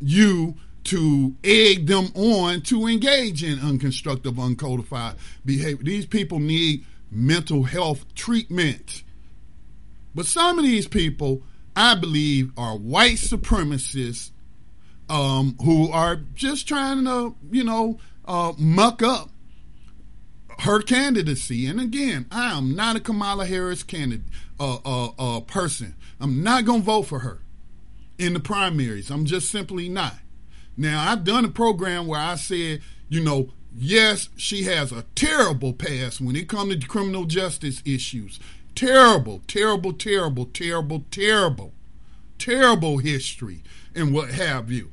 you 0.00 0.56
to 0.84 1.36
egg 1.44 1.86
them 1.86 2.08
on 2.16 2.62
to 2.62 2.88
engage 2.88 3.44
in 3.44 3.58
unconstructive, 3.58 4.34
uncodified 4.34 5.14
behavior. 5.44 5.84
These 5.84 6.06
people 6.06 6.40
need 6.40 6.84
mental 7.08 7.62
health 7.62 8.12
treatment. 8.16 9.04
But 10.12 10.26
some 10.26 10.58
of 10.58 10.64
these 10.64 10.88
people, 10.88 11.42
I 11.76 11.94
believe, 11.94 12.50
are 12.56 12.76
white 12.76 13.18
supremacists 13.18 14.32
um, 15.08 15.56
who 15.62 15.90
are 15.90 16.16
just 16.34 16.66
trying 16.66 17.04
to, 17.04 17.36
you 17.50 17.64
know, 17.64 17.98
uh, 18.24 18.52
muck 18.58 19.02
up 19.02 19.30
her 20.60 20.80
candidacy. 20.80 21.66
And 21.66 21.80
again, 21.80 22.26
I 22.30 22.56
am 22.56 22.74
not 22.74 22.96
a 22.96 23.00
Kamala 23.00 23.46
Harris 23.46 23.82
candidate 23.82 24.26
uh, 24.58 24.78
uh, 24.84 25.10
uh, 25.18 25.40
person. 25.40 25.94
I'm 26.20 26.42
not 26.42 26.64
going 26.64 26.80
to 26.80 26.86
vote 26.86 27.02
for 27.02 27.20
her 27.20 27.40
in 28.18 28.34
the 28.34 28.40
primaries. 28.40 29.10
I'm 29.10 29.24
just 29.24 29.50
simply 29.50 29.88
not. 29.88 30.16
Now, 30.76 31.10
I've 31.10 31.24
done 31.24 31.44
a 31.44 31.50
program 31.50 32.06
where 32.06 32.20
I 32.20 32.36
said, 32.36 32.80
you 33.08 33.22
know, 33.22 33.50
yes, 33.76 34.28
she 34.36 34.64
has 34.64 34.92
a 34.92 35.04
terrible 35.14 35.72
past 35.72 36.20
when 36.20 36.36
it 36.36 36.48
comes 36.48 36.76
to 36.76 36.88
criminal 36.88 37.24
justice 37.24 37.82
issues. 37.84 38.40
Terrible, 38.74 39.42
terrible, 39.46 39.92
terrible, 39.92 40.46
terrible, 40.46 41.04
terrible, 41.10 41.72
terrible 42.38 42.98
history 42.98 43.62
and 43.94 44.12
what 44.12 44.30
have 44.30 44.70
you. 44.70 44.90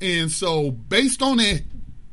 And 0.00 0.30
so, 0.30 0.70
based 0.70 1.22
on 1.22 1.38
that 1.38 1.62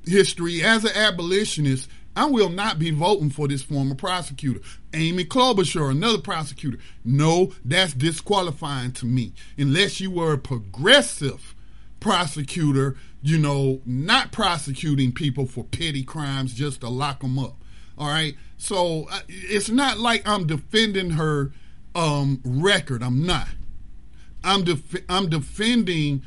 history, 0.05 0.63
as 0.63 0.83
an 0.85 0.95
abolitionist, 0.95 1.89
I 2.15 2.25
will 2.25 2.49
not 2.49 2.77
be 2.77 2.91
voting 2.91 3.29
for 3.29 3.47
this 3.47 3.63
former 3.63 3.95
prosecutor. 3.95 4.59
Amy 4.93 5.23
Klobuchar, 5.23 5.91
another 5.91 6.17
prosecutor. 6.17 6.77
No, 7.05 7.53
that's 7.63 7.93
disqualifying 7.93 8.91
to 8.93 9.05
me. 9.05 9.33
Unless 9.57 10.01
you 10.01 10.11
were 10.11 10.33
a 10.33 10.37
progressive 10.37 11.55
prosecutor, 11.99 12.97
you 13.21 13.37
know, 13.37 13.81
not 13.85 14.31
prosecuting 14.31 15.13
people 15.13 15.45
for 15.45 15.63
petty 15.63 16.03
crimes 16.03 16.53
just 16.53 16.81
to 16.81 16.89
lock 16.89 17.21
them 17.21 17.39
up. 17.39 17.55
All 17.97 18.07
right. 18.07 18.35
So 18.57 19.07
it's 19.27 19.69
not 19.69 19.99
like 19.99 20.27
I'm 20.27 20.47
defending 20.47 21.11
her 21.11 21.51
um, 21.95 22.41
record. 22.43 23.03
I'm 23.03 23.25
not. 23.25 23.47
I'm 24.43 24.63
def- 24.63 25.03
I'm 25.07 25.29
defending. 25.29 26.23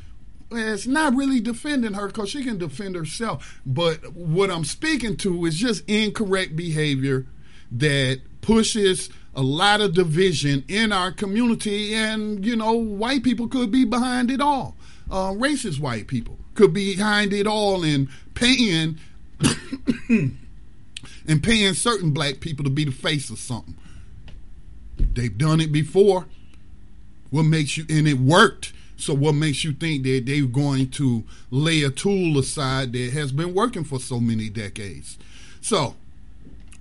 It's 0.52 0.86
not 0.86 1.14
really 1.14 1.40
defending 1.40 1.94
her 1.94 2.06
because 2.08 2.30
she 2.30 2.44
can 2.44 2.58
defend 2.58 2.94
herself. 2.96 3.60
But 3.66 4.14
what 4.14 4.50
I'm 4.50 4.64
speaking 4.64 5.16
to 5.18 5.46
is 5.46 5.56
just 5.56 5.88
incorrect 5.88 6.54
behavior 6.54 7.26
that 7.72 8.20
pushes 8.40 9.10
a 9.34 9.42
lot 9.42 9.80
of 9.80 9.94
division 9.94 10.64
in 10.68 10.92
our 10.92 11.10
community, 11.10 11.94
and 11.94 12.44
you 12.44 12.56
know, 12.56 12.72
white 12.72 13.24
people 13.24 13.48
could 13.48 13.70
be 13.70 13.84
behind 13.84 14.30
it 14.30 14.40
all. 14.40 14.76
Uh, 15.10 15.32
racist 15.32 15.80
white 15.80 16.06
people 16.06 16.38
could 16.54 16.72
be 16.72 16.96
behind 16.96 17.32
it 17.32 17.46
all 17.46 17.84
and 17.84 18.08
paying 18.34 18.98
and 20.08 21.42
paying 21.42 21.74
certain 21.74 22.12
black 22.12 22.40
people 22.40 22.64
to 22.64 22.70
be 22.70 22.84
the 22.84 22.92
face 22.92 23.30
of 23.30 23.38
something. 23.38 23.76
They've 24.96 25.36
done 25.36 25.60
it 25.60 25.72
before. 25.72 26.26
What 27.30 27.42
makes 27.44 27.76
you 27.76 27.84
and 27.90 28.06
it 28.06 28.18
worked. 28.18 28.72
So 29.04 29.12
what 29.12 29.34
makes 29.34 29.64
you 29.64 29.74
think 29.74 30.02
that 30.04 30.24
they're 30.24 30.46
going 30.46 30.88
to 30.92 31.24
lay 31.50 31.82
a 31.82 31.90
tool 31.90 32.38
aside 32.38 32.94
that 32.94 33.12
has 33.12 33.32
been 33.32 33.52
working 33.52 33.84
for 33.84 34.00
so 34.00 34.18
many 34.18 34.48
decades? 34.48 35.18
So 35.60 35.94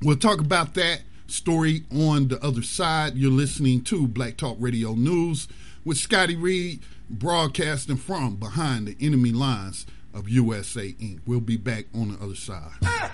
we'll 0.02 0.16
talk 0.16 0.40
about 0.40 0.74
that 0.76 1.02
story 1.28 1.84
on 1.91 2.30
the 2.30 2.41
other 2.41 2.62
side. 2.62 3.18
You're 3.18 3.30
listening 3.30 3.84
to 3.84 4.08
Black 4.08 4.38
Talk 4.38 4.56
Radio 4.62 4.94
News 4.94 5.50
with 5.84 5.98
Scotty 5.98 6.38
Reed 6.38 6.80
broadcasting 7.10 7.98
from 7.98 8.38
behind 8.38 8.88
the 8.88 8.95
enemy 9.06 9.34
lines 9.34 9.86
of 10.14 10.30
USA 10.30 10.94
Inc. 10.94 11.20
We'll 11.26 11.41
be 11.41 11.58
back 11.58 11.88
on 11.94 12.14
the 12.14 12.24
other 12.24 12.36
side. 12.36 13.12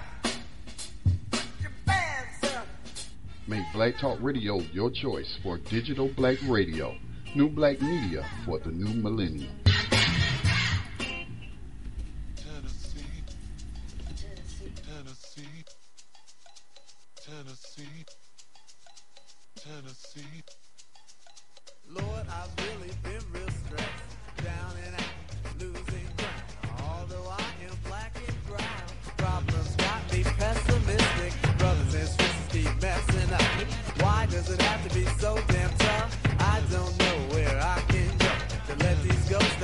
Make 3.48 3.66
Black 3.74 3.98
Talk 4.00 4.20
Radio 4.22 4.60
your 4.72 4.92
choice 4.92 5.36
for 5.42 5.58
digital 5.58 6.10
black 6.10 6.38
radio. 6.48 6.96
New 7.36 7.48
black 7.48 7.80
media 7.80 8.26
for 8.44 8.58
the 8.58 8.72
new 8.72 8.92
millennium. 9.04 9.69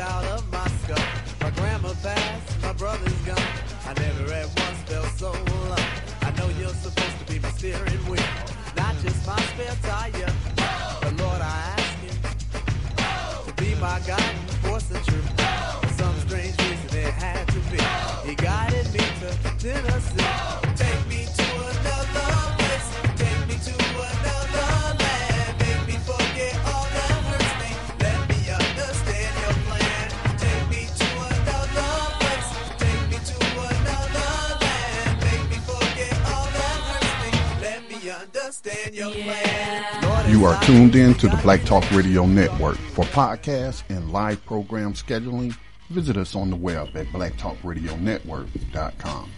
Out 0.06 0.26
of 0.26 0.52
my 0.52 0.68
skull. 0.84 1.06
My 1.42 1.50
grandma 1.52 1.94
passed, 2.04 2.62
my 2.62 2.74
brother's 2.74 3.22
gone. 3.30 3.52
I 3.88 3.94
never 4.00 4.32
at 4.34 4.48
once 4.62 4.80
felt 4.90 5.08
so 5.22 5.30
alone. 5.32 5.90
I 6.22 6.32
know 6.38 6.48
you're 6.60 6.78
supposed 6.86 7.18
to 7.20 7.26
be 7.32 7.40
my 7.40 7.50
steering 7.50 8.04
wheel, 8.10 8.30
not 8.78 8.96
just 9.02 9.26
my 9.26 9.40
spare 9.52 9.78
tire. 9.82 10.34
But 11.02 11.14
Lord, 11.22 11.42
I 11.42 11.56
ask 11.78 11.98
you 12.06 12.14
to 13.48 13.54
be 13.62 13.76
my 13.76 14.00
guiding 14.08 14.48
force 14.64 14.90
and 14.92 15.04
truth. 15.06 15.30
For 15.82 15.94
some 16.02 16.16
strange 16.28 16.58
reason 16.66 16.98
it 16.98 17.14
had 17.14 17.48
to 17.48 17.60
be. 17.72 17.82
He 18.30 18.36
guided 18.36 18.88
me 18.94 19.04
to 19.22 19.30
Tennessee. 19.60 20.65
You 38.66 40.46
are 40.46 40.60
tuned 40.64 40.96
in 40.96 41.14
to 41.16 41.28
the 41.28 41.36
Black 41.44 41.66
Talk 41.66 41.84
Radio 41.92 42.26
Network. 42.26 42.78
For 42.78 43.04
podcasts 43.06 43.84
and 43.90 44.12
live 44.12 44.44
program 44.48 44.94
scheduling, 44.94 45.56
visit 45.92 46.18
us 46.18 46.36
on 46.36 46.50
the 46.50 46.56
web 46.56 46.98
at 46.98 47.06
blacktalkradionetwork.com. 47.08 49.32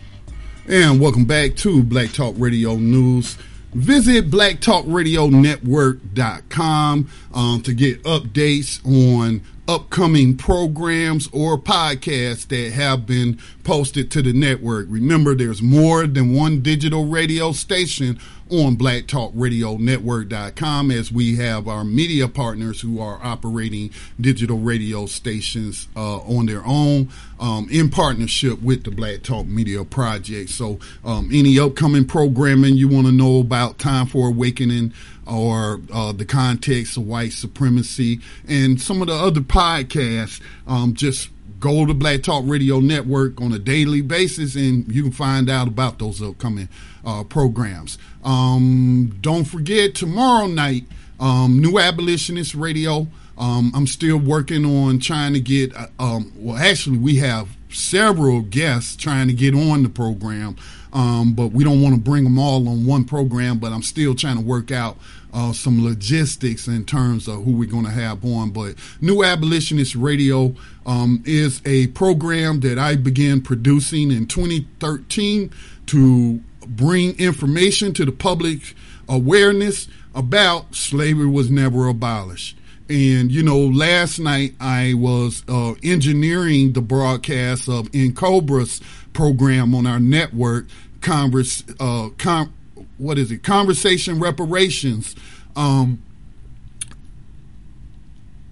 And 0.69 1.01
welcome 1.01 1.25
back 1.25 1.57
to 1.57 1.83
Black 1.83 2.13
Talk 2.13 2.35
Radio 2.37 2.77
News. 2.77 3.37
Visit 3.73 4.29
blacktalkradionetwork.com 4.29 7.09
um, 7.33 7.61
to 7.63 7.73
get 7.73 8.01
updates 8.03 8.79
on 8.85 9.41
upcoming 9.67 10.37
programs 10.37 11.27
or 11.31 11.57
podcasts 11.57 12.47
that 12.47 12.71
have 12.71 13.05
been 13.05 13.37
posted 13.63 14.09
to 14.11 14.21
the 14.21 14.33
network. 14.33 14.85
Remember, 14.89 15.35
there's 15.35 15.61
more 15.61 16.07
than 16.07 16.33
one 16.33 16.61
digital 16.61 17.05
radio 17.05 17.51
station 17.51 18.17
on 18.49 18.77
blacktalkradionetwork.com 18.77 20.91
as 20.91 21.11
we 21.11 21.35
have 21.35 21.67
our 21.67 21.83
media 21.83 22.29
partners 22.29 22.79
who 22.81 23.01
are 23.01 23.19
operating 23.21 23.91
digital 24.19 24.57
radio 24.59 25.05
stations 25.05 25.87
uh, 25.95 26.17
on 26.19 26.45
their 26.45 26.65
own 26.65 27.09
um, 27.39 27.67
in 27.71 27.89
partnership 27.89 28.61
with 28.61 28.83
the 28.83 28.91
Black 28.91 29.23
Talk 29.23 29.45
Media 29.45 29.83
Project. 29.83 30.49
So, 30.49 30.79
um, 31.03 31.29
any 31.31 31.59
upcoming 31.59 32.05
programming 32.05 32.75
you 32.75 32.87
want 32.87 33.07
to 33.07 33.11
know 33.11 33.39
about 33.39 33.77
Time 33.77 34.07
for 34.07 34.29
Awakening 34.29 34.93
or 35.25 35.81
uh, 35.93 36.11
the 36.13 36.25
context 36.25 36.97
of 36.97 37.05
white 37.05 37.33
supremacy 37.33 38.19
and 38.47 38.79
some 38.81 39.01
of 39.01 39.07
the 39.07 39.13
other 39.13 39.41
podcasts, 39.41 40.41
um, 40.67 40.93
just 40.93 41.29
go 41.59 41.85
to 41.85 41.93
Black 41.93 42.23
Talk 42.23 42.43
Radio 42.45 42.79
Network 42.79 43.41
on 43.41 43.51
a 43.51 43.59
daily 43.59 44.01
basis 44.01 44.55
and 44.55 44.89
you 44.91 45.03
can 45.03 45.11
find 45.11 45.49
out 45.49 45.67
about 45.67 45.99
those 45.99 46.21
upcoming 46.21 46.69
uh, 47.05 47.23
programs. 47.23 47.97
Um, 48.23 49.17
don't 49.21 49.45
forget 49.45 49.95
tomorrow 49.95 50.47
night, 50.47 50.85
um, 51.19 51.59
New 51.59 51.79
Abolitionist 51.79 52.55
Radio. 52.55 53.07
Um, 53.37 53.71
I'm 53.75 53.87
still 53.87 54.17
working 54.17 54.65
on 54.65 54.99
trying 54.99 55.33
to 55.33 55.39
get, 55.39 55.75
uh, 55.75 55.87
um, 55.99 56.31
well, 56.35 56.57
actually, 56.57 56.97
we 56.97 57.17
have 57.17 57.47
several 57.69 58.41
guests 58.41 58.95
trying 58.95 59.27
to 59.27 59.33
get 59.33 59.53
on 59.53 59.83
the 59.83 59.89
program, 59.89 60.55
um, 60.93 61.33
but 61.33 61.51
we 61.51 61.63
don't 61.63 61.81
want 61.81 61.93
to 61.93 62.01
bring 62.01 62.23
them 62.23 62.39
all 62.39 62.67
on 62.67 62.85
one 62.85 63.05
program. 63.05 63.59
But 63.59 63.73
I'm 63.73 63.83
still 63.83 64.15
trying 64.15 64.37
to 64.37 64.43
work 64.43 64.71
out 64.71 64.97
uh, 65.33 65.53
some 65.53 65.83
logistics 65.83 66.67
in 66.67 66.85
terms 66.85 67.27
of 67.27 67.43
who 67.43 67.51
we're 67.51 67.69
going 67.69 67.85
to 67.85 67.91
have 67.91 68.25
on. 68.25 68.49
But 68.49 68.75
New 69.01 69.23
Abolitionist 69.23 69.95
Radio 69.95 70.55
um, 70.85 71.21
is 71.25 71.61
a 71.65 71.87
program 71.87 72.61
that 72.61 72.79
I 72.79 72.95
began 72.95 73.41
producing 73.41 74.11
in 74.11 74.25
2013 74.25 75.51
to 75.87 76.41
bring 76.67 77.17
information 77.19 77.93
to 77.93 78.05
the 78.05 78.11
public 78.11 78.75
awareness 79.07 79.87
about 80.15 80.73
slavery 80.73 81.27
was 81.27 81.51
never 81.51 81.87
abolished. 81.87 82.57
And 82.89 83.31
you 83.31 83.43
know, 83.43 83.59
last 83.59 84.19
night 84.19 84.53
I 84.59 84.93
was 84.93 85.43
uh, 85.49 85.73
engineering 85.83 86.73
the 86.73 86.81
broadcast 86.81 87.67
of 87.67 87.91
N'COBRA's 87.91 88.81
program 89.13 89.75
on 89.75 89.85
our 89.85 89.99
network, 89.99 90.67
Converse, 91.01 91.63
uh, 91.79 92.09
com- 92.17 92.53
what 92.97 93.17
is 93.17 93.31
it? 93.31 93.43
Conversation 93.43 94.19
reparations. 94.19 95.15
Um, 95.55 96.01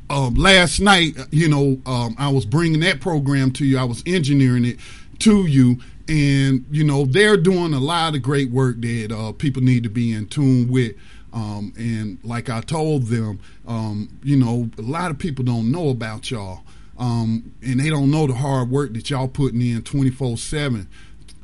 um, 0.10 0.36
last 0.36 0.80
night, 0.80 1.16
you 1.32 1.50
know, 1.50 1.82
um, 1.86 2.16
I 2.18 2.30
was 2.30 2.46
bringing 2.46 2.82
that 2.82 3.00
program 3.02 3.52
to 3.52 3.66
you. 3.66 3.78
I 3.78 3.84
was 3.86 4.04
engineering 4.06 4.66
it 4.66 4.78
to 5.20 5.46
you, 5.46 5.80
and 6.08 6.66
you 6.70 6.84
know, 6.84 7.06
they're 7.06 7.38
doing 7.38 7.74
a 7.74 7.80
lot 7.80 8.16
of 8.16 8.22
great 8.22 8.52
work 8.52 8.82
that 8.82 9.12
uh, 9.12 9.32
people 9.32 9.64
need 9.64 9.84
to 9.84 9.90
be 9.90 10.12
in 10.12 10.28
tune 10.28 10.68
with. 10.70 10.96
Um, 11.36 11.74
and 11.78 12.18
like 12.24 12.50
I 12.50 12.62
told 12.62 13.08
them, 13.08 13.40
um, 13.68 14.10
you 14.24 14.38
know, 14.38 14.70
a 14.78 14.82
lot 14.82 15.12
of 15.12 15.20
people 15.20 15.44
don't 15.44 15.70
know 15.70 15.90
about 15.90 16.32
y'all. 16.32 16.62
Um, 16.98 17.52
and 17.62 17.78
they 17.82 17.90
don't 17.90 18.10
know 18.10 18.26
the 18.26 18.36
hard 18.36 18.70
work 18.70 18.94
that 18.94 19.10
y'all 19.10 19.28
putting 19.28 19.62
in 19.62 19.82
24 19.82 20.38
7, 20.38 20.88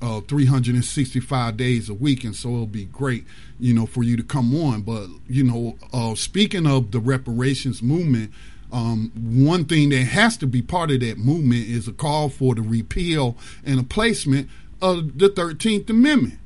uh, 0.01 0.21
365 0.21 1.57
days 1.57 1.89
a 1.89 1.93
week. 1.93 2.23
And 2.23 2.33
so 2.33 2.49
it'll 2.49 2.67
be 2.67 2.85
great, 2.85 3.25
you 3.59 3.73
know, 3.73 3.85
for 3.85 4.01
you 4.01 4.15
to 4.15 4.23
come 4.23 4.55
on. 4.55 4.83
But, 4.83 5.07
you 5.27 5.43
know, 5.43 5.77
uh, 5.91 6.15
speaking 6.15 6.65
of 6.65 6.91
the 6.91 7.01
reparations 7.01 7.83
movement, 7.83 8.31
um, 8.71 9.11
one 9.13 9.65
thing 9.65 9.89
that 9.89 10.03
has 10.05 10.37
to 10.37 10.47
be 10.47 10.61
part 10.61 10.89
of 10.91 11.01
that 11.01 11.17
movement 11.17 11.67
is 11.67 11.89
a 11.89 11.91
call 11.91 12.29
for 12.29 12.55
the 12.55 12.61
repeal 12.61 13.35
and 13.65 13.77
a 13.77 13.83
placement 13.83 14.49
of 14.81 15.17
the 15.17 15.27
13th 15.27 15.89
Amendment 15.89 16.39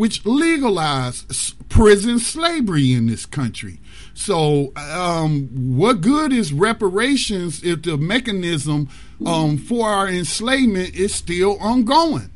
which 0.00 0.24
legalized 0.24 1.68
prison 1.68 2.18
slavery 2.18 2.94
in 2.94 3.06
this 3.06 3.26
country. 3.26 3.78
So, 4.14 4.72
um, 4.74 5.76
what 5.76 6.00
good 6.00 6.32
is 6.32 6.54
reparations 6.54 7.62
if 7.62 7.82
the 7.82 7.98
mechanism 7.98 8.88
um, 9.26 9.58
for 9.58 9.90
our 9.90 10.08
enslavement 10.08 10.94
is 10.94 11.14
still 11.14 11.58
ongoing? 11.60 12.30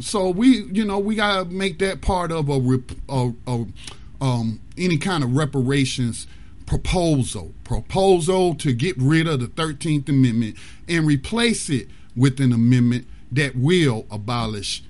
So 0.00 0.28
we, 0.28 0.64
you 0.64 0.84
know, 0.84 0.98
we 0.98 1.14
gotta 1.14 1.46
make 1.46 1.78
that 1.78 2.02
part 2.02 2.30
of 2.30 2.50
a, 2.50 2.80
a, 3.08 3.32
a 3.46 3.66
um, 4.20 4.60
any 4.76 4.98
kind 4.98 5.24
of 5.24 5.34
reparations 5.34 6.26
proposal. 6.66 7.54
Proposal 7.64 8.54
to 8.56 8.74
get 8.74 8.94
rid 8.98 9.26
of 9.26 9.40
the 9.40 9.46
Thirteenth 9.46 10.06
Amendment 10.10 10.56
and 10.86 11.06
replace 11.06 11.70
it 11.70 11.88
with 12.14 12.38
an 12.40 12.52
amendment 12.52 13.06
that 13.32 13.56
will 13.56 14.04
abolish 14.10 14.82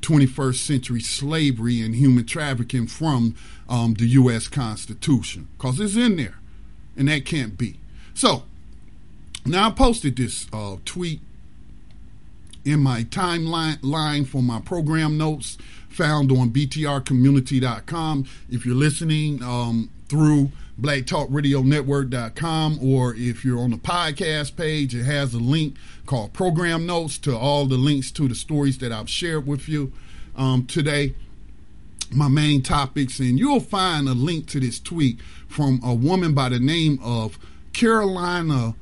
21st 0.00 0.56
century 0.56 1.00
slavery 1.00 1.80
and 1.80 1.94
human 1.94 2.26
trafficking 2.26 2.86
from 2.86 3.34
um, 3.68 3.94
the 3.94 4.06
U.S. 4.06 4.48
Constitution 4.48 5.48
because 5.56 5.78
it's 5.80 5.96
in 5.96 6.16
there, 6.16 6.38
and 6.96 7.08
that 7.08 7.24
can't 7.24 7.56
be. 7.56 7.78
So 8.14 8.44
now 9.46 9.68
I 9.68 9.70
posted 9.70 10.16
this 10.16 10.46
uh, 10.52 10.76
tweet 10.84 11.20
in 12.64 12.80
my 12.80 13.04
timeline 13.04 13.78
line 13.82 14.24
for 14.24 14.42
my 14.42 14.60
program 14.60 15.16
notes 15.16 15.56
found 15.88 16.30
on 16.30 16.50
btrcommunity.com. 16.50 18.26
If 18.48 18.64
you're 18.64 18.74
listening 18.74 19.42
um, 19.42 19.90
through 20.08 20.50
blacktalkradionetwork.com 20.80 22.78
or 22.82 23.14
if 23.14 23.44
you're 23.44 23.58
on 23.58 23.70
the 23.70 23.76
podcast 23.76 24.56
page, 24.56 24.94
it 24.94 25.04
has 25.04 25.34
a 25.34 25.38
link 25.38 25.76
called 26.06 26.32
program 26.32 26.86
notes 26.86 27.18
to 27.18 27.36
all 27.36 27.66
the 27.66 27.76
links 27.76 28.10
to 28.12 28.26
the 28.28 28.34
stories 28.34 28.78
that 28.78 28.90
I've 28.92 29.10
shared 29.10 29.46
with 29.46 29.68
you 29.68 29.92
um, 30.36 30.66
today. 30.66 31.14
My 32.12 32.28
main 32.28 32.62
topics, 32.62 33.20
and 33.20 33.38
you'll 33.38 33.60
find 33.60 34.08
a 34.08 34.14
link 34.14 34.48
to 34.48 34.58
this 34.58 34.80
tweet 34.80 35.20
from 35.46 35.80
a 35.84 35.94
woman 35.94 36.34
by 36.34 36.48
the 36.48 36.58
name 36.58 36.98
of 37.02 37.38
Carolina 37.72 38.74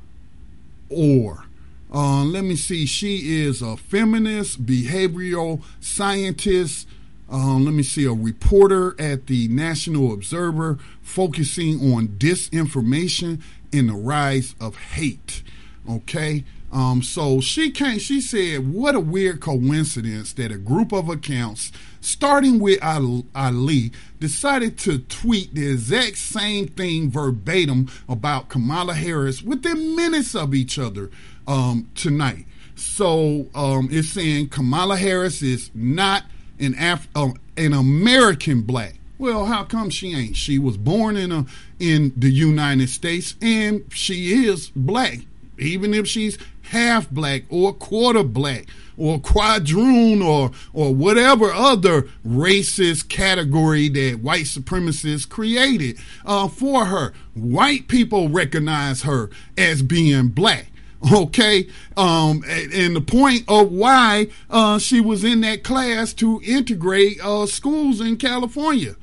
Orr. 0.89 1.45
Uh, 1.93 2.23
let 2.23 2.43
me 2.43 2.55
see. 2.55 2.85
She 2.85 3.41
is 3.41 3.61
a 3.61 3.77
feminist, 3.77 4.65
behavioral 4.65 5.61
scientist. 5.79 6.87
Um, 7.29 7.65
let 7.65 7.73
me 7.73 7.83
see. 7.83 8.05
A 8.05 8.13
reporter 8.13 8.95
at 8.99 9.27
the 9.27 9.47
National 9.49 10.13
Observer, 10.13 10.79
focusing 11.01 11.93
on 11.93 12.09
disinformation 12.09 13.41
and 13.71 13.89
the 13.89 13.93
rise 13.93 14.55
of 14.59 14.75
hate. 14.77 15.43
Okay. 15.89 16.43
Um, 16.71 17.01
so 17.01 17.41
she 17.41 17.71
came, 17.71 17.97
she 17.97 18.21
said, 18.21 18.71
what 18.71 18.93
a 18.93 18.99
weird 18.99 19.41
coincidence 19.41 20.33
that 20.33 20.51
a 20.51 20.57
group 20.57 20.91
of 20.91 21.09
accounts, 21.09 21.71
starting 21.99 22.59
with 22.59 22.79
Ali, 22.83 23.91
decided 24.19 24.77
to 24.79 24.99
tweet 24.99 25.55
the 25.55 25.71
exact 25.71 26.17
same 26.17 26.67
thing 26.67 27.09
verbatim 27.09 27.89
about 28.07 28.49
Kamala 28.49 28.93
Harris 28.93 29.41
within 29.41 29.95
minutes 29.95 30.35
of 30.35 30.53
each 30.53 30.77
other 30.77 31.09
um, 31.47 31.89
tonight. 31.95 32.45
So 32.75 33.47
um, 33.55 33.89
it's 33.91 34.09
saying 34.09 34.49
Kamala 34.49 34.97
Harris 34.97 35.41
is 35.41 35.71
not 35.73 36.23
an 36.59 36.75
Af- 36.79 37.07
uh, 37.15 37.29
an 37.57 37.73
American 37.73 38.61
black. 38.61 38.95
Well, 39.17 39.45
how 39.45 39.65
come 39.65 39.89
she 39.89 40.15
ain't? 40.15 40.37
She 40.37 40.57
was 40.57 40.77
born 40.77 41.17
in 41.17 41.31
a 41.31 41.45
in 41.79 42.13
the 42.15 42.31
United 42.31 42.89
States 42.89 43.35
and 43.41 43.83
she 43.91 44.45
is 44.45 44.69
black, 44.75 45.19
even 45.57 45.93
if 45.93 46.07
she's 46.07 46.37
half 46.69 47.09
black 47.09 47.43
or 47.49 47.73
quarter 47.73 48.23
black 48.23 48.67
or 48.97 49.19
quadroon 49.19 50.23
or 50.23 50.51
or 50.73 50.93
whatever 50.93 51.51
other 51.51 52.03
racist 52.25 53.09
category 53.09 53.89
that 53.89 54.19
white 54.21 54.45
supremacists 54.45 55.27
created 55.27 55.97
uh, 56.25 56.47
for 56.47 56.85
her. 56.85 57.13
White 57.33 57.87
people 57.87 58.29
recognize 58.29 59.03
her 59.03 59.29
as 59.57 59.81
being 59.81 60.27
black. 60.29 60.67
Okay, 61.13 61.67
um, 61.95 62.43
and 62.45 62.93
the 62.93 63.01
point 63.01 63.45
of 63.47 63.71
why 63.71 64.27
uh, 64.49 64.77
she 64.79 64.99
was 64.99 65.23
in 65.23 65.39
that 65.41 65.63
class 65.63 66.13
to 66.15 66.41
integrate 66.43 67.23
uh, 67.23 67.45
schools 67.45 68.01
in 68.01 68.17
California. 68.17 68.95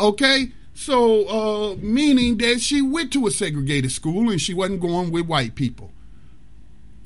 Okay, 0.00 0.50
so 0.74 1.28
uh, 1.28 1.76
meaning 1.76 2.38
that 2.38 2.60
she 2.60 2.82
went 2.82 3.12
to 3.12 3.28
a 3.28 3.30
segregated 3.30 3.92
school 3.92 4.28
and 4.28 4.40
she 4.40 4.54
wasn't 4.54 4.80
going 4.80 5.12
with 5.12 5.26
white 5.26 5.54
people. 5.54 5.92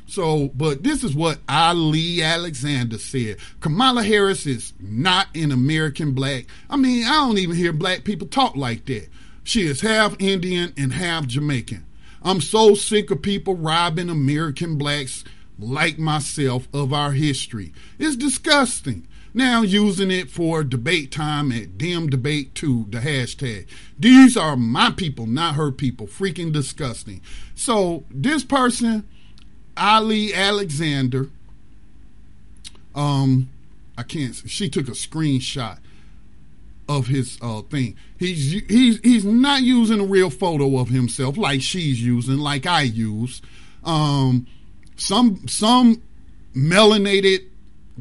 So, 0.07 0.49
but 0.55 0.83
this 0.83 1.03
is 1.03 1.15
what 1.15 1.39
Ali 1.49 2.23
Alexander 2.23 2.99
said. 2.99 3.39
Kamala 3.61 4.05
Harris 4.05 4.47
is 4.47 4.73
not 4.79 5.27
an 5.35 5.51
American 5.51 6.13
black. 6.13 6.47
I 6.71 6.77
mean, 6.77 7.05
I 7.05 7.13
don't 7.13 7.39
even 7.39 7.57
hear 7.57 7.73
black 7.73 8.05
people 8.05 8.29
talk 8.29 8.57
like 8.57 8.87
that. 8.87 9.09
She 9.43 9.67
is 9.67 9.81
half 9.81 10.17
Indian 10.21 10.73
and 10.77 10.93
half 10.93 11.27
Jamaican. 11.27 11.85
I'm 12.25 12.41
so 12.41 12.75
sick 12.75 13.11
of 13.11 13.23
people 13.23 13.55
robbing 13.55 14.09
American 14.09 14.77
blacks 14.79 15.25
like 15.59 15.99
myself 15.99 16.67
of 16.73 16.93
our 16.93 17.13
history. 17.13 17.73
It's 17.99 18.17
disgusting. 18.17 19.07
Now 19.35 19.63
using 19.63 20.11
it 20.11 20.31
for 20.31 20.63
debate 20.63 21.11
time 21.11 21.51
at 21.53 21.77
Dem 21.77 22.09
Debate 22.09 22.55
2, 22.55 22.87
the 22.91 22.99
hashtag. 22.99 23.67
These 23.99 24.37
are 24.37 24.57
my 24.57 24.91
people, 24.91 25.27
not 25.27 25.57
her 25.57 25.73
people. 25.73 26.07
Freaking 26.07 26.53
disgusting. 26.53 27.21
So 27.55 28.05
this 28.11 28.45
person 28.45 29.07
Ali 29.77 30.33
Alexander. 30.33 31.31
Um, 32.95 33.51
I 33.99 34.03
can't. 34.05 34.35
She 34.47 34.69
took 34.69 34.89
a 34.89 34.93
screenshot 34.93 35.79
of 36.89 37.07
his 37.07 37.39
uh, 37.41 37.63
thing. 37.63 37.97
He's 38.19 38.53
he's 38.69 39.01
he's 39.01 39.25
not 39.25 39.63
using 39.63 40.01
a 40.01 40.05
real 40.05 40.31
photo 40.31 40.79
of 40.79 40.89
himself 40.89 41.37
like 41.37 41.63
she's 41.63 42.03
using, 42.03 42.39
like 42.39 42.67
I 42.67 42.83
use. 42.83 43.43
Um, 43.85 44.47
some 44.97 45.47
some 45.47 46.03
melanated 46.55 47.47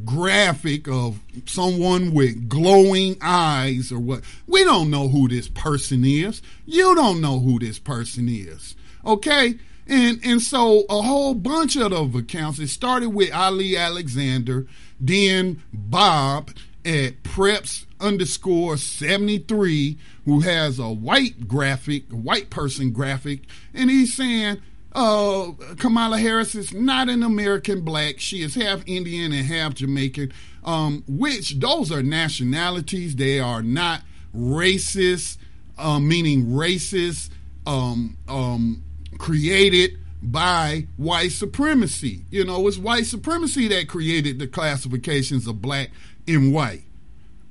graphic 0.05 0.88
of 0.88 1.19
someone 1.45 2.14
with 2.14 2.49
glowing 2.49 3.18
eyes 3.22 3.91
or 3.91 3.99
what. 3.99 4.23
We 4.47 4.64
don't 4.64 4.89
know 4.89 5.07
who 5.07 5.27
this 5.27 5.47
person 5.47 6.03
is. 6.03 6.41
You 6.65 6.95
don't 6.95 7.22
know 7.22 7.39
who 7.39 7.60
this 7.60 7.80
person 7.80 8.27
is. 8.30 8.76
Okay? 9.05 9.55
And 9.88 10.19
and 10.23 10.41
so 10.41 10.85
a 10.89 11.01
whole 11.01 11.34
bunch 11.34 11.76
of 11.76 11.91
those 11.91 12.15
accounts. 12.15 12.60
It 12.60 12.69
started 12.69 13.10
with 13.10 13.34
Ali 13.34 13.76
Alexander, 13.76 14.65
then 14.99 15.61
Bob 15.73 16.51
at 16.85 17.23
preps 17.23 17.85
underscore 17.99 18.77
73 18.77 19.97
who 20.26 20.41
has 20.41 20.80
a 20.80 20.89
white 20.89 21.47
graphic 21.47 22.10
white 22.10 22.49
person 22.49 22.91
graphic 22.91 23.41
and 23.73 23.89
he's 23.89 24.14
saying 24.14 24.61
uh, 24.95 25.51
Kamala 25.80 26.19
Harris 26.19 26.53
is 26.55 26.72
not 26.72 27.10
an 27.10 27.23
American 27.23 27.81
black. 27.81 28.19
She 28.19 28.43
is 28.43 28.53
half 28.53 28.84
Indian 28.85 29.31
and 29.31 29.45
half 29.45 29.73
Jamaican, 29.73 30.31
um, 30.64 31.03
which 31.07 31.60
those 31.60 31.91
are 31.91 32.03
nationalities. 32.03 33.15
They 33.15 33.39
are 33.39 33.64
not 33.64 34.01
racist, 34.35 35.38
uh, 35.77 35.99
meaning 35.99 36.45
racist, 36.45 37.31
um, 37.65 38.18
um, 38.27 38.84
created 39.18 39.97
by 40.22 40.88
white 40.97 41.31
supremacy. 41.31 42.26
You 42.30 42.45
know, 42.45 42.68
it's 42.68 42.77
white 42.77 43.05
supremacy 43.05 43.68
that 43.69 43.88
created 43.88 44.39
the 44.39 44.47
classifications 44.47 45.47
of 45.47 45.61
black 45.61 45.89
and 46.28 46.54
white, 46.54 46.84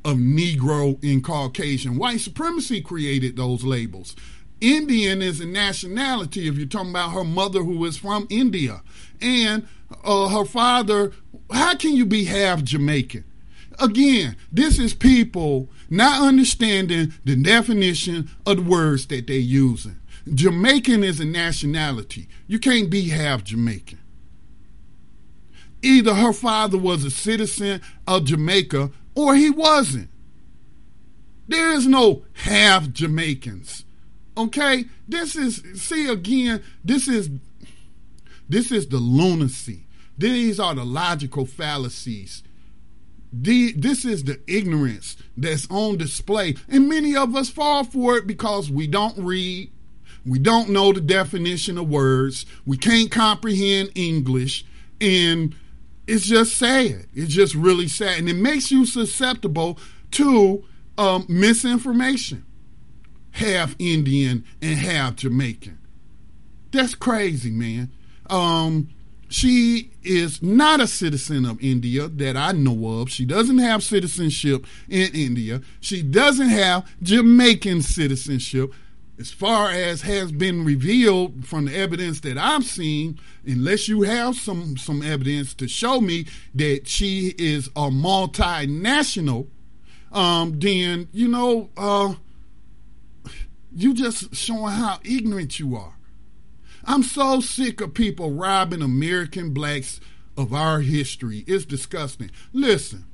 of 0.05 0.17
Negro 0.17 1.03
and 1.03 1.23
Caucasian. 1.23 1.97
White 1.97 2.21
supremacy 2.21 2.81
created 2.81 3.37
those 3.37 3.65
labels. 3.65 4.17
Indian 4.61 5.23
is 5.23 5.41
a 5.41 5.47
nationality 5.47 6.47
if 6.47 6.57
you're 6.57 6.67
talking 6.67 6.91
about 6.91 7.13
her 7.13 7.25
mother 7.25 7.63
who 7.65 7.85
is 7.85 7.97
from 7.97 8.27
India 8.31 8.83
and 9.21 9.67
uh, 10.05 10.29
her 10.29 10.45
father. 10.45 11.13
How 11.51 11.75
can 11.75 11.95
you 11.95 12.07
be 12.07 12.25
half 12.25 12.63
Jamaican? 12.63 13.25
Again, 13.81 14.37
this 14.53 14.79
is 14.79 14.95
people 14.95 15.69
not 15.91 16.23
understanding 16.23 17.13
the 17.25 17.37
definition 17.37 18.31
of 18.47 18.57
the 18.59 18.63
words 18.63 19.07
that 19.07 19.27
they're 19.27 19.37
using. 19.37 19.99
Jamaican 20.33 21.03
is 21.03 21.19
a 21.19 21.25
nationality. 21.25 22.29
You 22.47 22.59
can't 22.59 22.91
be 22.91 23.09
half 23.09 23.43
Jamaican. 23.43 23.99
Either 25.83 26.15
her 26.15 26.33
father 26.33 26.79
was 26.79 27.05
a 27.05 27.11
citizen 27.11 27.81
of 28.07 28.25
Jamaica 28.25 28.91
or 29.15 29.35
he 29.35 29.51
wasn't. 29.51 30.09
There 31.49 31.73
is 31.73 31.87
no 31.87 32.25
half 32.35 32.91
Jamaicans. 32.91 33.85
Okay? 34.37 34.87
This 35.09 35.37
is 35.37 35.63
see 35.75 36.09
again, 36.09 36.63
this 36.85 37.09
is 37.09 37.31
this 38.49 38.71
is 38.71 38.89
the 38.89 38.99
lunacy. 38.99 39.87
These 40.19 40.61
are 40.61 40.75
the 40.75 40.85
logical 40.85 41.47
fallacies. 41.47 42.43
The, 43.33 43.73
this 43.73 44.05
is 44.05 44.25
the 44.25 44.41
ignorance 44.47 45.17
that's 45.37 45.67
on 45.71 45.97
display. 45.97 46.57
And 46.69 46.89
many 46.89 47.17
of 47.17 47.35
us 47.35 47.49
fall 47.49 47.85
for 47.85 48.19
it 48.19 48.27
because 48.27 48.71
we 48.71 48.87
don't 48.87 49.17
read, 49.17 49.71
we 50.27 50.39
don't 50.39 50.69
know 50.69 50.93
the 50.93 51.01
definition 51.01 51.79
of 51.79 51.89
words, 51.89 52.45
we 52.67 52.77
can't 52.77 53.11
comprehend 53.11 53.93
English, 53.95 54.67
and 55.01 55.55
it's 56.13 56.27
just 56.27 56.59
sad. 56.59 57.07
It's 57.15 57.33
just 57.33 57.55
really 57.55 57.89
sad. 57.89 58.19
And 58.19 58.29
it 58.29 58.37
makes 58.37 58.71
you 58.71 58.85
susceptible 58.85 59.79
to 60.11 60.63
um, 60.99 61.25
misinformation. 61.27 62.45
Half 63.31 63.75
Indian 63.79 64.45
and 64.61 64.79
half 64.79 65.17
Jamaican. 65.17 65.79
That's 66.71 66.95
crazy, 66.95 67.51
man. 67.51 67.91
Um, 68.29 68.91
she 69.31 69.93
is 70.03 70.43
not 70.43 70.81
a 70.81 70.87
citizen 70.87 71.47
of 71.47 71.59
India 71.65 72.09
that 72.09 72.37
I 72.37 72.53
know 72.53 73.01
of. 73.01 73.09
She 73.09 73.25
doesn't 73.25 73.57
have 73.57 73.83
citizenship 73.83 74.67
in 74.91 75.15
India. 75.15 75.63
She 75.81 76.03
doesn't 76.03 76.51
have 76.51 76.87
Jamaican 77.03 77.81
citizenship. 77.81 78.75
As 79.23 79.31
far 79.31 79.71
as 79.71 80.03
has 80.03 80.33
been 80.33 80.65
revealed 80.65 81.47
from 81.47 81.67
the 81.67 81.77
evidence 81.77 82.19
that 82.23 82.37
I've 82.37 82.65
seen, 82.65 83.21
unless 83.47 83.87
you 83.87 84.03
have 84.03 84.35
some 84.35 84.77
some 84.77 85.01
evidence 85.01 85.55
to 85.55 85.69
show 85.69 86.01
me 86.01 86.27
that 86.57 86.89
she 86.89 87.33
is 87.39 87.69
a 87.77 87.89
multinational, 87.89 89.47
um, 90.11 90.59
then 90.59 91.07
you 91.13 91.29
know 91.29 91.71
uh, 91.77 92.15
you 93.73 93.95
just 93.95 94.35
showing 94.35 94.73
how 94.73 94.99
ignorant 95.05 95.61
you 95.61 95.77
are. 95.77 95.95
I'm 96.85 97.05
so 97.05 97.39
sick 97.39 97.81
of 97.81 97.95
people 97.95 98.33
robbing 98.33 98.83
American 98.83 99.55
blacks 99.55 100.01
of 100.37 100.53
our 100.53 100.81
history. 100.81 101.45
It's 101.47 101.65
disgusting. 101.65 102.33
Listen, 102.53 103.05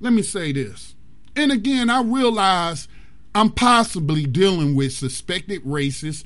let 0.00 0.12
me 0.12 0.22
say 0.22 0.50
this. 0.50 0.96
And 1.36 1.52
again, 1.52 1.88
I 1.88 2.02
realize 2.02 2.88
I'm 3.34 3.50
possibly 3.50 4.26
dealing 4.26 4.74
with 4.74 4.92
suspected 4.92 5.64
racist 5.64 6.24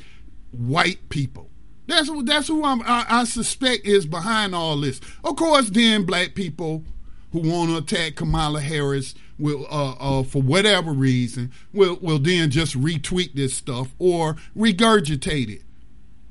white 0.51 1.09
people. 1.09 1.51
That's 1.87 2.11
that's 2.25 2.49
who 2.49 2.65
I'm, 2.65 2.83
I, 2.83 3.07
I 3.09 3.25
suspect 3.25 3.87
is 3.87 4.07
behind 4.07 4.55
all 4.55 4.77
this. 4.81 5.01
Of 5.23 5.37
course, 5.37 5.71
then 5.71 6.05
black 6.05 6.35
people 6.35 6.85
who 7.33 7.41
want 7.41 7.71
to 7.71 7.77
attack 7.77 8.17
Kamala 8.17 8.61
Harris 8.61 9.15
will, 9.39 9.67
uh, 9.71 9.93
uh, 9.93 10.23
for 10.25 10.43
whatever 10.43 10.93
reason, 10.93 11.53
will 11.73 11.97
will 12.01 12.19
then 12.19 12.51
just 12.51 12.81
retweet 12.81 13.35
this 13.35 13.55
stuff 13.55 13.95
or 13.99 14.37
regurgitate 14.57 15.49
it 15.49 15.63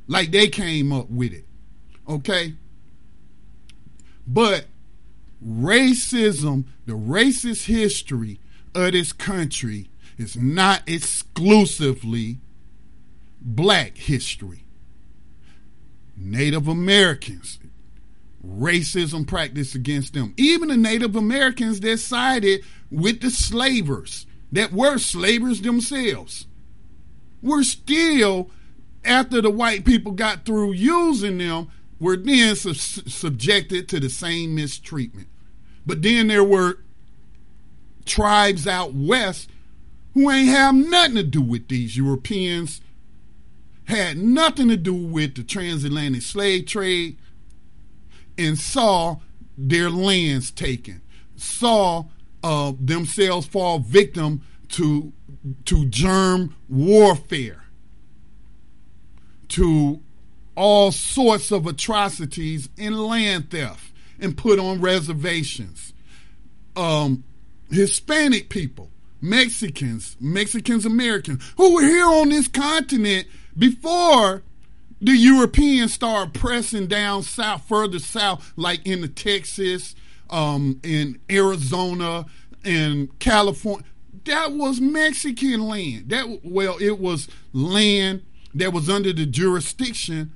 like 0.07 0.31
they 0.31 0.47
came 0.47 0.91
up 0.91 1.09
with 1.09 1.33
it. 1.33 1.45
Okay? 2.07 2.55
But 4.27 4.65
racism, 5.45 6.65
the 6.85 6.93
racist 6.93 7.65
history 7.65 8.39
of 8.73 8.91
this 8.91 9.13
country 9.13 9.89
is 10.17 10.35
not 10.35 10.87
exclusively 10.87 12.39
black 13.41 13.97
history. 13.97 14.65
Native 16.15 16.67
Americans, 16.67 17.59
racism 18.45 19.27
practiced 19.27 19.75
against 19.75 20.13
them. 20.13 20.33
Even 20.37 20.69
the 20.69 20.77
Native 20.77 21.15
Americans 21.15 21.79
that 21.81 21.97
sided 21.97 22.63
with 22.89 23.21
the 23.21 23.29
slavers, 23.29 24.25
that 24.51 24.71
were 24.71 24.97
slavers 24.97 25.61
themselves, 25.61 26.47
were 27.41 27.63
still 27.63 28.49
after 29.03 29.41
the 29.41 29.49
white 29.51 29.85
people 29.85 30.13
got 30.13 30.45
through 30.45 30.71
using 30.73 31.37
them, 31.37 31.67
were 31.99 32.17
then 32.17 32.55
su- 32.55 32.73
subjected 32.73 33.87
to 33.89 33.99
the 33.99 34.09
same 34.09 34.55
mistreatment. 34.55 35.27
But 35.85 36.01
then 36.01 36.27
there 36.27 36.43
were 36.43 36.79
tribes 38.05 38.67
out 38.67 38.93
west 38.93 39.49
who 40.15 40.31
ain't 40.31 40.49
have 40.49 40.73
nothing 40.73 41.15
to 41.15 41.23
do 41.23 41.41
with 41.41 41.67
these 41.67 41.95
Europeans, 41.95 42.81
had 43.83 44.17
nothing 44.17 44.69
to 44.69 44.77
do 44.77 44.95
with 44.95 45.35
the 45.35 45.43
transatlantic 45.43 46.23
slave 46.23 46.65
trade, 46.65 47.17
and 48.37 48.57
saw 48.57 49.17
their 49.57 49.89
lands 49.89 50.49
taken, 50.49 51.01
saw 51.35 52.05
uh, 52.43 52.73
themselves 52.79 53.45
fall 53.45 53.79
victim 53.79 54.41
to 54.69 55.13
to 55.65 55.85
germ 55.85 56.55
warfare 56.67 57.65
to 59.47 60.01
all 60.55 60.91
sorts 60.91 61.51
of 61.51 61.67
atrocities 61.67 62.69
and 62.77 62.99
land 62.99 63.51
theft 63.51 63.91
and 64.19 64.37
put 64.37 64.57
on 64.57 64.81
reservations. 64.81 65.93
Um, 66.75 67.23
Hispanic 67.69 68.49
people, 68.49 68.89
Mexicans, 69.21 70.17
Mexicans 70.19 70.85
Americans, 70.85 71.53
who 71.57 71.75
were 71.75 71.81
here 71.81 72.05
on 72.05 72.29
this 72.29 72.47
continent 72.47 73.27
before 73.57 74.43
the 75.01 75.15
Europeans 75.15 75.93
started 75.93 76.33
pressing 76.33 76.87
down 76.87 77.23
south, 77.23 77.67
further 77.67 77.99
south, 77.99 78.53
like 78.55 78.85
in 78.85 79.01
the 79.01 79.07
Texas, 79.07 79.95
um, 80.29 80.79
in 80.83 81.19
Arizona, 81.29 82.25
and 82.63 83.17
California. 83.19 83.85
That 84.25 84.53
was 84.53 84.81
Mexican 84.81 85.67
land. 85.67 86.09
That 86.09 86.39
well, 86.43 86.77
it 86.79 86.99
was 86.99 87.27
land 87.53 88.23
that 88.55 88.73
was 88.73 88.89
under 88.89 89.13
the 89.13 89.25
jurisdiction 89.25 90.31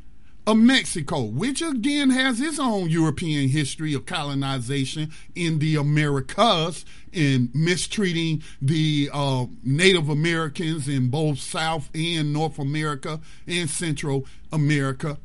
of 0.49 0.57
Mexico, 0.57 1.21
which 1.21 1.61
again 1.61 2.09
has 2.09 2.41
its 2.41 2.57
own 2.57 2.89
European 2.89 3.49
history 3.49 3.93
of 3.93 4.07
colonization 4.07 5.11
in 5.35 5.59
the 5.59 5.75
Americas 5.75 6.85
and 7.13 7.53
mistreating 7.53 8.41
the 8.59 9.11
uh, 9.13 9.45
Native 9.63 10.09
Americans 10.09 10.87
in 10.87 11.11
both 11.11 11.37
South 11.37 11.91
and 11.93 12.33
North 12.33 12.57
America 12.57 13.19
and 13.45 13.69
Central 13.69 14.25
America. 14.51 15.19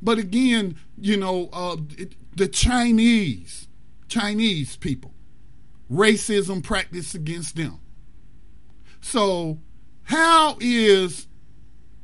But 0.00 0.16
again, 0.16 0.78
you 0.96 1.18
know, 1.18 1.50
uh, 1.52 1.76
the 2.34 2.48
Chinese, 2.48 3.68
Chinese 4.08 4.76
people, 4.78 5.12
racism 5.92 6.62
practiced 6.64 7.14
against 7.14 7.56
them. 7.56 7.78
So, 9.02 9.58
how 10.04 10.56
is 10.60 11.26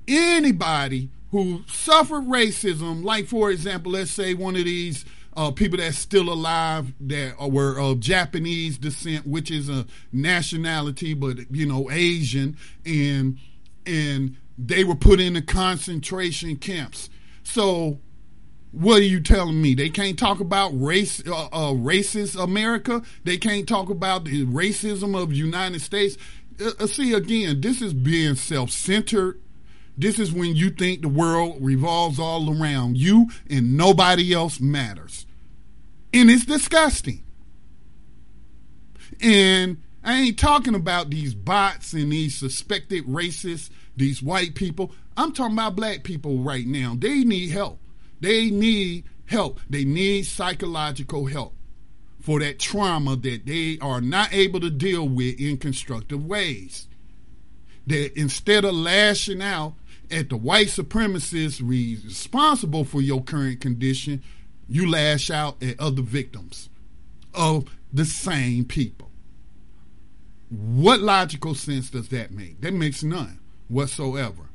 anybody 0.06 1.08
who 1.32 1.64
suffered 1.66 2.24
racism, 2.24 3.02
like 3.02 3.26
for 3.26 3.50
example, 3.50 3.92
let's 3.92 4.10
say 4.10 4.34
one 4.34 4.54
of 4.54 4.64
these 4.64 5.04
uh, 5.34 5.50
people 5.50 5.78
that's 5.78 5.98
still 5.98 6.30
alive 6.30 6.92
that 7.00 7.34
were 7.50 7.78
of 7.78 8.00
Japanese 8.00 8.76
descent, 8.78 9.26
which 9.26 9.50
is 9.50 9.68
a 9.68 9.86
nationality, 10.12 11.14
but 11.14 11.38
you 11.50 11.66
know 11.66 11.90
Asian, 11.90 12.56
and 12.84 13.38
and 13.86 14.36
they 14.58 14.84
were 14.84 14.94
put 14.94 15.20
in 15.20 15.32
the 15.32 15.42
concentration 15.42 16.56
camps. 16.56 17.08
So, 17.42 17.98
what 18.70 18.98
are 18.98 19.04
you 19.04 19.20
telling 19.20 19.60
me? 19.60 19.74
They 19.74 19.88
can't 19.88 20.18
talk 20.18 20.38
about 20.38 20.68
race, 20.78 21.26
uh, 21.26 21.46
uh, 21.46 21.72
racist 21.72 22.40
America. 22.40 23.02
They 23.24 23.38
can't 23.38 23.66
talk 23.66 23.88
about 23.88 24.24
the 24.24 24.44
racism 24.44 25.20
of 25.20 25.32
United 25.32 25.80
States. 25.80 26.18
Uh, 26.78 26.86
see, 26.86 27.14
again, 27.14 27.62
this 27.62 27.80
is 27.80 27.94
being 27.94 28.34
self-centered 28.34 29.41
This 30.02 30.18
is 30.18 30.32
when 30.32 30.56
you 30.56 30.70
think 30.70 31.02
the 31.02 31.08
world 31.08 31.58
revolves 31.60 32.18
all 32.18 32.50
around 32.50 32.98
you 32.98 33.28
and 33.48 33.76
nobody 33.76 34.34
else 34.34 34.60
matters. 34.60 35.26
And 36.12 36.28
it's 36.28 36.44
disgusting. 36.44 37.22
And 39.20 39.80
I 40.02 40.20
ain't 40.22 40.38
talking 40.38 40.74
about 40.74 41.10
these 41.10 41.34
bots 41.34 41.92
and 41.92 42.10
these 42.10 42.34
suspected 42.34 43.06
racists, 43.06 43.70
these 43.96 44.20
white 44.20 44.56
people. 44.56 44.90
I'm 45.16 45.32
talking 45.32 45.54
about 45.54 45.76
black 45.76 46.02
people 46.02 46.38
right 46.38 46.66
now. 46.66 46.96
They 46.98 47.22
need 47.22 47.50
help. 47.50 47.78
They 48.20 48.50
need 48.50 49.04
help. 49.26 49.60
They 49.70 49.84
need 49.84 50.26
psychological 50.26 51.26
help 51.26 51.54
for 52.20 52.40
that 52.40 52.58
trauma 52.58 53.14
that 53.14 53.46
they 53.46 53.78
are 53.80 54.00
not 54.00 54.32
able 54.32 54.58
to 54.60 54.70
deal 54.70 55.08
with 55.08 55.40
in 55.40 55.58
constructive 55.58 56.26
ways. 56.26 56.88
That 57.86 58.18
instead 58.18 58.64
of 58.64 58.74
lashing 58.74 59.40
out 59.40 59.74
at 60.12 60.28
the 60.28 60.36
white 60.36 60.68
supremacists 60.68 61.60
responsible 61.62 62.84
for 62.84 63.00
your 63.00 63.22
current 63.22 63.60
condition, 63.60 64.22
you 64.68 64.88
lash 64.88 65.30
out 65.30 65.62
at 65.62 65.78
other 65.80 66.02
victims 66.02 66.68
of 67.34 67.64
the 67.92 68.04
same 68.04 68.64
people. 68.64 69.10
What 70.50 71.00
logical 71.00 71.54
sense 71.54 71.90
does 71.90 72.08
that 72.08 72.30
make? 72.30 72.60
That 72.60 72.74
makes 72.74 73.02
none 73.02 73.40
whatsoever. 73.68 74.50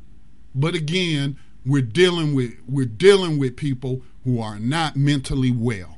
But 0.54 0.76
again, 0.76 1.38
we're 1.66 1.82
dealing 1.82 2.34
with 2.34 2.54
we're 2.68 2.86
dealing 2.86 3.38
with 3.38 3.58
people 3.58 4.02
who 4.24 4.40
are 4.40 4.60
not 4.60 4.96
mentally 4.96 5.52
well. 5.52 5.97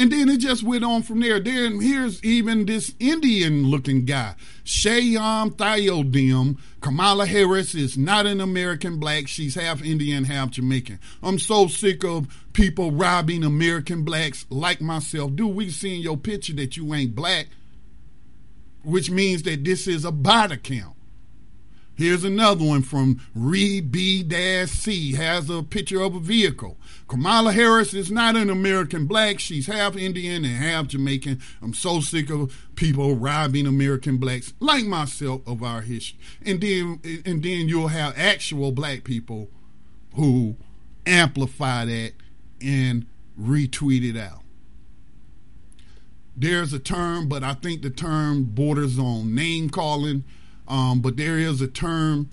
And 0.00 0.10
then 0.10 0.30
it 0.30 0.38
just 0.38 0.62
went 0.62 0.82
on 0.82 1.02
from 1.02 1.20
there. 1.20 1.38
Then 1.38 1.78
here's 1.78 2.24
even 2.24 2.64
this 2.64 2.94
Indian 2.98 3.66
looking 3.66 4.06
guy, 4.06 4.34
Shayam 4.64 5.50
Thayodim. 5.50 6.56
Kamala 6.80 7.26
Harris 7.26 7.74
is 7.74 7.98
not 7.98 8.24
an 8.24 8.40
American 8.40 8.98
black. 8.98 9.28
She's 9.28 9.56
half 9.56 9.84
Indian, 9.84 10.24
half 10.24 10.52
Jamaican. 10.52 11.00
I'm 11.22 11.38
so 11.38 11.66
sick 11.66 12.02
of 12.02 12.34
people 12.54 12.92
robbing 12.92 13.44
American 13.44 14.02
blacks 14.02 14.46
like 14.48 14.80
myself. 14.80 15.36
Dude, 15.36 15.54
we 15.54 15.68
seen 15.68 16.00
your 16.00 16.16
picture 16.16 16.54
that 16.54 16.78
you 16.78 16.94
ain't 16.94 17.14
black, 17.14 17.48
which 18.82 19.10
means 19.10 19.42
that 19.42 19.64
this 19.64 19.86
is 19.86 20.06
a 20.06 20.10
bot 20.12 20.50
account. 20.50 20.96
Here's 21.94 22.24
another 22.24 22.64
one 22.64 22.80
from 22.80 23.20
Reed 23.34 23.92
B-C, 23.92 25.12
has 25.12 25.50
a 25.50 25.62
picture 25.62 26.00
of 26.00 26.14
a 26.14 26.20
vehicle. 26.20 26.78
Kamala 27.10 27.52
Harris 27.52 27.92
is 27.92 28.08
not 28.08 28.36
an 28.36 28.48
American 28.48 29.06
black. 29.06 29.40
She's 29.40 29.66
half 29.66 29.96
Indian 29.96 30.44
and 30.44 30.54
half 30.54 30.86
Jamaican. 30.86 31.42
I'm 31.60 31.74
so 31.74 32.00
sick 32.00 32.30
of 32.30 32.68
people 32.76 33.16
robbing 33.16 33.66
American 33.66 34.18
blacks, 34.18 34.54
like 34.60 34.84
myself, 34.84 35.40
of 35.44 35.60
our 35.64 35.80
history. 35.80 36.20
And 36.46 36.60
then, 36.60 37.00
and 37.26 37.42
then 37.42 37.68
you'll 37.68 37.88
have 37.88 38.16
actual 38.16 38.70
black 38.70 39.02
people 39.02 39.50
who 40.14 40.56
amplify 41.04 41.84
that 41.84 42.12
and 42.62 43.06
retweet 43.38 44.08
it 44.08 44.16
out. 44.16 44.42
There's 46.36 46.72
a 46.72 46.78
term, 46.78 47.28
but 47.28 47.42
I 47.42 47.54
think 47.54 47.82
the 47.82 47.90
term 47.90 48.44
borders 48.44 49.00
on 49.00 49.34
name 49.34 49.68
calling 49.68 50.22
um, 50.70 51.00
but 51.00 51.16
there 51.16 51.36
is 51.36 51.60
a 51.60 51.66
term 51.66 52.30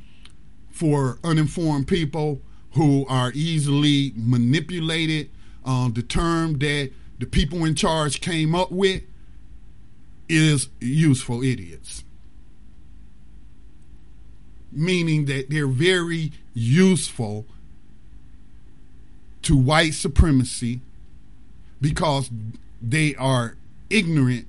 for 0.70 1.18
uninformed 1.24 1.88
people 1.88 2.44
who 2.78 3.06
are 3.10 3.32
easily 3.34 4.14
manipulated. 4.16 5.30
Uh, 5.66 5.90
the 5.90 6.04
term 6.04 6.60
that 6.60 6.92
the 7.20 7.26
people 7.26 7.66
in 7.66 7.76
charge 7.76 8.22
came 8.22 8.54
up 8.54 8.72
with 8.72 9.02
is 10.30 10.70
useful 10.80 11.44
idiots. 11.44 12.04
Meaning 14.72 15.26
that 15.26 15.50
they're 15.50 15.68
very 15.68 16.32
useful 16.54 17.48
to 19.42 19.58
white 19.58 19.94
supremacy 19.94 20.82
because 21.82 22.30
they 22.82 23.16
are 23.16 23.56
ignorant 23.90 24.46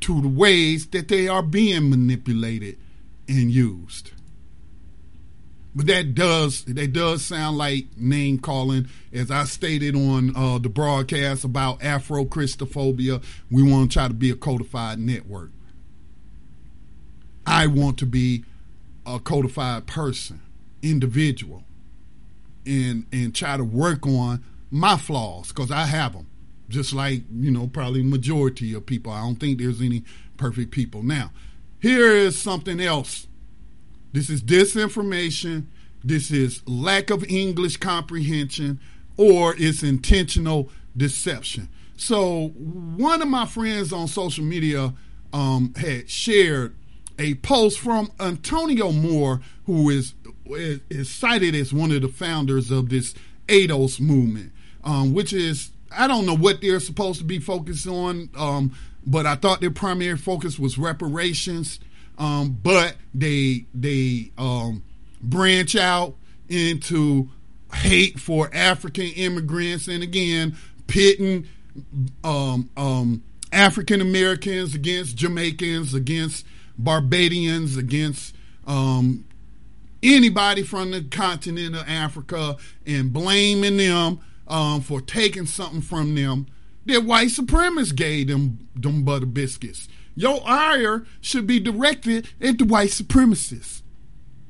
to 0.00 0.20
the 0.20 0.28
ways 0.28 0.88
that 0.88 1.08
they 1.08 1.28
are 1.28 1.42
being 1.42 1.88
manipulated 1.88 2.78
and 3.28 3.50
used. 3.50 4.10
But 5.74 5.86
that 5.86 6.14
does 6.14 6.64
that 6.64 6.92
does 6.92 7.24
sound 7.24 7.56
like 7.56 7.96
name 7.96 8.38
calling, 8.38 8.88
as 9.12 9.30
I 9.30 9.44
stated 9.44 9.94
on 9.94 10.34
uh, 10.34 10.58
the 10.58 10.68
broadcast 10.68 11.44
about 11.44 11.82
Afro 11.82 12.24
Christophobia. 12.24 13.22
We 13.50 13.62
want 13.62 13.90
to 13.90 13.94
try 13.94 14.08
to 14.08 14.14
be 14.14 14.30
a 14.30 14.34
codified 14.36 14.98
network. 14.98 15.50
I 17.46 17.68
want 17.68 17.98
to 17.98 18.06
be 18.06 18.44
a 19.06 19.20
codified 19.20 19.86
person, 19.86 20.40
individual, 20.82 21.62
and 22.66 23.06
and 23.12 23.32
try 23.34 23.56
to 23.56 23.64
work 23.64 24.06
on 24.06 24.44
my 24.72 24.96
flaws 24.96 25.48
because 25.48 25.70
I 25.70 25.86
have 25.86 26.14
them. 26.14 26.26
Just 26.68 26.92
like 26.92 27.22
you 27.32 27.50
know, 27.52 27.68
probably 27.68 28.02
majority 28.02 28.74
of 28.74 28.86
people. 28.86 29.12
I 29.12 29.22
don't 29.22 29.36
think 29.36 29.58
there's 29.58 29.80
any 29.80 30.02
perfect 30.36 30.72
people 30.72 31.04
now. 31.04 31.30
Here 31.80 32.10
is 32.10 32.36
something 32.40 32.80
else. 32.80 33.28
This 34.12 34.30
is 34.30 34.42
disinformation. 34.42 35.66
This 36.02 36.30
is 36.30 36.66
lack 36.66 37.10
of 37.10 37.24
English 37.24 37.76
comprehension, 37.76 38.80
or 39.16 39.54
it's 39.58 39.82
intentional 39.82 40.70
deception. 40.96 41.68
So, 41.96 42.48
one 42.48 43.20
of 43.20 43.28
my 43.28 43.44
friends 43.44 43.92
on 43.92 44.08
social 44.08 44.44
media 44.44 44.94
um, 45.32 45.74
had 45.76 46.08
shared 46.08 46.74
a 47.18 47.34
post 47.34 47.78
from 47.78 48.10
Antonio 48.18 48.90
Moore, 48.90 49.42
who 49.66 49.90
is, 49.90 50.14
is 50.46 51.10
cited 51.10 51.54
as 51.54 51.72
one 51.72 51.92
of 51.92 52.00
the 52.00 52.08
founders 52.08 52.70
of 52.70 52.88
this 52.88 53.14
ADOS 53.48 54.00
movement, 54.00 54.52
um, 54.82 55.12
which 55.12 55.32
is 55.32 55.70
I 55.92 56.06
don't 56.06 56.24
know 56.24 56.36
what 56.36 56.60
they're 56.60 56.80
supposed 56.80 57.18
to 57.18 57.24
be 57.24 57.38
focused 57.38 57.86
on, 57.86 58.30
um, 58.36 58.72
but 59.06 59.26
I 59.26 59.34
thought 59.34 59.60
their 59.60 59.70
primary 59.70 60.16
focus 60.16 60.58
was 60.58 60.78
reparations. 60.78 61.80
Um, 62.20 62.58
but 62.62 62.96
they 63.14 63.64
they 63.74 64.30
um, 64.36 64.84
branch 65.22 65.74
out 65.74 66.14
into 66.48 67.30
hate 67.74 68.20
for 68.20 68.50
African 68.52 69.06
immigrants, 69.06 69.88
and 69.88 70.02
again 70.02 70.56
pitting 70.86 71.48
um, 72.22 72.68
um, 72.76 73.22
African 73.52 74.00
Americans 74.00 74.74
against 74.74 75.16
Jamaicans, 75.16 75.94
against 75.94 76.44
Barbadians, 76.78 77.76
against 77.76 78.36
um, 78.66 79.24
anybody 80.02 80.62
from 80.62 80.90
the 80.90 81.02
continent 81.02 81.74
of 81.74 81.88
Africa, 81.88 82.56
and 82.86 83.12
blaming 83.12 83.78
them 83.78 84.20
um, 84.46 84.82
for 84.82 85.00
taking 85.00 85.46
something 85.46 85.80
from 85.80 86.14
them 86.14 86.46
that 86.86 87.04
white 87.04 87.28
supremacists 87.28 87.94
gave 87.94 88.28
them 88.28 88.68
them 88.74 89.04
butter 89.04 89.26
biscuits. 89.26 89.88
Your 90.14 90.40
ire 90.46 91.06
should 91.20 91.46
be 91.46 91.60
directed 91.60 92.28
at 92.40 92.58
the 92.58 92.64
white 92.64 92.90
supremacists. 92.90 93.82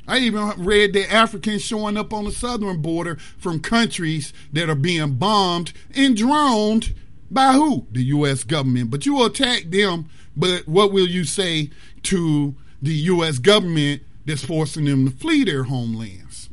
I 0.09 0.19
even 0.19 0.51
read 0.57 0.93
that 0.95 1.13
Africans 1.13 1.63
showing 1.63 1.97
up 1.97 2.13
on 2.13 2.25
the 2.25 2.33
southern 2.33 2.83
border 2.83 3.17
from 3.39 3.61
countries 3.61 4.33
that 4.53 4.69
are 4.69 4.75
being 4.75 5.15
bombed 5.15 5.73
and 5.95 6.17
droned 6.17 6.95
by 7.31 7.53
who? 7.53 7.87
The 7.93 8.03
U.S. 8.05 8.43
government. 8.43 8.91
But 8.91 9.07
you 9.07 9.25
attack 9.25 9.65
them, 9.71 10.09
but 10.37 10.67
what 10.67 10.93
will 10.93 11.07
you 11.07 11.25
say 11.25 11.71
to 12.05 12.57
the 12.83 12.93
U.S. 12.93 13.39
government 13.39 14.03
that's 14.25 14.45
forcing 14.45 14.87
them 14.87 15.09
to 15.09 15.17
flee 15.17 15.45
their 15.45 15.65
homelands? 15.65 16.51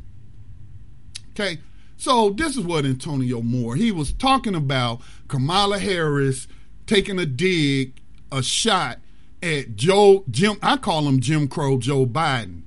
Okay, 1.30 1.58
so 1.96 2.30
this 2.30 2.56
is 2.56 2.64
what 2.64 2.84
Antonio 2.84 3.42
Moore, 3.42 3.74
he 3.74 3.90
was 3.90 4.12
talking 4.12 4.54
about 4.54 5.00
Kamala 5.26 5.78
Harris 5.80 6.46
taking 6.86 7.18
a 7.18 7.26
dig, 7.26 8.00
a 8.30 8.42
shot 8.42 8.98
at 9.42 9.76
Joe 9.76 10.24
Jim. 10.30 10.56
I 10.62 10.76
call 10.76 11.06
him 11.06 11.20
Jim 11.20 11.48
Crow 11.48 11.78
Joe 11.78 12.06
Biden. 12.06 12.62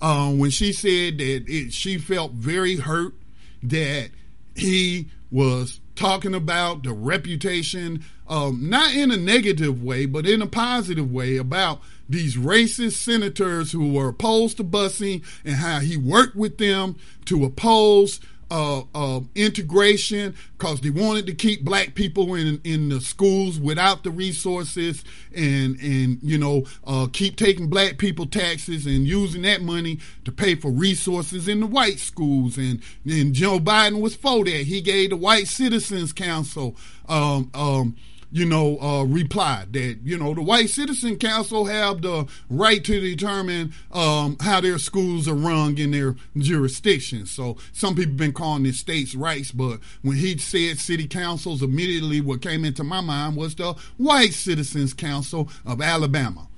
Um, 0.00 0.38
when 0.38 0.50
she 0.50 0.72
said 0.72 1.18
that 1.18 1.44
it, 1.46 1.72
she 1.72 1.96
felt 1.96 2.32
very 2.32 2.76
hurt 2.76 3.14
that 3.62 4.10
he 4.56 5.08
was 5.30 5.80
talking 5.94 6.34
about 6.34 6.82
the 6.82 6.92
reputation, 6.92 8.04
um, 8.28 8.68
not 8.68 8.94
in 8.94 9.12
a 9.12 9.16
negative 9.16 9.82
way, 9.82 10.06
but 10.06 10.26
in 10.26 10.42
a 10.42 10.46
positive 10.46 11.12
way 11.12 11.36
about 11.36 11.80
these 12.08 12.36
racist 12.36 12.94
senators 12.94 13.72
who 13.72 13.92
were 13.92 14.08
opposed 14.08 14.56
to 14.56 14.64
busing 14.64 15.24
and 15.44 15.56
how 15.56 15.78
he 15.80 15.96
worked 15.96 16.34
with 16.34 16.58
them 16.58 16.96
to 17.24 17.44
oppose 17.44 18.20
uh, 18.52 18.82
uh, 18.94 19.20
integration 19.34 20.34
because 20.58 20.82
they 20.82 20.90
wanted 20.90 21.26
to 21.26 21.32
keep 21.32 21.64
black 21.64 21.94
people 21.94 22.34
in 22.34 22.60
in 22.64 22.90
the 22.90 23.00
schools 23.00 23.58
without 23.58 24.04
the 24.04 24.10
resources 24.10 25.02
and 25.34 25.80
and 25.80 26.18
you 26.22 26.36
know 26.36 26.62
uh, 26.86 27.06
keep 27.10 27.36
taking 27.36 27.68
black 27.68 27.96
people 27.96 28.26
taxes 28.26 28.84
and 28.84 29.06
using 29.06 29.40
that 29.40 29.62
money 29.62 29.98
to 30.26 30.30
pay 30.30 30.54
for 30.54 30.70
resources 30.70 31.48
in 31.48 31.60
the 31.60 31.66
white 31.66 31.98
schools. 31.98 32.58
And 32.58 32.82
and 33.06 33.32
Joe 33.32 33.58
Biden 33.58 34.02
was 34.02 34.14
for 34.14 34.44
that. 34.44 34.50
He 34.50 34.82
gave 34.82 35.10
the 35.10 35.16
White 35.16 35.48
Citizens 35.48 36.12
Council 36.12 36.76
um, 37.08 37.50
um, 37.54 37.96
you 38.32 38.46
know, 38.46 38.78
uh, 38.80 39.04
replied 39.04 39.74
that, 39.74 39.98
you 40.02 40.16
know, 40.16 40.32
the 40.32 40.40
White 40.40 40.70
Citizen 40.70 41.18
Council 41.18 41.66
have 41.66 42.00
the 42.00 42.26
right 42.48 42.82
to 42.82 42.98
determine 42.98 43.74
um, 43.92 44.38
how 44.40 44.58
their 44.58 44.78
schools 44.78 45.28
are 45.28 45.34
run 45.34 45.76
in 45.76 45.90
their 45.90 46.16
jurisdiction. 46.38 47.26
So 47.26 47.58
some 47.72 47.94
people 47.94 48.14
been 48.14 48.32
calling 48.32 48.62
this 48.62 48.78
states' 48.78 49.14
rights, 49.14 49.52
but 49.52 49.80
when 50.00 50.16
he 50.16 50.38
said 50.38 50.78
city 50.78 51.06
councils, 51.06 51.62
immediately 51.62 52.22
what 52.22 52.40
came 52.40 52.64
into 52.64 52.82
my 52.82 53.02
mind 53.02 53.36
was 53.36 53.54
the 53.54 53.74
White 53.98 54.32
Citizens 54.32 54.94
Council 54.94 55.50
of 55.66 55.82
Alabama. 55.82 56.48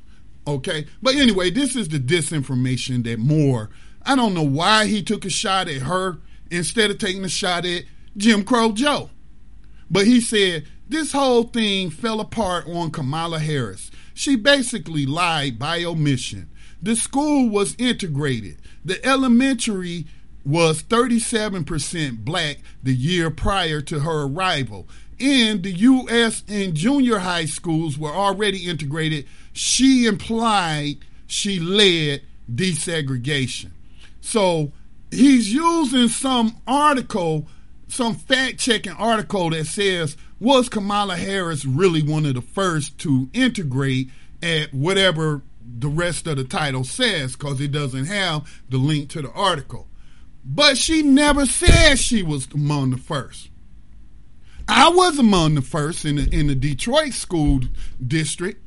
Okay. 0.46 0.86
But 1.02 1.16
anyway, 1.16 1.50
this 1.50 1.74
is 1.74 1.88
the 1.88 1.98
disinformation 1.98 3.02
that 3.04 3.18
Moore, 3.18 3.70
I 4.06 4.14
don't 4.14 4.34
know 4.34 4.42
why 4.42 4.86
he 4.86 5.02
took 5.02 5.24
a 5.24 5.30
shot 5.30 5.68
at 5.68 5.82
her 5.82 6.18
instead 6.52 6.92
of 6.92 6.98
taking 6.98 7.24
a 7.24 7.28
shot 7.28 7.66
at 7.66 7.82
Jim 8.16 8.44
Crow 8.44 8.70
Joe. 8.70 9.10
But 9.90 10.06
he 10.06 10.20
said 10.20 10.66
this 10.88 11.12
whole 11.12 11.44
thing 11.44 11.90
fell 11.90 12.20
apart 12.20 12.66
on 12.68 12.90
Kamala 12.90 13.38
Harris. 13.38 13.90
She 14.12 14.36
basically 14.36 15.06
lied 15.06 15.58
by 15.58 15.82
omission. 15.84 16.50
The 16.82 16.94
school 16.94 17.48
was 17.48 17.74
integrated. 17.78 18.58
The 18.84 19.04
elementary 19.04 20.06
was 20.44 20.82
37% 20.82 22.18
black 22.24 22.58
the 22.82 22.94
year 22.94 23.30
prior 23.30 23.80
to 23.80 24.00
her 24.00 24.24
arrival. 24.24 24.86
And 25.18 25.62
the 25.62 25.72
U.S. 25.72 26.44
and 26.48 26.74
junior 26.74 27.20
high 27.20 27.46
schools 27.46 27.96
were 27.96 28.12
already 28.12 28.68
integrated. 28.68 29.26
She 29.52 30.06
implied 30.06 30.98
she 31.26 31.58
led 31.58 32.22
desegregation. 32.52 33.70
So 34.20 34.72
he's 35.10 35.52
using 35.52 36.08
some 36.08 36.56
article, 36.66 37.46
some 37.88 38.14
fact 38.14 38.58
checking 38.58 38.92
article 38.92 39.50
that 39.50 39.66
says, 39.66 40.16
was 40.40 40.68
Kamala 40.68 41.16
Harris 41.16 41.64
really 41.64 42.02
one 42.02 42.26
of 42.26 42.34
the 42.34 42.42
first 42.42 42.98
to 42.98 43.28
integrate 43.32 44.08
at 44.42 44.74
whatever 44.74 45.42
the 45.66 45.88
rest 45.88 46.26
of 46.26 46.36
the 46.36 46.44
title 46.44 46.84
says 46.84 47.34
because 47.34 47.60
it 47.60 47.72
doesn't 47.72 48.06
have 48.06 48.62
the 48.68 48.76
link 48.76 49.08
to 49.10 49.22
the 49.22 49.30
article. 49.32 49.88
But 50.44 50.76
she 50.76 51.02
never 51.02 51.46
said 51.46 51.98
she 51.98 52.22
was 52.22 52.48
among 52.52 52.90
the 52.90 52.98
first. 52.98 53.48
I 54.68 54.88
was 54.88 55.18
among 55.18 55.54
the 55.54 55.62
first 55.62 56.04
in 56.04 56.16
the, 56.16 56.28
in 56.34 56.46
the 56.48 56.54
Detroit 56.54 57.12
school 57.12 57.60
district 58.04 58.62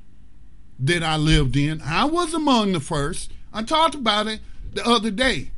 that 0.80 1.04
I 1.04 1.18
lived 1.18 1.56
in. 1.56 1.82
I 1.82 2.06
was 2.06 2.34
among 2.34 2.74
the 2.74 2.80
first. 2.80 3.32
I 3.54 3.64
talked 3.64 3.96
about 3.96 4.28
it 4.28 4.40
the 4.74 4.88
other 4.88 5.12
day. 5.12 5.52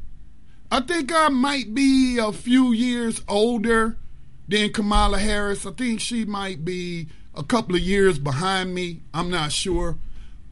I 0.71 0.81
think 0.81 1.11
I 1.13 1.29
might 1.29 1.73
be 1.73 2.19
a 2.19 2.31
few 2.31 2.71
years 2.71 3.23
older 3.27 3.97
than 4.47 4.71
Kamala 4.71 5.17
Harris. 5.17 5.65
I 5.65 5.71
think 5.71 5.99
she 5.99 6.25
might 6.25 6.63
be 6.63 7.07
a 7.35 7.43
couple 7.43 7.75
of 7.75 7.81
years 7.81 8.19
behind 8.19 8.75
me. 8.75 9.01
I'm 9.13 9.31
not 9.31 9.51
sure. 9.51 9.97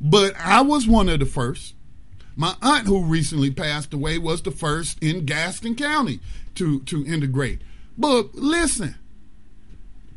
But 0.02 0.34
I 0.38 0.62
was 0.62 0.88
one 0.88 1.10
of 1.10 1.20
the 1.20 1.26
first. 1.26 1.76
My 2.36 2.56
aunt, 2.62 2.88
who 2.88 3.04
recently 3.04 3.52
passed 3.52 3.94
away, 3.94 4.18
was 4.18 4.42
the 4.42 4.52
first 4.52 5.02
in 5.02 5.26
Gaston 5.26 5.76
County 5.76 6.20
to, 6.56 6.82
to 6.82 7.06
integrate. 7.06 7.62
But 7.98 8.36
listen, 8.36 8.96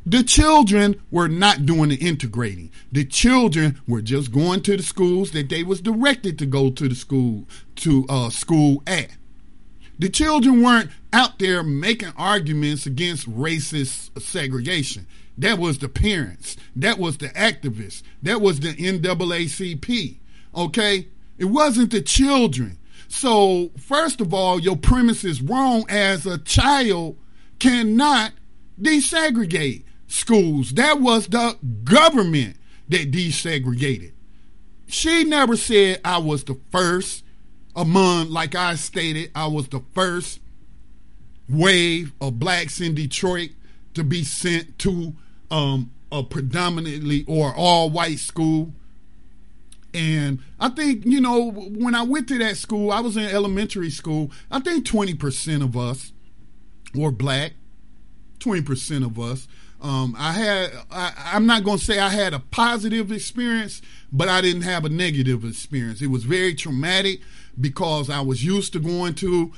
the 0.04 0.22
children 0.22 1.00
were 1.10 1.28
not 1.28 1.66
doing 1.66 1.90
the 1.90 1.96
integrating. 1.96 2.70
The 2.90 3.04
children 3.04 3.80
were 3.86 4.02
just 4.02 4.32
going 4.32 4.62
to 4.62 4.76
the 4.76 4.82
schools 4.82 5.30
that 5.32 5.48
they 5.48 5.62
was 5.62 5.80
directed 5.80 6.38
to 6.38 6.46
go 6.46 6.70
to 6.70 6.88
the 6.88 6.94
school 6.94 7.46
to 7.76 8.06
uh, 8.08 8.30
school 8.30 8.82
at. 8.86 9.10
The 10.00 10.08
children 10.08 10.62
weren't 10.62 10.90
out 11.12 11.38
there 11.38 11.62
making 11.62 12.14
arguments 12.16 12.86
against 12.86 13.30
racist 13.30 14.18
segregation. 14.18 15.06
That 15.36 15.58
was 15.58 15.76
the 15.76 15.90
parents. 15.90 16.56
That 16.74 16.98
was 16.98 17.18
the 17.18 17.28
activists. 17.28 18.02
That 18.22 18.40
was 18.40 18.60
the 18.60 18.72
NAACP. 18.72 20.16
Okay? 20.54 21.08
It 21.36 21.44
wasn't 21.44 21.90
the 21.90 22.00
children. 22.00 22.78
So, 23.08 23.72
first 23.78 24.22
of 24.22 24.32
all, 24.32 24.58
your 24.58 24.76
premise 24.76 25.22
is 25.22 25.42
wrong 25.42 25.84
as 25.90 26.24
a 26.24 26.38
child 26.38 27.18
cannot 27.58 28.32
desegregate 28.80 29.84
schools. 30.06 30.70
That 30.70 31.00
was 31.00 31.26
the 31.26 31.58
government 31.84 32.56
that 32.88 33.10
desegregated. 33.10 34.12
She 34.86 35.24
never 35.24 35.58
said 35.58 36.00
I 36.06 36.16
was 36.18 36.44
the 36.44 36.58
first 36.70 37.22
among, 37.80 38.28
like 38.28 38.54
I 38.54 38.74
stated, 38.74 39.30
I 39.34 39.46
was 39.46 39.68
the 39.68 39.80
first 39.94 40.40
wave 41.48 42.12
of 42.20 42.38
blacks 42.38 42.78
in 42.78 42.94
Detroit 42.94 43.50
to 43.94 44.04
be 44.04 44.22
sent 44.22 44.78
to 44.80 45.14
um, 45.50 45.90
a 46.12 46.22
predominantly 46.22 47.24
or 47.26 47.54
all 47.54 47.88
white 47.88 48.18
school. 48.18 48.72
And 49.94 50.40
I 50.60 50.68
think, 50.68 51.06
you 51.06 51.22
know, 51.22 51.50
when 51.50 51.94
I 51.94 52.02
went 52.02 52.28
to 52.28 52.38
that 52.38 52.58
school, 52.58 52.92
I 52.92 53.00
was 53.00 53.16
in 53.16 53.24
elementary 53.24 53.90
school, 53.90 54.30
I 54.50 54.60
think 54.60 54.86
20% 54.86 55.64
of 55.64 55.74
us 55.74 56.12
were 56.94 57.10
black, 57.10 57.52
20% 58.40 59.06
of 59.06 59.18
us. 59.18 59.48
Um, 59.80 60.14
I 60.18 60.32
had, 60.32 60.70
I, 60.90 61.30
am 61.32 61.46
not 61.46 61.64
going 61.64 61.78
to 61.78 61.84
say 61.84 61.98
I 61.98 62.10
had 62.10 62.34
a 62.34 62.40
positive 62.40 63.10
experience, 63.10 63.80
but 64.12 64.28
I 64.28 64.42
didn't 64.42 64.62
have 64.62 64.84
a 64.84 64.90
negative 64.90 65.42
experience. 65.46 66.02
It 66.02 66.08
was 66.08 66.24
very 66.24 66.54
traumatic 66.54 67.20
because 67.58 68.10
I 68.10 68.20
was 68.20 68.44
used 68.44 68.72
to 68.74 68.80
going 68.80 69.14
to 69.14 69.52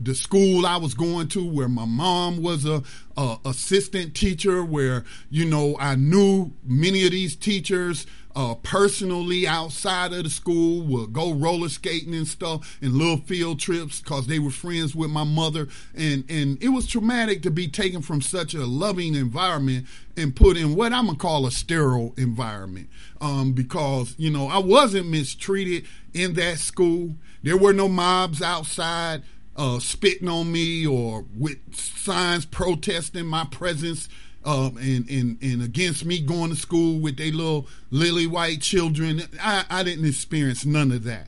the 0.00 0.14
school 0.14 0.66
I 0.66 0.76
was 0.76 0.94
going 0.94 1.28
to 1.28 1.48
where 1.48 1.68
my 1.68 1.84
mom 1.84 2.42
was 2.42 2.64
a, 2.64 2.82
a 3.16 3.36
assistant 3.44 4.14
teacher 4.14 4.64
where 4.64 5.04
you 5.30 5.44
know 5.44 5.76
I 5.78 5.94
knew 5.94 6.52
many 6.64 7.04
of 7.04 7.12
these 7.12 7.36
teachers 7.36 8.06
uh, 8.38 8.54
personally 8.62 9.48
outside 9.48 10.12
of 10.12 10.22
the 10.22 10.30
school 10.30 10.80
would 10.82 11.12
go 11.12 11.32
roller 11.32 11.68
skating 11.68 12.14
and 12.14 12.28
stuff 12.28 12.78
and 12.80 12.92
little 12.92 13.16
field 13.16 13.58
trips 13.58 14.00
because 14.00 14.28
they 14.28 14.38
were 14.38 14.48
friends 14.48 14.94
with 14.94 15.10
my 15.10 15.24
mother. 15.24 15.66
And 15.96 16.24
and 16.30 16.62
it 16.62 16.68
was 16.68 16.86
traumatic 16.86 17.42
to 17.42 17.50
be 17.50 17.66
taken 17.66 18.00
from 18.00 18.22
such 18.22 18.54
a 18.54 18.64
loving 18.64 19.16
environment 19.16 19.88
and 20.16 20.36
put 20.36 20.56
in 20.56 20.76
what 20.76 20.92
I'm 20.92 21.06
gonna 21.06 21.18
call 21.18 21.46
a 21.46 21.50
sterile 21.50 22.14
environment 22.16 22.88
um, 23.20 23.54
because 23.54 24.14
you 24.18 24.30
know 24.30 24.46
I 24.46 24.58
wasn't 24.58 25.08
mistreated 25.08 25.86
in 26.14 26.34
that 26.34 26.60
school. 26.60 27.16
There 27.42 27.56
were 27.56 27.72
no 27.72 27.88
mobs 27.88 28.40
outside 28.40 29.24
uh, 29.56 29.80
spitting 29.80 30.28
on 30.28 30.52
me 30.52 30.86
or 30.86 31.24
with 31.36 31.58
signs 31.74 32.46
protesting 32.46 33.26
my 33.26 33.46
presence 33.46 34.08
um, 34.44 34.76
and, 34.78 35.08
and, 35.10 35.38
and 35.42 35.62
against 35.62 36.04
me 36.04 36.20
going 36.20 36.50
to 36.50 36.56
school 36.56 37.00
with 37.00 37.16
their 37.16 37.32
little 37.32 37.66
lily 37.90 38.26
white 38.26 38.60
children. 38.60 39.22
I, 39.40 39.64
I 39.68 39.82
didn't 39.82 40.06
experience 40.06 40.64
none 40.64 40.92
of 40.92 41.04
that 41.04 41.26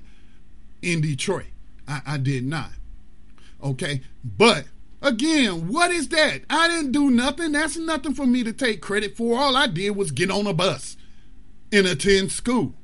in 0.83 1.01
Detroit. 1.01 1.47
I, 1.87 2.01
I 2.07 2.17
did 2.19 2.45
not. 2.45 2.71
Okay. 3.63 4.03
But 4.25 4.65
again, 5.03 5.69
what 5.69 5.91
is 5.91 6.09
that? 6.09 6.43
I 6.49 6.69
didn't 6.69 6.93
do 6.93 7.11
nothing. 7.11 7.53
That's 7.53 7.77
nothing 7.77 8.15
for 8.15 8.27
me 8.27 8.45
to 8.45 8.53
take 8.53 8.81
credit 8.81 9.17
for. 9.17 9.39
All 9.39 9.57
I 9.57 9.67
did 9.67 9.91
was 9.91 10.11
get 10.11 10.31
on 10.31 10.47
a 10.47 10.55
bus 10.55 10.97
and 11.73 11.87
attend 11.87 12.33
school. 12.33 12.75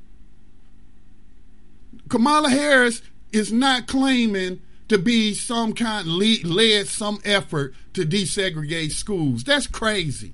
Kamala 2.09 2.51
Harris 2.51 3.03
is 3.33 3.53
not 3.53 3.87
claiming 3.87 4.61
to 4.89 4.99
be 4.99 5.35
some 5.35 5.73
kind 5.73 6.07
lead, 6.07 6.45
led 6.47 6.87
some 6.87 7.21
effort 7.25 7.75
to 7.95 8.05
desegregate 8.05 8.93
schools. 8.93 9.45
That's 9.45 9.67
crazy. 9.67 10.33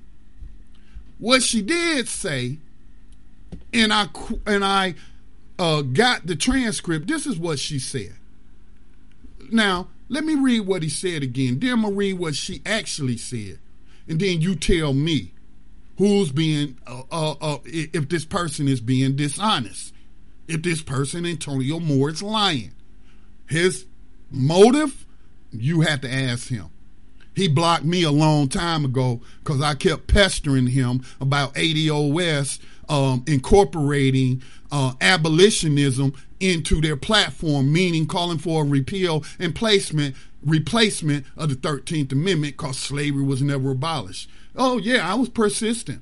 What 1.17 1.41
she 1.41 1.61
did 1.61 2.07
say, 2.07 2.57
and 3.73 3.93
I 3.93 4.07
and 4.45 4.63
I 4.63 4.95
uh, 5.57 5.81
got 5.81 6.27
the 6.27 6.35
transcript. 6.35 7.07
This 7.07 7.25
is 7.25 7.37
what 7.37 7.59
she 7.59 7.79
said. 7.79 8.15
Now 9.51 9.87
let 10.09 10.23
me 10.23 10.35
read 10.35 10.61
what 10.61 10.83
he 10.83 10.89
said 10.89 11.23
again. 11.23 11.59
Then 11.59 11.95
read 11.95 12.19
what 12.19 12.35
she 12.35 12.61
actually 12.65 13.17
said, 13.17 13.59
and 14.07 14.19
then 14.19 14.41
you 14.41 14.55
tell 14.55 14.93
me 14.93 15.31
who's 15.97 16.31
being 16.31 16.77
uh, 16.85 17.03
uh, 17.11 17.35
uh 17.39 17.57
if 17.65 18.09
this 18.09 18.25
person 18.25 18.67
is 18.67 18.81
being 18.81 19.15
dishonest, 19.15 19.93
if 20.47 20.61
this 20.61 20.81
person 20.81 21.25
Antonio 21.25 21.79
Moore 21.79 22.09
is 22.09 22.21
lying. 22.21 22.73
His 23.47 23.85
motive, 24.33 25.05
you 25.51 25.81
have 25.81 26.01
to 26.01 26.11
ask 26.11 26.49
him. 26.49 26.69
He 27.35 27.47
blocked 27.47 27.85
me 27.85 28.03
a 28.03 28.11
long 28.11 28.47
time 28.47 28.85
ago 28.85 29.21
because 29.43 29.61
I 29.61 29.75
kept 29.75 30.07
pestering 30.07 30.67
him 30.67 31.03
about 31.21 31.55
ADOS 31.55 32.59
um, 32.89 33.23
incorporating 33.27 34.43
uh, 34.71 34.93
abolitionism 35.01 36.13
into 36.39 36.81
their 36.81 36.97
platform, 36.97 37.71
meaning 37.71 38.05
calling 38.05 38.37
for 38.37 38.63
a 38.63 38.67
repeal 38.67 39.23
and 39.39 39.55
placement 39.55 40.15
replacement 40.43 41.25
of 41.37 41.49
the 41.49 41.55
13th 41.55 42.11
Amendment 42.11 42.57
because 42.57 42.77
slavery 42.77 43.23
was 43.23 43.41
never 43.41 43.71
abolished. 43.71 44.29
Oh, 44.55 44.77
yeah, 44.77 45.09
I 45.09 45.15
was 45.15 45.29
persistent. 45.29 46.01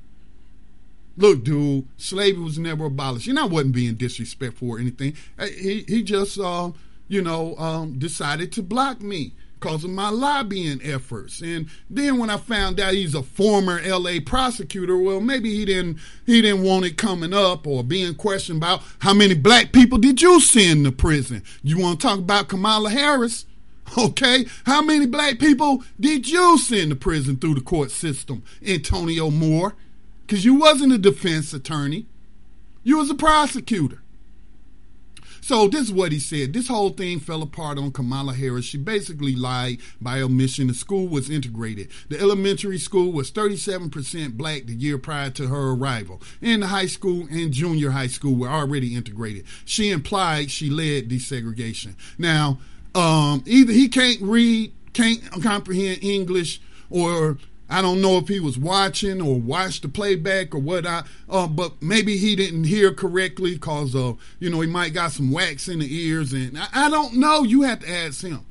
Look, 1.15 1.43
dude, 1.43 1.87
slavery 1.97 2.43
was 2.43 2.57
never 2.57 2.85
abolished. 2.85 3.27
And 3.27 3.37
I 3.37 3.45
wasn't 3.45 3.75
being 3.75 3.93
disrespectful 3.95 4.69
or 4.69 4.79
anything. 4.79 5.15
He, 5.39 5.85
he 5.87 6.01
just. 6.01 6.39
Uh, 6.39 6.71
you 7.11 7.21
know, 7.21 7.57
um, 7.57 7.99
decided 7.99 8.53
to 8.53 8.63
block 8.63 9.01
me 9.01 9.33
because 9.59 9.83
of 9.83 9.89
my 9.89 10.07
lobbying 10.07 10.79
efforts. 10.81 11.41
And 11.41 11.67
then 11.89 12.17
when 12.17 12.29
I 12.29 12.37
found 12.37 12.79
out 12.79 12.93
he's 12.93 13.13
a 13.13 13.21
former 13.21 13.81
LA 13.85 14.19
prosecutor, 14.25 14.97
well, 14.97 15.19
maybe 15.19 15.53
he 15.53 15.65
didn't 15.65 15.99
he 16.25 16.41
didn't 16.41 16.63
want 16.63 16.85
it 16.85 16.97
coming 16.97 17.33
up 17.33 17.67
or 17.67 17.83
being 17.83 18.15
questioned 18.15 18.59
about 18.59 18.81
how 18.99 19.13
many 19.13 19.33
black 19.33 19.73
people 19.73 19.97
did 19.97 20.21
you 20.21 20.39
send 20.39 20.85
to 20.85 20.91
prison. 20.93 21.43
You 21.61 21.79
want 21.79 21.99
to 21.99 22.07
talk 22.07 22.19
about 22.19 22.47
Kamala 22.47 22.89
Harris? 22.89 23.45
Okay, 23.97 24.45
how 24.65 24.81
many 24.81 25.05
black 25.05 25.37
people 25.37 25.83
did 25.99 26.29
you 26.29 26.57
send 26.57 26.91
to 26.91 26.95
prison 26.95 27.35
through 27.35 27.55
the 27.55 27.61
court 27.61 27.91
system, 27.91 28.41
Antonio 28.65 29.29
Moore? 29.29 29.75
Because 30.21 30.45
you 30.45 30.55
wasn't 30.55 30.93
a 30.93 30.97
defense 30.97 31.53
attorney, 31.53 32.05
you 32.85 32.99
was 32.99 33.09
a 33.09 33.15
prosecutor. 33.15 34.00
So 35.51 35.67
this 35.67 35.81
is 35.81 35.91
what 35.91 36.13
he 36.13 36.19
said. 36.19 36.53
This 36.53 36.69
whole 36.69 36.91
thing 36.91 37.19
fell 37.19 37.41
apart 37.41 37.77
on 37.77 37.91
Kamala 37.91 38.33
Harris. 38.33 38.63
She 38.63 38.77
basically 38.77 39.35
lied 39.35 39.79
by 39.99 40.21
omission. 40.21 40.67
The 40.67 40.73
school 40.73 41.09
was 41.09 41.29
integrated. 41.29 41.89
The 42.07 42.17
elementary 42.21 42.77
school 42.77 43.11
was 43.11 43.33
37% 43.33 44.37
black 44.37 44.67
the 44.67 44.73
year 44.73 44.97
prior 44.97 45.29
to 45.31 45.49
her 45.49 45.71
arrival. 45.71 46.21
And 46.41 46.63
the 46.63 46.67
high 46.67 46.85
school 46.85 47.27
and 47.29 47.51
junior 47.51 47.91
high 47.91 48.07
school 48.07 48.33
were 48.33 48.47
already 48.47 48.95
integrated. 48.95 49.43
She 49.65 49.89
implied 49.89 50.51
she 50.51 50.69
led 50.69 51.09
desegregation. 51.09 51.95
Now, 52.17 52.59
um, 52.95 53.43
either 53.45 53.73
he 53.73 53.89
can't 53.89 54.21
read, 54.21 54.71
can't 54.93 55.21
comprehend 55.43 56.01
English, 56.01 56.61
or 56.89 57.37
I 57.71 57.81
don't 57.81 58.01
know 58.01 58.17
if 58.17 58.27
he 58.27 58.41
was 58.41 58.59
watching 58.59 59.21
or 59.21 59.39
watched 59.39 59.83
the 59.83 59.87
playback 59.87 60.53
or 60.53 60.59
what 60.59 60.85
I, 60.85 61.03
uh, 61.29 61.47
but 61.47 61.81
maybe 61.81 62.17
he 62.17 62.35
didn't 62.35 62.65
hear 62.65 62.93
correctly 62.93 63.53
because, 63.53 63.95
uh, 63.95 64.13
you 64.39 64.49
know, 64.49 64.59
he 64.59 64.67
might 64.67 64.93
got 64.93 65.13
some 65.13 65.31
wax 65.31 65.69
in 65.69 65.79
the 65.79 65.87
ears 65.89 66.33
and 66.33 66.59
I, 66.59 66.67
I 66.73 66.89
don't 66.89 67.15
know. 67.15 67.43
You 67.43 67.61
have 67.61 67.79
to 67.79 67.89
ask 67.89 68.21
him. 68.23 68.45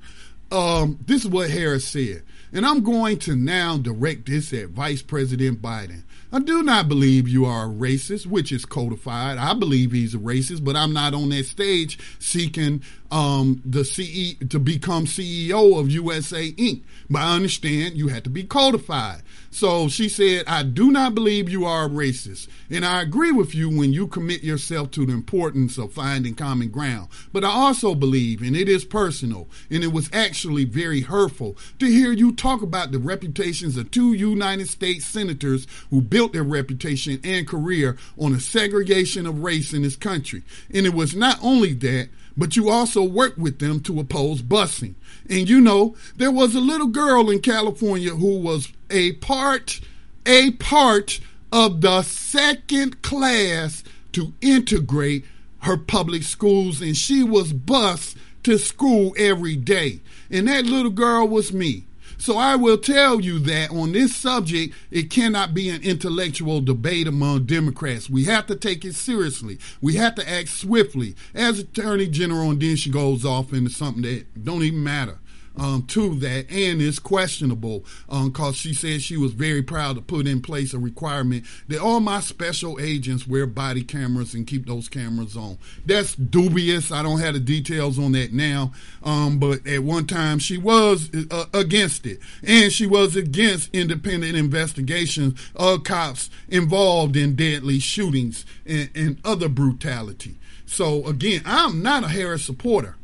Um, 0.50 0.98
this 1.06 1.24
is 1.24 1.30
what 1.30 1.50
Harris 1.50 1.86
said. 1.86 2.22
And 2.52 2.64
I'm 2.64 2.82
going 2.82 3.18
to 3.20 3.36
now 3.36 3.76
direct 3.76 4.26
this 4.26 4.54
at 4.54 4.70
Vice 4.70 5.02
President 5.02 5.60
Biden. 5.60 6.02
I 6.32 6.38
do 6.38 6.62
not 6.62 6.88
believe 6.88 7.28
you 7.28 7.44
are 7.44 7.66
a 7.66 7.68
racist, 7.68 8.26
which 8.26 8.52
is 8.52 8.64
codified. 8.64 9.36
I 9.36 9.52
believe 9.52 9.92
he's 9.92 10.14
a 10.14 10.18
racist, 10.18 10.64
but 10.64 10.76
I'm 10.76 10.92
not 10.92 11.12
on 11.12 11.28
that 11.30 11.44
stage 11.44 11.98
seeking 12.20 12.82
um, 13.10 13.62
the 13.64 13.84
CE 13.84 14.36
to 14.48 14.58
become 14.58 15.04
CEO 15.06 15.78
of 15.78 15.90
USA 15.90 16.52
Inc. 16.52 16.82
But 17.08 17.22
I 17.22 17.34
understand 17.34 17.96
you 17.96 18.08
had 18.08 18.24
to 18.24 18.30
be 18.30 18.44
codified. 18.44 19.22
So 19.52 19.88
she 19.88 20.08
said, 20.08 20.44
I 20.46 20.62
do 20.62 20.92
not 20.92 21.14
believe 21.14 21.48
you 21.48 21.64
are 21.64 21.86
a 21.86 21.88
racist. 21.88 22.46
And 22.70 22.84
I 22.84 23.02
agree 23.02 23.32
with 23.32 23.52
you 23.52 23.68
when 23.68 23.92
you 23.92 24.06
commit 24.06 24.44
yourself 24.44 24.92
to 24.92 25.04
the 25.04 25.12
importance 25.12 25.76
of 25.76 25.92
finding 25.92 26.36
common 26.36 26.68
ground. 26.68 27.08
But 27.32 27.42
I 27.42 27.48
also 27.48 27.96
believe, 27.96 28.42
and 28.42 28.54
it 28.54 28.68
is 28.68 28.84
personal, 28.84 29.48
and 29.68 29.82
it 29.82 29.92
was 29.92 30.08
actually 30.12 30.64
very 30.64 31.00
hurtful 31.00 31.56
to 31.80 31.86
hear 31.86 32.12
you 32.12 32.32
talk 32.32 32.62
about 32.62 32.92
the 32.92 33.00
reputations 33.00 33.76
of 33.76 33.90
two 33.90 34.12
United 34.12 34.68
States 34.68 35.04
senators 35.04 35.66
who 35.90 36.00
built 36.00 36.32
their 36.32 36.44
reputation 36.44 37.20
and 37.24 37.48
career 37.48 37.96
on 38.16 38.32
the 38.32 38.40
segregation 38.40 39.26
of 39.26 39.42
race 39.42 39.72
in 39.72 39.82
this 39.82 39.96
country. 39.96 40.44
And 40.72 40.86
it 40.86 40.94
was 40.94 41.16
not 41.16 41.38
only 41.42 41.72
that, 41.74 42.08
but 42.36 42.56
you 42.56 42.70
also 42.70 43.02
worked 43.02 43.38
with 43.38 43.58
them 43.58 43.80
to 43.80 44.00
oppose 44.00 44.42
busing. 44.42 44.94
And 45.28 45.48
you 45.48 45.60
know, 45.60 45.96
there 46.16 46.30
was 46.30 46.54
a 46.54 46.60
little 46.60 46.86
girl 46.86 47.30
in 47.30 47.40
California 47.40 48.14
who 48.14 48.38
was 48.38 48.72
a 48.90 49.12
part, 49.14 49.80
a 50.26 50.52
part 50.52 51.20
of 51.52 51.80
the 51.80 52.02
second 52.02 53.02
class 53.02 53.82
to 54.12 54.32
integrate 54.40 55.24
her 55.60 55.76
public 55.76 56.22
schools, 56.22 56.80
and 56.80 56.96
she 56.96 57.22
was 57.22 57.52
bused 57.52 58.16
to 58.44 58.58
school 58.58 59.14
every 59.18 59.56
day. 59.56 60.00
And 60.30 60.48
that 60.48 60.64
little 60.64 60.90
girl 60.90 61.28
was 61.28 61.52
me. 61.52 61.84
So 62.20 62.36
I 62.36 62.54
will 62.54 62.76
tell 62.76 63.22
you 63.22 63.38
that 63.38 63.70
on 63.70 63.92
this 63.92 64.14
subject, 64.14 64.74
it 64.90 65.08
cannot 65.08 65.54
be 65.54 65.70
an 65.70 65.82
intellectual 65.82 66.60
debate 66.60 67.06
among 67.06 67.46
Democrats. 67.46 68.10
We 68.10 68.24
have 68.24 68.46
to 68.48 68.56
take 68.56 68.84
it 68.84 68.94
seriously. 68.94 69.58
We 69.80 69.94
have 69.94 70.16
to 70.16 70.28
act 70.28 70.50
swiftly. 70.50 71.16
As 71.34 71.58
Attorney 71.58 72.08
General, 72.08 72.50
and 72.50 72.60
then 72.60 72.76
she 72.76 72.90
goes 72.90 73.24
off 73.24 73.54
into 73.54 73.70
something 73.70 74.02
that 74.02 74.44
don't 74.44 74.62
even 74.62 74.84
matter 74.84 75.18
um, 75.56 75.82
to 75.88 76.14
that 76.16 76.50
and 76.50 76.80
is 76.80 76.98
questionable 76.98 77.84
because 78.08 78.48
um, 78.48 78.52
she 78.52 78.72
said 78.72 79.02
she 79.02 79.16
was 79.16 79.32
very 79.32 79.62
proud 79.62 79.96
to 79.96 80.02
put 80.02 80.26
in 80.26 80.40
place 80.40 80.72
a 80.72 80.78
requirement 80.78 81.44
that 81.68 81.80
all 81.80 82.00
my 82.00 82.20
special 82.20 82.78
agents 82.80 83.26
wear 83.26 83.46
body 83.46 83.82
cameras 83.82 84.34
and 84.34 84.46
keep 84.46 84.66
those 84.66 84.88
cameras 84.88 85.36
on. 85.36 85.58
That's 85.84 86.14
dubious. 86.14 86.92
I 86.92 87.02
don't 87.02 87.20
have 87.20 87.34
the 87.34 87.40
details 87.40 87.98
on 87.98 88.12
that 88.12 88.32
now, 88.32 88.72
um, 89.02 89.38
but 89.38 89.66
at 89.66 89.82
one 89.82 90.06
time 90.06 90.38
she 90.38 90.58
was 90.58 91.10
uh, 91.30 91.46
against 91.52 92.06
it, 92.06 92.20
and 92.42 92.72
she 92.72 92.86
was 92.86 93.16
against 93.16 93.74
independent 93.74 94.36
investigations 94.36 95.40
of 95.56 95.84
cops 95.84 96.30
involved 96.48 97.16
in 97.16 97.34
deadly 97.34 97.78
shootings 97.78 98.44
and, 98.66 98.90
and 98.94 99.18
other 99.24 99.48
brutality. 99.48 100.36
So 100.66 101.04
again, 101.06 101.42
I'm 101.44 101.82
not 101.82 102.04
a 102.04 102.08
Harris 102.08 102.44
supporter. 102.44 102.96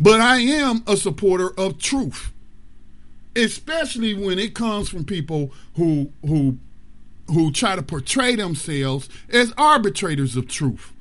But 0.00 0.20
I 0.20 0.38
am 0.38 0.82
a 0.86 0.96
supporter 0.96 1.50
of 1.58 1.78
truth, 1.78 2.32
especially 3.36 4.14
when 4.14 4.38
it 4.38 4.54
comes 4.54 4.88
from 4.88 5.04
people 5.04 5.52
who 5.76 6.12
who 6.26 6.58
who 7.28 7.52
try 7.52 7.76
to 7.76 7.82
portray 7.82 8.36
themselves 8.36 9.08
as 9.30 9.54
arbitrators 9.56 10.36
of 10.36 10.48
truth, 10.48 10.92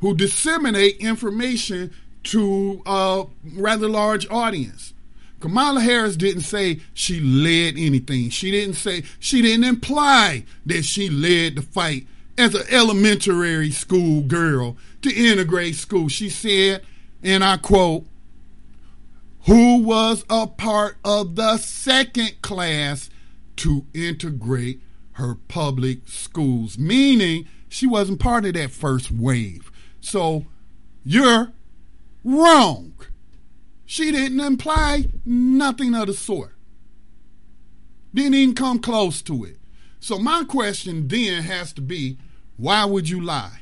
who 0.00 0.14
disseminate 0.14 0.96
information 0.96 1.92
to 2.24 2.82
a 2.86 3.24
rather 3.54 3.88
large 3.88 4.28
audience. 4.30 4.94
Kamala 5.40 5.80
Harris 5.80 6.16
didn't 6.16 6.42
say 6.42 6.80
she 6.94 7.20
led 7.20 7.74
anything. 7.76 8.30
She 8.30 8.50
didn't 8.50 8.76
say 8.76 9.02
she 9.18 9.42
didn't 9.42 9.64
imply 9.64 10.44
that 10.66 10.84
she 10.84 11.10
led 11.10 11.56
the 11.56 11.62
fight 11.62 12.06
as 12.38 12.54
an 12.54 12.62
elementary 12.70 13.70
school 13.72 14.22
girl 14.22 14.76
to 15.02 15.12
integrate 15.12 15.74
school. 15.74 16.08
She 16.08 16.28
said 16.30 16.82
and 17.22 17.44
I 17.44 17.56
quote, 17.56 18.06
who 19.46 19.78
was 19.78 20.24
a 20.30 20.46
part 20.46 20.96
of 21.04 21.36
the 21.36 21.58
second 21.58 22.42
class 22.42 23.10
to 23.56 23.86
integrate 23.92 24.80
her 25.12 25.34
public 25.34 26.08
schools, 26.08 26.78
meaning 26.78 27.46
she 27.68 27.86
wasn't 27.86 28.20
part 28.20 28.44
of 28.44 28.54
that 28.54 28.70
first 28.70 29.10
wave. 29.10 29.70
So 30.00 30.46
you're 31.04 31.52
wrong. 32.24 32.94
She 33.84 34.10
didn't 34.10 34.40
imply 34.40 35.06
nothing 35.24 35.94
of 35.94 36.06
the 36.06 36.14
sort. 36.14 36.54
Didn't 38.14 38.34
even 38.34 38.54
come 38.54 38.78
close 38.78 39.22
to 39.22 39.44
it. 39.44 39.58
So 40.00 40.18
my 40.18 40.44
question 40.44 41.08
then 41.08 41.42
has 41.42 41.72
to 41.74 41.80
be 41.80 42.18
why 42.56 42.84
would 42.84 43.08
you 43.08 43.20
lie? 43.20 43.61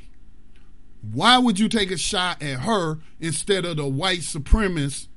Why 1.01 1.37
would 1.37 1.59
you 1.59 1.67
take 1.67 1.91
a 1.91 1.97
shot 1.97 2.41
at 2.41 2.61
her 2.61 2.99
instead 3.19 3.65
of 3.65 3.77
the 3.77 3.87
white 3.87 4.19
supremacist? 4.19 5.07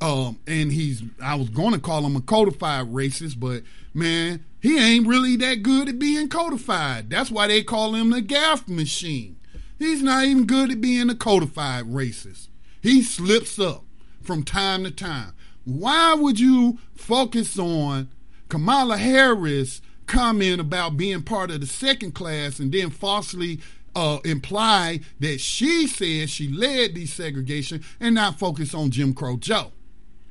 Um, 0.00 0.38
and 0.46 0.72
he's 0.72 1.02
I 1.22 1.36
was 1.36 1.48
going 1.48 1.72
to 1.72 1.80
call 1.80 2.04
him 2.04 2.16
a 2.16 2.20
codified 2.20 2.92
racist, 2.92 3.40
but 3.40 3.62
man, 3.94 4.44
he 4.60 4.78
ain't 4.78 5.06
really 5.06 5.36
that 5.36 5.62
good 5.62 5.88
at 5.88 5.98
being 5.98 6.28
codified. 6.28 7.08
That's 7.08 7.30
why 7.30 7.46
they 7.46 7.62
call 7.62 7.94
him 7.94 8.10
the 8.10 8.20
gaffe 8.20 8.68
machine. 8.68 9.36
He's 9.78 10.02
not 10.02 10.24
even 10.24 10.46
good 10.46 10.70
at 10.72 10.80
being 10.80 11.08
a 11.10 11.14
codified 11.14 11.84
racist. 11.84 12.48
He 12.82 13.02
slips 13.02 13.58
up 13.58 13.84
from 14.22 14.42
time 14.42 14.84
to 14.84 14.90
time. 14.90 15.32
Why 15.64 16.14
would 16.14 16.38
you 16.38 16.78
focus 16.94 17.58
on 17.58 18.08
Kamala 18.48 18.96
Harris 18.96 19.80
comment 20.06 20.60
about 20.60 20.96
being 20.96 21.22
part 21.22 21.50
of 21.50 21.60
the 21.60 21.66
second 21.66 22.12
class 22.14 22.58
and 22.58 22.72
then 22.72 22.90
falsely 22.90 23.60
uh, 23.96 24.18
imply 24.24 25.00
that 25.20 25.40
she 25.40 25.86
said 25.86 26.28
she 26.28 26.48
led 26.48 26.94
desegregation 26.94 27.82
and 27.98 28.14
not 28.14 28.38
focus 28.38 28.74
on 28.74 28.90
Jim 28.90 29.14
Crow 29.14 29.38
Joe. 29.38 29.72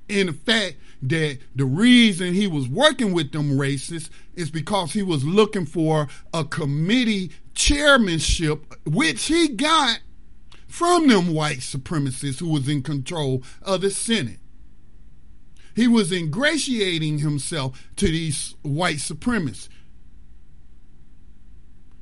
In 0.08 0.28
the 0.28 0.34
fact 0.34 0.76
that 1.02 1.40
the 1.56 1.66
reason 1.66 2.36
he 2.36 2.46
was 2.46 2.70
working 2.70 3.12
with 3.12 3.32
them 3.32 3.58
racists 3.58 4.12
is 4.36 4.52
because 4.52 4.94
he 4.94 5.02
was 5.02 5.26
looking 5.26 5.66
for 5.66 6.08
a 6.32 6.46
committee 6.46 7.32
chairmanship, 7.56 8.64
which 8.86 9.26
he 9.26 9.48
got 9.48 10.00
from 10.68 11.08
them 11.08 11.34
white 11.34 11.60
supremacists 11.60 12.40
who 12.40 12.50
was 12.50 12.70
in 12.70 12.84
control 12.84 13.42
of 13.64 13.82
the 13.82 13.90
Senate. 13.90 14.40
He 15.76 15.88
was 15.88 16.12
ingratiating 16.12 17.20
himself 17.20 17.90
to 17.96 18.06
these 18.06 18.54
white 18.62 18.98
supremacists. 18.98 19.70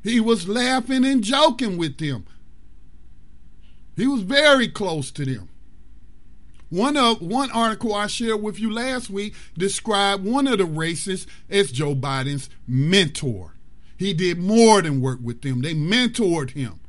He 0.03 0.19
was 0.19 0.47
laughing 0.47 1.05
and 1.05 1.23
joking 1.23 1.77
with 1.77 1.97
them. 1.97 2.25
He 3.95 4.05
was 4.07 4.21
very 4.21 4.67
close 4.67 5.11
to 5.11 5.25
them. 5.25 5.49
One 6.69 6.97
of 6.97 7.21
one 7.21 7.51
article 7.51 7.93
I 7.93 8.07
shared 8.07 8.41
with 8.41 8.59
you 8.59 8.71
last 8.73 9.09
week 9.09 9.35
described 9.55 10.25
one 10.25 10.47
of 10.47 10.57
the 10.57 10.63
racists 10.63 11.27
as 11.49 11.71
Joe 11.71 11.93
Biden's 11.95 12.49
mentor. 12.67 13.53
He 13.95 14.13
did 14.13 14.39
more 14.39 14.81
than 14.81 14.99
work 14.99 15.19
with 15.21 15.43
them. 15.43 15.61
They 15.61 15.75
mentored 15.75 16.51
him. 16.51 16.79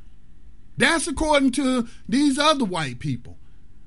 That's 0.75 1.07
according 1.07 1.51
to 1.51 1.87
these 2.09 2.37
other 2.39 2.65
white 2.65 2.99
people. 2.99 3.37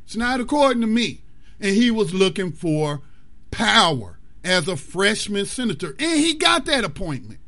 It's 0.04 0.16
not 0.16 0.40
according 0.40 0.80
to 0.82 0.86
me. 0.86 1.22
and 1.60 1.74
he 1.74 1.90
was 1.90 2.14
looking 2.14 2.52
for 2.52 3.02
power 3.50 4.18
as 4.44 4.68
a 4.68 4.76
freshman 4.76 5.44
senator, 5.44 5.96
and 5.98 6.20
he 6.20 6.34
got 6.34 6.64
that 6.66 6.84
appointment. 6.84 7.40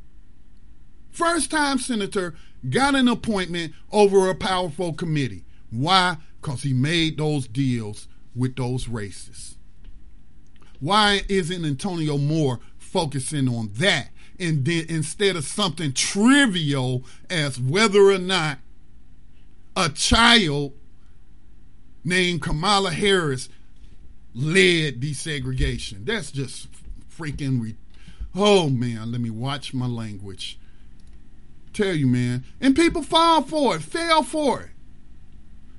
First 1.11 1.51
time 1.51 1.79
senator 1.79 2.35
got 2.69 2.95
an 2.95 3.09
appointment 3.09 3.75
over 3.91 4.29
a 4.29 4.35
powerful 4.35 4.93
committee. 4.93 5.45
Why? 5.71 6.17
Because 6.41 6.63
he 6.63 6.73
made 6.73 7.19
those 7.19 7.47
deals 7.47 8.09
with 8.35 8.57
those 8.57 8.87
racists. 8.87 9.57
Why 10.79 11.23
isn't 11.29 11.65
Antonio 11.65 12.17
Moore 12.17 12.61
focusing 12.79 13.49
on 13.49 13.71
that 13.75 14.09
and 14.39 14.65
then 14.65 14.87
instead 14.89 15.37
of 15.37 15.45
something 15.45 15.93
trivial 15.93 17.05
as 17.29 17.61
whether 17.61 18.01
or 18.11 18.19
not 18.19 18.59
a 19.77 19.91
child 19.91 20.73
named 22.03 22.41
Kamala 22.41 22.91
Harris 22.93 23.49
led 24.35 25.01
desegregation? 25.01 26.07
That's 26.07 26.31
just 26.31 26.69
freaking. 27.11 27.61
Re- 27.61 27.77
oh 28.35 28.71
man, 28.71 29.13
let 29.13 29.21
me 29.21 29.31
watch 29.31 29.75
my 29.75 29.87
language. 29.87 30.59
Tell 31.73 31.95
you, 31.95 32.07
man, 32.07 32.45
and 32.61 32.75
people 32.75 33.03
fall 33.03 33.43
for 33.43 33.77
it, 33.77 33.83
fell 33.83 34.23
for 34.23 34.63
it. 34.63 34.71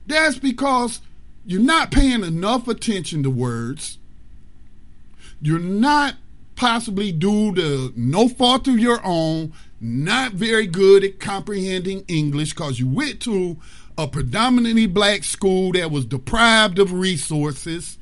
That's 0.08 0.40
because 0.40 1.02
you're 1.46 1.62
not 1.62 1.92
paying 1.92 2.24
enough 2.24 2.68
attention 2.68 3.24
to 3.24 3.30
words. 3.30 3.98
You're 5.42 5.60
not 5.60 6.16
possibly 6.56 7.12
due 7.12 7.54
to 7.56 7.94
no 7.96 8.28
fault 8.28 8.68
of 8.68 8.80
your 8.80 9.02
own, 9.04 9.52
not 9.80 10.34
very 10.34 10.68
good 10.68 11.04
at 11.04 11.20
comprehending 11.20 12.06
English 12.08 12.54
because 12.54 12.80
you 12.80 12.88
went 12.88 13.20
to 13.22 13.58
a 13.98 14.08
predominantly 14.08 14.86
black 14.86 15.24
school 15.24 15.72
that 15.74 15.92
was 15.92 16.06
deprived 16.06 16.80
of 16.80 16.94
resources, 16.94 17.98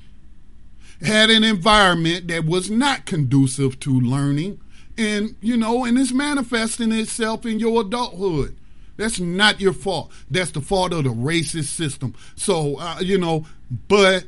had 1.02 1.30
an 1.30 1.44
environment 1.44 2.28
that 2.28 2.45
was 2.45 2.70
not 2.70 3.06
conducive 3.06 3.80
to 3.80 3.99
learning, 3.99 4.60
and 5.00 5.36
you 5.42 5.56
know, 5.56 5.86
and 5.86 5.98
it's 5.98 6.12
manifesting 6.12 6.92
itself 6.92 7.46
in 7.46 7.60
your 7.60 7.82
adulthood. 7.82 8.58
That's 8.98 9.20
not 9.20 9.62
your 9.62 9.72
fault. 9.72 10.12
That's 10.30 10.52
the 10.52 10.60
fault 10.60 10.92
of 10.92 11.06
the 11.06 11.10
racist 11.12 11.68
system. 11.68 12.14
So, 12.36 12.78
uh, 12.78 12.98
you 13.00 13.18
know, 13.18 13.46
but 13.88 14.26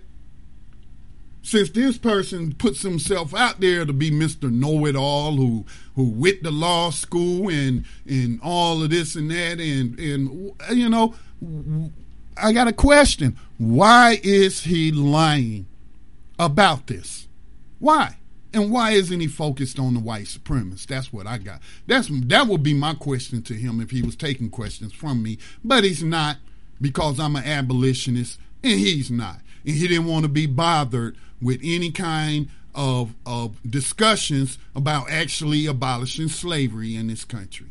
since 1.42 1.72
this 1.72 1.98
person 1.98 2.54
puts 2.54 2.82
himself 2.82 3.36
out 3.36 3.60
there 3.60 3.86
to 3.86 3.92
be 3.92 4.12
Mr. 4.12 4.50
Know 4.50 4.86
It 4.86 4.96
All, 4.96 5.36
who 5.36 5.66
who 5.96 6.10
went 6.10 6.44
to 6.44 6.52
law 6.52 6.90
school 6.90 7.50
and 7.50 7.84
and 8.08 8.40
all 8.42 8.82
of 8.82 8.92
this 8.92 9.16
and 9.16 9.30
that, 9.30 9.60
and 9.60 10.00
and 10.00 10.54
you 10.72 10.88
know, 10.88 11.16
I 12.38 12.54
got 12.54 12.70
a 12.70 12.74
question: 12.74 13.38
Why 13.58 14.22
is 14.24 14.64
he 14.64 14.94
lying 14.94 15.66
about 16.40 16.88
this? 16.88 17.28
Why? 17.80 18.16
And 18.54 18.70
why 18.72 18.92
isn't 18.92 19.20
he 19.20 19.28
focused 19.28 19.80
on 19.80 19.94
the 19.94 20.00
white 20.02 20.26
supremacists? 20.26 20.88
That's 20.88 21.14
what 21.14 21.26
I 21.26 21.38
got. 21.38 21.62
That's 21.88 22.10
that 22.12 22.48
would 22.48 22.64
be 22.64 22.74
my 22.74 22.94
question 22.94 23.42
to 23.44 23.54
him 23.54 23.80
if 23.80 23.92
he 23.92 24.02
was 24.02 24.16
taking 24.16 24.50
questions 24.50 24.92
from 24.92 25.24
me. 25.24 25.38
But 25.64 25.84
he's 25.86 26.04
not 26.04 26.38
because 26.82 27.20
I'm 27.20 27.36
an 27.38 27.46
abolitionist, 27.46 28.40
and 28.64 28.80
he's 28.80 29.10
not, 29.10 29.40
and 29.66 29.76
he 29.76 29.88
didn't 29.88 30.06
want 30.08 30.24
to 30.24 30.30
be 30.30 30.48
bothered 30.48 31.16
with 31.42 31.62
any 31.64 31.92
kind 31.92 32.50
of 32.76 33.14
of 33.26 33.58
discussions 33.70 34.58
about 34.76 35.10
actually 35.10 35.66
abolishing 35.66 36.28
slavery 36.28 36.96
in 36.96 37.08
this 37.08 37.24
country. 37.24 37.68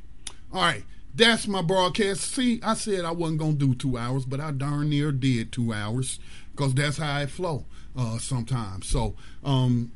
All 0.52 0.62
right, 0.62 0.85
that's 1.15 1.47
my 1.47 1.61
broadcast. 1.61 2.23
See, 2.23 2.59
I 2.62 2.73
said 2.73 3.05
I 3.05 3.11
wasn't 3.11 3.40
gonna 3.40 3.52
do 3.52 3.74
two 3.74 3.98
hours, 3.98 4.24
but 4.24 4.40
I 4.40 4.51
darn 4.51 4.89
near 4.89 5.12
did 5.12 5.52
two 5.52 5.74
hours 5.74 6.19
because 6.52 6.73
that's 6.74 6.97
how 6.97 7.16
I 7.16 7.27
flow 7.27 7.66
uh, 7.94 8.16
sometimes. 8.16 8.86
So. 8.86 9.15
um 9.44 9.93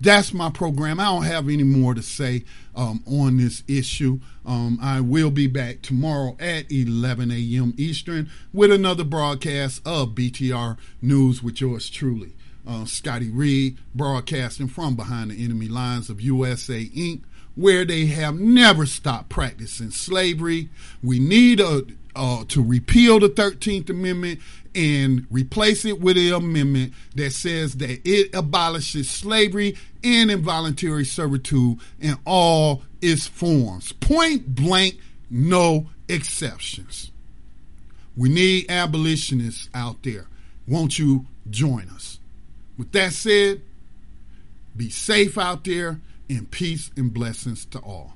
that's 0.00 0.32
my 0.32 0.50
program. 0.50 1.00
I 1.00 1.04
don't 1.04 1.24
have 1.24 1.48
any 1.48 1.62
more 1.62 1.94
to 1.94 2.02
say 2.02 2.44
um, 2.74 3.02
on 3.06 3.36
this 3.36 3.62
issue. 3.68 4.20
Um, 4.44 4.78
I 4.82 5.00
will 5.00 5.30
be 5.30 5.46
back 5.46 5.82
tomorrow 5.82 6.36
at 6.40 6.70
11 6.70 7.30
a.m. 7.30 7.74
Eastern 7.76 8.30
with 8.52 8.72
another 8.72 9.04
broadcast 9.04 9.82
of 9.86 10.10
BTR 10.10 10.76
News 11.00 11.42
with 11.42 11.60
yours 11.60 11.88
truly, 11.90 12.32
uh, 12.66 12.84
Scotty 12.84 13.30
Reed, 13.30 13.78
broadcasting 13.94 14.68
from 14.68 14.96
behind 14.96 15.30
the 15.30 15.44
enemy 15.44 15.68
lines 15.68 16.10
of 16.10 16.20
USA 16.20 16.84
Inc., 16.86 17.22
where 17.54 17.84
they 17.84 18.06
have 18.06 18.38
never 18.40 18.86
stopped 18.86 19.28
practicing 19.28 19.90
slavery. 19.90 20.70
We 21.02 21.18
need 21.18 21.60
a, 21.60 21.82
uh, 22.16 22.44
to 22.48 22.62
repeal 22.62 23.20
the 23.20 23.28
13th 23.28 23.90
Amendment 23.90 24.40
and 24.74 25.26
replace 25.30 25.84
it 25.84 26.00
with 26.00 26.16
an 26.16 26.32
amendment 26.32 26.92
that 27.14 27.32
says 27.32 27.74
that 27.76 28.00
it 28.08 28.34
abolishes 28.34 29.10
slavery 29.10 29.76
and 30.02 30.30
involuntary 30.30 31.04
servitude 31.04 31.78
in 32.00 32.16
all 32.24 32.82
its 33.00 33.26
forms. 33.26 33.92
Point 33.92 34.54
blank, 34.54 34.98
no 35.30 35.88
exceptions. 36.08 37.10
We 38.16 38.28
need 38.28 38.70
abolitionists 38.70 39.68
out 39.74 40.02
there. 40.02 40.26
Won't 40.66 40.98
you 40.98 41.26
join 41.50 41.88
us? 41.90 42.18
With 42.76 42.92
that 42.92 43.12
said, 43.12 43.62
be 44.76 44.90
safe 44.90 45.36
out 45.36 45.64
there 45.64 46.00
and 46.28 46.50
peace 46.50 46.90
and 46.96 47.12
blessings 47.12 47.64
to 47.66 47.78
all. 47.78 48.11